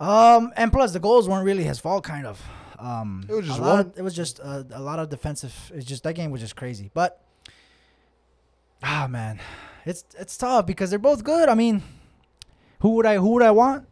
Um, 0.00 0.52
and 0.56 0.72
plus 0.72 0.92
the 0.92 1.00
goals 1.00 1.28
weren't 1.28 1.44
really 1.44 1.64
his 1.64 1.78
fault, 1.78 2.04
kind 2.04 2.26
of. 2.26 2.42
Um, 2.78 3.24
It 3.28 3.34
was 3.34 3.46
just 3.46 3.58
a 3.58 3.62
lot 3.62 3.70
one. 3.70 3.80
of- 3.80 3.98
it 3.98 4.02
was 4.02 4.14
just 4.14 4.38
a, 4.40 4.66
a 4.72 4.80
lot 4.80 4.98
of 4.98 5.08
defensive. 5.08 5.54
It's 5.74 5.86
just 5.86 6.02
that 6.02 6.14
game 6.14 6.30
was 6.32 6.40
just 6.40 6.56
crazy, 6.56 6.90
but 6.94 7.20
ah 8.82 9.06
man, 9.08 9.38
it's 9.84 10.04
it's 10.18 10.36
tough 10.36 10.66
because 10.66 10.90
they're 10.90 10.98
both 10.98 11.22
good. 11.24 11.48
I 11.48 11.54
mean, 11.54 11.82
who 12.80 12.90
would 12.96 13.06
I 13.06 13.16
who 13.16 13.30
would 13.30 13.42
I 13.42 13.50
want? 13.52 13.86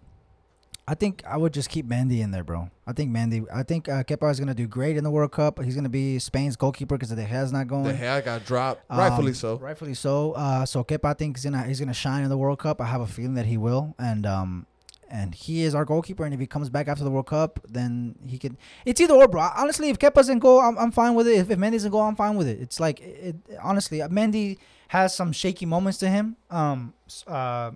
I 0.88 0.94
think 0.94 1.22
I 1.24 1.36
would 1.36 1.52
just 1.54 1.68
keep 1.68 1.86
Mendy 1.86 2.18
in 2.18 2.32
there, 2.32 2.42
bro. 2.42 2.68
I 2.84 2.92
think 2.92 3.12
Mendy. 3.14 3.44
I 3.54 3.62
think 3.62 3.88
uh, 3.88 4.02
Kepa 4.02 4.28
is 4.32 4.40
gonna 4.40 4.54
do 4.54 4.66
great 4.66 4.96
in 4.96 5.04
the 5.04 5.10
World 5.10 5.30
Cup. 5.30 5.62
He's 5.62 5.76
gonna 5.76 5.88
be 5.88 6.18
Spain's 6.18 6.56
goalkeeper 6.56 6.96
because 6.98 7.10
De 7.14 7.24
Gea's 7.24 7.52
not 7.52 7.68
going. 7.68 7.84
The 7.84 7.94
hair 7.94 8.20
got 8.22 8.44
dropped, 8.44 8.82
rightfully 8.90 9.28
Um, 9.28 9.34
so. 9.34 9.56
Rightfully 9.58 9.94
so. 9.94 10.32
Uh, 10.32 10.66
so 10.66 10.82
Kepa, 10.82 11.10
I 11.10 11.14
think, 11.14 11.38
is 11.38 11.44
gonna 11.44 11.62
he's 11.62 11.78
gonna 11.78 11.94
shine 11.94 12.24
in 12.24 12.28
the 12.28 12.38
World 12.38 12.58
Cup. 12.58 12.80
I 12.80 12.86
have 12.86 13.00
a 13.02 13.06
feeling 13.06 13.34
that 13.34 13.46
he 13.46 13.56
will, 13.56 13.94
and 14.00 14.26
um, 14.26 14.66
and 15.10 15.34
he 15.34 15.62
is 15.62 15.74
our 15.74 15.84
goalkeeper. 15.84 16.24
And 16.24 16.32
if 16.32 16.40
he 16.40 16.46
comes 16.46 16.68
back 16.70 16.88
after 16.88 17.04
the 17.04 17.10
World 17.10 17.26
Cup, 17.26 17.60
then 17.68 18.14
he 18.26 18.38
can. 18.38 18.56
It's 18.84 19.00
either 19.00 19.14
or, 19.14 19.28
bro. 19.28 19.48
Honestly, 19.56 19.88
if 19.90 19.98
Kepa's 19.98 20.28
in 20.28 20.38
goal, 20.38 20.60
I'm, 20.60 20.78
I'm 20.78 20.90
fine 20.90 21.14
with 21.14 21.26
it. 21.28 21.36
If, 21.36 21.50
if 21.50 21.58
doesn't 21.60 21.90
go, 21.90 22.00
I'm 22.00 22.16
fine 22.16 22.36
with 22.36 22.48
it. 22.48 22.60
It's 22.60 22.80
like 22.80 23.00
it, 23.00 23.36
honestly, 23.62 23.98
Mendy 23.98 24.58
has 24.88 25.14
some 25.14 25.32
shaky 25.32 25.66
moments 25.66 25.98
to 25.98 26.08
him. 26.08 26.36
Um, 26.50 26.94
uh, 27.26 27.72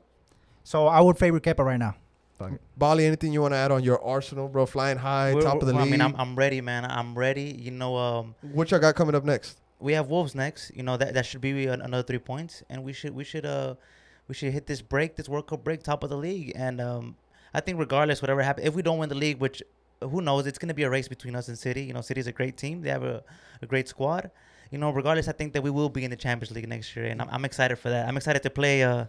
so 0.62 0.86
I 0.86 1.00
would 1.00 1.18
favor 1.18 1.40
Kepa 1.40 1.64
right 1.64 1.78
now. 1.78 1.96
Bali, 2.76 3.06
anything 3.06 3.32
you 3.32 3.40
want 3.40 3.54
to 3.54 3.58
add 3.58 3.70
on 3.70 3.82
your 3.82 4.04
Arsenal, 4.04 4.48
bro? 4.48 4.66
Flying 4.66 4.98
high, 4.98 5.32
We're- 5.32 5.44
top 5.44 5.62
of 5.62 5.68
the 5.68 5.72
league. 5.72 5.82
I 5.82 5.90
mean, 5.90 6.00
I'm, 6.00 6.14
I'm 6.16 6.34
ready, 6.36 6.60
man. 6.60 6.84
I'm 6.84 7.16
ready. 7.16 7.56
You 7.58 7.70
know, 7.70 7.96
um, 7.96 8.34
what 8.52 8.70
y'all 8.70 8.80
got 8.80 8.94
coming 8.96 9.14
up 9.14 9.24
next? 9.24 9.58
we 9.80 9.92
have 9.92 10.08
Wolves 10.08 10.34
next. 10.34 10.74
You 10.74 10.82
know 10.82 10.96
that 10.96 11.14
that 11.14 11.26
should 11.26 11.42
be 11.42 11.66
another 11.66 12.02
three 12.02 12.18
points, 12.18 12.62
and 12.70 12.82
we 12.82 12.92
should 12.92 13.14
we 13.14 13.22
should 13.22 13.44
uh 13.44 13.74
we 14.28 14.34
should 14.34 14.52
hit 14.52 14.66
this 14.66 14.80
break, 14.80 15.16
this 15.16 15.28
World 15.28 15.46
Cup 15.46 15.62
break, 15.62 15.82
top 15.82 16.02
of 16.02 16.10
the 16.10 16.16
league. 16.16 16.52
And 16.56 16.80
um, 16.80 17.16
I 17.54 17.60
think 17.60 17.78
regardless, 17.78 18.20
whatever 18.20 18.42
happens, 18.42 18.66
if 18.66 18.74
we 18.74 18.82
don't 18.82 18.98
win 18.98 19.08
the 19.08 19.14
league, 19.14 19.38
which 19.38 19.62
who 20.00 20.20
knows, 20.20 20.46
it's 20.46 20.58
gonna 20.58 20.74
be 20.74 20.82
a 20.82 20.90
race 20.90 21.08
between 21.08 21.34
us 21.36 21.48
and 21.48 21.58
City. 21.58 21.84
You 21.84 21.94
know, 21.94 22.00
City's 22.00 22.26
a 22.26 22.32
great 22.32 22.56
team. 22.56 22.82
They 22.82 22.90
have 22.90 23.04
a, 23.04 23.22
a 23.62 23.66
great 23.66 23.88
squad. 23.88 24.30
You 24.70 24.78
know, 24.78 24.90
regardless, 24.90 25.28
I 25.28 25.32
think 25.32 25.52
that 25.52 25.62
we 25.62 25.70
will 25.70 25.88
be 25.88 26.04
in 26.04 26.10
the 26.10 26.16
Champions 26.16 26.50
League 26.50 26.68
next 26.68 26.94
year, 26.96 27.06
and 27.06 27.22
I'm, 27.22 27.28
I'm 27.30 27.44
excited 27.44 27.76
for 27.76 27.90
that. 27.90 28.08
I'm 28.08 28.16
excited 28.16 28.42
to 28.42 28.50
play 28.50 28.82
uh 28.82 29.06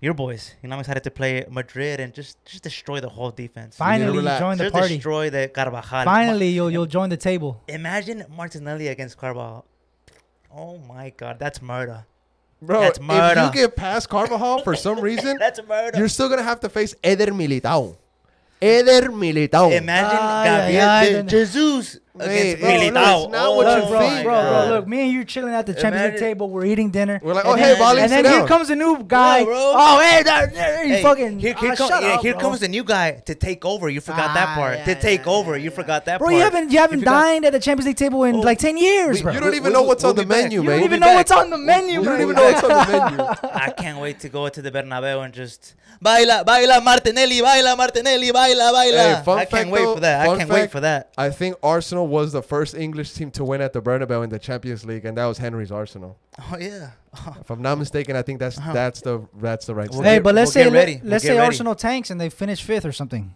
your 0.00 0.14
boys. 0.14 0.54
You 0.62 0.68
know, 0.68 0.74
I'm 0.74 0.80
excited 0.80 1.04
to 1.04 1.10
play 1.10 1.44
Madrid 1.50 2.00
and 2.00 2.12
just 2.12 2.42
just 2.44 2.62
destroy 2.62 3.00
the 3.00 3.08
whole 3.08 3.30
defense. 3.30 3.76
Finally, 3.76 4.12
you 4.12 4.18
relax. 4.18 4.40
join 4.40 4.58
the 4.58 4.64
just 4.64 4.74
party. 4.74 4.94
destroy 4.96 5.30
the 5.30 5.48
Carvajal. 5.48 6.04
Finally, 6.04 6.48
you'll 6.48 6.70
you'll 6.70 6.86
join 6.86 7.08
the 7.10 7.16
table. 7.16 7.62
Imagine 7.68 8.24
Martinelli 8.36 8.88
against 8.88 9.18
Carvajal. 9.18 9.64
Oh 10.54 10.78
my 10.78 11.10
God, 11.10 11.38
that's 11.38 11.62
murder. 11.62 12.06
Bro, 12.62 12.80
That's 12.80 12.98
if 12.98 13.54
you 13.54 13.62
get 13.62 13.76
past 13.76 14.08
Carvajal 14.08 14.62
for 14.62 14.74
some 14.74 15.00
reason, 15.00 15.36
That's 15.40 15.60
murder. 15.66 15.98
you're 15.98 16.08
still 16.08 16.28
going 16.28 16.38
to 16.40 16.44
have 16.44 16.60
to 16.60 16.68
face 16.68 16.94
Eder 17.02 17.26
Militao. 17.32 17.96
Eder 18.62 19.08
Militao. 19.10 19.72
Imagine 19.72 20.18
Ay, 20.20 20.44
Gabriel 20.44 20.88
ay, 20.88 21.10
de 21.12 21.18
ay, 21.20 21.22
Jesus 21.22 21.98
against 22.18 22.60
bro, 22.60 22.68
look, 22.68 22.80
Militao. 22.82 23.24
it's 23.24 23.32
not 23.32 23.56
what 23.56 23.66
you 23.78 23.82
Oh 23.84 23.88
bro, 23.88 23.98
think, 24.00 24.14
my 24.16 24.22
bro, 24.22 24.42
bro, 24.42 24.74
look, 24.76 24.86
me 24.88 25.00
and 25.04 25.12
you 25.12 25.24
chilling 25.24 25.54
at 25.54 25.64
the 25.64 25.72
Champions 25.72 26.10
League 26.12 26.20
table. 26.20 26.50
We're 26.50 26.66
eating 26.66 26.90
dinner. 26.90 27.18
We're 27.22 27.32
like, 27.32 27.46
And 27.46 27.54
oh, 27.54 27.56
hey, 27.56 27.78
Bali, 27.78 28.02
and 28.02 28.10
sit 28.10 28.22
then 28.24 28.32
here 28.40 28.46
comes 28.46 28.68
a 28.68 28.76
new 28.76 29.02
guy. 29.02 29.44
bro. 29.44 29.54
Oh, 29.56 30.00
hey, 30.00 30.22
there, 30.22 30.46
there, 30.48 30.86
Hey, 30.86 31.02
fucking. 31.02 31.38
here, 31.38 31.54
here, 31.54 31.72
ah, 31.72 31.76
come- 31.76 31.88
shut 31.88 32.02
yeah, 32.02 32.08
up, 32.10 32.20
here 32.20 32.32
bro. 32.34 32.40
comes 32.42 32.60
the 32.60 32.68
new 32.68 32.84
guy 32.84 33.12
to 33.24 33.34
take 33.34 33.64
over. 33.64 33.88
You 33.88 34.02
forgot 34.02 34.34
that 34.34 34.48
Ah, 34.50 34.54
part. 34.56 34.78
yeah, 34.80 34.84
to 34.84 34.94
take 35.00 35.24
yeah, 35.24 35.32
over. 35.32 35.52
yeah, 35.56 35.64
You 35.64 35.70
yeah. 35.70 35.76
forgot 35.76 36.04
that 36.04 36.18
Bro, 36.18 36.26
part. 36.26 36.34
you 36.36 36.40
haven't 36.42 36.70
you 36.70 36.78
haven't 36.78 37.00
dined 37.04 37.46
at 37.46 37.52
the 37.52 37.60
Champions 37.60 37.86
League 37.86 37.96
table 37.96 38.24
in 38.24 38.34
Oh, 38.36 38.40
like 38.40 38.58
ten 38.58 38.76
years, 38.76 39.16
we- 39.16 39.22
bro. 39.22 39.32
You 39.32 39.40
don't 39.40 39.54
even 39.54 39.72
know 39.72 39.84
what's 39.84 40.04
on 40.04 40.16
the 40.16 40.26
menu, 40.26 40.60
You 40.60 40.64
You 40.64 40.70
don't 40.76 40.84
even 40.84 41.00
know 41.00 41.14
what's 41.14 41.30
on 41.40 41.48
the 41.48 41.56
menu, 41.56 42.00
You 42.00 42.04
don't 42.04 42.20
even 42.20 42.36
know 42.36 42.44
what's 42.52 42.62
on 42.64 42.68
the 42.68 42.98
menu. 42.98 43.24
I 43.54 43.70
can't 43.70 43.98
wait 43.98 44.20
to 44.20 44.28
go 44.28 44.50
to 44.50 44.60
the 44.60 44.70
Bernabeu 44.70 45.24
and 45.24 45.32
just 45.32 45.74
baila, 46.00 46.42
baila 46.44 46.80
Martinelli, 46.80 47.40
baila 47.40 47.76
Martinelli, 47.76 48.30
baila, 48.32 48.72
baila. 48.72 49.16
Hey, 49.16 49.22
fun 49.24 49.38
I 49.38 49.44
can't 49.44 49.50
fact 49.50 49.70
wait 49.70 49.82
though, 49.82 49.94
for 49.94 50.00
that. 50.00 50.28
I 50.28 50.36
can't 50.36 50.50
wait 50.50 50.70
for 50.70 50.80
that. 50.80 51.12
I 51.18 51.30
think 51.30 51.56
Arsenal 51.62 52.06
was 52.08 52.32
the 52.32 52.42
first 52.42 52.74
English 52.74 53.12
team 53.12 53.30
to 53.32 53.44
win 53.44 53.60
at 53.60 53.72
the 53.72 53.82
Bernabeu 53.82 54.22
in 54.24 54.30
the 54.30 54.38
Champions 54.38 54.84
League, 54.84 55.04
and 55.04 55.16
that 55.18 55.26
was 55.26 55.38
Henry's 55.38 55.70
Arsenal. 55.72 56.18
Oh 56.38 56.56
yeah. 56.58 56.90
If 57.40 57.50
I'm 57.50 57.60
not 57.60 57.76
mistaken, 57.78 58.14
I 58.16 58.22
think 58.22 58.38
that's 58.38 58.56
Uh-huh. 58.58 58.72
that's 58.72 59.00
the 59.00 59.26
that's 59.40 59.66
the 59.66 59.74
right. 59.74 59.90
We'll. 59.90 60.02
Hey, 60.02 60.20
but 60.20 60.34
let's 60.34 60.54
we'll 60.54 60.64
say 60.64 60.70
ready. 60.70 61.00
let's 61.02 61.24
We'll 61.24 61.32
say 61.32 61.38
ready. 61.38 61.46
Arsenal 61.46 61.74
tanks 61.74 62.10
and 62.10 62.20
they 62.20 62.28
finish 62.30 62.62
fifth 62.62 62.84
or 62.84 62.92
something. 62.92 63.34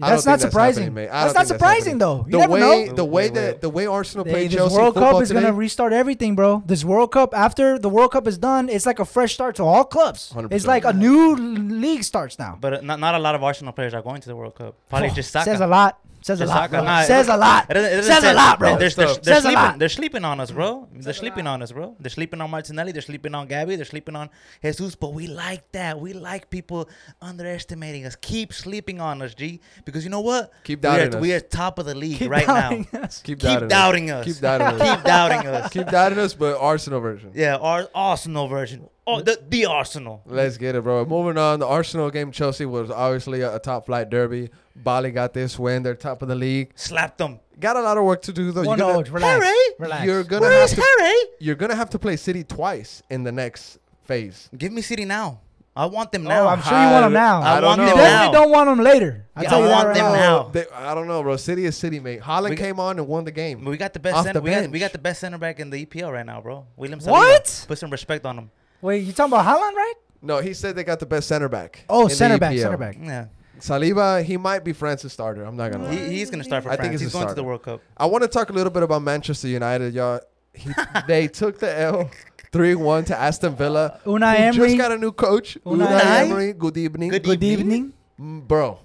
I 0.00 0.08
That's 0.10 0.24
not 0.24 0.40
surprising. 0.40 0.84
happening, 0.84 0.94
mate. 1.04 1.08
I 1.10 1.24
That's 1.24 1.34
don't 1.34 1.34
not 1.34 1.34
think 1.34 1.34
that's 1.34 1.48
surprising 1.48 1.98
though. 1.98 2.24
You 2.26 2.32
the 2.32 2.38
never 2.38 2.52
way 2.54 2.60
know. 2.86 2.92
the 2.94 3.04
way 3.04 3.24
Wait, 3.24 3.34
that 3.34 3.60
the 3.60 3.68
way 3.68 3.86
Arsenal 3.86 4.24
Hey, 4.24 4.30
played 4.32 4.50
this 4.50 4.56
Chelsea 4.56 4.74
World 4.76 4.94
football 4.94 5.12
Cup 5.12 5.22
is 5.22 5.28
today, 5.28 5.40
gonna 5.42 5.52
restart 5.52 5.92
everything, 5.92 6.34
bro. 6.34 6.62
This 6.64 6.82
World 6.82 7.12
Cup 7.12 7.34
after 7.34 7.78
the 7.78 7.90
World 7.90 8.10
Cup 8.12 8.26
is 8.26 8.38
done, 8.38 8.70
it's 8.70 8.86
like 8.86 9.00
a 9.00 9.04
fresh 9.04 9.34
start 9.34 9.56
to 9.56 9.64
all 9.64 9.84
clubs. 9.84 10.32
100%. 10.34 10.50
It's 10.52 10.66
like 10.66 10.86
a 10.86 10.94
new 10.94 11.34
league 11.36 12.04
starts 12.04 12.38
now. 12.38 12.56
But 12.58 12.72
uh, 12.74 12.80
not, 12.80 13.00
not 13.00 13.14
a 13.14 13.18
lot 13.18 13.34
of 13.34 13.42
Arsenal 13.42 13.74
players 13.74 13.92
are 13.92 14.00
going 14.02 14.22
to 14.22 14.28
the 14.28 14.36
World 14.36 14.54
Cup. 14.54 14.76
Probably 14.88 15.10
Oh, 15.10 15.14
just 15.14 15.30
Saka. 15.30 15.44
Says 15.50 15.60
a 15.60 15.66
lot. 15.66 15.98
Says 16.22 16.40
a 16.40 16.46
lot. 16.46 16.70
Bro. 16.70 16.84
Nah, 16.84 17.02
Says 17.02 17.28
a 17.28 17.36
lot. 17.36 17.66
It 17.70 17.74
doesn't- 17.74 17.92
it 17.92 17.96
doesn't 17.96 18.14
Says 18.14 18.24
a 18.24 18.32
lot, 18.34 18.58
bro. 18.58 18.78
They're, 18.78 18.88
they're, 18.90 19.06
they're, 19.06 19.14
Says 19.14 19.18
they're 19.22 19.38
a 19.38 19.40
sleeping, 19.40 19.54
lot. 19.56 19.78
they're 19.78 19.88
sleeping 19.88 20.24
on 20.24 20.40
us, 20.40 20.50
bro. 20.50 20.88
They're 20.92 21.12
sleeping 21.12 21.46
on 21.46 21.62
us, 21.62 21.72
bro. 21.72 21.96
They're 21.98 22.10
sleeping 22.10 22.40
on 22.40 22.50
Martinelli. 22.50 22.92
They're 22.92 23.02
sleeping 23.02 23.34
on 23.34 23.46
Gabby. 23.48 23.76
They're 23.76 23.84
sleeping 23.84 24.14
on 24.16 24.30
Jesus. 24.62 24.94
But 24.94 25.14
we 25.14 25.26
like 25.26 25.70
that. 25.72 25.98
We 26.00 26.12
like 26.12 26.48
people 26.50 26.88
underestimating 27.20 28.06
us. 28.06 28.16
Keep 28.16 28.52
sleeping 28.52 29.00
on 29.00 29.22
us, 29.22 29.34
G. 29.34 29.60
Because 29.84 30.04
you 30.04 30.10
know 30.10 30.20
what? 30.20 30.52
Keep 30.64 30.82
we 30.82 30.88
are, 30.88 30.92
doubting 30.98 31.14
us. 31.14 31.20
we 31.20 31.32
are 31.32 31.40
top 31.40 31.78
of 31.78 31.86
the 31.86 31.94
league 31.94 32.18
Keep 32.18 32.30
right 32.30 32.46
now. 32.46 32.70
us. 33.00 33.20
keep, 33.22 33.38
Keep 33.38 33.40
doubting, 33.40 33.68
doubting 33.68 34.10
us. 34.10 34.26
us. 34.26 34.32
Keep 34.34 34.42
doubting 34.42 34.66
us. 34.80 34.94
Keep 34.96 35.04
doubting 35.04 35.46
us. 35.46 35.72
keep 35.72 35.86
doubting 35.86 36.18
us, 36.18 36.34
but 36.34 36.56
Arsenal 36.58 37.00
version. 37.00 37.32
Yeah, 37.34 37.56
our 37.56 37.88
Arsenal 37.94 38.48
version. 38.48 38.88
Oh, 39.06 39.20
the, 39.20 39.40
the 39.48 39.66
Arsenal. 39.66 40.22
Let's 40.26 40.56
get 40.58 40.76
it, 40.76 40.82
bro. 40.84 41.04
Moving 41.04 41.36
on, 41.36 41.58
the 41.58 41.66
Arsenal 41.66 42.08
game 42.10 42.30
Chelsea 42.30 42.66
was 42.66 42.90
obviously 42.90 43.40
a, 43.40 43.56
a 43.56 43.58
top 43.58 43.86
flight 43.86 44.10
derby. 44.10 44.50
Bali 44.76 45.10
got 45.10 45.32
this 45.34 45.58
win. 45.58 45.82
They're 45.82 45.94
top 45.96 46.22
of 46.22 46.28
the 46.28 46.36
league. 46.36 46.70
Slapped 46.76 47.18
them. 47.18 47.40
Got 47.58 47.76
a 47.76 47.82
lot 47.82 47.98
of 47.98 48.04
work 48.04 48.22
to 48.22 48.32
do 48.32 48.52
though. 48.52 48.62
One 48.62 48.78
You're 48.78 48.92
gonna, 49.02 49.10
relax. 49.10 49.44
Harry? 49.44 49.74
Relax. 49.78 50.04
you're 50.04 50.24
gonna 50.24 50.42
Where 50.42 50.52
have 50.52 50.70
is 50.70 50.74
to 50.76 50.80
Harry? 50.98 51.14
you're 51.40 51.54
gonna 51.56 51.74
have 51.74 51.90
to 51.90 51.98
play 51.98 52.16
City 52.16 52.44
twice 52.44 53.02
in 53.10 53.24
the 53.24 53.32
next 53.32 53.78
phase. 54.04 54.48
Give 54.56 54.72
me 54.72 54.82
City 54.82 55.04
now. 55.04 55.40
I 55.74 55.86
want 55.86 56.12
them 56.12 56.26
Oh, 56.26 56.28
now. 56.28 56.48
I'm 56.48 56.60
sure 56.62 56.72
you 56.72 56.90
want 56.90 57.04
them 57.06 57.12
now. 57.14 57.40
I 57.40 57.56
I 57.56 57.60
don't 57.60 57.68
want 57.70 57.80
you 57.80 57.86
them 57.88 57.96
know. 57.96 58.02
definitely 58.04 58.32
don't 58.34 58.50
want 58.50 58.68
them 58.68 58.80
later. 58.84 59.26
I 59.34 59.42
Yeah, 59.42 59.48
tell 59.48 59.58
I 59.58 59.62
you 59.62 59.68
that 59.68 59.74
want 59.74 59.86
right 59.88 59.94
them 59.96 60.12
now. 60.12 60.42
now. 60.42 60.48
They, 60.52 60.66
I 60.74 60.94
don't 60.94 61.08
know, 61.08 61.22
bro. 61.22 61.36
City 61.36 61.64
is 61.64 61.76
City, 61.76 61.98
mate. 61.98 62.20
Haaland 62.20 62.50
We 62.50 62.56
got- 62.56 62.62
came 62.64 62.78
on 62.80 62.98
and 62.98 63.08
won 63.08 63.24
the 63.24 63.30
game. 63.32 63.64
We 63.64 63.76
got 63.78 63.92
the 63.94 63.98
best. 64.00 64.16
Off 64.16 64.24
Center, 64.26 64.40
the 64.40 64.44
we 64.44 64.50
got 64.50 64.70
we 64.70 64.78
got 64.78 64.92
the 64.92 64.98
best 64.98 65.20
center 65.20 65.38
back 65.38 65.58
in 65.60 65.70
the 65.70 65.84
EPL 65.86 66.12
right 66.12 66.26
now, 66.26 66.40
bro. 66.40 66.66
William 66.76 67.00
Saliba. 67.00 67.10
What? 67.10 67.64
Put 67.68 67.78
some 67.78 67.90
respect 67.90 68.24
on 68.26 68.38
him. 68.38 68.50
Wait, 68.82 69.04
you 69.04 69.12
talking 69.12 69.32
about 69.32 69.46
Haaland, 69.46 69.74
right? 69.74 69.94
No, 70.20 70.38
he 70.40 70.52
said 70.54 70.76
they 70.76 70.84
got 70.84 71.00
the 71.00 71.06
best 71.06 71.28
center 71.28 71.48
back. 71.48 71.84
Oh, 71.88 72.02
in 72.02 72.08
the 72.08 72.14
center 72.14 72.38
back, 72.38 72.54
EPL. 72.54 72.60
center 72.62 72.76
back. 72.76 72.96
Yeah. 73.00 73.26
Saliba, 73.58 74.22
he 74.24 74.36
might 74.36 74.64
be 74.64 74.72
France's 74.72 75.12
starter. 75.12 75.44
I'm 75.44 75.56
not 75.56 75.70
gonna 75.72 75.84
lie. 75.84 75.94
He, 75.94 76.18
he's 76.18 76.30
gonna 76.30 76.42
start 76.44 76.64
for 76.64 76.70
I 76.70 76.74
France. 76.76 76.80
think 76.88 76.92
he's 76.92 77.00
he's 77.02 77.10
a 77.10 77.12
going 77.12 77.22
to 77.26 77.28
starter. 77.30 77.34
the 77.40 77.44
World 77.44 77.62
Cup. 77.62 77.80
I 77.96 78.06
want 78.06 78.22
to 78.22 78.28
talk 78.28 78.50
a 78.50 78.52
little 78.52 78.72
bit 78.72 78.82
about 78.82 79.02
Manchester 79.02 79.48
United, 79.48 79.94
y'all. 79.94 80.20
He, 80.52 80.70
they 81.06 81.28
took 81.28 81.58
the 81.60 81.78
L 81.80 82.10
3 82.50 82.74
1 82.74 83.04
to 83.06 83.16
Aston 83.18 83.54
Villa. 83.54 84.00
Unai 84.04 84.36
who 84.36 84.42
Emery. 84.42 84.66
just 84.68 84.78
got 84.78 84.92
a 84.92 84.98
new 84.98 85.12
coach. 85.12 85.56
Unai 85.64 85.86
Unai, 85.86 86.00
Emery. 86.00 86.30
Emery. 86.30 86.52
Good 86.54 86.76
evening. 86.76 87.10
Good 87.10 87.22
Good 87.24 87.44
evening. 87.44 87.92
Mm, 88.20 88.46
Bro, 88.48 88.80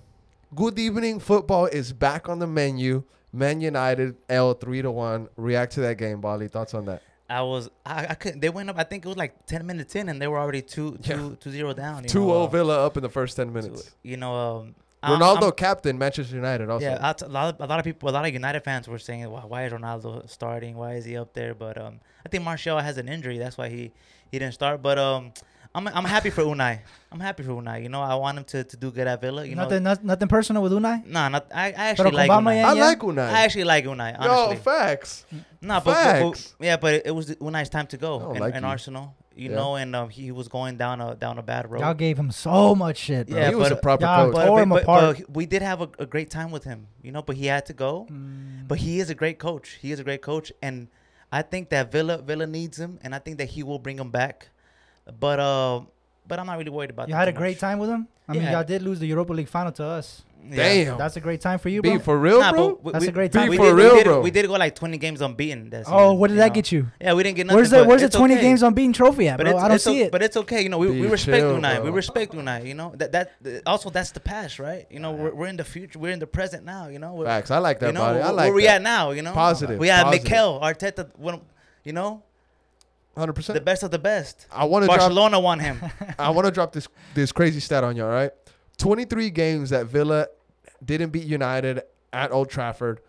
good 0.55 0.77
evening. 0.79 1.19
Football 1.19 1.65
is 1.65 1.91
back 1.91 2.29
on 2.29 2.37
the 2.39 2.47
menu. 2.47 3.03
Man 3.33 3.59
United 3.61 4.15
L 4.29 4.53
3 4.53 4.83
to 4.83 4.91
1. 4.91 5.27
React 5.37 5.71
to 5.73 5.79
that 5.81 5.97
game, 5.97 6.21
Bali. 6.21 6.47
Thoughts 6.47 6.73
on 6.75 6.85
that? 6.85 7.01
I 7.30 7.41
was 7.41 7.69
I, 7.86 8.07
I 8.09 8.13
couldn't. 8.15 8.39
They 8.39 8.49
went 8.49 8.69
up. 8.69 8.78
I 8.78 8.84
think 8.84 9.05
it 9.05 9.07
was 9.07 9.17
like 9.17 9.45
ten 9.45 9.65
minutes 9.65 9.95
in, 9.95 10.07
and 10.09 10.21
they 10.21 10.28
were 10.28 10.39
already 10.39 10.61
two 10.61 10.97
Yeah. 11.03 11.15
two 11.17 11.38
two 11.39 11.51
zero 11.51 11.73
down. 11.73 12.03
You 12.03 12.09
2 12.09 12.19
know, 12.19 12.43
uh, 12.43 12.47
Villa 12.47 12.86
up 12.86 12.95
in 12.97 13.03
the 13.03 13.09
first 13.09 13.36
10 13.36 13.47
so, 13.47 13.51
minutes. 13.51 13.95
you 14.01 14.15
know, 14.17 14.34
um, 14.36 14.75
Ronaldo, 15.03 15.43
I'm- 15.43 15.51
captain, 15.51 15.97
Manchester 15.97 16.36
United 16.36 16.69
also. 16.69 16.86
Yeah, 16.86 16.97
a 16.99 17.28
lot. 17.28 17.53
Of, 17.55 17.61
a 17.61 17.67
lot 17.67 17.80
of 17.80 17.86
people, 17.86 18.09
a 18.09 18.11
lot 18.11 18.25
of 18.25 18.34
United 18.34 18.61
fans 18.63 18.88
were 18.88 18.97
saying, 18.99 19.30
"Why, 19.30 19.41
why 19.41 19.65
is 19.65 19.73
Ronaldo 19.73 20.30
starting? 20.30 20.75
Why 20.78 20.93
is 20.95 21.05
he 21.05 21.17
up 21.17 21.34
there?" 21.34 21.53
But 21.53 21.78
um, 21.78 21.99
I 22.25 22.30
think 22.30 22.43
Martial 22.43 22.80
has 22.80 22.97
an 22.97 23.07
injury. 23.09 23.38
That's 23.38 23.57
why 23.57 23.69
he 23.69 23.91
he 24.32 24.39
didn't 24.39 24.53
start. 24.53 24.82
But 24.82 24.97
um, 24.97 25.34
I'm 25.78 25.88
I'm 25.88 26.05
happy 26.05 26.32
for 26.32 26.43
Unai. 26.43 26.80
I'm 27.11 27.19
happy 27.19 27.43
for 27.43 27.51
Unai. 27.51 27.84
You 27.84 27.89
know, 27.89 28.01
I 28.01 28.15
want 28.15 28.38
him 28.39 28.43
to, 28.45 28.63
to 28.63 28.75
do 28.78 28.89
good 28.89 29.07
at 29.07 29.21
Villa. 29.21 29.45
You 29.45 29.55
nothing, 29.55 29.84
know, 29.84 29.91
not, 29.91 30.03
nothing 30.03 30.28
personal 30.28 30.63
with 30.63 30.71
Unai. 30.71 31.05
nah, 31.05 31.30
not 31.30 31.45
I, 31.53 31.67
I 31.67 31.71
actually 31.91 32.11
like 32.11 32.32
Bama 32.32 32.49
Unai. 32.51 32.63
I 32.65 32.73
yeah. 32.73 32.86
like 32.88 32.99
Unai. 32.99 33.30
I 33.30 33.41
actually 33.45 33.65
like 33.65 33.86
Unai. 33.86 34.11
Yo, 34.23 34.55
facts. 34.55 35.25
no, 35.61 35.75
but, 35.75 35.86
but, 35.86 35.93
but 35.93 36.36
facts. 36.38 36.55
yeah, 36.59 36.78
but 36.78 36.95
it, 36.95 37.01
it 37.05 37.11
was 37.11 37.30
Unai's 37.36 37.69
time 37.69 37.86
to 37.88 37.97
go 37.97 38.34
in, 38.34 38.39
like 38.41 38.55
in 38.55 38.63
you. 38.63 38.69
Arsenal. 38.69 39.15
You 39.36 39.51
Yeah. 39.51 39.55
know, 39.57 39.75
and 39.75 39.95
um, 39.95 40.09
he 40.09 40.32
was 40.32 40.47
going 40.47 40.78
down 40.78 40.99
a 40.99 41.13
down 41.13 41.38
a 41.38 41.43
bad 41.43 41.69
road. 41.69 41.82
Y'all 41.82 41.93
gave 41.93 42.17
him 42.17 42.32
so 42.32 42.73
much 42.73 42.97
shit, 42.97 43.30
bro. 43.30 43.38
Yeah, 43.38 43.49
he 43.49 43.55
was 43.55 43.69
a 43.69 43.75
proper 43.75 44.05
Yeah, 44.05 44.23
coach. 44.23 44.34
but- 44.34 44.45
Tore 44.47 44.61
him 44.63 44.71
apart. 44.71 45.21
we 45.30 45.45
did 45.45 45.61
have 45.61 45.82
a, 45.82 45.89
a 45.99 46.07
great 46.07 46.32
time 46.32 46.49
with 46.49 46.63
him, 46.63 46.88
you 47.03 47.11
know. 47.11 47.21
But 47.21 47.36
he 47.36 47.45
had 47.45 47.67
to 47.67 47.73
go. 47.73 48.07
Mm. 48.11 48.67
But 48.67 48.80
he 48.80 48.99
is 48.99 49.11
a 49.11 49.15
great 49.15 49.38
coach. 49.38 49.78
He 49.80 49.91
is 49.91 49.99
a 49.99 50.03
great 50.03 50.23
coach, 50.23 50.51
and 50.63 50.88
I 51.32 51.43
think 51.43 51.69
that 51.69 51.91
Villa 51.91 52.17
Villa 52.17 52.47
needs 52.47 52.80
him, 52.80 52.97
and 53.03 53.13
I 53.13 53.19
think 53.19 53.38
that 53.38 53.49
he 53.49 53.61
will 53.61 53.78
bring 53.78 53.99
him 53.99 54.09
back. 54.09 54.49
But 55.19 55.39
uh, 55.39 55.81
but 56.27 56.39
I'm 56.39 56.45
not 56.45 56.57
really 56.57 56.69
worried 56.71 56.89
about. 56.89 57.07
You 57.07 57.13
that 57.13 57.19
had 57.19 57.27
a 57.29 57.31
too 57.31 57.37
great 57.37 57.55
much. 57.57 57.61
time 57.61 57.79
with 57.79 57.89
him. 57.89 58.07
I 58.27 58.33
mean, 58.33 58.41
Yeah. 58.43 58.51
y'all 58.53 58.63
did 58.63 58.81
lose 58.81 58.99
the 58.99 59.07
Europa 59.07 59.31
League 59.33 59.47
final 59.47 59.71
to 59.73 59.85
us. 59.85 60.23
Yeah. 60.49 60.55
Damn. 60.57 60.97
That's 60.97 61.15
a 61.17 61.19
great 61.21 61.41
time 61.41 61.59
for 61.59 61.67
you, 61.69 61.81
bro. 61.81 61.93
Be 61.93 61.99
for 61.99 62.17
real, 62.17 62.39
Nah, 62.39 62.51
bro? 62.51 62.79
we, 62.81 62.91
That's 62.91 63.03
we- 63.03 63.09
a 63.09 63.11
great 63.11 63.31
time. 63.33 63.49
Be 63.49 63.57
did- 63.57 63.63
for 63.65 63.73
we 63.75 63.81
real, 63.83 63.95
did, 63.95 64.03
bro. 64.05 64.21
We 64.21 64.31
did 64.31 64.47
go 64.47 64.53
like 64.53 64.75
20 64.75 64.97
games 64.97 65.19
unbeaten. 65.21 65.69
That 65.71 65.85
oh, 65.87 66.13
what 66.13 66.27
did 66.27 66.35
you 66.35 66.39
that 66.41 66.47
know? 66.49 66.53
get 66.53 66.71
you? 66.71 66.87
Yeah, 67.01 67.13
we 67.13 67.23
didn't 67.23 67.37
get 67.37 67.47
nothing. 67.47 67.57
Where's 67.57 67.69
the 67.69 67.83
Where's 67.85 68.01
the 68.01 68.09
20 68.09 68.33
okay. 68.35 68.41
games 68.43 68.63
unbeaten 68.63 68.93
trophy 68.93 69.27
at, 69.29 69.37
But 69.37 69.47
bro? 69.47 69.57
I 69.57 69.67
don't 69.67 69.79
see 69.79 70.01
o- 70.03 70.05
it. 70.05 70.11
But 70.11 70.21
it's 70.23 70.37
okay. 70.37 70.61
You 70.61 70.69
know, 70.69 70.77
we, 70.77 70.87
we 71.01 71.07
respect 71.07 71.37
chill, 71.41 71.57
Unai. 71.57 71.83
We 71.83 71.89
respect 71.89 72.33
Unai. 72.33 72.65
You 72.65 72.75
know 72.75 72.93
that 72.97 73.11
that 73.13 73.43
th- 73.43 73.61
also 73.65 73.89
that's 73.89 74.11
the 74.11 74.19
past, 74.21 74.59
right? 74.59 74.85
You 74.89 74.99
know, 74.99 75.11
we're, 75.13 75.33
we're 75.33 75.47
in 75.47 75.57
the 75.57 75.65
future. 75.65 75.97
We're 75.99 76.11
in 76.13 76.19
the 76.19 76.27
present 76.27 76.63
now. 76.65 76.87
You 76.87 76.99
know, 76.99 77.13
we're, 77.13 77.25
Facts. 77.25 77.49
I 77.51 77.57
like 77.57 77.79
that, 77.79 77.87
you 77.87 77.93
know, 77.93 78.01
body. 78.01 78.19
I 78.19 78.23
where, 78.25 78.33
like 78.33 78.45
where 78.47 78.53
we 78.53 78.63
that. 78.63 78.75
at 78.75 78.81
now. 78.83 79.11
You 79.11 79.21
know, 79.23 79.33
Positive, 79.33 79.79
We 79.79 79.87
have 79.87 80.05
positive. 80.05 80.23
Mikel 80.29 80.59
Arteta. 80.61 81.41
You 81.83 81.93
know, 81.93 82.23
100%. 83.18 83.53
the 83.53 83.61
best 83.61 83.84
of 83.84 83.91
the 83.91 83.99
best. 83.99 84.47
I 84.51 84.65
want 84.65 84.84
to 84.84 84.88
drop 84.88 84.99
Barcelona 84.99 85.39
won 85.39 85.59
him. 85.59 85.82
I 86.20 86.30
want 86.30 86.45
to 86.45 86.51
drop 86.51 86.72
this 86.72 86.88
this 87.13 87.32
crazy 87.32 87.59
stat 87.59 87.84
on 87.84 87.95
you, 87.95 88.03
all 88.03 88.09
right? 88.09 88.32
23 88.78 89.30
games 89.32 89.72
that 89.72 89.88
Villa 89.88 90.28
didn't 90.84 91.09
beat 91.09 91.26
United 91.26 91.82
at 92.13 92.32
Old 92.32 92.49
Trafford. 92.49 93.01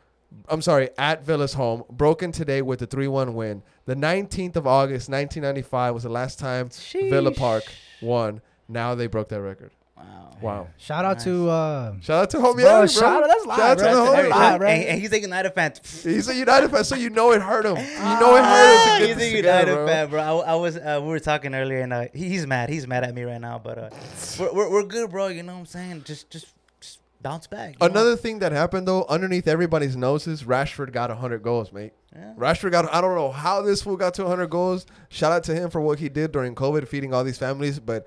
I'm 0.49 0.63
sorry, 0.63 0.91
at 0.99 1.25
Villa's 1.25 1.55
home, 1.55 1.85
broken 1.91 2.33
today 2.33 2.61
with 2.61 2.83
a 2.83 2.87
3-1 2.87 3.33
win. 3.33 3.63
The 3.87 3.95
19th 3.95 4.57
of 4.57 4.67
August, 4.67 5.09
1995 5.09 5.95
was 5.95 6.03
the 6.03 6.11
last 6.11 6.39
time 6.39 6.69
Villa 6.93 7.33
Park 7.33 7.65
won. 8.03 8.43
Now 8.69 8.95
they 8.95 9.07
broke 9.07 9.29
that 9.31 9.41
record. 9.41 9.73
Wow. 9.99 10.29
Wow. 10.41 10.69
Shout 10.77 11.05
out 11.05 11.19
to 11.21 11.49
uh, 11.51 11.95
Shout 12.01 12.23
out 12.23 12.31
to 12.31 12.37
homie 12.39 12.61
Bro, 12.63 12.67
Eddie, 12.67 12.69
bro. 12.79 12.87
shout 12.87 13.23
out- 13.25 13.29
that's 13.29 13.47
live, 13.47 13.59
Shout 13.59 13.71
out 13.71 13.79
to 13.79 13.83
bro. 13.85 13.95
the 13.95 14.01
homie. 14.01 14.15
very 14.17 14.29
live, 14.29 14.59
bro. 14.61 14.69
And, 14.69 14.85
and 14.85 15.01
he's 15.01 15.13
a 15.13 15.21
United 15.21 15.51
fan. 15.51 15.73
He's 16.05 16.29
a 16.29 16.35
United 16.35 16.71
fan, 16.71 16.85
so 16.85 16.95
you 16.95 17.11
know 17.11 17.33
it 17.33 17.43
hurt 17.43 17.67
him. 17.67 17.77
You 17.77 18.21
know 18.21 18.37
it 18.37 18.45
hurt 18.45 18.99
him 19.01 19.01
to 19.01 19.07
he's 19.09 19.17
get 19.17 19.23
a 19.35 19.37
United 19.37 19.65
together, 19.67 19.75
bro. 19.75 19.87
fan, 19.89 20.11
bro. 20.11 20.21
I, 20.21 20.53
I 20.53 20.55
was 20.55 20.77
uh, 20.77 21.01
we 21.03 21.09
were 21.09 21.19
talking 21.19 21.55
earlier, 21.57 21.81
and 21.81 21.93
uh, 21.93 22.07
he's 22.15 22.47
mad. 22.47 22.69
He's 22.69 22.87
mad 22.87 23.03
at 23.05 23.15
me 23.15 23.23
right 23.23 23.41
now, 23.41 23.59
but 23.59 23.79
uh, 23.79 23.91
we're, 24.39 24.53
we're 24.53 24.71
we're 24.71 24.83
good, 24.85 25.11
bro. 25.11 25.27
You 25.27 25.43
know 25.43 25.55
what 25.55 25.59
I'm 25.61 25.67
saying? 25.67 26.05
Just 26.05 26.31
just 26.31 26.47
just 26.81 27.01
bounce 27.21 27.49
back. 27.49 27.71
you 27.73 27.79
know? 27.81 27.87
Another 27.87 28.15
thing 28.17 28.39
that 28.39 28.53
happened 28.53 28.87
though, 28.87 29.07
underneath 29.09 29.49
everybody's 29.49 29.97
noses, 29.97 30.45
Rashford 30.45 30.93
got 30.93 31.11
100 31.11 31.43
goals, 31.43 31.73
mate. 31.73 31.93
Yeah. 32.15 32.33
Rashford 32.39 32.71
got, 32.71 32.93
I 32.95 33.01
don't 33.01 33.17
know 33.17 33.31
how 33.33 33.61
this 33.61 33.83
fool 33.83 33.97
got 33.97 34.15
to 34.15 34.23
100 34.23 34.47
goals. 34.49 34.87
Shout 35.09 35.33
out 35.33 35.43
to 35.45 35.55
him 35.55 35.69
for 35.69 35.81
what 35.81 35.99
he 35.99 36.09
did 36.09 36.31
during 36.33 36.55
COVID, 36.55 36.87
feeding 36.89 37.13
all 37.13 37.25
these 37.25 37.37
families. 37.39 37.81
But 37.81 38.07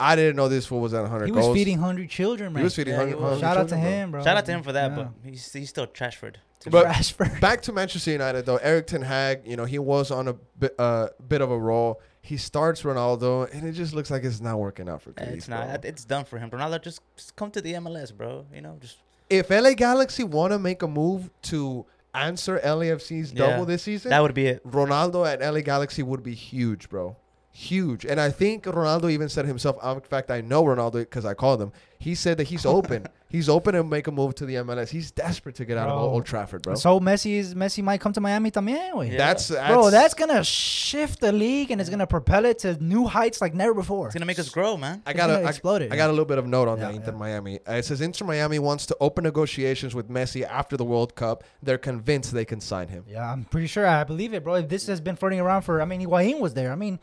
I 0.00 0.16
didn't 0.16 0.36
know 0.36 0.48
this 0.48 0.66
fool 0.66 0.80
was 0.80 0.94
at 0.94 1.02
100 1.02 1.26
he 1.26 1.32
goals. 1.32 1.48
was 1.48 1.54
feeding 1.56 1.78
hungry 1.78 2.06
children, 2.06 2.52
man. 2.54 2.60
He 2.62 2.64
was 2.64 2.74
feeding 2.74 2.94
Yeah, 2.94 3.06
he 3.06 3.14
100 3.14 3.30
was. 3.32 3.40
Shout 3.40 3.56
out 3.58 3.68
to 3.68 3.74
children, 3.74 3.80
bro. 3.82 3.90
him, 3.90 4.10
bro. 4.12 4.24
Shout 4.24 4.36
out 4.38 4.46
to 4.46 4.52
him 4.52 4.62
for 4.62 4.72
that, 4.72 4.90
Yeah. 4.90 4.96
but 4.96 5.08
he's 5.30 5.52
he's 5.52 5.68
still 5.68 5.86
Trashford. 5.86 6.36
to 6.60 6.70
But- 6.70 6.88
me. 6.88 6.92
Rashford. 6.94 7.40
Back 7.40 7.62
to 7.62 7.72
Manchester 7.72 8.10
United 8.10 8.46
though, 8.46 8.56
Erik 8.56 8.86
Ten 8.86 9.02
Hag, 9.02 9.46
you 9.46 9.56
know, 9.56 9.64
he 9.66 9.78
was 9.78 10.10
on 10.10 10.28
a 10.28 10.32
bit, 10.58 10.74
uh, 10.78 11.08
bit 11.28 11.40
of 11.42 11.50
a 11.50 11.58
roll. 11.58 12.00
He 12.22 12.36
starts 12.36 12.82
Ronaldo, 12.82 13.48
and 13.52 13.66
it 13.66 13.72
just 13.72 13.94
looks 13.94 14.10
like 14.10 14.24
it's 14.24 14.40
not 14.42 14.58
working 14.58 14.88
out 14.88 15.00
for 15.02 15.12
Yeah, 15.16 15.24
Greece. 15.26 15.36
it's 15.38 15.48
not. 15.48 15.66
bro. 15.80 15.88
It's 15.90 16.04
done 16.04 16.24
for 16.26 16.38
him. 16.38 16.50
Ronaldo, 16.50 16.82
just, 16.82 17.00
just 17.16 17.34
come 17.36 17.50
to 17.52 17.60
the 17.62 17.74
MLS, 17.74 18.10
bro. 18.12 18.44
You 18.54 18.60
know, 18.60 18.76
just 18.80 18.98
If 19.30 19.48
LA 19.50 19.72
Galaxy 19.74 20.22
want 20.24 20.52
to 20.52 20.58
make 20.58 20.82
a 20.82 20.88
move 20.88 21.30
to 21.44 21.86
answer 22.14 22.58
LAFC's 22.62 23.32
Yeah. 23.32 23.46
double 23.50 23.64
this 23.64 23.84
season, 23.84 24.10
that 24.10 24.20
would 24.20 24.34
be 24.34 24.46
it. 24.48 24.66
Ronaldo 24.68 25.26
at 25.26 25.40
LA 25.40 25.60
Galaxy 25.62 26.02
would 26.02 26.22
be 26.22 26.34
huge, 26.34 26.88
bro. 26.90 27.16
Huge. 27.52 28.04
And 28.06 28.20
I 28.20 28.30
think 28.30 28.64
Ronaldo 28.64 29.10
even 29.10 29.28
said 29.28 29.44
himself, 29.44 29.76
in 29.84 30.00
fact, 30.02 30.30
I 30.30 30.40
know 30.40 30.62
Ronaldo 30.62 31.00
because 31.00 31.24
I 31.24 31.34
called 31.34 31.60
him. 31.60 31.72
He 31.98 32.14
said 32.14 32.38
that 32.38 32.46
he's 32.46 32.64
open. 32.64 33.06
he's 33.28 33.48
open 33.48 33.74
to 33.74 33.82
make 33.82 34.06
a 34.06 34.12
move 34.12 34.36
to 34.36 34.46
the 34.46 34.54
MLS. 34.54 34.88
He's 34.88 35.10
desperate 35.10 35.56
to 35.56 35.64
get 35.64 35.76
out 35.76 35.88
of 35.88 35.98
Old 36.00 36.24
Trafford, 36.24 36.62
bro. 36.62 36.76
So 36.76 37.00
Messi 37.00 37.32
is 37.34 37.54
Messi 37.56 37.82
might 37.82 38.00
come 38.00 38.12
to 38.12 38.20
Miami 38.20 38.52
también, 38.52 38.92
güey. 38.92 39.10
Yeah. 39.10 39.18
That's, 39.18 39.48
that's 39.48 39.74
Bro, 39.74 39.90
that's 39.90 40.14
gonna 40.14 40.44
shift 40.44 41.20
the 41.20 41.32
league 41.32 41.72
and 41.72 41.80
it's 41.80 41.90
gonna 41.90 42.06
propel 42.06 42.44
it 42.44 42.60
to 42.60 42.82
new 42.82 43.04
heights 43.06 43.40
like 43.40 43.52
never 43.52 43.74
before. 43.74 44.06
It's 44.06 44.14
gonna 44.14 44.26
make 44.26 44.38
us 44.38 44.48
grow, 44.48 44.76
man. 44.76 45.02
I 45.04 45.12
got 45.12 45.26
gonna 45.28 45.40
a, 45.40 45.46
I, 45.46 45.48
explode 45.48 45.82
it, 45.82 45.92
I 45.92 45.96
got 45.96 46.08
a 46.08 46.12
little 46.12 46.24
bit 46.24 46.38
of 46.38 46.46
note 46.46 46.68
on 46.68 46.78
that 46.78 46.92
Yeah, 46.92 47.00
Inter 47.00 47.10
yeah. 47.10 47.18
Miami. 47.18 47.58
Uh, 47.68 47.72
it 47.72 47.84
says 47.84 48.00
Inter 48.00 48.24
Miami 48.24 48.60
wants 48.60 48.86
to 48.86 48.96
open 49.00 49.24
negotiations 49.24 49.92
with 49.92 50.08
Messi 50.08 50.44
after 50.44 50.76
the 50.76 50.84
World 50.84 51.16
Cup. 51.16 51.42
They're 51.62 51.78
convinced 51.78 52.32
they 52.32 52.44
can 52.44 52.60
sign 52.60 52.88
him. 52.88 53.04
Yeah, 53.08 53.30
I'm 53.30 53.44
pretty 53.44 53.66
sure. 53.66 53.86
I 53.86 54.04
believe 54.04 54.32
it, 54.34 54.44
bro. 54.44 54.54
If 54.54 54.68
This 54.68 54.86
has 54.86 55.00
been 55.00 55.16
floating 55.16 55.40
around 55.40 55.62
for. 55.62 55.82
I 55.82 55.84
mean, 55.84 56.00
Higuain 56.00 56.40
was 56.40 56.54
there. 56.54 56.70
I 56.72 56.76
mean, 56.76 57.00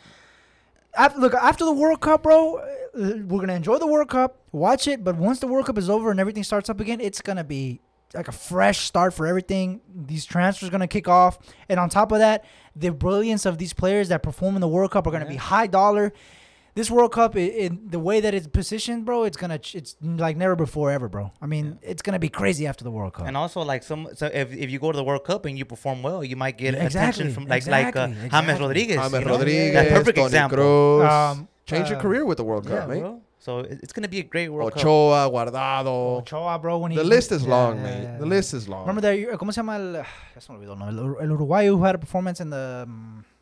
after, 0.98 1.20
look 1.20 1.34
after 1.34 1.66
the 1.66 1.72
World 1.72 2.02
Cup, 2.02 2.24
bro. 2.24 2.58
uh, 2.58 2.64
We're 2.94 3.40
gonna 3.40 3.54
enjoy 3.54 3.78
the 3.78 3.88
World 3.88 4.10
Cup, 4.10 4.40
watch 4.52 4.88
it. 4.88 5.04
But 5.04 5.16
once 5.18 5.40
the 5.40 5.48
World 5.48 5.66
Cup 5.66 5.78
is 5.78 5.90
over 5.90 6.12
and 6.12 6.20
everything 6.20 6.44
starts 6.44 6.70
up 6.70 6.80
again, 6.80 7.00
it's 7.00 7.22
gonna 7.22 7.44
be 7.44 7.82
like 8.14 8.28
a 8.28 8.32
fresh 8.32 8.80
start 8.80 9.14
for 9.14 9.28
everything. 9.28 9.82
These 9.94 10.26
transfers 10.26 10.70
gonna 10.70 10.88
kick 10.88 11.08
off, 11.08 11.38
and 11.70 11.80
on 11.80 11.90
top 11.90 12.12
of 12.12 12.20
that, 12.20 12.46
the 12.76 12.90
brilliance 12.92 13.46
of 13.46 13.58
these 13.58 13.74
players 13.74 14.10
that 14.10 14.24
perform 14.24 14.56
in 14.56 14.62
the 14.62 14.68
World 14.68 14.92
Cup 14.92 15.08
are 15.08 15.12
gonna 15.12 15.26
be 15.28 15.36
high 15.36 15.68
dollar. 15.68 16.14
This 16.78 16.92
World 16.92 17.12
Cup, 17.12 17.36
i 17.36 17.40
in 17.40 17.90
the 17.90 17.98
way 17.98 18.20
that 18.20 18.36
it's 18.36 18.46
positioned, 18.46 19.04
bro, 19.04 19.24
it's 19.24 19.36
gonna 19.36 19.60
it's 19.74 19.96
like 20.04 20.38
never 20.38 20.56
before 20.56 20.92
ever, 20.92 21.10
bro. 21.10 21.32
I 21.42 21.48
mean, 21.48 21.80
it's 21.82 22.04
gonna 22.04 22.20
be 22.20 22.30
crazy 22.30 22.68
after 22.68 22.84
the 22.84 22.92
World 22.92 23.14
Cup. 23.14 23.26
And 23.26 23.36
also, 23.36 23.62
like 23.64 23.82
some, 23.82 24.10
so 24.14 24.28
if, 24.28 24.54
if 24.54 24.70
you 24.70 24.78
go 24.78 24.92
to 24.92 24.96
the 24.96 25.04
World 25.04 25.24
Cup 25.24 25.46
and 25.46 25.58
you 25.58 25.66
perform 25.66 26.04
well, 26.04 26.24
you 26.24 26.36
might 26.36 26.56
get 26.56 26.76
exactly, 26.76 27.00
attention 27.00 27.34
from 27.34 27.46
like 27.48 27.66
like 27.66 27.96
uh, 27.96 28.10
exactly, 28.26 28.30
James. 28.30 28.60
Rodriguez. 28.60 28.98
James 28.98 29.14
you 29.14 29.20
know? 29.22 29.32
Rodriguez, 29.32 29.74
That 29.74 29.90
perfect 29.90 30.18
Toni 30.18 30.28
example. 30.28 30.58
Kroos. 30.60 31.10
Um, 31.10 31.48
Change 31.66 31.90
your 31.90 31.98
uh, 31.98 32.02
career 32.04 32.26
with 32.26 32.38
the 32.38 32.44
World 32.44 32.66
Yeah, 32.70 32.78
Cup, 32.78 32.90
mate. 32.90 33.00
bro. 33.00 33.22
So 33.40 33.60
it's 33.60 33.94
gonna 33.94 34.08
be 34.08 34.20
a 34.20 34.24
great 34.24 34.50
World 34.50 34.74
Cup. 34.74 34.82
Ochoa, 34.82 35.32
Guardado. 35.32 36.20
Ochoa, 36.20 36.60
bro, 36.60 36.78
when 36.78 36.92
he 36.92 36.98
The 36.98 37.04
list 37.04 37.32
is 37.32 37.44
yeah, 37.44 37.50
long, 37.50 37.78
yeah, 37.78 37.84
mate. 37.84 38.18
The 38.20 38.26
yeah. 38.26 38.36
list 38.36 38.54
is 38.54 38.70
long. 38.70 38.82
Remember 38.82 39.02
that? 39.02 39.40
¿Cómo 39.40 39.52
se 39.52 39.62
llama 39.62 39.78
el? 39.78 39.94
Ya 40.36 40.42
se 40.42 40.54
me 40.54 40.60
olvidó, 40.60 40.78
no, 40.78 40.90
el, 40.90 41.00
el 41.24 41.30
Uruguayo 41.32 41.76
who 41.76 41.84
had 41.84 41.96
a 41.96 41.98
performance 41.98 42.40
in 42.40 42.52
the 42.52 42.84
um, 42.86 43.18
which 43.18 43.37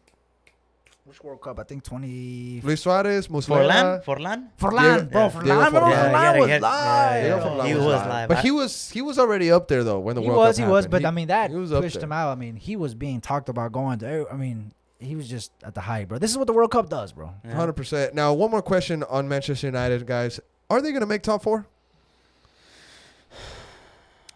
World 1.26 1.41
Cup? 1.41 1.59
I 1.59 1.63
think 1.63 1.84
20. 1.84 2.61
Luis 2.63 2.82
Suarez, 2.82 3.28
Muslera. 3.28 4.03
Forlan, 4.03 4.03
Forlan. 4.05 4.49
Forlan, 4.59 5.11
bro, 5.11 5.21
yeah, 5.21 5.30
Forlan, 5.30 5.43
Diego 5.43 5.55
remember 5.57 5.80
Forlan. 5.80 6.13
Forlan 6.13 6.39
was 6.39 6.49
yeah, 6.49 6.57
live. 6.59 7.15
yeah, 7.15 7.21
Diego 7.21 7.36
yeah. 7.38 7.43
Forlan 7.43 7.67
He 7.67 7.73
was 7.73 7.84
was 7.84 7.93
live. 7.95 8.07
live. 8.09 8.30
But 8.30 8.38
he 8.39 8.51
was 8.51 8.89
he 8.91 9.01
was 9.01 9.17
already 9.19 9.51
up 9.51 9.67
there 9.67 9.84
though 9.84 9.99
when 9.99 10.15
the 10.15 10.21
He 10.21 10.28
World 10.28 10.39
was, 10.39 10.57
Cup 10.57 10.65
he 10.65 10.71
was, 10.71 10.86
happened. 10.86 11.03
but 11.03 11.07
I 11.07 11.11
mean 11.11 11.28
that 11.30 11.49
he 11.49 11.55
was 11.57 11.73
up 11.73 11.82
pushed 11.84 11.95
there. 11.95 12.03
him 12.03 12.11
out. 12.11 12.30
I 12.32 12.36
mean, 12.36 12.55
he 12.55 12.76
was 12.76 12.93
being 12.93 13.19
talked 13.21 13.49
about 13.49 13.71
going 13.71 13.97
to. 13.99 14.28
I 14.32 14.36
mean, 14.36 14.71
he 14.99 15.15
was 15.15 15.28
just 15.28 15.51
at 15.63 15.73
the 15.73 15.82
height, 15.82 16.07
bro. 16.07 16.19
This 16.19 16.30
is 16.32 16.38
what 16.38 16.47
the 16.47 16.53
World 16.53 16.71
Cup 16.71 16.89
does, 16.89 17.11
bro. 17.11 17.34
Yeah. 17.43 17.55
Hundred 17.55 17.73
percent. 17.73 18.13
Now, 18.13 18.32
one 18.34 18.51
more 18.51 18.61
question 18.61 19.03
on 19.03 19.28
Manchester 19.28 19.67
United, 19.67 20.05
guys. 20.05 20.39
Are 20.69 20.80
they 20.82 20.91
gonna 20.91 21.05
make 21.07 21.23
top 21.23 21.41
four? 21.43 21.65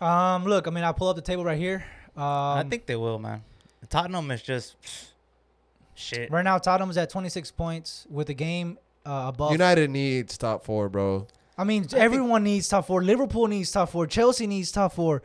Um, 0.01 0.45
look, 0.45 0.67
I 0.67 0.71
mean, 0.71 0.83
I 0.83 0.91
pull 0.91 1.09
up 1.09 1.15
the 1.15 1.21
table 1.21 1.43
right 1.45 1.57
here. 1.57 1.85
Um, 2.15 2.23
I 2.23 2.65
think 2.69 2.85
they 2.85 2.95
will, 2.95 3.19
man. 3.19 3.43
Tottenham 3.89 4.29
is 4.31 4.41
just 4.41 4.75
shit. 5.99 6.31
right 6.31 6.43
now 6.43 6.57
Tottenham's 6.57 6.97
at 6.97 7.09
26 7.09 7.51
points 7.51 8.07
with 8.09 8.29
a 8.29 8.33
game 8.33 8.77
uh, 9.05 9.25
above. 9.27 9.51
United 9.51 9.89
needs 9.89 10.37
top 10.37 10.63
four, 10.63 10.89
bro. 10.89 11.27
I 11.57 11.63
mean, 11.63 11.83
think- 11.83 12.01
everyone 12.01 12.43
needs 12.43 12.67
top 12.67 12.87
four. 12.87 13.03
Liverpool 13.03 13.47
needs 13.47 13.71
top 13.71 13.89
four. 13.89 14.07
Chelsea 14.07 14.47
needs 14.47 14.71
top 14.71 14.93
four. 14.93 15.21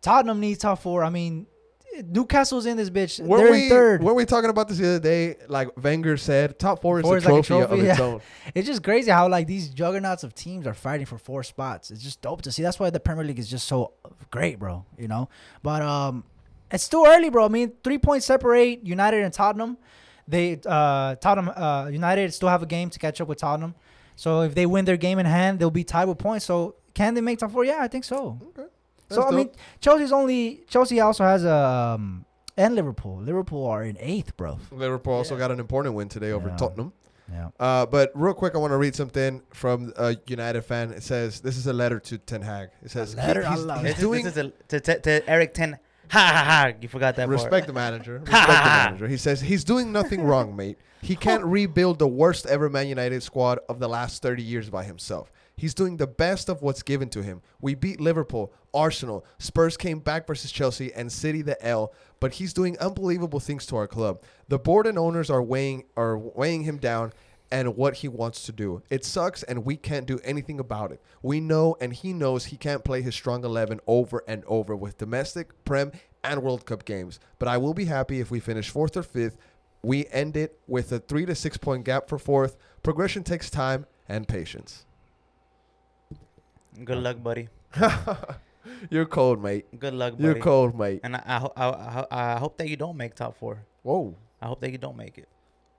Tottenham 0.00 0.40
needs 0.40 0.60
top 0.60 0.80
four. 0.80 1.04
I 1.04 1.10
mean, 1.10 1.46
Newcastle's 2.04 2.66
in 2.66 2.76
this 2.76 2.90
bitch. 2.90 3.20
Were 3.24 3.38
They're 3.38 3.50
we, 3.50 3.64
in 3.64 3.68
third. 3.68 4.02
Weren't 4.02 4.16
we 4.16 4.24
talking 4.24 4.50
about 4.50 4.68
this 4.68 4.78
the 4.78 4.88
other 4.88 5.00
day? 5.00 5.36
Like 5.48 5.68
Wenger 5.82 6.16
said, 6.16 6.58
top 6.58 6.82
four 6.82 7.00
is 7.00 7.04
Four 7.04 7.14
a 7.14 7.18
is 7.18 7.24
like 7.24 7.32
a 7.32 7.42
trophy, 7.42 7.66
trophy, 7.66 7.80
of 7.80 7.88
its 7.88 8.00
own. 8.00 8.20
It's 8.54 8.66
just 8.66 8.82
crazy 8.82 9.10
how 9.10 9.28
like 9.28 9.46
these 9.46 9.70
juggernauts 9.70 10.24
of 10.24 10.34
teams 10.34 10.66
are 10.66 10.74
fighting 10.74 11.06
for 11.06 11.18
four 11.18 11.42
spots. 11.42 11.90
It's 11.90 12.02
just 12.02 12.22
dope 12.22 12.42
to 12.42 12.52
see. 12.52 12.62
That's 12.62 12.78
why 12.78 12.90
the 12.90 13.00
Premier 13.00 13.24
League 13.24 13.38
is 13.38 13.48
just 13.48 13.66
so 13.66 13.92
great, 14.30 14.58
bro. 14.58 14.84
You 14.96 15.08
know, 15.08 15.28
but 15.62 15.82
um, 15.82 16.24
it's 16.70 16.84
still 16.84 17.04
early, 17.06 17.30
bro. 17.30 17.44
I 17.44 17.48
mean, 17.48 17.72
three 17.82 17.98
points 17.98 18.26
separate 18.26 18.84
United 18.86 19.22
and 19.22 19.32
Tottenham. 19.32 19.78
They 20.28 20.60
uh 20.66 21.14
Tottenham 21.16 21.50
uh 21.56 21.86
United 21.90 22.32
still 22.34 22.50
have 22.50 22.62
a 22.62 22.66
game 22.66 22.90
to 22.90 22.98
catch 22.98 23.20
up 23.20 23.28
with 23.28 23.38
Tottenham. 23.38 23.74
So 24.14 24.42
if 24.42 24.54
they 24.54 24.66
win 24.66 24.84
their 24.84 24.96
game 24.96 25.18
in 25.18 25.26
hand, 25.26 25.58
they'll 25.58 25.70
be 25.70 25.84
tied 25.84 26.06
with 26.06 26.18
points. 26.18 26.44
So 26.44 26.74
can 26.94 27.14
they 27.14 27.20
make 27.20 27.38
top 27.38 27.50
four? 27.52 27.64
Yeah, 27.64 27.78
I 27.80 27.88
think 27.88 28.04
so. 28.04 28.38
Okay. 28.50 28.68
So 29.10 29.20
That's 29.22 29.32
I 29.32 29.36
mean. 29.36 29.50
Chelsea's 29.80 30.12
only 30.12 30.60
Chelsea 30.68 31.00
also 31.00 31.24
has 31.24 31.44
a 31.44 31.54
um, 31.54 32.24
and 32.56 32.74
Liverpool. 32.74 33.16
Liverpool 33.22 33.66
are 33.66 33.82
in 33.84 33.96
eighth, 34.00 34.36
bro. 34.36 34.58
Liverpool 34.70 35.14
also 35.14 35.34
Yeah. 35.34 35.38
got 35.40 35.50
an 35.52 35.60
important 35.60 35.94
win 35.94 36.08
today 36.08 36.32
over 36.32 36.48
Yeah. 36.48 36.56
Tottenham. 36.56 36.92
Yeah. 37.30 37.48
Uh, 37.60 37.84
but 37.86 38.10
real 38.14 38.34
quick, 38.34 38.54
I 38.54 38.58
want 38.58 38.72
to 38.72 38.76
read 38.78 38.94
something 38.94 39.42
from 39.52 39.92
a 39.96 40.16
United 40.26 40.62
fan. 40.62 40.90
It 40.92 41.02
says 41.02 41.40
this 41.40 41.56
is 41.56 41.66
a 41.66 41.72
letter 41.72 42.00
to 42.00 42.18
Ten 42.18 42.42
Hag. 42.42 42.70
It 42.82 42.90
says 42.90 43.14
letter? 43.14 43.42
he- 43.42 43.48
he's, 43.54 43.82
he's 43.82 43.94
doing 44.00 44.24
this 44.24 44.36
is 44.36 44.44
a, 44.46 44.50
to, 44.68 44.80
to, 44.80 45.00
to 45.00 45.28
Erik 45.30 45.54
Ten. 45.54 45.78
Ha 46.10 46.18
ha 46.18 46.44
ha! 46.44 46.72
You 46.80 46.88
forgot 46.88 47.16
that 47.16 47.28
respect 47.28 47.50
part. 47.50 47.66
the 47.66 47.72
manager. 47.72 48.18
Respect 48.18 48.46
the 48.46 48.52
manager. 48.52 49.08
He 49.08 49.16
says 49.16 49.40
he's 49.40 49.64
doing 49.64 49.92
nothing 49.92 50.22
wrong, 50.22 50.56
mate. 50.56 50.78
He 51.02 51.16
can't 51.16 51.44
rebuild 51.44 51.98
the 51.98 52.08
worst 52.08 52.46
ever 52.46 52.68
Man 52.68 52.88
United 52.88 53.22
squad 53.22 53.60
of 53.68 53.78
the 53.78 53.88
last 53.88 54.22
30 54.22 54.42
years 54.42 54.70
by 54.70 54.84
himself. 54.84 55.30
He's 55.56 55.74
doing 55.74 55.96
the 55.96 56.06
best 56.06 56.48
of 56.48 56.62
what's 56.62 56.82
given 56.82 57.08
to 57.10 57.22
him. 57.22 57.42
We 57.60 57.74
beat 57.74 58.00
Liverpool, 58.00 58.52
Arsenal, 58.72 59.24
Spurs 59.38 59.76
came 59.76 59.98
back 59.98 60.26
versus 60.26 60.52
Chelsea, 60.52 60.92
and 60.94 61.10
City 61.10 61.42
the 61.42 61.60
L. 61.64 61.92
But 62.20 62.34
he's 62.34 62.52
doing 62.52 62.78
unbelievable 62.78 63.40
things 63.40 63.66
to 63.66 63.76
our 63.76 63.88
club. 63.88 64.22
The 64.48 64.58
board 64.58 64.86
and 64.86 64.98
owners 64.98 65.30
are 65.30 65.42
weighing 65.42 65.84
are 65.96 66.16
weighing 66.16 66.62
him 66.62 66.78
down 66.78 67.12
and 67.50 67.76
what 67.76 67.96
he 67.96 68.08
wants 68.08 68.42
to 68.44 68.52
do. 68.52 68.82
It 68.90 69.04
sucks 69.04 69.42
and 69.42 69.64
we 69.64 69.76
can't 69.76 70.06
do 70.06 70.18
anything 70.22 70.60
about 70.60 70.92
it. 70.92 71.00
We 71.22 71.40
know 71.40 71.76
and 71.80 71.92
he 71.92 72.12
knows 72.12 72.46
he 72.46 72.56
can't 72.56 72.84
play 72.84 73.02
his 73.02 73.14
strong 73.14 73.44
11 73.44 73.80
over 73.86 74.22
and 74.28 74.44
over 74.46 74.76
with 74.76 74.98
domestic, 74.98 75.64
prem 75.64 75.92
and 76.22 76.42
World 76.42 76.66
Cup 76.66 76.84
games. 76.84 77.18
But 77.38 77.48
I 77.48 77.56
will 77.56 77.74
be 77.74 77.86
happy 77.86 78.20
if 78.20 78.30
we 78.30 78.40
finish 78.40 78.72
4th 78.72 78.96
or 78.96 79.02
5th. 79.02 79.36
We 79.82 80.06
end 80.08 80.36
it 80.36 80.58
with 80.66 80.92
a 80.92 80.98
3 80.98 81.26
to 81.26 81.34
6 81.34 81.56
point 81.58 81.84
gap 81.84 82.08
for 82.08 82.18
4th. 82.18 82.56
Progression 82.82 83.22
takes 83.22 83.48
time 83.48 83.86
and 84.08 84.26
patience. 84.26 84.84
Good 86.84 86.98
luck, 86.98 87.22
buddy. 87.22 87.48
You're 88.90 89.06
cold, 89.06 89.42
mate. 89.42 89.66
Good 89.78 89.94
luck, 89.94 90.12
buddy. 90.12 90.24
You're 90.24 90.38
cold, 90.38 90.78
mate. 90.78 91.00
And 91.02 91.16
I, 91.16 91.22
I, 91.26 91.64
I, 91.64 91.66
I, 92.10 92.34
I 92.34 92.38
hope 92.38 92.58
that 92.58 92.68
you 92.68 92.76
don't 92.76 92.96
make 92.96 93.14
top 93.14 93.36
four. 93.36 93.64
Whoa. 93.82 94.16
I 94.40 94.46
hope 94.46 94.60
that 94.60 94.70
you 94.70 94.78
don't 94.78 94.96
make 94.96 95.18
it. 95.18 95.28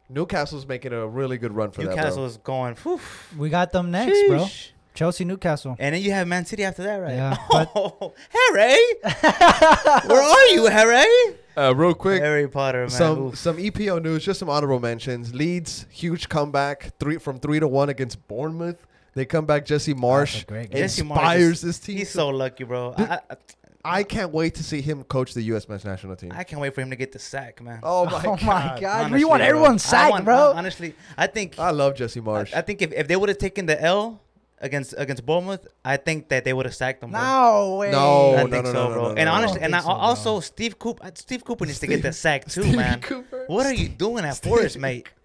Newcastle's 0.10 0.66
making 0.66 0.92
a 0.94 1.06
really 1.08 1.38
good 1.38 1.54
run 1.54 1.72
for 1.72 1.82
Newcastle 1.82 2.04
that, 2.10 2.16
bro. 2.16 2.26
is 2.26 2.38
going. 2.38 2.76
Whew, 2.78 3.00
We 3.38 3.50
got 3.50 3.72
them 3.72 3.92
next, 3.92 4.20
bro. 4.28 4.40
sheesh. 4.46 4.72
Chelsea, 4.96 5.24
Newcastle. 5.24 5.76
And 5.80 5.96
then 5.96 6.02
you 6.02 6.12
have 6.12 6.28
Man 6.28 6.46
City 6.46 6.64
after 6.66 6.84
that, 6.84 6.98
right? 6.98 7.14
Yeah, 7.14 7.38
but- 7.52 7.72
Oh, 7.76 8.14
Harry, 8.30 8.76
where 10.08 10.22
are 10.22 10.48
you, 10.48 10.66
Harry? 10.66 11.36
Uh, 11.56 11.74
real 11.76 11.94
quick, 11.94 12.22
Harry 12.22 12.48
Potter, 12.48 12.82
man. 12.82 12.90
some 12.90 13.20
Oof. 13.28 13.38
some 13.38 13.58
EPL 13.58 14.02
news, 14.02 14.24
just 14.24 14.40
some 14.40 14.50
honorable 14.50 14.80
mentions. 14.80 15.34
Leeds, 15.36 15.86
huge 15.90 16.30
comeback, 16.30 16.92
three 17.00 17.18
from 17.18 17.40
three 17.40 17.60
to 17.60 17.68
one 17.68 17.90
against 17.90 18.26
Bournemouth. 18.28 18.86
They 19.14 19.26
come 19.26 19.46
back. 19.46 19.66
Jesse 19.66 19.94
Marsch 19.94 20.46
great 20.48 20.70
game. 20.72 20.82
Jesse 20.82 21.02
Marsch 21.02 21.10
inspires 21.10 21.52
is- 21.58 21.62
this 21.62 21.80
team. 21.80 21.98
He's 21.98 22.10
so 22.12 22.30
lucky, 22.30 22.64
bro. 22.64 22.94
I, 22.98 23.20
I, 23.30 23.36
I 23.84 24.04
can't 24.04 24.32
wait 24.34 24.56
to 24.56 24.64
see 24.64 24.82
him 24.82 25.04
coach 25.06 25.34
the 25.34 25.42
U.S. 25.44 25.70
men's 25.70 25.86
national 25.86 26.16
team. 26.18 26.32
I 26.36 26.44
can't 26.44 26.62
wait 26.62 26.76
for 26.76 26.82
him 26.82 26.90
to 26.90 26.96
get 26.96 27.12
the 27.12 27.20
sack, 27.20 27.62
man. 27.62 27.80
oh 27.84 28.06
my 28.12 28.18
oh 28.26 28.36
god! 28.36 28.44
my 28.44 28.78
god, 28.82 29.00
Honestly, 29.06 29.20
you 29.20 29.30
want 29.30 29.42
everyone 29.42 29.80
sacked, 29.80 30.12
want- 30.12 30.26
bro? 30.26 30.54
Honestly, 30.56 30.96
I 31.18 31.28
think 31.28 31.58
I 31.58 31.72
love 31.72 31.96
Jesse 31.96 32.20
Marsch. 32.22 32.54
I 32.54 32.62
think 32.62 32.82
if, 32.82 32.92
if 32.92 33.08
they 33.08 33.16
would 33.16 33.30
have 33.30 33.38
taken 33.38 33.66
the 33.66 33.82
L 33.82 34.22
against 34.60 34.94
against 34.98 35.26
Bournemouth, 35.26 35.66
I 35.86 35.96
think 35.98 36.28
that 36.30 36.44
they 36.44 36.52
would 36.52 36.66
have 36.66 36.76
sacked 36.76 37.02
him. 37.02 37.12
bro. 37.12 37.22
no 37.22 37.76
way. 37.78 37.92
No, 37.92 38.36
I 38.36 38.44
no, 38.44 38.48
think 38.50 38.66
no, 38.66 38.74
so, 38.74 38.88
no, 38.90 38.94
bro. 38.94 39.02
no, 39.04 39.10
no, 39.12 39.16
and 39.16 39.30
honestly, 39.30 39.62
I 39.62 39.66
and 39.66 39.76
I, 39.76 39.80
so, 39.80 39.90
also 39.90 40.34
no. 40.36 40.40
Steve 40.42 40.78
Cooper, 40.78 41.06
uh, 41.06 41.12
Steve 41.14 41.46
Cooper 41.46 41.66
needs 41.66 41.80
to 41.80 41.88
get 41.88 42.02
the 42.02 42.12
sack 42.12 42.46
too, 42.46 42.62
Stevie 42.64 42.76
man. 42.78 43.00
Cooper. 43.02 43.46
What 43.48 43.66
are 43.66 43.74
you 43.74 43.88
doing 43.88 44.26
at 44.26 44.36
Steve 44.36 44.52
Forest, 44.54 44.78
mate? 44.78 45.08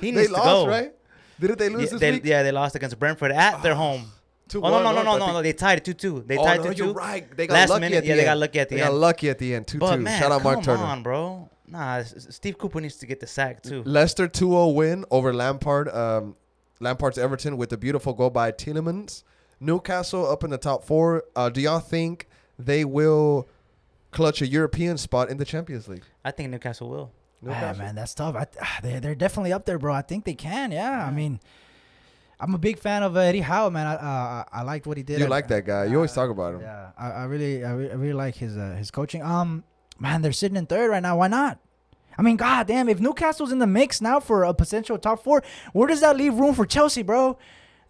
He 0.00 0.10
they 0.10 0.18
needs 0.18 0.26
to 0.28 0.32
lost, 0.34 0.44
go. 0.44 0.66
right? 0.68 0.92
Didn't 1.40 1.58
they 1.58 1.68
lose 1.68 1.84
Yeah 1.84 1.90
this 1.92 2.00
they, 2.00 2.12
week? 2.12 2.24
yeah, 2.24 2.42
they 2.42 2.52
lost 2.52 2.74
against 2.76 2.98
Brentford 2.98 3.32
at 3.32 3.62
their 3.62 3.72
ah. 3.72 3.76
home. 3.76 4.12
Two 4.52 4.62
Oh 4.62 4.68
no 4.68 4.82
no 4.82 4.92
no 4.92 5.02
no 5.02 5.16
no 5.16 5.32
no! 5.32 5.40
They 5.42 5.54
tied 5.54 5.78
it 5.78 5.84
two 5.86 5.94
two. 5.94 6.22
They 6.26 6.36
oh, 6.36 6.44
tied 6.44 6.58
no, 6.58 6.64
two 6.72 6.76
you're 6.84 6.86
two. 6.88 6.92
right. 6.92 7.24
They 7.36 7.46
got 7.46 7.54
Last 7.54 7.70
lucky 7.70 7.80
minute, 7.80 7.96
at 7.96 8.00
the 8.02 8.06
yeah, 8.08 8.12
end. 8.12 8.20
they 8.20 8.24
got 8.24 8.36
lucky 8.36 8.60
at 8.60 8.68
the 8.68 8.74
they 8.76 8.82
end. 8.82 8.90
got 8.90 8.96
lucky 8.98 9.30
at 9.30 9.38
the 9.38 9.54
end. 9.54 9.66
Two 9.66 9.78
But 9.78 9.96
two. 9.96 10.02
man, 10.02 10.20
Shout 10.20 10.30
out 10.30 10.42
Mark 10.44 10.56
come 10.56 10.64
Turner. 10.64 10.82
on, 10.84 11.02
bro. 11.02 11.48
Nah, 11.66 11.96
S- 11.96 12.12
S- 12.14 12.36
Steve 12.36 12.58
Cooper 12.58 12.78
needs 12.82 12.96
to 12.96 13.06
get 13.06 13.18
the 13.20 13.26
sack 13.26 13.62
too. 13.62 13.82
Leicester 13.84 14.28
2-0 14.28 14.74
win 14.74 15.06
over 15.10 15.32
Lampard. 15.32 15.88
Um, 15.88 16.36
Lampard's 16.80 17.16
Everton 17.16 17.56
with 17.56 17.72
a 17.72 17.78
beautiful 17.78 18.12
goal 18.12 18.28
by 18.28 18.52
Tielemans. 18.52 19.22
Newcastle 19.58 20.30
up 20.30 20.44
in 20.44 20.50
the 20.50 20.58
top 20.58 20.84
four. 20.84 21.24
Uh, 21.34 21.48
do 21.48 21.62
y'all 21.62 21.80
think 21.80 22.28
they 22.58 22.84
will 22.84 23.48
clutch 24.10 24.42
a 24.42 24.46
European 24.46 24.98
spot 24.98 25.30
in 25.30 25.38
the 25.38 25.46
Champions 25.46 25.88
League? 25.88 26.04
I 26.26 26.30
think 26.30 26.50
Newcastle 26.50 26.90
will. 26.90 27.10
Ah, 27.48 27.74
man, 27.78 27.94
that's 27.94 28.14
tough. 28.14 28.36
I, 28.36 28.46
ah, 28.60 28.80
they 28.82 28.98
they're 29.00 29.14
definitely 29.14 29.52
up 29.54 29.64
there, 29.64 29.78
bro. 29.78 29.94
I 29.94 30.02
think 30.02 30.24
they 30.26 30.34
can. 30.34 30.70
Yeah, 30.72 31.06
I 31.06 31.10
mean, 31.10 31.40
I'm 32.42 32.54
a 32.54 32.58
big 32.58 32.78
fan 32.80 33.04
of 33.04 33.16
uh, 33.16 33.20
Eddie 33.20 33.40
Howe, 33.40 33.70
man. 33.70 33.86
I 33.86 33.94
uh, 33.94 34.44
I 34.52 34.62
liked 34.62 34.86
what 34.88 34.96
he 34.96 35.04
did. 35.04 35.18
You 35.20 35.24
at- 35.26 35.30
like 35.30 35.46
that 35.48 35.64
guy. 35.64 35.84
You 35.84 35.96
always 35.96 36.10
uh, 36.10 36.14
talk 36.16 36.30
about 36.30 36.54
him. 36.56 36.60
Yeah, 36.62 36.90
I, 36.98 37.10
I 37.10 37.24
really, 37.24 37.64
I 37.64 37.70
really, 37.70 37.90
I 37.92 37.94
really 37.94 38.12
like 38.14 38.34
his 38.34 38.56
uh, 38.58 38.74
his 38.76 38.90
coaching. 38.90 39.22
Um, 39.22 39.62
man, 40.00 40.22
they're 40.22 40.32
sitting 40.32 40.56
in 40.56 40.66
third 40.66 40.90
right 40.90 41.02
now. 41.02 41.16
Why 41.18 41.28
not? 41.28 41.58
I 42.18 42.22
mean, 42.22 42.36
god 42.36 42.66
damn, 42.66 42.88
if 42.88 43.00
Newcastle's 43.00 43.52
in 43.52 43.58
the 43.60 43.66
mix 43.66 44.00
now 44.00 44.18
for 44.20 44.42
a 44.44 44.52
potential 44.52 44.98
top 44.98 45.22
four, 45.22 45.42
where 45.72 45.86
does 45.88 46.00
that 46.00 46.16
leave 46.16 46.34
room 46.34 46.54
for 46.54 46.66
Chelsea, 46.66 47.02
bro? 47.02 47.38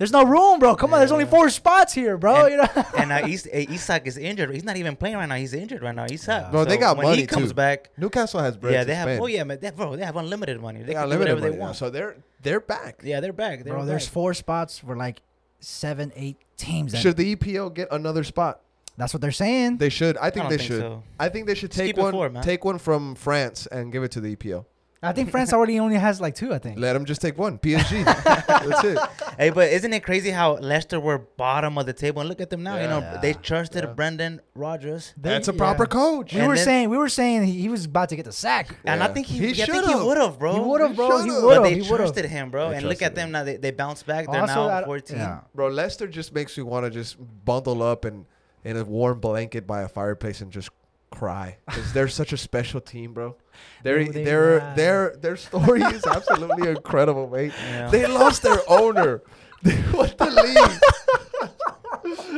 There's 0.03 0.11
no 0.11 0.25
room, 0.25 0.59
bro. 0.59 0.75
Come 0.75 0.93
on, 0.95 0.99
there's 0.99 1.13
only 1.13 1.27
four 1.27 1.49
spots 1.49 1.93
here, 1.93 2.19
bro. 2.19 2.47
And- 2.47 2.51
you 2.51 2.57
know. 2.57 2.69
and 2.99 3.13
uh, 3.13 3.25
Is- 3.25 3.47
Isak 3.47 4.05
is 4.09 4.17
injured. 4.19 4.53
He's 4.53 4.65
not 4.65 4.77
even 4.77 4.97
playing 4.97 5.15
right 5.15 5.29
now. 5.29 5.37
He's 5.37 5.55
injured 5.55 5.81
right 5.81 5.95
now. 5.95 6.07
Isak. 6.07 6.29
Yeah. 6.47 6.51
Bro, 6.51 6.65
they 6.65 6.75
So 6.75 6.81
got 6.81 6.97
when 6.97 7.07
money, 7.07 7.21
he 7.21 7.27
comes 7.29 7.51
too. 7.51 7.55
back. 7.55 7.91
Newcastle 7.97 8.41
has 8.41 8.57
bread 8.57 8.73
Yeah, 8.75 8.83
they 8.83 8.97
have. 8.97 9.07
spend. 9.07 9.21
Oh 9.23 9.27
yeah, 9.27 9.45
man. 9.45 9.59
They, 9.61 9.71
bro, 9.71 9.95
they 9.95 10.05
have 10.05 10.17
unlimited 10.17 10.61
money. 10.61 10.81
They, 10.81 10.87
They 10.87 10.93
got 10.95 11.03
can 11.03 11.11
do 11.11 11.19
whatever 11.21 11.41
money 11.41 11.53
they 11.53 11.57
now, 11.59 11.65
want. 11.67 11.77
so 11.77 11.89
they're 11.89 12.17
they're 12.43 12.59
back. 12.59 13.01
yeah, 13.05 13.21
they're 13.21 13.33
back. 13.33 13.63
They're 13.63 13.75
bro, 13.75 13.85
there's 13.85 14.09
four 14.09 14.35
spots 14.35 14.81
for 14.81 14.97
like 14.97 15.21
seven, 15.61 16.11
eight 16.17 16.37
teams. 16.57 16.99
Should 16.99 17.17
the 17.17 17.37
EPL 17.37 17.73
get 17.73 17.87
another 17.93 18.25
spot? 18.25 18.61
that's 18.99 19.15
what 19.15 19.21
they're 19.21 19.31
saying. 19.31 19.79
They 19.79 19.89
should. 19.89 20.17
I 20.19 20.31
think 20.31 20.35
don't 20.45 20.51
they 20.51 20.59
think 20.59 20.69
should. 20.69 20.81
so. 20.81 21.03
I 21.19 21.29
think 21.29 21.47
they 21.47 21.55
should 21.55 21.71
Just 21.71 21.79
take 21.81 21.97
one. 21.97 22.13
four, 22.13 22.29
take 22.43 22.65
one 22.65 22.79
from 22.79 23.15
France 23.15 23.67
and 23.71 23.91
give 23.93 24.03
it 24.03 24.11
to 24.13 24.21
the 24.21 24.35
EPL. 24.37 24.65
I 25.05 25.13
think 25.13 25.31
France 25.31 25.53
already 25.53 25.81
only 25.81 25.97
has 25.97 26.21
like 26.21 26.35
two. 26.37 26.55
I 26.55 26.59
think. 26.59 26.79
Let 26.79 26.93
them 26.93 27.05
just 27.05 27.21
take 27.21 27.37
one. 27.37 27.59
PSG. 27.59 28.05
That's 28.25 28.85
it. 28.85 28.99
Hey, 29.37 29.51
but 29.51 29.69
isn't 29.73 29.93
it 29.93 30.05
crazy 30.05 30.31
how 30.31 30.55
Leicester 30.59 31.01
were 31.01 31.19
bottom 31.19 31.77
of 31.77 31.87
the 31.87 31.93
table 31.93 32.21
and 32.21 32.29
look 32.29 32.41
at 32.41 32.51
them 32.51 32.63
now? 32.63 32.77
You 32.81 32.87
know, 32.87 33.01
Yeah. 33.01 33.17
they 33.21 33.33
trusted 33.33 33.83
Yeah. 33.85 33.91
Brendan 33.95 34.41
Rodgers, 34.55 35.13
They- 35.17 35.31
That's 35.31 35.49
a 35.49 35.53
yeah. 35.53 35.59
proper 35.59 35.87
coach. 35.87 36.33
We 36.33 36.39
And 36.41 36.49
were 36.49 36.55
then- 36.55 36.65
saying 36.65 36.91
we 36.91 36.97
were 36.97 37.09
saying 37.09 37.43
he, 37.45 37.61
he 37.63 37.69
was 37.69 37.85
about 37.87 38.11
to 38.11 38.17
get 38.17 38.27
the 38.27 38.33
sack. 38.33 38.77
and 38.85 39.03
I 39.03 39.09
think 39.09 39.27
he, 39.27 39.39
He 39.53 39.63
I 39.63 39.67
think 39.67 39.87
he 39.87 39.95
would 39.95 40.19
have, 40.19 40.39
bro. 40.39 40.53
He 40.55 40.61
would 40.61 40.81
have, 40.81 40.95
bro. 40.95 41.07
He 41.23 41.29
should've. 41.29 41.43
would 41.43 41.49
But 41.49 41.55
have. 41.55 41.63
they 41.65 41.75
He 41.81 41.89
trusted 41.89 42.25
him, 42.27 42.51
bro. 42.51 42.71
They 42.71 42.77
and 42.77 42.87
look 42.89 43.03
at 43.03 43.15
them 43.15 43.27
him. 43.29 43.33
now. 43.33 43.45
They, 43.45 43.57
they 43.57 43.71
bounced 43.73 44.07
back. 44.07 44.31
They're 44.31 44.41
Also, 44.43 44.69
I- 44.69 44.81
now 44.81 44.87
14. 44.87 45.17
yeah. 45.17 45.41
Bro, 45.55 45.69
Leicester 45.69 46.07
just 46.07 46.33
makes 46.33 46.57
me 46.57 46.63
want 46.63 46.85
to 46.87 46.91
just 46.91 47.17
bundle 47.45 47.83
up 47.83 48.05
and 48.05 48.27
in 48.65 48.77
a 48.77 48.85
warm 48.85 49.19
blanket 49.19 49.67
by 49.67 49.83
a 49.83 49.89
fireplace 49.89 50.41
and 50.41 50.53
just 50.53 50.71
cry 51.11 51.59
because 51.67 51.93
they're 51.93 52.07
such 52.09 52.33
a 52.33 52.37
special 52.37 52.81
team, 52.81 53.13
bro. 53.13 53.35
Their 53.83 54.05
No, 54.05 54.13
their 54.13 54.59
not. 54.61 54.77
their 54.77 55.17
their 55.21 55.37
story 55.37 55.83
is 55.83 56.05
absolutely 56.11 56.69
incredible, 56.71 57.29
mate. 57.29 57.53
Yeah. 57.71 57.89
They 57.91 58.07
lost 58.07 58.43
their 58.43 58.59
owner. 58.69 59.23
what 59.93 60.17
the 60.19 60.25
to 60.27 60.43
leave. 60.43 60.81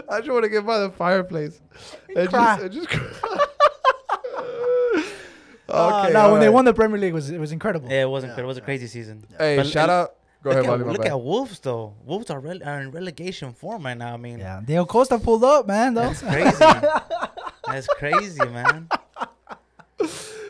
I 0.10 0.18
just 0.20 0.30
want 0.30 0.44
to 0.44 0.50
get 0.50 0.66
by 0.66 0.78
the 0.78 0.90
fireplace 0.90 1.60
and 2.14 2.28
cry. 2.28 2.56
just, 2.56 2.62
and 2.64 2.72
just 2.72 2.88
cry. 2.88 3.46
Uh, 5.66 6.02
okay, 6.04 6.12
no, 6.12 6.30
when 6.32 6.40
they 6.40 6.50
won 6.50 6.64
the 6.66 6.74
Premier 6.74 6.98
League, 6.98 7.10
it 7.10 7.14
was 7.14 7.30
it 7.30 7.38
was 7.38 7.50
incredible. 7.52 7.88
Yeah, 7.90 8.02
it 8.02 8.08
wasn't 8.10 8.36
good. 8.36 8.44
It 8.44 8.46
was 8.46 8.58
a 8.58 8.60
crazy 8.60 8.86
season. 8.86 9.24
Hey, 9.38 9.56
But 9.56 9.66
shout 9.66 9.88
out. 9.88 10.16
Go 10.42 10.50
look 10.50 10.58
ahead, 10.58 10.64
at, 10.74 10.78
Bobby. 10.78 10.90
look 10.92 11.02
bad. 11.02 11.12
at 11.12 11.20
Wolves 11.20 11.58
though. 11.60 11.94
Wolves 12.04 12.28
are, 12.28 12.38
rel- 12.38 12.62
are 12.62 12.82
in 12.82 12.90
relegation 12.90 13.54
form 13.54 13.86
right 13.86 13.96
now. 13.96 14.12
I 14.12 14.16
mean, 14.18 14.40
Yeah, 14.40 14.60
Diego 14.62 14.84
Costa 14.84 15.18
pulled 15.18 15.42
up, 15.42 15.66
man. 15.66 15.94
Though. 15.94 16.12
that's 16.12 16.20
crazy. 16.20 16.58
that's 17.66 17.86
crazy, 17.98 18.44
man. 18.50 18.88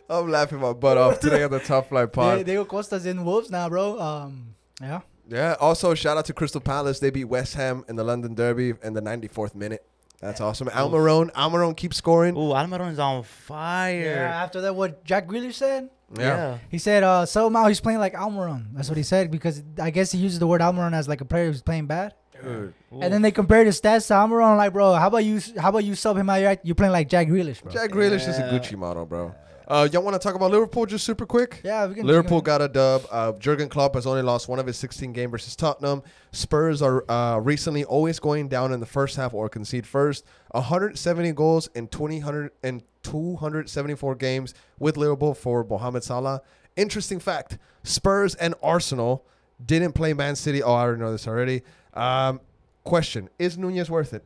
I'm 0.08 0.30
laughing 0.30 0.58
my 0.60 0.72
butt 0.72 0.98
off 0.98 1.20
today 1.20 1.42
on 1.44 1.50
the 1.50 1.60
Top 1.60 1.88
Flight 1.88 2.12
Pod. 2.12 2.38
Di- 2.38 2.42
Diego 2.44 2.64
Costa's 2.64 3.06
in 3.06 3.24
Wolves 3.24 3.50
now, 3.50 3.68
bro. 3.68 3.98
Um, 4.00 4.54
yeah. 4.80 5.00
Yeah. 5.28 5.56
Also, 5.60 5.94
shout 5.94 6.16
out 6.18 6.26
to 6.26 6.32
Crystal 6.34 6.60
Palace. 6.60 6.98
They 7.00 7.10
beat 7.10 7.24
West 7.24 7.54
Ham 7.54 7.84
in 7.88 7.96
the 7.96 8.04
London 8.04 8.34
Derby 8.34 8.74
in 8.82 8.92
the 8.92 9.00
94th 9.00 9.54
minute. 9.54 9.84
That's 10.20 10.40
awesome. 10.40 10.68
Almiron, 10.68 11.30
Almiron 11.32 11.76
keeps 11.76 11.96
scoring. 11.98 12.34
Ooh, 12.36 12.52
Almiron's 12.52 12.98
on 12.98 13.22
fire. 13.24 14.00
Yeah. 14.04 14.42
After 14.42 14.62
that, 14.62 14.74
what 14.74 15.04
Jack 15.04 15.26
Grealish 15.26 15.54
said? 15.54 15.90
Yeah. 16.18 16.58
He 16.70 16.78
said 16.78 17.02
uh, 17.02 17.26
somehow 17.26 17.66
he's 17.66 17.80
playing 17.80 17.98
like 17.98 18.14
Almiron. 18.14 18.66
That's 18.72 18.88
what 18.88 18.96
he 18.96 19.02
said 19.02 19.30
because 19.30 19.62
I 19.80 19.90
guess 19.90 20.12
he 20.12 20.18
uses 20.18 20.38
the 20.38 20.46
word 20.46 20.60
Almiron 20.60 20.94
as 20.94 21.08
like 21.08 21.20
a 21.20 21.24
player 21.24 21.46
who's 21.46 21.62
playing 21.62 21.86
bad. 21.86 22.14
Dude. 22.42 22.74
And 22.92 23.12
then 23.12 23.22
they 23.22 23.30
compared 23.30 23.66
his 23.66 23.80
stats 23.80 24.06
to 24.08 24.14
Almiron. 24.14 24.56
Like, 24.56 24.72
bro, 24.72 24.94
how 24.94 25.08
about 25.08 25.24
you? 25.24 25.40
How 25.58 25.70
about 25.70 25.84
you 25.84 25.94
sub 25.94 26.16
him 26.16 26.28
out? 26.30 26.36
You're, 26.40 26.56
you're 26.62 26.74
playing 26.74 26.92
like 26.92 27.08
Jack 27.08 27.28
Grealish, 27.28 27.62
bro. 27.62 27.72
Jack 27.72 27.90
Grealish 27.90 28.28
is 28.28 28.38
a 28.38 28.42
Gucci 28.42 28.76
model, 28.76 29.06
bro. 29.06 29.34
Uh, 29.66 29.88
y'all 29.90 30.02
want 30.02 30.14
to 30.14 30.18
talk 30.18 30.34
about 30.34 30.50
Liverpool 30.50 30.84
just 30.84 31.04
super 31.04 31.24
quick? 31.24 31.60
yeah, 31.64 31.86
we 31.86 31.94
can. 31.94 32.06
Liverpool 32.06 32.38
we 32.38 32.42
got 32.42 32.60
a 32.60 32.68
dub. 32.68 33.06
Uh, 33.10 33.32
Jurgen 33.32 33.68
Klopp 33.68 33.94
has 33.94 34.06
only 34.06 34.22
lost 34.22 34.46
one 34.48 34.58
of 34.58 34.66
his 34.66 34.76
16 34.76 35.12
game 35.12 35.30
versus 35.30 35.56
Tottenham. 35.56 36.02
Spurs 36.32 36.82
are 36.82 37.10
uh, 37.10 37.38
recently 37.38 37.84
always 37.84 38.18
going 38.20 38.48
down 38.48 38.72
in 38.72 38.80
the 38.80 38.86
first 38.86 39.16
half 39.16 39.32
or 39.32 39.48
concede 39.48 39.86
first. 39.86 40.24
170 40.50 41.32
goals 41.32 41.68
in 41.74 41.88
20, 41.88 42.50
and 42.62 42.82
274 43.02 44.14
games 44.16 44.54
with 44.78 44.96
Liverpool 44.96 45.34
for 45.34 45.64
Mohamed 45.64 46.04
Salah. 46.04 46.42
Interesting 46.76 47.18
fact: 47.18 47.56
Spurs 47.82 48.34
and 48.34 48.54
Arsenal 48.62 49.24
didn't 49.64 49.92
play 49.92 50.12
Man 50.12 50.36
City. 50.36 50.62
Oh, 50.62 50.74
I 50.74 50.82
already 50.82 51.00
know 51.00 51.12
this 51.12 51.26
already. 51.26 51.62
Um, 51.94 52.40
question: 52.82 53.30
Is 53.38 53.56
Nunez 53.56 53.90
worth 53.90 54.12
it? 54.12 54.24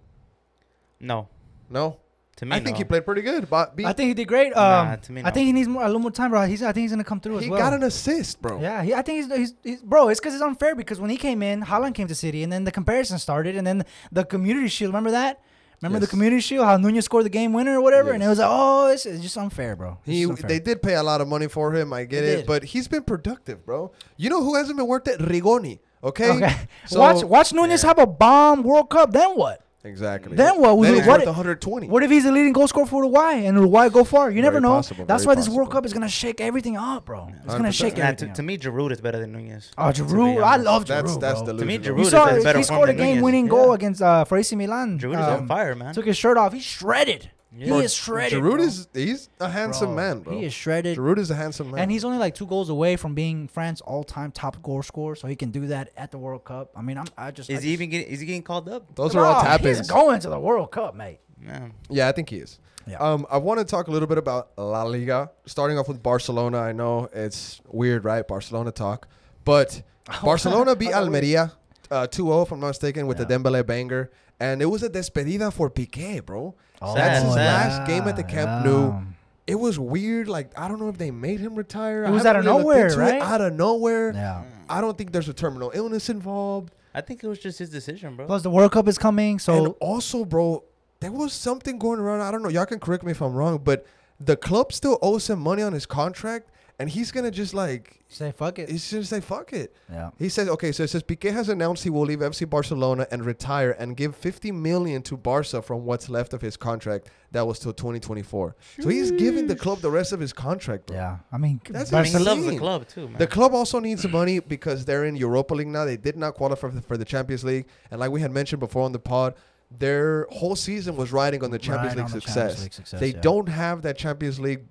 no, 1.01 1.28
No, 1.70 1.99
to 2.39 2.47
me, 2.47 2.57
I 2.57 2.61
think 2.61 2.74
no. 2.74 2.78
he 2.78 2.84
played 2.84 3.05
pretty 3.05 3.22
good. 3.22 3.49
But 3.49 3.76
be- 3.76 3.84
I 3.86 3.93
think 3.93 4.09
he 4.09 4.14
did 4.14 4.26
great. 4.26 4.53
Um, 4.57 4.89
Nah, 4.89 4.97
to 4.97 5.12
me, 5.12 5.22
I 5.24 5.30
think 5.30 5.47
he 5.47 5.53
needs 5.53 5.68
more, 5.68 5.82
a 5.82 5.86
little 5.86 6.01
more 6.01 6.11
time, 6.11 6.30
bro. 6.30 6.47
He's. 6.47 6.62
I 6.62 6.72
think 6.72 6.82
he's 6.84 6.91
gonna 6.93 7.05
come 7.05 7.20
through 7.20 7.39
he 7.39 7.45
as 7.47 7.51
well. 7.51 7.61
got 7.61 7.72
an 7.74 7.82
assist, 7.84 8.41
bro. 8.43 8.61
Yeah, 8.61 8.82
he, 8.82 8.95
I 8.95 9.03
think 9.03 9.24
he's, 9.30 9.36
he's, 9.39 9.55
he's 9.62 9.82
bro. 9.82 10.09
It's 10.09 10.18
because 10.20 10.34
it's 10.34 10.43
unfair 10.43 10.74
because 10.74 10.99
when 11.01 11.11
he 11.11 11.16
came 11.16 11.43
in, 11.43 11.62
Haaland 11.62 11.95
came 11.95 12.09
to 12.09 12.14
City, 12.14 12.43
and 12.43 12.53
then 12.53 12.64
the 12.64 12.72
comparison 12.72 13.18
started, 13.18 13.55
and 13.57 13.66
then 13.66 13.84
the 14.11 14.24
Community 14.24 14.68
Shield. 14.68 14.91
Remember 14.91 15.11
that? 15.12 15.41
Remember 15.80 15.99
Yes. 15.99 16.07
the 16.07 16.11
Community 16.11 16.41
Shield? 16.41 16.64
How 16.64 16.76
Nunez 16.76 17.05
scored 17.05 17.24
the 17.24 17.28
game 17.30 17.53
winner 17.53 17.78
or 17.78 17.80
whatever, 17.80 18.11
and 18.11 18.20
it 18.20 18.26
was 18.26 18.39
like, 18.41 18.49
oh, 18.51 18.89
it's, 18.89 19.07
it's 19.07 19.22
just 19.22 19.39
unfair, 19.39 19.76
bro. 19.76 19.99
It's 20.05 20.16
He, 20.18 20.24
unfair. 20.24 20.49
they 20.49 20.59
did 20.59 20.82
pay 20.82 20.95
a 20.95 21.03
lot 21.05 21.20
of 21.20 21.28
money 21.28 21.47
for 21.47 21.72
him. 21.72 21.93
I 21.93 22.05
get 22.05 22.22
They 22.22 22.32
it, 22.32 22.36
did. 22.39 22.47
but 22.47 22.64
he's 22.64 22.89
been 22.89 23.05
productive, 23.05 23.64
bro. 23.64 23.93
You 24.16 24.28
know 24.28 24.43
who 24.43 24.57
hasn't 24.57 24.76
been 24.76 24.89
worth 24.89 25.07
it? 25.07 25.20
Rigoni. 25.20 25.78
Okay. 26.03 26.30
Okay. 26.32 26.57
So- 26.86 26.99
watch 26.99 27.22
watch 27.24 27.53
Nunez 27.53 27.82
Yeah. 27.84 27.89
have 27.91 27.99
a 28.01 28.07
bomb 28.07 28.62
World 28.64 28.91
Cup. 28.91 29.12
Then 29.12 29.30
what? 29.36 29.61
Exactly. 29.85 30.35
Then 30.37 30.61
what? 30.61 30.83
Then 30.83 30.95
he's 30.97 31.07
What- 31.07 31.20
worth 31.20 31.26
120. 31.29 31.89
What 31.89 32.03
if 32.03 32.11
he's 32.11 32.24
the 32.24 32.33
leading 32.33 32.53
goal 32.53 32.66
scorer 32.66 32.85
for 32.85 32.97
Uruguay 33.05 33.35
and 33.47 33.57
Uruguay 33.57 33.89
go 33.89 34.03
far? 34.03 34.29
You 34.31 34.43
never 34.43 34.55
Very 34.55 34.62
know. 34.62 34.68
possible, 34.70 35.05
That's 35.07 35.22
very 35.24 35.37
why 35.37 35.41
this 35.41 35.49
World. 35.49 35.70
Cup 35.70 35.87
is 35.87 35.93
gonna 35.93 36.09
shake 36.09 36.41
everything 36.41 36.76
up, 36.76 37.05
bro. 37.07 37.29
It's 37.45 37.55
gonna 37.55 37.70
shake 37.70 37.97
Nah, 37.97 38.05
everything. 38.07 38.26
to, 38.29 38.31
up. 38.33 38.37
to 38.37 38.43
me, 38.43 38.59
Giroud 38.59 38.91
is 38.91 39.01
better 39.01 39.18
than 39.20 39.33
Nunez. 39.33 39.70
oh, 39.79 39.93
to 39.93 40.03
Giroud, 40.05 40.43
I 40.43 40.55
honest. 40.55 40.64
love 40.66 40.85
Giroud, 40.85 40.89
That's 40.89 41.16
that's 41.18 41.39
bro. 41.43 41.47
delusional. 41.47 41.59
To 41.59 41.64
me, 41.66 41.74
You 41.74 41.79
Giroud 42.07 42.11
saw 42.11 42.26
is 42.26 42.45
better 42.45 42.59
he 42.59 42.64
scored 42.64 42.89
a 42.89 42.95
game-winning 42.95 43.45
Yeah. 43.45 43.51
goal 43.51 43.72
against 43.72 44.03
uh, 44.03 44.24
for 44.24 44.37
AC 44.37 44.57
Milan. 44.57 44.99
Giroud 44.99 45.20
is 45.20 45.26
Um, 45.26 45.35
on 45.43 45.47
fire, 45.47 45.74
man. 45.76 45.95
Took 45.95 46.07
his 46.07 46.16
shirt 46.16 46.37
off. 46.37 46.53
He's 46.53 46.64
shredded. 46.64 47.31
He 47.57 47.66
Bro, 47.66 47.78
is 47.78 47.94
shredded. 47.94 48.38
Giroud 48.42 48.57
bro. 48.57 48.62
is 48.62 48.88
he's 48.92 49.28
a 49.40 49.49
handsome 49.49 49.94
Bro, 49.94 49.96
man, 49.96 50.18
bro. 50.20 50.38
He 50.38 50.44
is 50.44 50.53
shredded. 50.53 50.99
Giroud 50.99 51.18
is 51.18 51.30
a 51.30 51.34
handsome 51.34 51.70
man. 51.70 51.80
And 51.80 51.90
he's 51.90 52.05
only 52.05 52.18
like 52.18 52.34
two 52.34 52.46
goals 52.46 52.68
away 52.68 52.96
from 52.96 53.14
being 53.14 53.49
France's 53.49 53.80
all-time 53.82 54.32
top 54.32 54.62
goal 54.62 54.82
scorer, 54.82 55.16
so 55.16 55.28
he 55.28 55.34
can 55.36 55.51
do 55.51 55.66
that 55.68 55.90
at 55.96 56.11
the 56.11 56.18
World 56.18 56.44
Cup. 56.44 56.70
I 56.76 56.82
mean, 56.82 56.99
I'm, 56.99 57.07
I 57.16 57.30
just 57.30 57.51
I 57.51 57.55
Is 57.55 57.62
he 57.62 57.70
just- 57.70 57.72
even 57.72 57.90
getting? 57.90 58.09
Is 58.12 58.20
he 58.20 58.26
getting 58.26 58.42
called 58.42 58.68
up? 58.68 58.94
Those 58.94 59.16
are 59.16 59.24
all 59.24 59.40
Bro, 59.42 59.51
tap 59.51 59.61
He's 59.62 59.88
going 59.88 60.20
to 60.20 60.28
the 60.28 60.38
World 60.38 60.70
Cup, 60.70 60.94
mate. 60.94 61.20
Man, 61.40 61.72
Yeah, 61.88 62.09
I 62.09 62.12
think 62.12 62.28
he 62.30 62.36
is. 62.36 62.59
Yeah. 62.86 62.96
Um, 62.99 63.26
I 63.30 63.36
want 63.38 63.61
to 63.61 63.64
talk 63.64 63.88
a 63.88 63.90
little 63.90 64.09
bit 64.09 64.18
about 64.18 64.51
La 64.59 64.82
Liga. 64.82 65.30
Starting 65.46 65.78
off 65.78 65.88
with 65.88 66.03
Barcelona. 66.03 66.59
I 66.59 66.72
know 66.72 67.09
it's 67.12 67.61
weird, 67.68 68.05
right? 68.05 68.26
Barcelona 68.26 68.72
talk, 68.72 69.09
but 69.44 69.82
Barcelona 70.22 70.74
beat 70.74 70.92
Almeria 70.92 71.53
uh, 71.91 72.07
2-0, 72.07 72.43
if 72.45 72.53
I'm 72.53 72.61
not 72.61 72.68
mistaken, 72.68 73.07
with 73.07 73.18
the 73.18 73.26
Dembele 73.26 73.64
banger, 73.66 74.11
and 74.41 74.62
it 74.62 74.66
was 74.66 74.82
a 74.82 74.89
despedida 74.91 75.53
for 75.53 75.70
Piqué, 75.70 76.24
bro. 76.24 76.55
Oh, 76.80 76.95
That's 76.95 77.24
his 77.24 77.34
sad. 77.34 77.45
last 77.78 77.89
game 77.89 78.07
at 78.07 78.16
the 78.16 78.22
Camp 78.24 78.64
Nou. 78.64 79.01
It 79.47 79.55
was 79.57 79.78
weird. 79.78 80.28
Like 80.28 80.57
I 80.59 80.68
don't 80.68 80.78
know 80.78 80.91
if 80.91 80.99
they 80.99 81.11
made 81.11 81.41
him 81.41 81.55
retire. 81.55 82.05
It 82.05 82.11
was 82.11 82.26
out 82.26 82.36
of 82.36 82.45
really 82.45 82.59
nowhere, 82.59 82.86
into 82.89 83.01
it. 83.01 83.03
right? 83.03 83.22
Out 83.22 83.41
of 83.41 83.55
nowhere. 83.55 84.12
Yeah. 84.12 84.43
I 84.68 84.82
don't 84.82 84.97
think 84.99 85.11
there's 85.12 85.28
a 85.28 85.32
terminal 85.32 85.70
illness 85.74 86.11
involved. 86.11 86.74
I 86.95 87.01
think 87.01 87.24
it 87.24 87.28
was 87.28 87.39
just 87.39 87.59
his 87.59 87.70
decision, 87.70 88.14
bro. 88.16 88.26
Plus, 88.26 88.43
the 88.43 88.51
World 88.51 88.72
Cup 88.72 88.86
is 88.89 88.99
coming, 88.99 89.39
so 89.39 89.55
and 89.55 89.66
so 89.68 89.76
also, 89.80 90.24
bro, 90.26 90.64
there 91.01 91.12
was 91.12 91.32
something 91.32 91.78
going 91.78 91.99
around. 91.99 92.20
I 92.20 92.30
don't 92.30 92.43
know. 92.43 92.51
Y'all 92.51 92.66
can 92.66 92.78
correct 92.78 93.05
me 93.05 93.12
if 93.12 93.22
I'm 93.22 93.32
wrong, 93.32 93.59
but 93.64 93.86
the 94.20 94.36
club 94.36 94.72
still 94.72 94.99
owes 95.01 95.30
him 95.30 95.39
money 95.41 95.62
on 95.62 95.72
his 95.72 95.86
contract, 95.86 96.51
and 96.81 96.89
he's 96.89 97.11
gonna 97.11 97.31
just 97.31 97.55
like 97.55 98.01
say 98.07 98.31
fuck 98.31 98.59
it. 98.59 98.70
he's 98.70 98.89
just 98.89 99.11
say 99.11 99.20
fuck 99.20 99.53
it. 99.53 99.74
Yeah. 99.91 100.11
He 100.18 100.29
says, 100.29 100.49
okay, 100.49 100.70
so 100.70 100.85
it 100.85 100.89
says 100.89 101.03
Piqué 101.03 101.33
has 101.33 101.49
announced 101.49 101.83
he 101.83 101.91
will 101.91 102.03
leave 102.03 102.20
FC 102.20 102.49
Barcelona 102.49 103.07
and 103.11 103.24
retire 103.24 103.72
and 103.72 103.97
give 103.97 104.14
50 104.14 104.53
million 104.53 105.03
to 105.03 105.16
Barca 105.16 105.61
from 105.61 105.85
what's 105.85 106.09
left 106.09 106.33
of 106.33 106.41
his 106.41 106.57
contract 106.57 107.09
that 107.33 107.47
was 107.47 107.59
till 107.59 107.72
2024. 107.72 108.57
So 108.81 108.89
he's 108.89 109.11
giving 109.11 109.49
the 109.49 109.57
club 109.57 109.81
the 109.81 109.91
rest 109.91 110.12
of 110.12 110.20
his 110.20 110.33
contract, 110.33 110.87
bro. 110.87 110.97
Yeah. 110.97 111.18
I 111.33 111.39
mean, 111.39 111.61
That's 111.68 111.93
I 111.93 112.03
mean, 112.03 112.12
he 112.12 112.16
insane. 112.16 112.24
loves 112.24 112.47
the 112.47 112.59
club 112.59 112.89
too, 112.89 113.09
man. 113.09 113.18
The 113.18 113.26
club 113.26 113.55
also 113.55 113.81
needs 113.81 114.03
the 114.03 114.09
money 114.09 114.39
because 114.39 114.85
they're 114.85 115.05
in 115.05 115.16
Europa 115.16 115.55
League 115.55 115.68
now. 115.68 115.85
They 115.85 115.97
did 115.97 116.16
not 116.16 116.35
qualify 116.35 116.68
for 116.68 116.70
the, 116.70 116.83
for 116.83 116.97
the 116.97 117.05
Champions 117.05 117.45
League, 117.45 117.66
and 117.91 117.99
like 118.01 118.11
we 118.11 118.20
had 118.20 118.31
mentioned 118.31 118.61
before 118.61 118.85
on 118.85 118.93
the 118.93 118.99
pod, 118.99 119.35
their 119.70 120.26
whole 120.31 120.57
season 120.57 120.97
was 120.97 121.12
riding 121.12 121.45
on 121.45 121.51
the 121.51 121.59
Champions 121.59 121.97
Right 121.97 122.05
League 122.05 122.07
on 122.07 122.12
the 122.12 122.20
success. 122.20 122.35
Champions 122.35 122.62
League 122.62 122.72
success, 122.72 123.01
they 123.01 123.11
yeah. 123.11 123.20
don't 123.20 123.49
have 123.49 123.83
that 123.83 123.99
Champions 123.99 124.41
League 124.41 124.64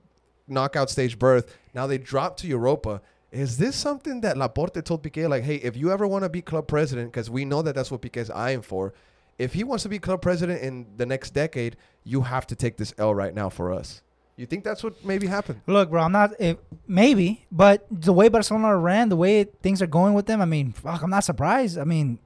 knockout 0.47 0.89
stage 0.89 1.19
berth. 1.19 1.55
Now 1.73 1.87
they 1.87 1.97
dropped 1.97 2.39
to 2.39 2.47
Europa. 2.47 3.01
Is 3.31 3.57
this 3.57 3.75
something 3.75 4.21
that 4.21 4.37
Laporta 4.37 4.83
told 4.83 5.03
Piqué, 5.03 5.29
like, 5.29 5.43
hey, 5.43 5.55
if 5.55 5.75
you 5.75 5.91
ever 5.91 6.07
want 6.07 6.23
to 6.23 6.29
be 6.29 6.41
club 6.41 6.67
president, 6.67 7.11
because 7.11 7.29
we 7.29 7.45
know 7.45 7.61
that 7.61 7.75
that's 7.75 7.91
what 7.91 8.01
Piqué's 8.01 8.29
eyeing 8.29 8.61
for, 8.61 8.93
if 9.37 9.53
he 9.53 9.63
wants 9.63 9.83
to 9.83 9.89
be 9.89 9.99
club 9.99 10.21
president 10.21 10.61
in 10.61 10.87
the 10.95 11.05
next 11.05 11.31
decade, 11.31 11.77
you 12.03 12.21
have 12.21 12.47
to 12.47 12.55
take 12.55 12.77
this 12.77 12.93
L 12.97 13.13
right 13.13 13.33
now 13.33 13.49
for 13.49 13.71
us. 13.71 14.01
You 14.37 14.45
think 14.45 14.63
that's 14.63 14.83
what 14.83 15.03
maybe 15.03 15.27
happened? 15.27 15.61
Look, 15.65 15.89
bro, 15.89 16.03
I'm 16.03 16.11
not 16.11 16.31
if, 16.39 16.57
maybe, 16.87 17.45
but 17.51 17.85
the 17.91 18.13
way 18.13 18.29
Barcelona 18.29 18.77
ran, 18.77 19.09
the 19.09 19.15
way 19.15 19.43
things 19.43 19.81
are 19.81 19.87
going 19.87 20.13
with 20.13 20.27
them, 20.27 20.41
I 20.41 20.45
mean, 20.45 20.71
fuck, 20.71 21.01
I'm 21.01 21.09
not 21.09 21.23
surprised. 21.23 21.77
I 21.77 21.83
mean, 21.83 22.19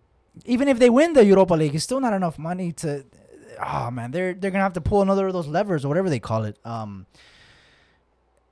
even 0.45 0.67
if 0.67 0.77
they 0.77 0.89
win 0.89 1.13
the 1.13 1.25
Europa 1.25 1.53
League, 1.53 1.73
it's 1.73 1.83
still 1.83 2.01
not 2.01 2.13
enough 2.13 2.37
money 2.37 2.73
to. 2.73 3.05
Oh 3.65 3.91
man, 3.91 4.11
they're 4.11 4.33
they're 4.33 4.51
gonna 4.51 4.63
have 4.63 4.73
to 4.73 4.81
pull 4.81 5.01
another 5.01 5.27
of 5.27 5.33
those 5.33 5.47
levers 5.47 5.85
or 5.85 5.87
whatever 5.87 6.09
they 6.09 6.19
call 6.19 6.43
it. 6.43 6.57
Um, 6.65 7.05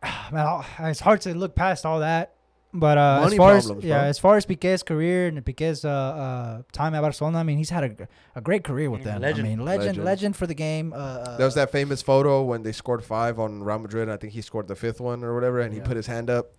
man, 0.32 0.46
I'll- 0.46 0.66
it's 0.90 1.00
hard 1.00 1.22
to 1.22 1.34
look 1.36 1.56
past 1.56 1.86
all 1.86 2.00
that. 2.00 2.36
But 2.72 3.00
uh, 3.00 3.24
as 3.26 3.34
far 3.34 3.60
problems, 3.60 3.80
as 3.80 3.84
yeah, 3.84 3.98
bro. 4.02 4.08
as 4.10 4.20
far 4.20 4.38
as 4.38 4.46
Piqué's 4.46 4.84
career 4.84 5.26
and 5.26 5.44
Piqué's 5.44 5.84
uh, 5.84 5.90
uh, 5.90 6.62
time 6.72 6.94
at 6.94 7.02
Barcelona, 7.02 7.40
I 7.40 7.44
mean, 7.44 7.58
he's 7.58 7.72
had 7.72 7.84
a, 7.84 8.08
a 8.36 8.42
great 8.42 8.64
career 8.64 8.92
with 8.92 9.00
Yeah, 9.02 9.14
them. 9.14 9.22
legend. 9.24 9.48
I 9.48 9.50
mean, 9.50 9.66
legend, 9.66 9.86
Legend. 9.88 10.06
legend, 10.06 10.36
for 10.36 10.46
the 10.46 10.54
game. 10.54 10.94
Uh, 10.94 10.98
uh, 10.98 11.38
There 11.38 11.48
was 11.48 11.56
that 11.56 11.72
famous 11.72 12.04
photo 12.04 12.44
when 12.44 12.62
they 12.62 12.72
scored 12.72 13.04
five 13.04 13.40
on 13.40 13.64
Real 13.64 13.80
Madrid. 13.80 14.08
I 14.08 14.18
think 14.18 14.34
he 14.34 14.42
scored 14.44 14.68
the 14.68 14.76
fifth 14.76 15.02
one 15.02 15.24
or 15.24 15.34
whatever, 15.34 15.62
and 15.62 15.74
he 15.74 15.80
put 15.80 15.98
his 15.98 16.06
hand 16.06 16.30
up, 16.30 16.52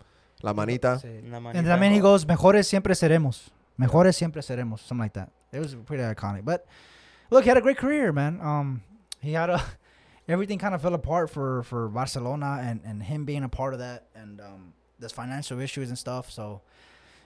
la 0.43 0.51
manita. 0.51 0.99
Sí. 1.01 1.23
Una 1.25 1.37
And 1.37 1.43
manita. 1.45 1.63
también 1.69 1.93
he 1.93 2.01
goes, 2.01 2.25
mejores 2.25 2.67
siempre 2.67 2.93
seremos. 2.93 3.49
Mejores 3.79 4.17
siempre 4.17 4.41
seremos. 4.41 4.81
Something 4.81 4.99
like 5.03 5.13
that. 5.13 5.29
It 5.53 5.59
was 5.59 5.75
pretty 5.85 6.03
iconic. 6.03 6.43
But 6.43 6.65
look, 7.29 7.45
he 7.45 7.49
had 7.49 7.57
a 7.57 7.61
great 7.61 7.77
career, 7.77 8.11
man. 8.11 8.41
Um, 8.41 8.81
he 9.21 9.31
had 9.31 9.49
a 9.49 9.63
everything 10.31 10.57
kind 10.57 10.73
of 10.73 10.81
fell 10.81 10.93
apart 10.93 11.29
for 11.29 11.63
for 11.63 11.87
Barcelona 11.89 12.59
and 12.61 12.81
and 12.83 13.03
him 13.03 13.25
being 13.25 13.43
a 13.43 13.49
part 13.49 13.73
of 13.73 13.79
that 13.79 14.07
and 14.15 14.41
um 14.41 14.73
there's 15.01 15.11
financial 15.11 15.59
issues 15.59 15.89
and 15.89 15.97
stuff. 15.97 16.31
So 16.31 16.61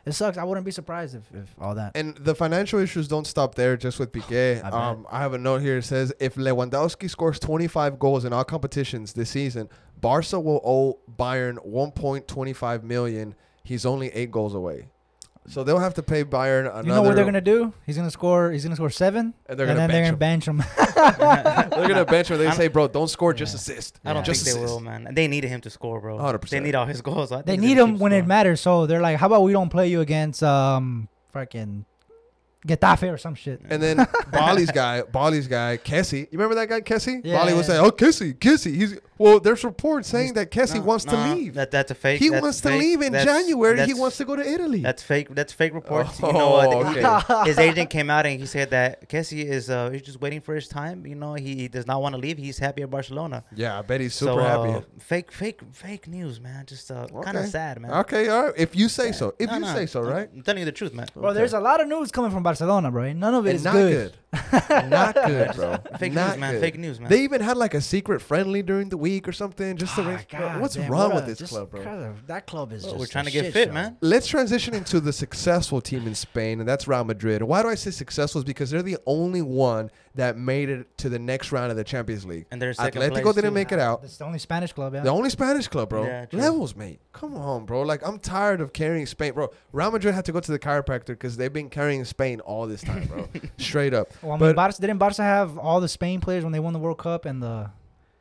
it 0.06 0.14
sucks. 0.14 0.38
I 0.38 0.43
wouldn't 0.43 0.66
be 0.66 0.72
surprised 0.72 1.16
if, 1.16 1.24
if 1.34 1.53
all 1.60 1.76
that. 1.76 1.91
And 1.95 2.16
the 2.18 2.34
financial 2.34 2.80
issues 2.80 3.08
don't 3.08 3.28
stop 3.28 3.56
there 3.56 3.76
just 3.78 3.99
with 3.99 4.12
Piqué. 4.12 4.64
I 4.64 4.70
um, 4.70 5.06
I 5.12 5.20
have 5.20 5.34
a 5.34 5.38
note 5.38 5.62
here. 5.62 5.78
It 5.78 5.84
says 5.84 6.14
if 6.20 6.36
Lewandowski 6.36 7.10
scores 7.10 7.39
25 7.39 7.99
goals 7.99 8.26
in 8.26 8.34
all 8.34 8.43
competitions 8.43 9.14
this 9.14 9.30
season, 9.30 9.70
Barca 9.99 10.39
will 10.39 10.62
owe 10.64 10.99
Bayern 11.18 11.58
1.25 11.68 12.84
million. 12.84 13.36
He's 13.64 13.86
only 13.86 14.10
eight 14.10 14.32
goals 14.32 14.53
away. 14.53 14.89
So 15.48 15.64
they'll 15.64 15.78
have 15.80 15.93
to 15.96 16.04
pay 16.04 16.24
Bayern 16.24 16.62
another. 16.62 16.82
you 16.88 16.93
know 16.93 17.02
what 17.04 17.16
they're 17.16 17.24
gonna 17.26 17.39
do? 17.39 17.72
He's 17.86 17.96
gonna 17.98 18.10
score. 18.10 18.52
He's 18.52 18.64
gonna 18.64 18.76
score 18.76 18.89
seven, 18.89 19.34
And 19.46 19.60
they're 19.60 19.68
and 19.68 19.78
gonna 19.78 19.88
then 19.93 20.18
bench 20.18 20.46
they're 20.46 20.54
him. 20.54 20.58
gonna 20.58 20.68
bench 20.68 21.70
him. 21.70 21.70
They're 21.80 21.88
gonna 21.88 22.06
bench 22.06 22.32
him. 22.32 22.38
They 22.39 22.48
I'm- 22.48 22.56
say, 22.58 22.68
bro, 22.68 22.88
don't 22.88 23.08
score, 23.10 23.34
just 23.34 23.54
Yeah. 23.54 23.58
assist. 23.76 24.00
I 24.04 24.14
don't 24.14 24.26
just 24.26 24.43
think 24.43 24.56
they 24.58 24.62
assist. 24.64 24.74
will, 24.74 24.80
man. 24.82 25.06
And 25.08 25.16
they 25.16 25.28
needed 25.28 25.50
him 25.50 25.62
to 25.62 25.70
score, 25.70 26.02
bro. 26.02 26.18
100%. 26.18 26.50
They 26.50 26.60
need 26.62 26.74
all 26.74 26.86
his 26.88 27.02
goals. 27.02 27.32
They 27.46 27.58
need 27.58 27.78
him 27.78 27.91
keep 27.93 28.00
when 28.02 28.12
it 28.12 28.26
matters. 28.26 28.60
So 28.62 28.86
they're 28.88 29.02
like, 29.02 29.18
how 29.18 29.28
about 29.28 29.43
we 29.43 29.52
don't 29.52 29.70
play 29.70 29.88
you 29.88 30.02
against 30.02 30.41
um 30.41 31.10
fucking 31.32 31.86
Getafe 32.66 33.13
or 33.13 33.18
some 33.18 33.36
shit. 33.36 33.61
And 33.70 33.82
then 33.82 34.07
Bali's 34.32 34.72
guy, 34.72 35.01
Bali's 35.03 35.47
guy, 35.47 35.78
Kessie. 35.78 36.22
You 36.32 36.39
remember 36.39 36.55
that 36.55 36.70
guy, 36.70 36.82
Kessie? 36.82 37.22
Yeah, 37.24 37.38
Bali 37.38 37.53
was 37.53 37.68
yeah. 37.68 37.76
saying, 37.76 37.86
"Oh, 37.86 37.91
Kessie, 37.91 38.34
Kessie." 38.34 38.74
He's 38.76 38.97
well. 39.18 39.39
There's 39.39 39.63
reports 39.63 40.09
saying 40.09 40.34
that 40.34 40.51
Kessie 40.51 40.76
No, 40.76 40.82
wants 40.82 41.05
no, 41.05 41.11
to 41.13 41.36
leave. 41.36 41.53
That, 41.53 41.70
that's 41.72 41.91
a 41.91 41.95
fake. 41.95 42.20
he 42.20 42.30
that's 42.30 42.41
wants 42.41 42.61
to 42.61 42.70
leave 42.72 43.01
in 43.01 43.13
that's- 43.13 43.26
January. 43.26 43.86
He 43.86 43.93
wants 43.93 44.18
to 44.18 44.26
go 44.26 44.36
to 44.36 44.41
Italy. 44.47 44.82
That's 44.82 45.03
fake. 45.03 45.28
That's 45.34 45.53
fake 45.53 45.74
reports. 45.74 46.20
Oh, 46.24 46.28
you 46.28 46.34
know 46.34 46.49
what? 46.49 46.95
okay. 46.97 47.49
his 47.49 47.59
agent 47.59 47.89
came 47.89 48.09
out 48.09 48.26
and 48.26 48.39
he 48.39 48.45
said 48.45 48.72
that 48.72 49.07
Kessie 49.09 49.45
is 49.45 49.70
uh, 49.70 49.89
he's 49.91 50.01
just 50.01 50.20
waiting 50.20 50.41
for 50.41 50.55
his 50.55 50.68
time. 50.68 51.05
You 51.05 51.16
know, 51.16 51.36
he, 51.36 51.55
he 51.55 51.68
does 51.68 51.86
not 51.86 52.01
want 52.01 52.13
to 52.16 52.20
leave. 52.20 52.38
He's 52.38 52.57
happy 52.57 52.82
at 52.82 52.89
Barcelona. 52.89 53.43
yeah, 53.55 53.78
I 53.78 53.82
bet 53.84 54.01
he's 54.01 54.16
super 54.16 54.34
so, 54.34 54.39
uh, 54.39 54.72
happy. 54.72 54.86
Fake, 54.99 55.32
fake, 55.32 55.61
fake 55.72 56.07
news, 56.07 56.39
man. 56.41 56.66
Just 56.66 56.89
uh, 56.91 57.07
kind 57.24 57.38
of 57.38 57.45
sad, 57.47 57.80
man. 57.80 57.91
Okay, 57.91 58.28
all 58.30 58.45
right. 58.45 58.53
If 58.57 58.76
you 58.76 58.89
say 58.89 59.11
so. 59.11 59.34
If 59.38 59.49
No, 59.49 59.55
you 59.55 59.61
no, 59.61 59.74
say 59.74 59.86
so, 59.86 60.01
right? 60.01 60.30
I'm 60.34 60.41
telling 60.41 60.59
you 60.59 60.66
the 60.66 60.72
truth, 60.72 60.93
man. 60.93 61.07
Bro, 61.13 61.34
there's 61.34 61.53
a 61.53 61.59
lot 61.59 61.80
of 61.82 61.88
news 61.88 62.11
coming 62.11 62.32
from 62.32 62.41
Barcelona, 62.43 62.55
bro. 62.60 63.03
and 63.03 63.20
None 63.20 63.34
of 63.36 63.45
it 63.45 63.49
And 63.49 63.56
is 63.58 63.64
not 63.64 63.74
good. 63.74 64.14
good. 64.32 64.89
not 64.89 65.16
good, 65.28 65.56
bro. 65.56 65.78
Fake 65.97 66.14
not 66.14 66.32
news, 66.32 66.38
man. 66.39 66.53
good. 66.53 66.62
Fake 66.62 66.78
news, 66.78 66.99
man. 66.99 67.10
They 67.10 67.22
even 67.24 67.41
had 67.41 67.58
like 67.58 67.74
a 67.74 67.82
secret 67.82 68.22
friendly 68.22 68.62
during 68.62 68.89
the 68.89 68.97
week 68.97 69.28
or 69.28 69.32
something. 69.32 69.78
Just 69.78 69.95
to 69.95 70.01
Ah, 70.03 70.08
raise, 70.10 70.26
bro, 70.26 70.39
God 70.39 70.62
what's 70.62 70.76
damn, 70.76 70.91
wrong 70.91 71.14
what 71.14 71.26
with 71.26 71.38
this 71.38 71.49
club, 71.49 71.72
bro? 71.72 71.84
kinda- 71.84 72.14
that 72.28 72.47
club 72.47 72.72
is 72.74 72.84
Well, 72.84 72.93
just 72.93 72.99
we're 72.99 73.06
trying 73.08 73.28
a 73.28 73.32
to 73.32 73.41
get 73.41 73.53
fit, 73.53 73.68
show. 73.70 73.74
man. 73.74 73.97
Let's 74.01 74.28
transition 74.28 74.74
into 74.74 74.99
the 74.99 75.14
successful 75.14 75.82
team 75.82 76.08
in 76.08 76.16
Spain, 76.16 76.60
and 76.60 76.68
that's 76.68 76.88
Real 76.88 77.03
Madrid. 77.03 77.41
Why 77.43 77.62
do 77.64 77.70
I 77.70 77.76
say 77.76 77.91
successful? 77.91 78.39
Is 78.39 78.45
because 78.45 78.70
they're 78.72 78.82
the 78.84 78.97
only 79.06 79.41
one 79.41 79.89
that 80.16 80.38
made 80.38 80.70
it 80.70 80.97
to 80.99 81.09
the 81.09 81.20
next 81.20 81.51
round 81.51 81.72
of 81.72 81.78
the 81.78 81.84
Champions 81.84 82.26
League. 82.26 82.45
And 82.51 82.61
they're 82.61 82.74
second 82.74 83.01
Atletico 83.01 83.34
didn't 83.36 83.43
too. 83.43 83.51
make 83.51 83.72
it 83.72 83.80
out. 83.80 84.01
It's 84.03 84.18
the 84.18 84.26
only 84.26 84.39
Spanish 84.39 84.72
club, 84.74 84.93
yeah. 84.93 85.01
The 85.01 85.09
only 85.11 85.30
Spanish 85.30 85.68
club, 85.68 85.89
bro. 85.89 86.05
Yeah. 86.05 86.26
Levels, 86.32 86.76
mate. 86.76 86.99
Come 87.13 87.36
on, 87.36 87.66
bro. 87.66 87.82
Like 87.82 88.05
I'm 88.07 88.20
tired 88.20 88.61
of 88.61 88.74
carrying 88.74 89.05
Spain, 89.05 89.34
bro. 89.34 89.51
Real 89.74 89.91
Madrid 89.91 90.16
had 90.16 90.26
to 90.26 90.32
go 90.32 90.39
to 90.39 90.51
the 90.51 90.59
chiropractor 90.59 91.07
because 91.07 91.38
they've 91.38 91.51
been 91.53 91.70
carrying 91.70 92.03
Spain 92.05 92.39
all 92.41 92.66
this 92.68 92.82
time, 92.82 93.07
bro. 93.07 93.28
Straight 93.57 93.93
up. 93.93 94.07
well, 94.22 94.32
I 94.32 94.36
mean, 94.36 94.39
but- 94.39 94.55
Barca, 94.55 94.80
didn't 94.82 94.97
Barca 94.97 95.22
have 95.22 95.57
all 95.57 95.82
the 95.82 95.89
Spain 95.89 96.22
players 96.22 96.43
when 96.43 96.53
they 96.53 96.59
won 96.59 96.74
the 96.74 96.80
World 96.80 96.97
Cup 96.97 97.26
and 97.26 97.43
the 97.43 97.70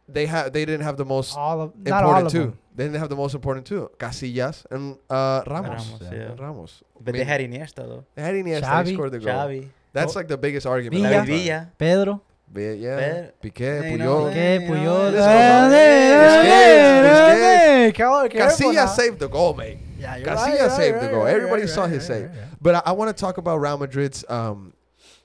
They 0.08 0.26
had 0.26 0.52
they 0.52 0.64
didn't 0.64 0.82
have 0.84 0.96
the 0.96 1.04
most 1.04 1.36
all 1.36 1.60
of 1.60 1.76
not 1.76 2.02
all 2.02 2.10
important 2.10 2.26
of 2.26 2.32
two. 2.32 2.38
them? 2.50 2.58
They 2.76 2.84
didn't 2.86 2.98
have 2.98 3.08
the 3.08 3.16
most 3.16 3.34
important 3.34 3.66
two. 3.66 3.88
Casillas 3.98 4.66
and 4.70 4.98
uh, 5.08 5.42
Ramos. 5.46 5.68
Ramos, 5.90 6.02
yeah. 6.02 6.12
yeah. 6.12 6.34
Ramos. 6.36 6.82
But 7.00 7.14
I 7.14 7.18
they 7.18 7.24
had 7.24 7.40
Iniesta 7.40 7.76
though. 7.86 8.04
they 8.16 8.22
had 8.22 8.34
Iniesta. 8.34 8.62
Xavi. 8.62 8.86
He 8.88 8.94
scored 8.94 9.12
the 9.12 9.18
goal. 9.20 9.28
Xavi, 9.32 9.68
That's 9.94 10.14
Oh. 10.14 10.18
like 10.18 10.28
the 10.28 10.36
biggest 10.36 10.66
argument. 10.66 11.02
Villa. 11.02 11.24
David. 11.24 11.26
Villa. 11.44 11.68
Pedro. 11.78 12.20
Villa, 12.52 12.74
yeah. 12.76 12.96
Pedro. 12.98 13.30
Piqué, 13.42 13.90
You 13.92 13.98
know, 13.98 14.20
Puyol. 14.24 14.32
eh, 14.32 14.58
¿Qué, 14.58 14.66
Puyol? 14.68 15.12
let's 15.12 15.16
go, 15.16 15.74
Eh, 15.74 16.22
Busquets, 16.24 17.24
eh, 17.24 17.86
eh, 17.88 17.92
careful- 17.92 18.28
careful 18.28 18.72
now. 18.72 18.84
Casillas 18.84 18.94
saved 18.96 19.18
the 19.18 19.28
goal, 19.28 19.54
mate. 19.54 19.78
Yeah, 19.98 20.16
you're 20.16 20.26
Casillas 20.28 20.36
right, 20.36 20.60
right, 20.60 20.70
saved 20.72 20.94
right, 20.96 21.02
the 21.02 21.08
goal. 21.08 21.24
right, 21.24 21.34
Everybody 21.34 21.62
right, 21.62 21.70
saw 21.70 21.82
right, 21.82 21.90
his 21.90 22.08
right, 22.10 22.16
save. 22.18 22.28
right, 22.30 22.38
right. 22.38 22.48
But 22.60 22.74
I, 22.76 22.82
I 22.86 22.92
want 22.92 23.16
to 23.16 23.20
talk 23.20 23.38
about 23.38 23.56
Real 23.60 23.78
Madrid's 23.78 24.24
um, 24.28 24.74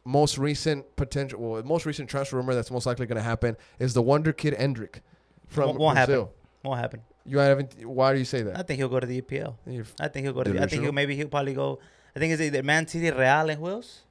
most 0.05 0.38
recent 0.38 0.95
potential, 0.95 1.39
well, 1.39 1.63
most 1.63 1.86
recent 1.86 2.09
transfer 2.09 2.38
rumor 2.38 2.55
that's 2.55 2.72
most 2.72 2.86
likely 2.86 3.05
going 3.05 3.17
to 3.17 3.22
happen 3.24 3.57
is 3.80 3.93
the 3.93 4.01
wonder 4.01 4.32
kid 4.32 4.53
Endrick 4.55 5.01
from 5.47 5.67
Won't- 5.70 5.80
won't 5.80 5.97
happen. 5.97 6.28
Won't 6.63 6.80
happen. 6.80 7.01
You 7.26 7.38
haven't. 7.39 7.86
Why 7.86 8.13
do 8.13 8.20
you 8.20 8.26
say 8.26 8.41
that? 8.43 8.57
I 8.57 8.63
think 8.63 8.78
he'll 8.80 8.88
go 8.89 8.99
to 8.99 9.05
the 9.05 9.22
EPL. 9.22 9.55
I 9.99 10.07
think 10.07 10.26
he'll 10.26 10.34
go 10.34 10.43
to. 10.43 10.51
The, 10.51 10.63
I 10.63 10.67
think 10.67 10.82
he'll 10.84 10.91
maybe 10.91 11.15
he'll 11.15 11.28
probably 11.28 11.53
go. 11.53 11.80
I 12.15 12.20
think 12.20 12.34
it's 12.34 12.41
either 12.41 12.63
Man 12.63 12.88
City, 12.88 13.11
Real, 13.11 13.49
and 13.49 13.61
Wills. 13.61 14.01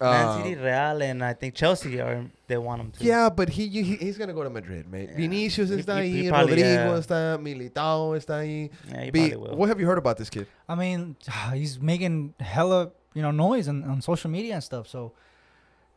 Man 0.00 0.28
um, 0.28 0.42
City, 0.42 0.54
Real, 0.56 1.02
and 1.02 1.22
I 1.24 1.32
think 1.34 1.54
Chelsea 1.54 2.00
are 2.00 2.24
they 2.48 2.58
want 2.58 2.80
him 2.80 2.90
to. 2.92 3.04
Yeah, 3.04 3.30
but 3.30 3.48
he, 3.48 3.68
he 3.68 3.82
he's 3.96 4.18
gonna 4.18 4.32
go 4.34 4.42
to 4.42 4.50
Madrid, 4.50 4.90
mate. 4.90 5.10
Yeah. 5.10 5.16
Vinicius 5.16 5.70
He- 5.70 5.76
está 5.76 6.02
he- 6.02 6.22
he 6.24 6.28
probably, 6.28 6.50
Rodrigo 6.62 6.66
yeah. 6.66 6.98
está, 6.98 7.38
Militao 7.40 8.16
está 8.16 8.40
ahí. 8.42 8.70
yeah, 8.90 9.04
he 9.04 9.10
B, 9.10 9.30
probably 9.30 9.36
will. 9.50 9.56
what 9.56 9.68
have 9.68 9.78
you 9.80 9.86
heard 9.86 9.98
about 9.98 10.16
this 10.16 10.28
kid? 10.30 10.46
I 10.68 10.74
mean, 10.74 11.16
he's 11.52 11.80
making 11.80 12.34
hella 12.40 12.90
you 13.14 13.22
know 13.22 13.30
noise 13.30 13.68
on, 13.68 13.84
on 13.84 14.02
social 14.02 14.30
media 14.30 14.54
and 14.54 14.64
stuff. 14.64 14.88
So 14.88 15.12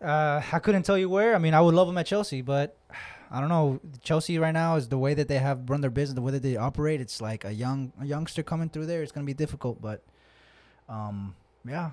uh, 0.01 0.41
I 0.53 0.59
couldn't 0.59 0.83
tell 0.83 0.97
you 0.97 1.09
where. 1.09 1.33
I 1.35 1.39
mean, 1.39 1.55
I 1.55 1.61
would 1.61 1.73
love 1.73 1.89
him 1.89 1.97
at 1.97 2.05
Chelsea, 2.05 2.41
but 2.43 2.77
I 3.31 3.39
don't 3.41 3.49
know. 3.49 3.79
Chelsea 4.03 4.37
right 4.37 4.53
now 4.53 4.75
is 4.75 4.87
the 4.89 4.97
way 4.99 5.15
that 5.15 5.27
they 5.27 5.39
have 5.39 5.69
run 5.69 5.81
their 5.81 5.89
business, 5.89 6.15
the 6.15 6.21
way 6.21 6.31
that 6.33 6.43
they 6.43 6.55
operate. 6.55 7.01
It's 7.01 7.19
like 7.19 7.43
a 7.45 7.51
young 7.51 7.91
a 7.99 8.05
youngster 8.05 8.43
coming 8.43 8.69
through 8.69 8.85
there. 8.85 9.01
It's 9.01 9.11
gonna 9.11 9.25
be 9.25 9.33
difficult, 9.33 9.81
but 9.81 10.03
um, 10.87 11.35
yeah. 11.67 11.91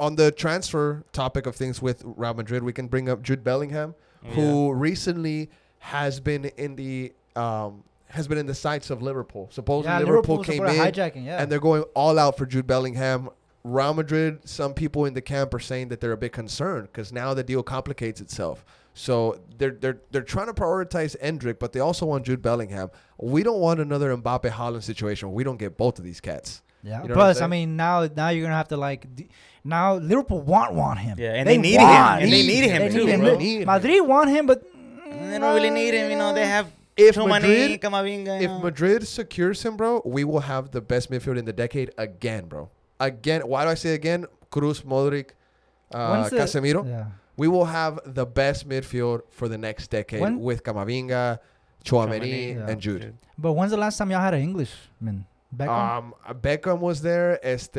On 0.00 0.16
the 0.16 0.32
transfer 0.32 1.04
topic 1.12 1.46
of 1.46 1.54
things 1.54 1.80
with 1.80 2.02
Real 2.04 2.34
Madrid, 2.34 2.62
we 2.62 2.72
can 2.72 2.88
bring 2.88 3.08
up 3.08 3.22
Jude 3.22 3.44
Bellingham, 3.44 3.94
Oh, 4.22 4.26
Yeah. 4.28 4.34
who 4.34 4.72
recently 4.72 5.50
has 5.78 6.18
been 6.20 6.46
in 6.56 6.76
the 6.76 7.12
um, 7.36 7.84
has 8.08 8.28
been 8.28 8.38
in 8.38 8.46
the 8.46 8.54
sights 8.54 8.90
of 8.90 9.02
Liverpool. 9.02 9.48
Supposedly 9.50 9.90
yeah, 9.92 9.98
Liverpool 9.98 10.36
Liverpool's 10.36 10.46
came 10.46 10.64
in 10.66 10.92
hijacking. 10.92 11.24
Yeah, 11.26 11.42
and 11.42 11.50
they're 11.50 11.58
going 11.60 11.82
all 11.94 12.18
out 12.18 12.36
for 12.38 12.46
Jude 12.46 12.66
Bellingham. 12.66 13.28
Real 13.64 13.94
Madrid, 13.94 14.40
some 14.44 14.72
people 14.74 15.04
in 15.06 15.14
the 15.14 15.20
camp 15.22 15.52
are 15.54 15.58
saying 15.58 15.88
that 15.88 16.00
they're 16.00 16.12
a 16.12 16.16
bit 16.16 16.32
concerned 16.32 16.88
because 16.92 17.12
now 17.12 17.32
the 17.34 17.42
deal 17.42 17.62
complicates 17.62 18.20
itself. 18.20 18.64
So 18.94 19.40
they're 19.58 19.72
they're 19.72 20.00
they're 20.10 20.22
trying 20.22 20.46
to 20.46 20.52
prioritize 20.54 21.16
Endrick, 21.20 21.58
but 21.58 21.72
they 21.72 21.80
also 21.80 22.06
want 22.06 22.24
Jude 22.26 22.40
Bellingham. 22.42 22.90
We 23.18 23.42
don't 23.42 23.58
want 23.60 23.80
another 23.80 24.14
Mbappe 24.16 24.50
Haaland 24.50 24.82
situation. 24.84 25.28
where 25.28 25.34
We 25.34 25.44
don't 25.44 25.56
get 25.58 25.76
both 25.76 25.98
of 25.98 26.04
these 26.04 26.20
cats. 26.20 26.62
Yeah. 26.84 27.02
you 27.02 27.08
know 27.08 27.14
Plus, 27.14 27.40
I 27.40 27.46
mean, 27.46 27.76
now 27.76 28.06
now 28.14 28.28
you're 28.28 28.44
gonna 28.44 28.56
have 28.56 28.68
to 28.68 28.76
like. 28.76 29.02
D- 29.16 29.28
now 29.64 29.94
Liverpool 29.94 30.42
want 30.42 30.74
want 30.74 30.98
him. 30.98 31.16
Yeah, 31.18 31.32
and 31.32 31.48
they 31.48 31.56
needed 31.56 31.80
him, 31.80 31.88
want 31.88 32.22
and 32.22 32.30
they 32.32 32.46
needed 32.46 32.70
him 32.70 32.82
They 32.82 32.88
too, 32.90 33.06
need 33.06 33.20
bro. 33.20 33.38
Him. 33.38 33.64
Madrid 33.66 34.06
want 34.06 34.28
him, 34.30 34.46
but 34.46 34.62
they 35.10 35.38
don't 35.38 35.54
really 35.54 35.70
need 35.70 35.94
him. 35.94 36.10
You 36.10 36.18
know, 36.18 36.34
they 36.34 36.46
have 36.46 36.66
If 36.96 37.14
too 37.14 37.26
Madrid, 37.26 37.58
many 37.58 37.78
Camavinga. 37.78 38.42
if 38.42 38.50
know. 38.50 38.58
Madrid 38.60 39.06
secures 39.08 39.62
him, 39.64 39.76
bro, 39.78 40.02
we 40.04 40.24
will 40.24 40.40
have 40.40 40.70
the 40.70 40.80
best 40.82 41.10
midfield 41.10 41.38
in 41.38 41.44
the 41.46 41.52
decade 41.54 41.90
again, 41.96 42.44
bro. 42.46 42.68
Again, 43.00 43.40
why 43.48 43.64
do 43.64 43.70
I 43.70 43.74
say 43.74 43.94
again? 43.94 44.26
Kroos, 44.52 44.82
Modric, 44.84 45.30
uh, 45.92 46.28
the- 46.28 46.36
Casemiro. 46.36 46.86
Yeah. 46.86 47.06
We 47.36 47.48
will 47.48 47.64
have 47.64 47.98
the 48.04 48.24
best 48.26 48.68
midfield 48.68 49.22
for 49.30 49.48
the 49.48 49.58
next 49.58 49.88
decade 49.90 50.20
When- 50.20 50.38
with 50.40 50.62
Camavinga, 50.62 51.38
Chouameni, 51.84 52.20
Tchouaméni, 52.20 52.54
Yeah. 52.54 52.68
and 52.68 52.80
Jude. 52.80 53.14
But 53.36 53.54
when's 53.54 53.72
the 53.72 53.76
last 53.76 53.96
time 53.98 54.10
y'all 54.12 54.20
had 54.20 54.34
an 54.34 54.42
Englishman? 54.42 55.26
Beckham. 55.56 55.98
Um, 55.98 56.14
Beckham 56.40 56.78
was 56.80 57.00
there. 57.02 57.38
Este 57.44 57.74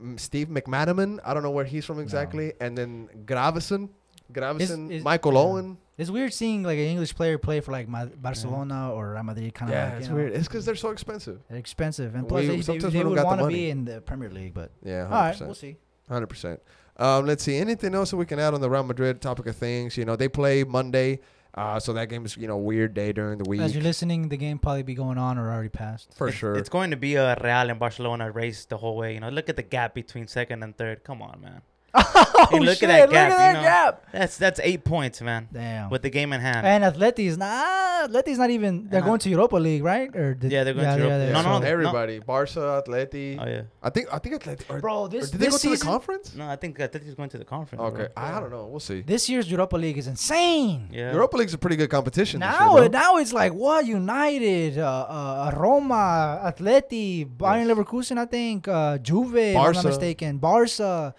mm, 0.00 0.18
Steve 0.18 0.48
McManaman. 0.48 1.18
I 1.24 1.34
don't 1.34 1.42
know 1.42 1.50
where 1.50 1.64
he's 1.64 1.84
from 1.84 1.98
exactly. 2.00 2.52
And 2.60 2.76
then 2.76 3.08
Gravesen, 3.24 3.88
Gravesen, 4.32 4.90
is- 4.90 5.04
Michael 5.04 5.34
yeah. 5.34 5.38
Owen. 5.40 5.78
it's 5.98 6.10
weird 6.10 6.32
seeing 6.32 6.62
like 6.62 6.78
an 6.78 6.84
English 6.86 7.14
player 7.14 7.38
play 7.38 7.60
for 7.60 7.72
like 7.72 7.88
Ma- 7.88 8.06
Barcelona 8.06 8.92
or 8.92 9.12
Real 9.12 9.22
Madrid. 9.22 9.54
Kind 9.54 9.70
of 9.70 9.74
Yeah, 9.74 9.84
like, 9.90 9.98
it's 10.00 10.08
know, 10.08 10.14
weird. 10.14 10.32
It's 10.32 10.48
because 10.48 10.64
they're 10.64 10.74
so 10.74 10.90
expensive. 10.90 11.40
They're 11.48 11.58
expensive, 11.58 12.14
and 12.14 12.28
plus 12.28 12.42
We- 12.48 12.60
they, 12.60 12.78
they, 12.78 12.88
they 12.90 13.04
would 13.04 13.22
want 13.22 13.40
to 13.40 13.46
be 13.48 13.70
in 13.70 13.84
the 13.84 14.00
Premier 14.00 14.30
League. 14.30 14.54
But 14.54 14.70
Yeah, 14.82 15.02
hundred 15.06 15.14
right, 15.14 15.32
percent. 15.32 15.48
we'll 15.48 15.54
see. 15.54 15.76
Hundred 16.08 16.26
percent. 16.28 16.60
Um, 16.96 17.26
let's 17.26 17.42
see. 17.42 17.56
Anything 17.56 17.94
else 17.94 18.10
that 18.10 18.16
we 18.18 18.26
can 18.26 18.38
add 18.38 18.52
on 18.54 18.60
the 18.60 18.68
Real 18.68 18.82
Madrid 18.84 19.20
topic 19.20 19.46
of 19.46 19.56
things? 19.56 19.96
You 19.96 20.04
know, 20.04 20.14
they 20.16 20.28
play 20.28 20.62
Monday, 20.62 21.20
uh, 21.54 21.78
so 21.78 21.92
that 21.92 22.08
game 22.08 22.24
is 22.24 22.36
you 22.36 22.48
know 22.48 22.56
weird 22.56 22.94
day 22.94 23.12
during 23.12 23.38
the 23.38 23.48
week 23.48 23.60
As 23.60 23.74
you're 23.74 23.82
listening, 23.84 24.28
the 24.28 24.36
game 24.36 24.58
probably 24.58 24.82
be 24.82 24.94
going 24.94 25.18
on 25.18 25.38
or 25.38 25.50
already 25.52 25.68
passed. 25.68 26.14
for 26.16 26.28
It's- 26.28 26.38
sure. 26.38 26.56
It's 26.56 26.68
going 26.68 26.90
to 26.90 26.96
be 26.96 27.14
a 27.16 27.36
Real 27.42 27.70
and 27.70 27.78
Barcelona 27.78 28.30
race 28.30 28.64
the 28.64 28.76
whole 28.78 28.96
way. 28.96 29.14
You 29.14 29.20
know, 29.20 29.28
look 29.28 29.48
at 29.48 29.56
the 29.56 29.62
gap 29.62 29.94
between 29.94 30.26
second 30.28 30.62
and 30.62 30.76
third. 30.76 31.04
Come 31.04 31.20
on, 31.22 31.40
man. 31.40 31.62
oh, 31.94 32.48
Hey, 32.50 32.58
look 32.58 32.68
at 32.70 32.76
shit, 32.78 32.88
that 32.88 33.00
look 33.02 33.10
gap, 33.12 33.30
at 33.32 33.36
that 33.36 33.48
you 33.48 33.54
know. 33.54 33.62
gap. 33.62 34.06
That's 34.12 34.36
that's 34.38 34.60
eight 34.62 34.82
points, 34.84 35.20
man. 35.20 35.48
Damn. 35.52 35.90
With 35.90 36.02
the 36.02 36.10
game 36.10 36.32
in 36.32 36.40
hand. 36.40 36.66
and 36.66 36.82
Atleti's 36.84 37.36
not. 37.36 38.10
Atleti's 38.10 38.38
not 38.38 38.50
even. 38.50 38.88
They're 38.88 38.98
And 39.00 39.06
going 39.06 39.18
to 39.20 39.30
Europa 39.30 39.56
League, 39.56 39.84
right? 39.84 40.14
Or 40.16 40.34
did, 40.34 40.50
Yeah, 40.50 40.64
they're 40.64 40.74
going 40.74 40.86
to 40.86 40.96
Europa- 40.96 41.18
they're- 41.18 41.32
No, 41.32 41.42
no, 41.42 41.52
so- 41.54 41.58
no. 41.60 41.66
everybody, 41.66 42.18
Barca, 42.18 42.82
Atleti. 42.86 43.38
oh 43.40 43.46
yeah. 43.46 43.62
I 43.82 43.90
think 43.90 44.08
I 44.12 44.18
think 44.18 44.42
Atleti. 44.42 44.64
Or, 44.70 44.80
Bro, 44.80 45.08
this 45.08 45.30
did 45.30 45.40
they 45.40 45.46
go 45.46 45.52
this 45.52 45.62
to 45.62 45.68
the 45.68 45.76
season, 45.76 45.88
conference? 45.88 46.34
No, 46.34 46.48
I 46.48 46.56
think 46.56 46.78
Atletico's 46.78 47.14
going 47.14 47.28
to 47.30 47.38
the 47.38 47.44
conference. 47.44 47.82
Okay, 47.82 48.08
bro. 48.14 48.24
I 48.24 48.40
don't 48.40 48.50
know. 48.50 48.66
We'll 48.66 48.80
see. 48.80 49.02
this 49.02 49.28
year's 49.28 49.50
Europa 49.50 49.76
League 49.76 49.98
is 49.98 50.06
insane. 50.06 50.88
Yeah. 50.90 51.12
Europa 51.12 51.36
League's 51.36 51.54
a 51.54 51.58
pretty 51.58 51.76
good 51.76 51.90
competition. 51.90 52.40
this 52.40 52.48
Now, 52.58 52.78
year, 52.80 52.88
now 52.88 53.16
it's 53.18 53.32
like 53.32 53.52
what 53.52 53.86
United, 53.86 54.78
uh, 54.78 54.86
uh, 55.08 55.52
Roma, 55.56 56.40
Atleti, 56.44 57.26
Bayern 57.26 57.66
Yes. 57.68 57.76
Leverkusen, 57.76 58.18
I 58.18 58.24
think, 58.26 58.66
uh, 58.66 58.98
Juve, 58.98 59.36
if 59.36 59.56
I'm 59.56 59.72
not 59.72 59.84
mistaken, 59.84 60.38
Barca. 60.38 61.14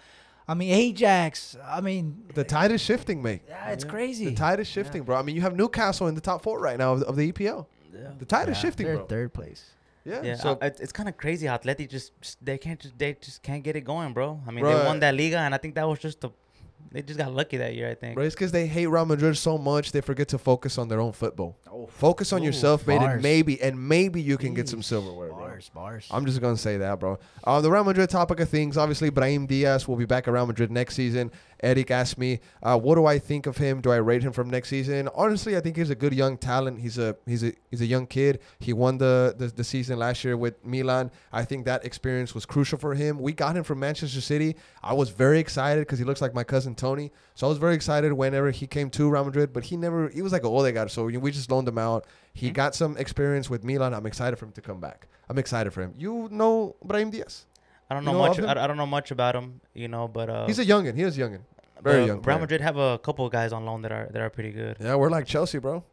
I 0.46 0.54
mean 0.54 0.72
Ajax. 0.72 1.56
I 1.64 1.80
mean, 1.80 2.24
the 2.34 2.44
tide 2.44 2.70
is 2.72 2.80
shifting, 2.80 3.22
mate. 3.22 3.42
yeah, 3.48 3.70
it's 3.70 3.84
Yeah. 3.84 3.90
crazy. 3.90 4.24
The 4.26 4.34
tide 4.34 4.60
is 4.60 4.66
shifting, 4.68 5.02
bro. 5.02 5.16
I 5.16 5.22
mean, 5.22 5.36
you 5.36 5.42
have 5.42 5.56
Newcastle 5.56 6.06
in 6.08 6.14
the 6.14 6.20
top 6.20 6.42
four 6.42 6.60
right 6.60 6.78
now 6.78 6.92
of, 6.92 7.02
of 7.04 7.16
the 7.16 7.32
EPL. 7.32 7.66
Yeah. 7.92 8.10
The 8.18 8.24
tide 8.26 8.48
is 8.48 8.58
shifting, 8.58 8.86
they're 8.86 8.96
bro. 8.96 9.06
third 9.06 9.32
place. 9.32 9.70
Yeah. 10.04 10.20
Yeah, 10.22 10.34
So 10.36 10.50
uh, 10.52 10.66
it's, 10.66 10.80
it's 10.80 10.92
kind 10.92 11.08
of 11.08 11.16
crazy 11.16 11.46
how 11.46 11.56
Atleti 11.56 11.88
just, 11.88 12.12
just 12.20 12.44
they 12.44 12.58
can't 12.58 12.78
just 12.78 12.98
they 12.98 13.14
just 13.14 13.42
can't 13.42 13.62
get 13.62 13.74
it 13.76 13.82
going, 13.82 14.12
bro. 14.12 14.38
I 14.46 14.50
mean, 14.50 14.60
Bro, 14.60 14.78
they 14.78 14.84
won 14.84 15.00
that 15.00 15.14
Liga, 15.14 15.38
and 15.38 15.54
I 15.54 15.58
think 15.58 15.74
that 15.76 15.88
was 15.88 15.98
just 15.98 16.20
the 16.20 16.28
they 16.92 17.00
just 17.02 17.18
got 17.18 17.32
lucky 17.32 17.56
that 17.56 17.74
year. 17.74 17.88
I 17.90 17.94
think. 17.94 18.14
Bro, 18.14 18.24
it's 18.24 18.34
because 18.34 18.52
they 18.52 18.66
hate 18.66 18.86
Real 18.88 19.06
Madrid 19.06 19.36
so 19.38 19.56
much 19.56 19.92
they 19.92 20.02
forget 20.02 20.28
to 20.28 20.38
focus 20.38 20.76
on 20.76 20.88
their 20.88 21.00
own 21.00 21.12
football. 21.12 21.56
Oh, 21.72 21.86
Focus 21.86 22.32
on 22.34 22.42
Ooh, 22.42 22.44
yourself, 22.44 22.86
mate, 22.86 23.00
and 23.00 23.22
maybe 23.22 23.60
and 23.62 23.88
maybe 23.88 24.20
you 24.20 24.36
can 24.36 24.52
get 24.52 24.68
some 24.68 24.80
Jeez. 24.80 24.84
silverware, 24.84 25.30
bro. 25.32 25.53
Bars, 25.54 25.70
bars. 25.74 26.08
I'm 26.10 26.26
just 26.26 26.40
gonna 26.40 26.56
say 26.56 26.78
that, 26.78 26.98
bro. 26.98 27.18
Uh, 27.44 27.60
the 27.60 27.70
Real 27.70 27.84
Madrid 27.84 28.10
topic 28.10 28.40
of 28.40 28.48
things, 28.48 28.76
obviously, 28.76 29.10
Brahim 29.10 29.46
Diaz 29.46 29.86
will 29.86 29.96
be 29.96 30.04
back 30.04 30.26
at 30.26 30.34
Real 30.34 30.46
Madrid 30.46 30.70
next 30.70 30.94
season. 30.94 31.30
Eric 31.62 31.90
asked 31.90 32.18
me, 32.18 32.40
uh, 32.62 32.78
"What 32.78 32.96
do 32.96 33.06
I 33.06 33.18
think 33.18 33.46
of 33.46 33.56
him? 33.56 33.80
Do 33.80 33.90
I 33.90 33.96
rate 33.96 34.22
him 34.22 34.32
from 34.32 34.50
next 34.50 34.68
season?" 34.68 35.08
Honestly, 35.14 35.56
I 35.56 35.60
think 35.60 35.76
he's 35.76 35.90
a 35.90 35.94
good 35.94 36.12
young 36.12 36.36
talent. 36.36 36.80
He's 36.80 36.98
a 36.98 37.16
he's 37.26 37.44
a 37.44 37.52
he's 37.70 37.80
a 37.80 37.86
young 37.86 38.06
kid. 38.06 38.40
He 38.58 38.72
won 38.72 38.98
the, 38.98 39.34
the 39.38 39.46
the 39.46 39.64
season 39.64 39.98
last 39.98 40.24
year 40.24 40.36
with 40.36 40.62
Milan. 40.64 41.10
I 41.32 41.44
think 41.44 41.64
that 41.66 41.84
experience 41.84 42.34
was 42.34 42.44
crucial 42.44 42.78
for 42.78 42.94
him. 42.94 43.18
We 43.18 43.32
got 43.32 43.56
him 43.56 43.64
from 43.64 43.78
Manchester 43.78 44.20
City. 44.20 44.56
I 44.82 44.92
was 44.92 45.10
very 45.10 45.38
excited 45.38 45.80
because 45.82 45.98
he 45.98 46.04
looks 46.04 46.20
like 46.20 46.34
my 46.34 46.44
cousin 46.44 46.74
Tony. 46.74 47.12
So 47.34 47.46
I 47.46 47.48
was 47.48 47.58
very 47.58 47.74
excited 47.74 48.12
whenever 48.12 48.50
he 48.50 48.66
came 48.66 48.90
to 48.90 49.08
Real 49.08 49.24
Madrid. 49.24 49.52
But 49.52 49.64
he 49.64 49.76
never 49.76 50.08
he 50.08 50.20
was 50.20 50.32
like 50.32 50.42
an 50.42 50.50
Odegaard, 50.50 50.90
so 50.90 51.04
we 51.04 51.30
just 51.30 51.50
loaned 51.50 51.68
him 51.68 51.78
out. 51.78 52.06
He 52.34 52.50
got 52.50 52.74
some 52.74 52.96
experience 52.96 53.48
with 53.48 53.62
Milan. 53.64 53.94
I'm 53.94 54.06
excited 54.06 54.36
for 54.36 54.44
him 54.46 54.52
to 54.52 54.60
come 54.60 54.80
back. 54.80 55.06
I'm 55.28 55.38
excited 55.38 55.72
for 55.72 55.82
him. 55.82 55.94
You 55.96 56.28
know 56.30 56.76
Brahim 56.84 57.10
Diaz? 57.10 57.46
I 57.88 57.94
don't 57.94 58.02
You 58.04 58.12
know, 58.12 58.18
know 58.18 58.28
much. 58.28 58.40
I, 58.40 58.64
I 58.64 58.66
don't 58.66 58.76
know 58.76 58.86
much 58.86 59.10
about 59.10 59.34
him, 59.36 59.60
you 59.72 59.88
know, 59.88 60.08
but 60.08 60.28
uh, 60.28 60.46
He's 60.46 60.58
a 60.58 60.64
youngin. 60.64 60.96
He 60.96 61.02
is 61.02 61.16
youngin. 61.16 61.40
very 61.82 61.98
young 62.06 62.16
Real 62.16 62.20
player. 62.22 62.38
Madrid 62.40 62.60
have 62.60 62.76
a 62.76 62.98
couple 62.98 63.24
of 63.26 63.32
guys 63.32 63.52
on 63.52 63.64
loan 63.64 63.82
that 63.82 63.92
are 63.92 64.08
that 64.12 64.20
are 64.20 64.30
pretty 64.30 64.50
good. 64.50 64.76
Yeah, 64.80 64.96
we're 64.96 65.10
like 65.10 65.26
Chelsea, 65.26 65.58
bro. 65.58 65.84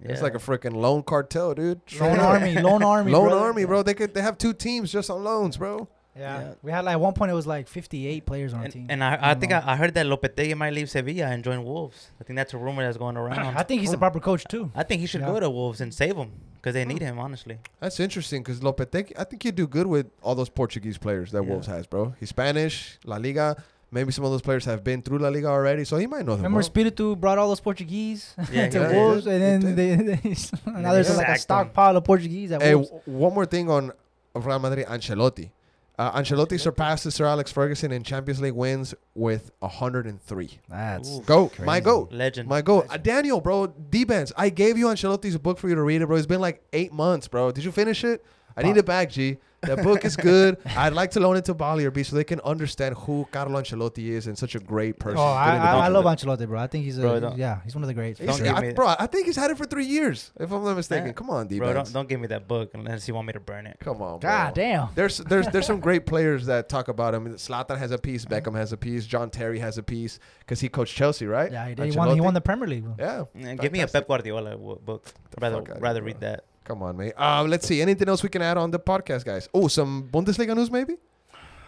It's 0.00 0.20
like 0.20 0.34
a 0.34 0.38
freaking 0.38 0.74
loan 0.74 1.02
cartel, 1.02 1.54
dude. 1.54 1.80
Lone 1.98 2.18
army, 2.18 2.54
lone 2.60 2.82
army, 2.82 3.10
Loan 3.12 3.24
brother. 3.30 3.40
army, 3.46 3.64
bro. 3.64 3.82
They 3.82 3.94
could 3.94 4.12
they 4.12 4.20
have 4.20 4.36
two 4.36 4.52
teams 4.52 4.92
just 4.92 5.08
on 5.08 5.24
loans, 5.24 5.56
bro. 5.56 5.88
Yeah. 6.18 6.40
Yeah. 6.40 6.54
we 6.62 6.70
had 6.72 6.84
like 6.84 6.94
at 6.94 7.00
one 7.00 7.12
point 7.12 7.30
it 7.30 7.34
was 7.34 7.46
like 7.46 7.68
58 7.68 8.24
players 8.26 8.52
on 8.52 8.60
our 8.60 8.64
And, 8.64 8.72
team. 8.72 8.86
and 8.88 9.04
I, 9.04 9.18
I 9.20 9.34
think. 9.34 9.52
I, 9.52 9.62
I 9.66 9.76
heard 9.76 9.94
that 9.94 10.06
Lopetegui 10.06 10.56
might 10.56 10.72
leave 10.72 10.88
Sevilla 10.90 11.26
and 11.26 11.44
join 11.44 11.62
Wolves. 11.64 12.10
I 12.20 12.24
think 12.24 12.36
that's 12.36 12.54
a 12.54 12.58
rumor 12.58 12.82
that's 12.84 12.96
going 12.96 13.16
around. 13.22 13.56
I 13.56 13.62
think 13.62 13.80
he's 13.82 13.90
the 13.90 13.98
proper 13.98 14.20
coach 14.20 14.44
too. 14.48 14.70
I 14.74 14.82
think 14.82 15.00
he 15.00 15.06
should 15.06 15.20
Yeah. 15.20 15.26
go 15.28 15.40
to 15.40 15.50
Wolves 15.50 15.80
and 15.80 15.92
save 15.92 16.16
them 16.16 16.32
because 16.56 16.74
they 16.74 16.84
need 16.84 17.02
him, 17.02 17.18
honestly. 17.18 17.58
That's 17.80 18.00
interesting 18.00 18.42
because 18.42 18.60
Lopetegui, 18.60 19.12
I 19.18 19.24
think 19.24 19.42
he'd 19.42 19.54
do 19.54 19.66
good 19.66 19.86
with 19.86 20.06
all 20.22 20.34
those 20.34 20.48
Portuguese 20.48 20.98
players 20.98 21.32
that 21.32 21.42
Yeah. 21.42 21.50
Wolves 21.50 21.66
has, 21.66 21.86
bro. 21.86 22.14
He's 22.18 22.30
Spanish, 22.30 22.98
La 23.04 23.16
Liga. 23.16 23.62
Maybe 23.92 24.10
some 24.10 24.24
of 24.24 24.32
those 24.32 24.42
players 24.42 24.64
have 24.64 24.82
been 24.82 25.00
through 25.00 25.18
La 25.18 25.28
Liga 25.28 25.46
already, 25.46 25.84
so 25.84 25.96
he 25.96 26.06
might 26.08 26.26
know 26.26 26.32
them. 26.32 26.38
Remember 26.42 26.56
well. 26.56 26.64
Spiritu 26.64 27.14
brought 27.14 27.38
all 27.38 27.48
those 27.48 27.60
Portuguese 27.60 28.34
Yeah, 28.50 28.68
to 28.68 28.80
he 28.80 28.86
did. 28.88 28.96
Wolves, 28.96 29.26
and 29.28 29.40
then 29.40 29.76
they, 29.76 29.94
they 30.18 30.36
now 30.66 30.92
there's 30.92 31.08
they 31.08 31.14
like 31.16 31.28
a 31.28 31.38
stockpile 31.38 31.96
of 31.96 32.02
Portuguese 32.04 32.50
at 32.52 32.62
Hey, 32.62 32.74
Wolves. 32.74 32.90
w- 32.90 33.18
one 33.18 33.32
more 33.34 33.46
thing 33.46 33.70
on 33.70 33.92
Real 34.34 34.58
Madrid, 34.58 34.86
Ancelotti. 34.86 35.50
Uh, 35.98 36.12
Ancelotti 36.20 36.60
surpassed 36.60 37.10
Sir 37.10 37.24
Alex 37.24 37.50
Ferguson 37.50 37.90
in 37.90 38.02
Champions 38.02 38.40
League 38.40 38.52
wins 38.52 38.94
with 39.14 39.50
103. 39.60 40.60
That's 40.68 41.08
Ooh. 41.08 41.22
Go, 41.22 41.50
my 41.60 41.80
Crazy. 41.80 41.84
goat. 41.84 42.12
Legend. 42.12 42.48
My 42.48 42.60
goat. 42.60 42.86
Uh, 42.90 42.98
Daniel, 42.98 43.40
bro, 43.40 43.68
D-Benz, 43.68 44.30
I 44.36 44.50
gave 44.50 44.76
you 44.76 44.86
Ancelotti's 44.86 45.38
book 45.38 45.58
for 45.58 45.68
you 45.70 45.74
to 45.74 45.82
read 45.82 46.02
it, 46.02 46.06
bro. 46.06 46.16
It's 46.16 46.26
been 46.26 46.40
like 46.40 46.62
eight 46.74 46.92
months, 46.92 47.28
bro. 47.28 47.50
Did 47.50 47.64
you 47.64 47.72
finish 47.72 48.04
it? 48.04 48.24
I 48.58 48.62
need 48.62 48.76
it 48.76 48.86
back, 48.86 49.10
G. 49.10 49.38
That 49.66 49.82
book 49.82 50.04
is 50.04 50.16
good. 50.16 50.58
I'd 50.76 50.92
like 50.92 51.10
to 51.12 51.20
loan 51.20 51.36
it 51.36 51.44
to 51.46 51.54
Bali 51.54 51.84
or 51.84 51.90
B 51.90 52.02
so 52.02 52.16
they 52.16 52.24
can 52.24 52.40
understand 52.40 52.94
who 52.96 53.26
Carlo 53.30 53.60
Ancelotti 53.60 54.08
is 54.08 54.26
and 54.26 54.36
such 54.36 54.54
a 54.54 54.60
great 54.60 54.96
oh, 55.00 55.04
person. 55.04 55.18
Oh, 55.18 55.22
I, 55.22 55.56
I, 55.56 55.72
I 55.86 55.88
love 55.88 56.04
individual. 56.06 56.36
Ancelotti, 56.36 56.48
bro. 56.48 56.60
I 56.60 56.66
think 56.66 56.84
he's 56.84 56.98
a 56.98 57.02
Bro, 57.02 57.34
yeah, 57.36 57.60
he's 57.64 57.74
one 57.74 57.82
of 57.82 57.88
the 57.88 57.94
greats. 57.94 58.20
Don't 58.20 58.42
give 58.42 58.54
I- 58.54 58.60
me- 58.60 58.72
bro, 58.72 58.94
I 58.98 59.06
think 59.06 59.26
he's 59.26 59.36
had 59.36 59.50
it 59.50 59.58
for 59.58 59.64
three 59.66 59.84
years, 59.86 60.32
if 60.38 60.50
I'm 60.50 60.64
not 60.64 60.76
mistaken. 60.76 61.06
Yeah. 61.08 61.12
Come 61.12 61.30
on, 61.30 61.46
Bro, 61.48 61.58
D-Benz. 61.58 61.74
don't, 61.74 61.92
don't 61.92 62.08
give 62.08 62.20
me 62.20 62.26
that 62.28 62.46
book 62.48 62.70
unless 62.74 63.06
you 63.08 63.14
want 63.14 63.26
me 63.26 63.32
to 63.32 63.40
burn 63.40 63.66
it. 63.66 63.76
Come 63.80 64.02
on, 64.02 64.18
bro. 64.20 64.30
God 64.30 64.54
damn. 64.54 64.88
There's 64.94 65.18
there's 65.18 65.46
there's 65.48 65.66
some 65.66 65.80
great 65.80 66.06
players 66.12 66.46
that 66.46 66.68
talk 66.68 66.88
about 66.88 67.14
him. 67.14 67.26
Zlatan 67.34 67.78
has 67.78 67.90
a 67.90 67.98
piece, 67.98 68.24
Beckham 68.24 68.54
has 68.54 68.72
a 68.72 68.76
piece, 68.76 69.06
John 69.06 69.30
Terry 69.30 69.58
has 69.58 69.78
a 69.78 69.82
piece 69.82 70.18
because 70.40 70.60
he 70.60 70.68
coached 70.68 70.94
Chelsea, 70.94 71.26
right? 71.26 71.50
Yeah, 71.50 71.68
he, 71.68 71.74
did. 71.74 71.92
he 71.92 71.96
won. 71.96 72.14
He 72.14 72.20
won 72.20 72.34
the 72.34 72.40
Premier 72.40 72.68
League. 72.68 72.84
bro. 72.84 72.94
Yeah, 72.98 73.24
Yeah, 73.34 73.54
give 73.54 73.72
me 73.72 73.80
a 73.80 73.86
Pep 73.88 74.06
Guardiola 74.06 74.52
w- 74.52 74.78
book. 74.78 75.04
the 75.30 75.38
rather 75.40 75.62
rather 75.80 76.02
read 76.02 76.20
that. 76.20 76.44
Come 76.66 76.82
on, 76.82 76.96
mate. 76.96 77.12
Uh, 77.16 77.44
let's 77.46 77.66
see. 77.66 77.80
Anything 77.80 78.08
else 78.08 78.22
we 78.22 78.28
can 78.28 78.42
add 78.42 78.58
on 78.58 78.70
the 78.70 78.78
podcast, 78.78 79.24
guys? 79.24 79.48
Oh, 79.54 79.68
some 79.68 80.08
Bundesliga 80.12 80.54
news, 80.54 80.70
maybe. 80.70 80.96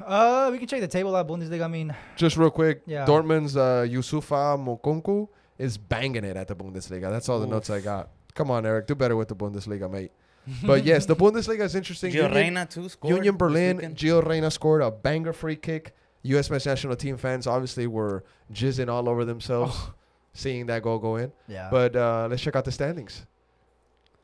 Uh, 0.05 0.49
we 0.53 0.59
can 0.59 0.67
check 0.67 0.81
the 0.81 0.89
table 0.89 1.17
at 1.17 1.27
Bundesliga. 1.27 1.65
I 1.65 1.69
mean, 1.69 1.95
Just 2.17 2.37
real 2.37 2.51
quick. 2.51 2.83
Yeah. 2.87 3.05
Dortmund's 3.07 3.57
uh, 3.57 3.87
Youssoufa 3.89 4.57
Moukoko 4.59 5.29
is 5.59 5.77
banging 5.79 6.25
it 6.25 6.37
at 6.37 6.49
the 6.49 6.55
Bundesliga. 6.57 7.11
That's 7.11 7.29
all 7.29 7.41
the 7.41 7.47
notes 7.47 7.71
I 7.71 7.81
got. 7.81 8.11
Come 8.35 8.51
on, 8.51 8.65
Eric. 8.67 8.87
Do 8.87 8.95
better 8.95 9.17
with 9.17 9.29
the 9.29 9.35
Bundesliga, 9.37 9.91
mate. 9.91 10.13
But 10.65 10.85
yes, 10.85 11.07
the 11.07 11.17
Bundesliga 11.25 11.61
is 11.61 11.75
interesting. 11.75 12.11
Gio 12.13 12.23
Union- 12.25 12.35
Reyna 12.35 12.67
too 12.67 12.89
scored. 12.89 13.15
Union 13.17 13.37
Berlin, 13.37 13.77
weekend. 13.77 13.97
Gio 13.97 14.25
Reyna 14.27 14.51
scored 14.51 14.83
a 14.83 14.91
banger 14.91 15.33
free 15.33 15.57
kick. 15.57 15.95
U.S. 16.23 16.51
men's 16.51 16.67
national 16.67 16.97
team 16.97 17.17
fans 17.17 17.47
obviously 17.47 17.87
were 17.87 18.25
jizzing 18.53 18.89
all 18.89 19.09
over 19.09 19.25
themselves 19.25 19.77
seeing 20.33 20.67
that 20.67 20.83
goal 20.83 20.99
go 20.99 21.17
in. 21.17 21.33
yeah. 21.49 21.69
But 21.71 21.95
uh, 21.97 22.27
let's 22.31 22.43
check 22.43 22.57
out 22.57 22.65
the 22.65 22.73
standings. 22.73 23.25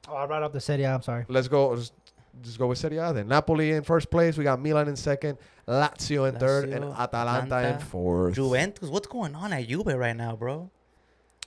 Oh, 0.09 0.17
I 0.17 0.27
brought 0.27 0.43
up 0.43 0.53
the 0.53 0.61
Serie. 0.61 0.85
A, 0.85 0.95
I'm 0.95 1.03
sorry. 1.03 1.25
Let's 1.29 1.49
go. 1.49 1.75
Just, 1.77 1.93
just 2.43 2.59
go 2.59 2.67
with 2.67 2.79
Serie 2.79 2.99
A 2.99 3.13
then. 3.13 3.29
Napoli 3.29 3.73
in 3.73 3.83
first 3.83 4.11
place. 4.11 4.37
We 4.37 4.45
got 4.45 4.61
Milan 4.61 4.89
in 4.89 4.97
second, 4.97 5.39
Lazio 5.69 6.29
in 6.29 6.37
third, 6.37 6.69
and 6.71 6.85
Lazio, 6.85 6.99
Atalanta 6.99 7.69
in 7.69 7.79
fourth. 7.79 8.35
Juventus. 8.35 8.89
What's 8.89 9.07
going 9.07 9.35
on 9.35 9.53
at 9.53 9.69
Juve 9.69 9.87
right 9.87 10.17
now, 10.17 10.37
bro? 10.37 10.71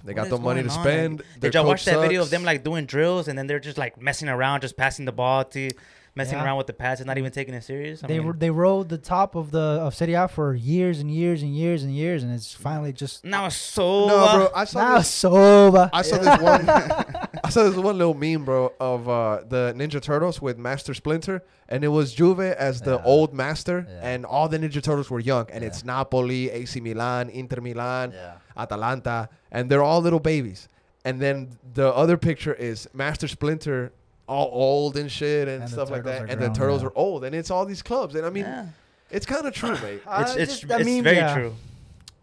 They 0.04 0.14
What 0.14 0.24
got 0.24 0.30
the 0.30 0.38
money 0.38 0.64
to 0.64 0.70
spend. 0.70 1.24
Their 1.40 1.50
Did 1.52 1.56
y'all 1.56 1.66
watch 1.66 1.86
coach 1.86 1.94
that 1.94 2.02
video 2.02 2.22
of 2.22 2.30
them 2.30 2.44
like 2.44 2.64
doing 2.64 2.86
drills 2.86 3.28
and 3.28 3.38
then 3.38 3.48
they're 3.48 3.60
just 3.60 3.78
like 3.78 4.00
messing 4.00 4.30
around, 4.30 4.62
just 4.62 4.78
passing 4.78 5.06
the 5.06 5.12
ball 5.12 5.44
to, 5.46 5.70
messing 6.18 6.38
Yeah. 6.38 6.44
around 6.46 6.58
with 6.58 6.68
the 6.68 6.74
passes, 6.74 7.06
not 7.06 7.18
even 7.18 7.32
taking 7.32 7.54
it 7.54 7.64
serious? 7.64 8.04
I 8.04 8.08
they 8.08 8.20
mean, 8.20 8.34
they 8.40 8.50
rode 8.50 8.90
the 8.90 8.98
top 8.98 9.36
of 9.36 9.52
the 9.52 9.66
of 9.86 9.96
Serie 9.96 10.16
A 10.16 10.28
for 10.28 10.54
years 10.74 11.00
and 11.00 11.10
years 11.22 11.40
and 11.46 11.52
years 11.64 11.84
and 11.84 11.92
years, 12.04 12.20
and 12.24 12.32
it's 12.38 12.52
finally 12.54 12.92
just 13.04 13.24
now 13.24 13.46
it's 13.46 13.56
so. 13.56 14.08
No, 14.08 14.18
bro. 14.36 14.50
I 14.56 14.66
saw 14.66 14.80
now 14.84 14.98
this. 14.98 15.08
sober. 15.10 15.90
I 15.94 16.02
saw 16.02 16.18
this 16.18 16.40
one. 16.52 16.70
I 17.48 17.50
saw 17.50 17.64
this 17.64 17.76
one 17.76 17.98
little 17.98 18.14
meme, 18.26 18.44
bro, 18.44 18.74
of 18.80 19.08
uh, 19.08 19.42
the 19.48 19.74
Ninja 19.78 20.02
Turtles 20.02 20.42
with 20.42 20.58
Master 20.58 20.94
Splinter, 20.94 21.44
and 21.70 21.84
it 21.84 21.90
was 22.00 22.14
Juve 22.14 22.40
as 22.68 22.82
the 22.82 22.96
Yeah. 22.98 23.06
old 23.14 23.34
master, 23.34 23.78
Yeah. 23.88 24.10
and 24.12 24.26
all 24.26 24.48
the 24.50 24.58
Ninja 24.60 24.82
Turtles 24.82 25.10
were 25.10 25.20
young, 25.22 25.46
and 25.54 25.62
Yeah. 25.62 25.68
it's 25.70 25.86
Napoli, 25.86 26.50
AC 26.50 26.80
Milan, 26.82 27.30
Inter 27.30 27.62
Milan, 27.62 28.12
Yeah. 28.14 28.34
Atalanta, 28.58 29.30
and 29.52 29.70
they're 29.70 29.84
all 29.84 30.02
little 30.02 30.20
babies. 30.20 30.68
And 31.06 31.22
then 31.22 31.58
the 31.74 31.94
other 31.94 32.18
picture 32.18 32.54
is 32.54 32.90
Master 32.94 33.28
Splinter, 33.30 33.94
all 34.28 34.50
old 34.52 34.98
and 34.98 35.12
shit 35.12 35.48
and, 35.48 35.64
And 35.64 35.72
stuff 35.72 35.90
like 35.90 36.04
that, 36.04 36.24
are 36.24 36.26
and 36.26 36.42
the 36.42 36.50
turtles 36.50 36.82
yeah. 36.82 36.90
are 36.90 36.98
old, 36.98 37.24
and 37.24 37.34
it's 37.36 37.50
all 37.50 37.66
these 37.66 37.82
clubs, 37.82 38.16
and 38.16 38.26
I 38.26 38.30
mean, 38.30 38.44
yeah. 38.44 38.66
it's 39.10 39.26
kind 39.26 39.46
of 39.48 39.54
true, 39.54 39.72
mate. 39.82 40.02
It's 40.20 40.36
it's, 40.36 40.60
just- 40.60 40.72
I 40.72 40.78
it's 40.78 40.86
mean, 40.86 41.04
very 41.04 41.18
yeah. 41.18 41.34
true. 41.34 41.56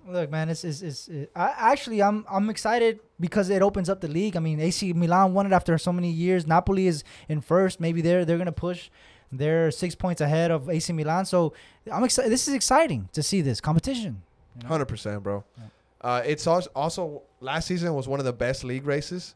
Look, 0.06 0.30
man, 0.30 0.50
it's, 0.50 0.64
it's, 0.64 0.82
it's 0.82 1.08
it, 1.08 1.30
I 1.34 1.54
actually 1.72 2.02
I'm 2.02 2.26
I'm 2.30 2.50
excited 2.50 3.00
because 3.18 3.48
it 3.48 3.62
opens 3.62 3.88
up 3.88 4.02
the 4.02 4.08
league. 4.08 4.36
I 4.36 4.40
mean, 4.40 4.60
AC 4.60 4.92
Milan 4.92 5.32
won 5.32 5.46
it 5.46 5.52
after 5.54 5.78
so 5.78 5.94
many 5.94 6.10
years. 6.10 6.46
Napoli 6.46 6.86
is 6.86 7.04
in 7.26 7.40
first. 7.40 7.80
Maybe 7.80 8.02
they're 8.02 8.26
they're 8.26 8.36
gonna 8.36 8.52
push. 8.52 8.90
They're 9.32 9.70
six 9.70 9.94
points 9.94 10.20
ahead 10.20 10.50
of 10.50 10.68
AC 10.68 10.92
Milan. 10.92 11.24
So 11.24 11.54
I'm 11.90 12.04
excited. 12.04 12.30
This 12.30 12.46
is 12.46 12.52
exciting 12.54 13.08
to 13.14 13.22
see 13.22 13.40
this 13.40 13.62
competition. 13.62 14.20
you 14.56 14.62
know? 14.64 14.68
Hundred 14.68 14.86
percent, 14.86 15.22
bro. 15.22 15.42
Yeah. 15.56 15.64
Uh, 16.02 16.22
it's 16.26 16.46
also, 16.46 16.70
also 16.76 17.22
last 17.40 17.66
season 17.66 17.94
was 17.94 18.06
one 18.06 18.20
of 18.20 18.26
the 18.26 18.32
best 18.32 18.62
league 18.62 18.84
races 18.86 19.34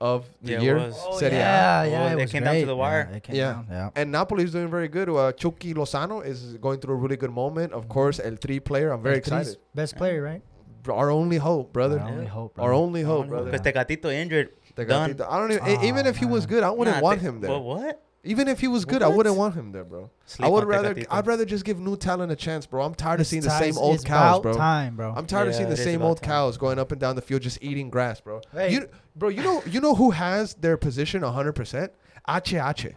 of 0.00 0.26
the 0.42 0.52
Yeah, 0.52 0.60
year. 0.60 0.78
Oh, 0.78 1.18
Serie 1.18 1.34
A. 1.34 1.38
yeah, 1.38 1.82
Oh, 1.84 1.90
yeah, 1.90 2.06
it, 2.08 2.12
it 2.12 2.16
was 2.22 2.32
came 2.32 2.44
down 2.44 2.54
to 2.54 2.66
the 2.66 2.76
wire. 2.76 3.08
Yeah, 3.12 3.18
came 3.18 3.36
Yeah. 3.36 3.52
down, 3.52 3.66
yeah. 3.70 3.90
And 3.96 4.12
Napoli 4.12 4.44
is 4.44 4.52
doing 4.52 4.68
very 4.70 4.88
good. 4.88 5.08
Uh, 5.08 5.32
Chucky 5.32 5.74
Lozano 5.74 6.24
is 6.24 6.54
going 6.58 6.78
through 6.80 6.94
a 6.94 6.98
really 6.98 7.16
good 7.16 7.32
moment. 7.32 7.72
Of 7.72 7.88
course, 7.88 8.20
El 8.20 8.36
Tri 8.36 8.58
player. 8.60 8.92
I'm 8.92 9.02
very 9.02 9.16
El 9.16 9.22
Tri's 9.22 9.40
excited. 9.48 9.74
Best 9.74 9.96
player, 9.96 10.22
right? 10.22 10.42
Our 10.88 11.10
only 11.10 11.36
hope, 11.36 11.72
brother. 11.72 11.98
Our 12.00 12.08
only 12.08 12.24
Yeah. 12.24 12.30
hope. 12.30 12.58
Our 12.58 12.72
only 12.72 13.02
hope, 13.02 13.28
brother. 13.28 13.50
Because 13.50 13.66
Tecatito 13.66 14.12
injured. 14.12 14.50
The 14.76 14.84
Done. 14.84 15.20
I 15.28 15.38
don't 15.38 15.50
even. 15.52 15.66
e- 15.68 15.88
even 15.88 16.06
Oh, 16.06 16.10
if 16.10 16.16
he 16.18 16.24
was 16.24 16.46
good, 16.46 16.62
I 16.62 16.70
wouldn't 16.70 16.96
Nah, 16.98 17.02
want 17.02 17.18
Te- 17.20 17.26
him 17.26 17.40
there. 17.40 17.50
Well, 17.50 17.64
what? 17.64 18.00
Even 18.28 18.46
if 18.46 18.60
he 18.60 18.68
was 18.68 18.84
good, 18.84 19.02
I 19.02 19.08
wouldn't 19.08 19.36
want 19.36 19.54
him 19.54 19.72
there, 19.72 19.84
bro. 19.84 20.10
Sleep 20.26 20.46
I 20.46 20.50
would 20.50 20.64
rather. 20.64 20.94
I'd 21.10 21.26
rather 21.26 21.46
just 21.46 21.64
give 21.64 21.78
new 21.78 21.96
talent 21.96 22.30
a 22.30 22.36
chance, 22.36 22.66
bro. 22.66 22.84
I'm 22.84 22.94
tired 22.94 23.14
of 23.14 23.20
It's 23.22 23.30
seeing 23.30 23.42
the 23.42 23.58
same 23.58 23.78
old 23.78 24.04
cows, 24.04 24.42
bro. 24.42 24.52
Time, 24.52 24.96
bro. 24.96 25.14
I'm 25.16 25.26
tired 25.26 25.48
of 25.48 25.54
seeing 25.54 25.70
the 25.70 25.78
same 25.78 26.02
old 26.02 26.20
time. 26.20 26.28
cows 26.28 26.58
going 26.58 26.78
up 26.78 26.92
and 26.92 27.00
down 27.00 27.16
the 27.16 27.22
field 27.22 27.40
just 27.40 27.58
eating 27.62 27.88
grass, 27.88 28.20
bro. 28.20 28.42
Hey. 28.52 28.72
You, 28.74 28.90
bro, 29.16 29.30
you 29.30 29.42
know, 29.42 29.62
you 29.64 29.80
know 29.80 29.94
who 29.94 30.10
has 30.10 30.52
their 30.54 30.76
position 30.76 31.22
100. 31.22 31.54
percent 31.54 31.92
Ache 32.28 32.52
Ache. 32.52 32.94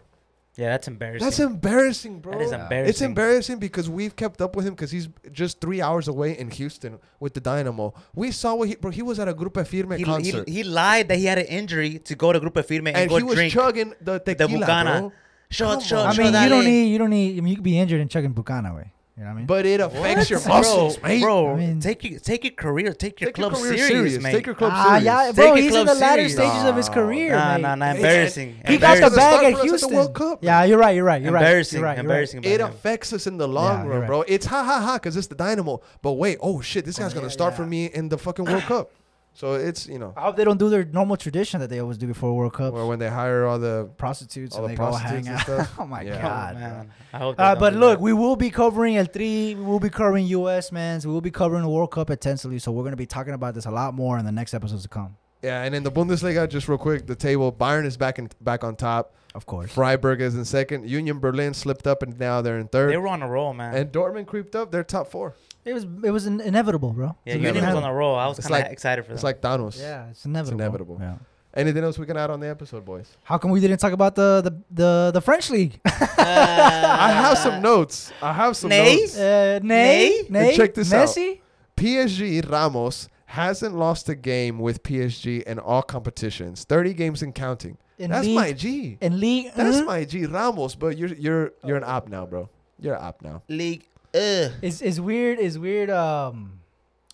Yeah, 0.56 0.68
that's 0.68 0.86
embarrassing. 0.86 1.24
That's 1.24 1.40
embarrassing, 1.40 2.20
bro. 2.20 2.32
That 2.32 2.42
is 2.42 2.52
embarrassing. 2.52 2.88
It's 2.90 3.00
embarrassing 3.00 3.58
because 3.58 3.88
we've 3.88 4.14
kept 4.14 4.42
up 4.42 4.54
with 4.54 4.66
him 4.66 4.74
because 4.74 4.90
he's 4.90 5.08
just 5.32 5.62
three 5.62 5.80
hours 5.80 6.08
away 6.08 6.36
in 6.38 6.50
Houston 6.50 6.98
with 7.20 7.32
the 7.32 7.40
Dynamo. 7.40 7.94
We 8.14 8.32
saw 8.32 8.54
what 8.56 8.68
he, 8.68 8.74
bro. 8.76 8.90
He 8.90 9.00
was 9.00 9.18
at 9.18 9.28
a 9.28 9.32
Grupo 9.34 9.66
Firme 9.66 9.96
He, 9.96 10.04
concert, 10.04 10.46
he, 10.46 10.56
he 10.56 10.62
lied 10.62 11.08
that 11.08 11.16
he 11.16 11.24
had 11.24 11.38
an 11.38 11.46
injury 11.46 11.98
to 12.00 12.14
go 12.14 12.32
to 12.34 12.40
Grupo 12.40 12.62
Firme 12.62 12.88
and, 12.88 12.96
and 12.98 13.08
go 13.10 13.16
he 13.16 13.22
was 13.22 13.34
drink. 13.36 13.52
chugging 13.52 13.94
the 14.02 14.18
tequila, 14.18 14.66
Bucana. 14.66 15.00
bro. 15.00 15.12
Shot, 15.48 15.72
Come 15.78 15.80
shot, 15.82 16.18
on. 16.18 16.20
I 16.20 16.24
mean, 16.24 16.42
you 16.42 16.48
don't 16.50 16.64
need 16.64 16.92
you 16.92 16.98
don't 16.98 17.10
need. 17.10 17.38
I 17.38 17.40
mean, 17.40 17.48
you 17.50 17.56
could 17.56 17.64
be 17.64 17.78
injured 17.78 18.00
and 18.00 18.10
chugging 18.10 18.32
Bucana 18.34 18.74
way. 18.74 18.92
You 19.14 19.24
know 19.24 19.28
what 19.28 19.34
I 19.34 19.36
mean? 19.36 19.46
But 19.46 19.66
it 19.66 19.78
affects 19.80 20.30
your 20.30 20.40
muscles, 20.48 20.96
bro, 20.96 21.08
mate. 21.08 21.20
Bro, 21.22 21.50
I 21.50 21.56
mean- 21.56 21.80
take 21.80 22.02
your 22.02 22.18
take 22.18 22.44
your 22.44 22.54
career, 22.54 22.94
take 22.94 23.20
your 23.20 23.28
Take 23.28 23.34
club 23.34 23.52
career 23.52 23.76
serious, 23.76 23.86
serious. 23.88 24.22
mate. 24.22 24.32
Take 24.32 24.46
your 24.46 24.54
club 24.54 24.72
ah, 24.74 24.84
serious. 24.84 25.04
yeah, 25.04 25.32
bro. 25.32 25.54
it 25.54 25.56
He's 25.56 25.66
in 25.66 25.70
club 25.72 25.86
the 25.88 25.94
latter 26.00 26.28
serious. 26.28 26.32
stages 26.32 26.64
of 26.64 26.76
his 26.76 26.88
career, 26.88 27.32
Nah, 27.36 27.52
mate. 27.54 27.60
nah, 27.60 27.74
nah, 27.74 27.90
embarrassing. 27.92 28.56
He 28.66 28.78
got 28.78 29.10
the 29.10 29.14
bag 29.14 29.44
at 29.44 29.52
for 29.52 29.58
us 29.58 29.58
at 29.58 29.60
the 29.60 29.62
Houston. 29.68 29.94
World 29.94 30.14
Cup, 30.14 30.38
yeah, 30.42 30.64
you're 30.64 30.78
right. 30.78 30.96
You're 30.96 31.04
right. 31.04 31.20
You're 31.20 31.36
embarrassing, 31.36 31.82
right. 31.82 31.88
You're 31.88 31.88
right. 31.88 31.96
Right. 31.96 32.00
embarrassing. 32.32 32.44
It 32.44 32.60
him. 32.62 32.68
affects 32.68 33.12
us 33.12 33.26
in 33.26 33.36
the 33.36 33.46
long 33.46 33.84
Yeah, 33.84 33.90
run, 33.90 34.00
right. 34.00 34.06
bro. 34.06 34.22
It's 34.22 34.46
ha 34.46 34.64
ha 34.64 34.80
ha 34.80 34.94
because 34.94 35.14
it's 35.18 35.26
the 35.26 35.34
Dynamo. 35.34 35.82
But 36.00 36.12
wait, 36.12 36.38
oh 36.40 36.62
shit, 36.62 36.86
this 36.86 36.98
guy's 36.98 37.12
Oh, 37.12 37.16
gonna 37.16 37.26
yeah, 37.26 37.32
start 37.32 37.52
yeah. 37.52 37.56
for 37.58 37.66
me 37.66 37.86
in 37.92 38.08
the 38.08 38.16
fucking 38.16 38.46
World 38.46 38.62
Cup. 38.62 38.90
So 39.34 39.54
it's 39.54 39.86
you 39.86 39.98
know, 39.98 40.12
I 40.16 40.22
hope 40.22 40.36
they 40.36 40.44
don't 40.44 40.58
do 40.58 40.68
their 40.68 40.84
normal 40.84 41.16
tradition 41.16 41.60
that 41.60 41.70
they 41.70 41.78
always 41.80 41.96
do 41.96 42.06
before 42.06 42.34
World 42.36 42.52
Cup. 42.52 42.74
or 42.74 42.86
when 42.86 42.98
they 42.98 43.08
hire 43.08 43.46
all 43.46 43.58
the 43.58 43.88
prostitutes 43.96 44.54
all 44.54 44.64
and 44.64 44.64
the 44.64 44.68
they 44.74 44.76
go 44.76 44.90
prostitutes 44.90 45.26
hang 45.26 45.34
and 45.34 45.36
out. 45.36 45.66
stuff. 45.66 45.74
oh 45.80 45.86
my 45.86 46.02
Yeah. 46.02 46.16
Oh, 46.18 46.20
god. 46.22 46.54
man. 46.60 46.90
I 47.14 47.18
hope 47.18 47.34
Uh, 47.38 47.54
but 47.56 47.72
look, 47.74 47.98
that. 47.98 48.02
we 48.02 48.12
will 48.12 48.36
be 48.36 48.50
covering 48.50 48.96
El 48.98 49.06
Tri. 49.06 49.22
We 49.22 49.54
will 49.56 49.80
be 49.80 49.88
covering 49.90 50.26
US 50.26 50.70
men's. 50.70 51.06
We 51.06 51.12
will 51.12 51.22
be 51.22 51.30
covering 51.30 51.62
the 51.62 51.68
World 51.70 51.90
Cup 51.92 52.10
intensely. 52.10 52.58
So 52.58 52.72
we're 52.72 52.84
gonna 52.84 52.96
be 52.96 53.06
talking 53.06 53.32
about 53.32 53.54
this 53.54 53.64
a 53.66 53.70
lot 53.70 53.94
more 53.94 54.18
in 54.18 54.24
the 54.26 54.32
next 54.32 54.52
episodes 54.54 54.82
to 54.82 54.88
come. 54.88 55.16
yeah. 55.42 55.62
And 55.64 55.74
in 55.74 55.82
the 55.82 55.90
Bundesliga, 55.90 56.46
just 56.48 56.68
real 56.68 56.78
quick, 56.78 57.06
the 57.06 57.16
table: 57.16 57.50
Bayern 57.52 57.86
is 57.86 57.96
back 57.96 58.18
in 58.18 58.28
back 58.42 58.62
on 58.64 58.76
top. 58.76 59.14
Of 59.34 59.46
course. 59.46 59.72
Freiburg 59.72 60.20
is 60.20 60.34
in 60.34 60.44
second. 60.44 60.86
Union 60.90 61.18
Berlin 61.18 61.54
slipped 61.54 61.86
up 61.86 62.02
and 62.02 62.20
now 62.20 62.42
they're 62.42 62.58
in 62.58 62.68
third. 62.68 62.92
they 62.92 62.98
were 62.98 63.08
on 63.08 63.22
a 63.22 63.28
roll, 63.28 63.54
man. 63.54 63.74
and 63.74 63.90
Dortmund 63.90 64.26
creeped 64.26 64.54
up. 64.54 64.70
They're 64.70 64.84
top 64.84 65.06
four. 65.10 65.34
It 65.64 65.74
was 65.74 65.84
it 66.04 66.10
was 66.10 66.26
in- 66.26 66.40
inevitable, 66.40 66.92
bro. 66.92 67.06
yeah, 67.24 67.34
It's 67.34 67.34
Union 67.36 67.54
was 67.54 67.62
inevitable. 67.62 67.84
on 67.84 67.90
a 67.90 67.94
roll. 67.94 68.16
I 68.16 68.26
was 68.26 68.38
kind 68.40 68.46
of 68.46 68.60
like- 68.62 68.72
excited 68.72 69.02
for 69.02 69.08
them. 69.08 69.14
It's 69.14 69.24
like 69.24 69.40
Thanos. 69.40 69.78
Yeah, 69.80 70.08
it's 70.10 70.24
inevitable. 70.24 70.60
inevitable. 70.60 70.98
Yeah. 71.00 71.14
Anything 71.54 71.84
else 71.84 71.98
we 71.98 72.06
can 72.06 72.16
add 72.16 72.30
on 72.30 72.40
the 72.40 72.48
episode, 72.48 72.82
boys? 72.84 73.14
How 73.24 73.36
come 73.36 73.50
we 73.50 73.60
didn't 73.60 73.78
talk 73.78 73.92
about 73.92 74.14
the 74.14 74.40
the 74.42 74.52
the, 74.70 75.10
the 75.14 75.20
French 75.20 75.50
league? 75.50 75.78
I 75.84 77.10
have 77.12 77.38
some 77.38 77.60
notes. 77.62 78.12
I 78.22 78.32
have 78.32 78.56
some 78.56 78.70
Nay? 78.70 78.96
notes. 79.00 79.18
Uh, 79.18 79.60
Nay, 79.62 80.22
Nay? 80.28 80.46
Nay, 80.48 80.56
Check 80.56 80.74
this 80.74 80.92
out. 80.92 81.08
Messi. 81.08 81.40
PSG 81.76 82.48
Ramos 82.50 83.08
hasn't 83.26 83.74
lost 83.74 84.08
a 84.08 84.14
game 84.14 84.58
with 84.58 84.82
PSG 84.82 85.42
in 85.42 85.58
all 85.58 85.82
competitions. 85.82 86.64
30 86.64 86.94
games 86.94 87.22
and 87.22 87.34
counting. 87.34 87.76
In 87.98 88.10
That's 88.10 88.26
league, 88.26 88.34
my 88.34 88.52
G. 88.52 88.98
in 89.00 89.20
league. 89.20 89.52
That's 89.54 89.78
uh, 89.78 89.84
my 89.84 90.04
G 90.04 90.26
Ramos, 90.26 90.74
but 90.74 90.96
you're 90.98 91.14
you're 91.14 91.52
you're 91.64 91.76
an 91.76 91.84
op 91.84 92.08
now, 92.08 92.26
bro. 92.26 92.48
You're 92.80 92.94
an 92.94 93.02
op 93.04 93.22
now. 93.22 93.42
League. 93.48 93.86
Uh. 94.14 94.50
It's 94.60 94.80
it's 94.82 95.00
weird. 95.00 95.38
It's 95.38 95.56
weird. 95.58 95.90
Um, 95.90 96.60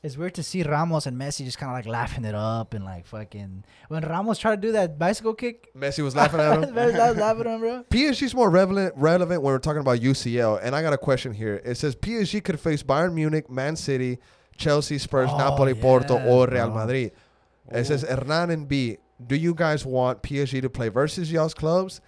it's 0.02 0.16
weird 0.16 0.34
to 0.34 0.42
see 0.44 0.62
Ramos 0.62 1.06
and 1.06 1.16
Messi 1.20 1.44
just 1.44 1.58
kind 1.58 1.70
of 1.70 1.76
like 1.76 1.86
laughing 1.86 2.24
it 2.24 2.34
up 2.34 2.72
and 2.74 2.84
like 2.84 3.06
fucking 3.06 3.64
when 3.88 4.02
Ramos 4.04 4.38
tried 4.38 4.62
to 4.62 4.68
do 4.68 4.72
that 4.72 4.98
bicycle 4.98 5.34
kick. 5.34 5.74
Messi 5.76 6.02
was 6.04 6.14
laughing 6.14 6.38
at 6.40 6.52
him. 6.62 6.62
Messi 6.74 6.86
was 7.08 7.16
laughing 7.16 7.40
at 7.46 7.46
him, 7.46 7.60
bro. 7.60 7.84
PSG's 7.90 8.34
more 8.34 8.48
relevant 8.50 8.94
relevant 8.96 9.42
when 9.42 9.52
we're 9.52 9.58
talking 9.58 9.80
about 9.80 9.98
UCL. 9.98 10.60
And 10.62 10.74
I 10.74 10.82
got 10.82 10.92
a 10.92 10.98
question 10.98 11.32
here. 11.32 11.60
It 11.64 11.76
says 11.76 11.96
PSG 11.96 12.42
could 12.44 12.60
face 12.60 12.82
Bayern 12.82 13.12
Munich, 13.14 13.50
Man 13.50 13.74
City, 13.76 14.18
Chelsea, 14.56 14.98
Spurs, 14.98 15.30
Oh, 15.32 15.38
Napoli, 15.38 15.74
Porto, 15.74 16.16
or 16.24 16.46
Real 16.46 16.66
bro. 16.70 16.74
Madrid. 16.86 17.12
It 17.70 17.84
says 17.84 18.02
Hernan 18.02 18.50
and 18.50 18.68
B. 18.68 18.98
Do 19.24 19.34
you 19.36 19.52
guys 19.52 19.84
want 19.84 20.22
PSG 20.22 20.62
to 20.62 20.70
play 20.70 20.88
versus 20.88 21.30
y'all's 21.30 21.54
clubs? 21.54 22.00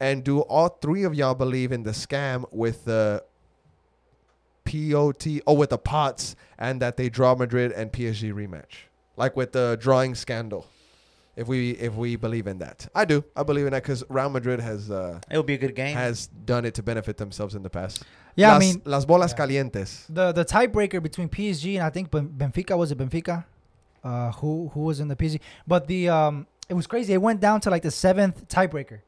And 0.00 0.22
do 0.24 0.40
all 0.40 0.68
three 0.68 1.04
of 1.04 1.14
y'all 1.14 1.34
believe 1.34 1.70
in 1.72 1.84
the 1.84 1.92
scam 1.92 2.44
with 2.52 2.84
the 2.84 3.22
POT 4.66 5.26
oh 5.46 5.54
with 5.54 5.70
the 5.70 5.78
pots 5.78 6.36
and 6.58 6.82
that 6.82 6.96
they 6.96 7.08
draw 7.08 7.34
Madrid 7.34 7.72
and 7.72 7.92
PSG 7.92 8.32
rematch? 8.34 8.86
Like 9.16 9.36
with 9.36 9.52
the 9.52 9.78
drawing 9.80 10.14
scandal. 10.14 10.66
If 11.36 11.48
we 11.48 11.72
if 11.72 11.94
we 11.94 12.16
believe 12.16 12.46
in 12.46 12.58
that. 12.58 12.88
I 12.94 13.04
do. 13.04 13.22
I 13.36 13.42
believe 13.42 13.66
in 13.66 13.72
that 13.72 13.82
because 13.82 14.02
Real 14.08 14.30
Madrid 14.30 14.58
has 14.58 14.90
uh, 14.90 15.20
It 15.30 15.36
would 15.36 15.44
be 15.44 15.52
a 15.54 15.58
good 15.58 15.74
game. 15.74 15.94
has 15.94 16.28
done 16.28 16.64
it 16.64 16.74
to 16.74 16.82
benefit 16.82 17.18
themselves 17.18 17.54
in 17.54 17.62
the 17.62 17.68
past. 17.68 18.04
Yeah, 18.36 18.52
las, 18.52 18.56
I 18.56 18.58
mean 18.60 18.82
las 18.86 19.04
bolas 19.04 19.32
yeah. 19.32 19.44
calientes. 19.44 20.06
the 20.08 20.32
the 20.32 20.44
tiebreaker 20.46 21.02
between 21.02 21.28
PSG 21.28 21.74
and 21.74 21.82
I 21.82 21.90
think 21.90 22.10
Benfica 22.10 22.76
was 22.76 22.90
it 22.90 22.96
Benfica, 22.98 23.44
uh, 24.02 24.32
who 24.32 24.70
who 24.72 24.80
was 24.80 24.98
in 24.98 25.08
the 25.08 25.16
PSG, 25.16 25.40
but 25.66 25.86
the 25.88 26.08
um 26.08 26.46
it 26.70 26.74
was 26.74 26.86
crazy. 26.86 27.12
It 27.12 27.20
went 27.20 27.40
down 27.40 27.60
to 27.62 27.70
like 27.70 27.82
the 27.82 27.90
seventh 27.90 28.48
tiebreaker. 28.48 29.00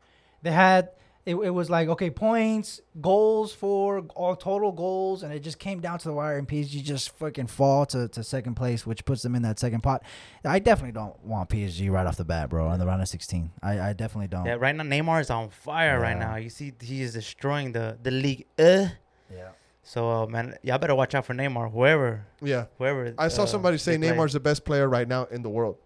They 0.43 0.53
had 0.53 0.91
it, 1.29 1.37
it 1.37 1.51
was 1.51 1.69
like 1.69 1.89
okay 1.89 2.11
points, 2.11 2.81
goals 3.01 3.53
for 3.53 4.01
all 4.15 4.35
total 4.35 4.73
goals, 4.73 5.23
and 5.23 5.33
it 5.33 5.41
just 5.41 5.59
came 5.59 5.81
down 5.81 5.99
to 5.99 6.09
the 6.09 6.15
wire, 6.15 6.39
and 6.39 6.49
PSG 6.49 6.83
just 6.83 7.11
fucking 7.19 7.49
fall 7.49 7.85
to, 7.87 8.09
to 8.09 8.25
second 8.25 8.55
place, 8.55 8.87
which 8.87 9.05
puts 9.05 9.23
them 9.23 9.35
in 9.35 9.43
that 9.43 9.59
second 9.59 9.83
pot. 9.83 10.03
I 10.45 10.59
definitely 10.59 10.93
don't 10.93 11.23
want 11.25 11.51
PSG 11.51 11.91
right 11.91 12.07
off 12.07 12.17
the 12.17 12.25
bat, 12.25 12.49
bro, 12.49 12.67
on 12.69 12.79
the 12.79 12.87
round 12.87 13.03
of 13.03 13.09
sixteen. 13.09 13.51
I, 13.63 13.81
I 13.91 13.93
definitely 13.93 14.29
don't. 14.29 14.47
yeah, 14.47 14.55
right 14.55 14.75
now 14.75 14.85
Neymar 14.85 15.21
is 15.21 15.31
on 15.31 15.51
fire 15.51 16.01
right 16.01 16.17
now. 16.19 16.37
You 16.37 16.49
see, 16.51 16.73
he 16.81 17.03
is 17.03 17.13
destroying 17.13 17.73
the 17.73 17.99
the 18.03 18.11
league. 18.11 18.47
Uh. 18.59 18.89
yeah. 19.33 19.49
So 19.83 20.11
uh, 20.11 20.27
man, 20.27 20.55
y'all 20.63 20.79
better 20.79 20.95
watch 20.95 21.15
out 21.15 21.25
for 21.27 21.35
Neymar. 21.35 21.73
Whoever, 21.73 22.27
Yeah. 22.43 22.67
whoever. 22.79 23.15
I 23.19 23.29
saw 23.29 23.45
uh, 23.45 23.47
somebody 23.47 23.79
say 23.79 23.97
they 23.97 24.09
play. 24.09 24.17
Neymars 24.17 24.33
the 24.33 24.41
best 24.41 24.65
player 24.65 24.89
right 24.89 25.09
now 25.09 25.25
in 25.25 25.43
the 25.43 25.49
world. 25.51 25.77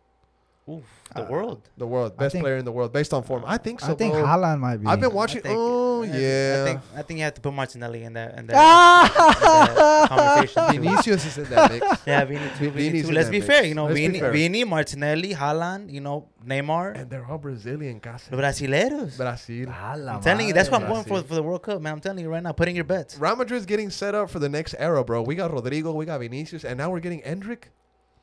Oof, 0.68 0.84
the 1.12 1.26
Uh, 1.26 1.28
world. 1.28 1.60
The 1.76 1.86
world. 1.88 2.16
Best 2.16 2.32
think- 2.34 2.44
player 2.44 2.56
in 2.56 2.64
the 2.64 2.70
world 2.70 2.92
based 2.92 3.12
on 3.12 3.24
form. 3.24 3.42
I 3.44 3.58
think 3.58 3.80
so. 3.80 3.90
I 3.92 3.94
think 3.96 4.14
bro. 4.14 4.22
Haaland 4.22 4.60
might 4.60 4.76
be. 4.76 4.86
I've 4.86 5.00
been 5.00 5.12
watching. 5.12 5.42
think- 5.42 5.56
oh 5.58 6.02
yeah. 6.04 6.60
I 6.62 6.64
think 6.68 6.80
I 6.98 7.02
think 7.02 7.18
you 7.18 7.24
have 7.24 7.34
to 7.34 7.40
put 7.40 7.52
Martinelli 7.52 8.04
in 8.04 8.12
that 8.12 8.38
in 8.38 8.46
that, 8.46 8.56
Ah! 8.56 9.02
in 9.02 9.74
that 9.74 10.08
conversation. 10.46 10.82
Vinicius 10.82 11.24
is 11.26 11.38
in 11.38 11.50
that 11.50 11.72
mix. 11.72 11.86
Yeah, 12.06 12.24
Vini 12.24 12.40
too. 12.58 12.70
Vini's 12.70 12.74
Vini 12.92 12.98
in 13.00 13.06
too. 13.06 13.12
Let's 13.12 13.28
be 13.28 13.40
mix. 13.40 13.46
fair. 13.46 13.64
You 13.64 13.74
know, 13.74 13.86
Let's 13.86 13.96
Vini, 13.98 14.20
fair. 14.20 14.30
Vini, 14.30 14.62
Martinelli, 14.62 15.34
Haaland. 15.34 15.90
You 15.92 16.00
know, 16.00 16.28
Neymar, 16.46 16.94
And 16.96 17.10
they're 17.10 17.26
all 17.26 17.38
Brazilian, 17.38 17.98
casi. 17.98 18.30
the 18.30 18.36
Brasileiros. 18.36 19.16
Brazil. 19.16 19.68
I'm 19.68 20.20
telling 20.22 20.46
you, 20.46 20.52
that's 20.54 20.70
what 20.70 20.82
I'm 20.82 20.88
going 20.88 21.02
for 21.04 21.22
for 21.22 21.34
the 21.34 21.42
World 21.42 21.62
Cup, 21.64 21.82
man. 21.82 21.94
I'm 21.94 22.00
telling 22.00 22.20
you 22.24 22.30
right 22.30 22.42
now, 22.42 22.52
putting 22.52 22.76
your 22.76 22.84
bets. 22.84 23.18
Real 23.18 23.34
Madrid's 23.34 23.66
getting 23.66 23.90
set 23.90 24.14
up 24.14 24.30
for 24.30 24.38
the 24.38 24.48
next 24.48 24.76
era, 24.78 25.02
bro. 25.04 25.22
We 25.22 25.34
got 25.34 25.52
Rodrigo, 25.52 25.92
we 25.92 26.04
got 26.06 26.20
Vinicius, 26.20 26.64
and 26.64 26.78
now 26.78 26.88
we're 26.90 27.00
getting 27.00 27.20
Endrick. 27.22 27.64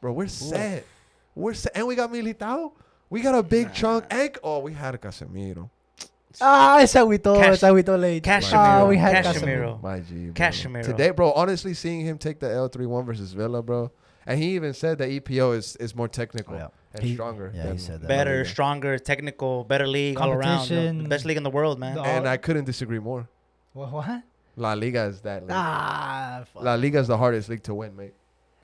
Bro, 0.02 0.14
we're 0.14 0.28
set. 0.28 0.86
We're 1.40 1.54
set. 1.54 1.72
And 1.76 1.88
we 1.88 1.96
got 1.96 2.12
Militao. 2.12 2.72
We 3.10 3.22
got 3.22 3.36
a 3.36 3.44
big 3.44 3.68
Nah. 3.68 3.74
chunk. 3.74 4.06
And, 4.12 4.38
oh, 4.44 4.60
we 4.60 4.74
had 4.74 5.00
Casemiro. 5.02 5.70
Ah, 6.42 6.80
esa 6.82 7.00
agüitó, 7.00 7.36
Cash- 7.42 7.54
esa 7.56 7.68
agüitó 7.70 8.00
late. 8.00 8.24
Casemiro, 8.24 8.54
Ah, 8.54 8.86
we 8.88 8.98
had 8.98 9.26
Casemiro. 9.26 9.82
My 9.82 10.00
G. 10.02 10.26
Bro. 10.30 10.34
Casemiro. 10.34 10.84
Today, 10.84 11.10
bro, 11.10 11.32
honestly, 11.32 11.74
seeing 11.74 12.02
him 12.02 12.18
take 12.20 12.40
the 12.40 12.46
L3-1 12.48 13.06
versus 13.06 13.34
Villa, 13.34 13.64
bro. 13.64 13.92
And 14.28 14.38
he 14.40 14.50
even 14.56 14.74
said 14.74 15.00
that 15.00 15.10
EPL 15.10 15.54
is, 15.58 15.76
is 15.78 15.96
more 15.96 16.08
technical 16.08 16.54
Oh, 16.54 16.58
yeah. 16.60 16.68
and 16.94 17.04
He- 17.04 17.16
stronger. 17.16 17.52
yeah, 17.56 17.72
he 17.72 17.80
said 17.80 18.02
that. 18.02 18.08
Better, 18.08 18.38
Liga. 18.40 18.50
stronger, 18.50 19.00
technical, 19.00 19.64
better 19.64 19.88
league 19.88 20.20
all 20.20 20.30
around. 20.30 20.70
you 20.70 20.76
know, 20.76 20.82
Competition. 20.84 21.04
The 21.04 21.10
best 21.10 21.26
league 21.26 21.38
in 21.38 21.44
the 21.44 21.50
world, 21.50 21.80
man. 21.80 21.96
The- 21.96 22.02
And 22.04 22.28
I 22.28 22.38
couldn't 22.38 22.66
disagree 22.66 23.00
more. 23.00 23.28
What? 23.74 23.92
what? 23.92 24.22
La 24.56 24.74
Liga 24.74 25.06
is 25.06 25.22
that 25.22 25.42
league. 25.44 25.52
Ah, 25.52 26.44
fuck. 26.54 26.64
La 26.64 26.76
Liga 26.76 27.00
is 27.00 27.08
the 27.08 27.18
hardest 27.18 27.50
league 27.50 27.64
to 27.64 27.74
win, 27.74 27.96
mate. 27.96 28.14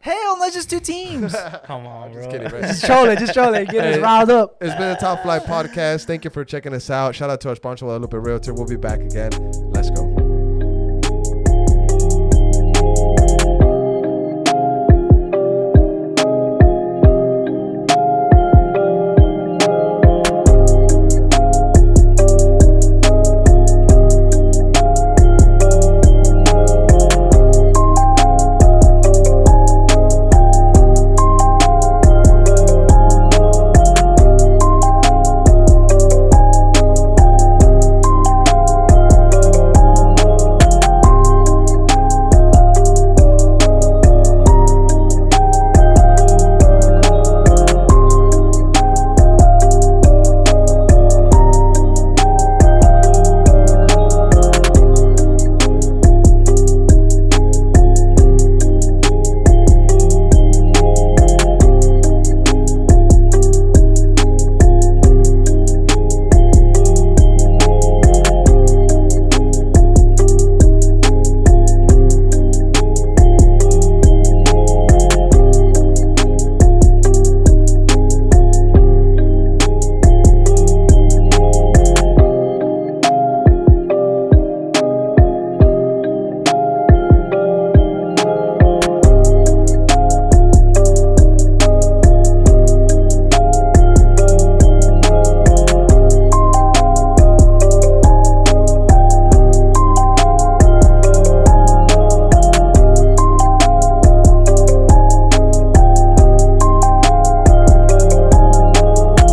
Hell, 0.05 0.37
no, 0.37 0.45
it's 0.45 0.53
just 0.53 0.69
two 0.69 0.79
teams. 0.79 1.35
Come 1.65 1.87
on, 1.87 2.11
bro. 2.11 2.21
Just 2.21 2.29
kidding, 2.29 2.47
bro. 2.47 2.61
just 2.61 2.85
trolling, 2.85 3.17
just 3.17 3.33
trolling. 3.33 3.63
it. 3.63 3.69
Get 3.69 3.95
us 3.95 3.97
riled 3.97 4.29
up. 4.29 4.55
It's 4.61 4.75
been 4.75 4.91
a 4.91 4.99
Top 4.99 5.23
Flight 5.23 5.41
podcast. 5.45 6.05
Thank 6.05 6.25
you 6.25 6.29
for 6.29 6.45
checking 6.45 6.75
us 6.75 6.91
out. 6.91 7.15
Shout 7.15 7.31
out 7.31 7.41
to 7.41 7.49
our 7.49 7.55
sponsor, 7.55 7.85
Guadalupe 7.85 8.15
Realtor. 8.15 8.53
We'll 8.53 8.67
be 8.67 8.75
back 8.75 8.99
again. 8.99 9.31
Let's 9.71 9.89
go. 9.89 10.04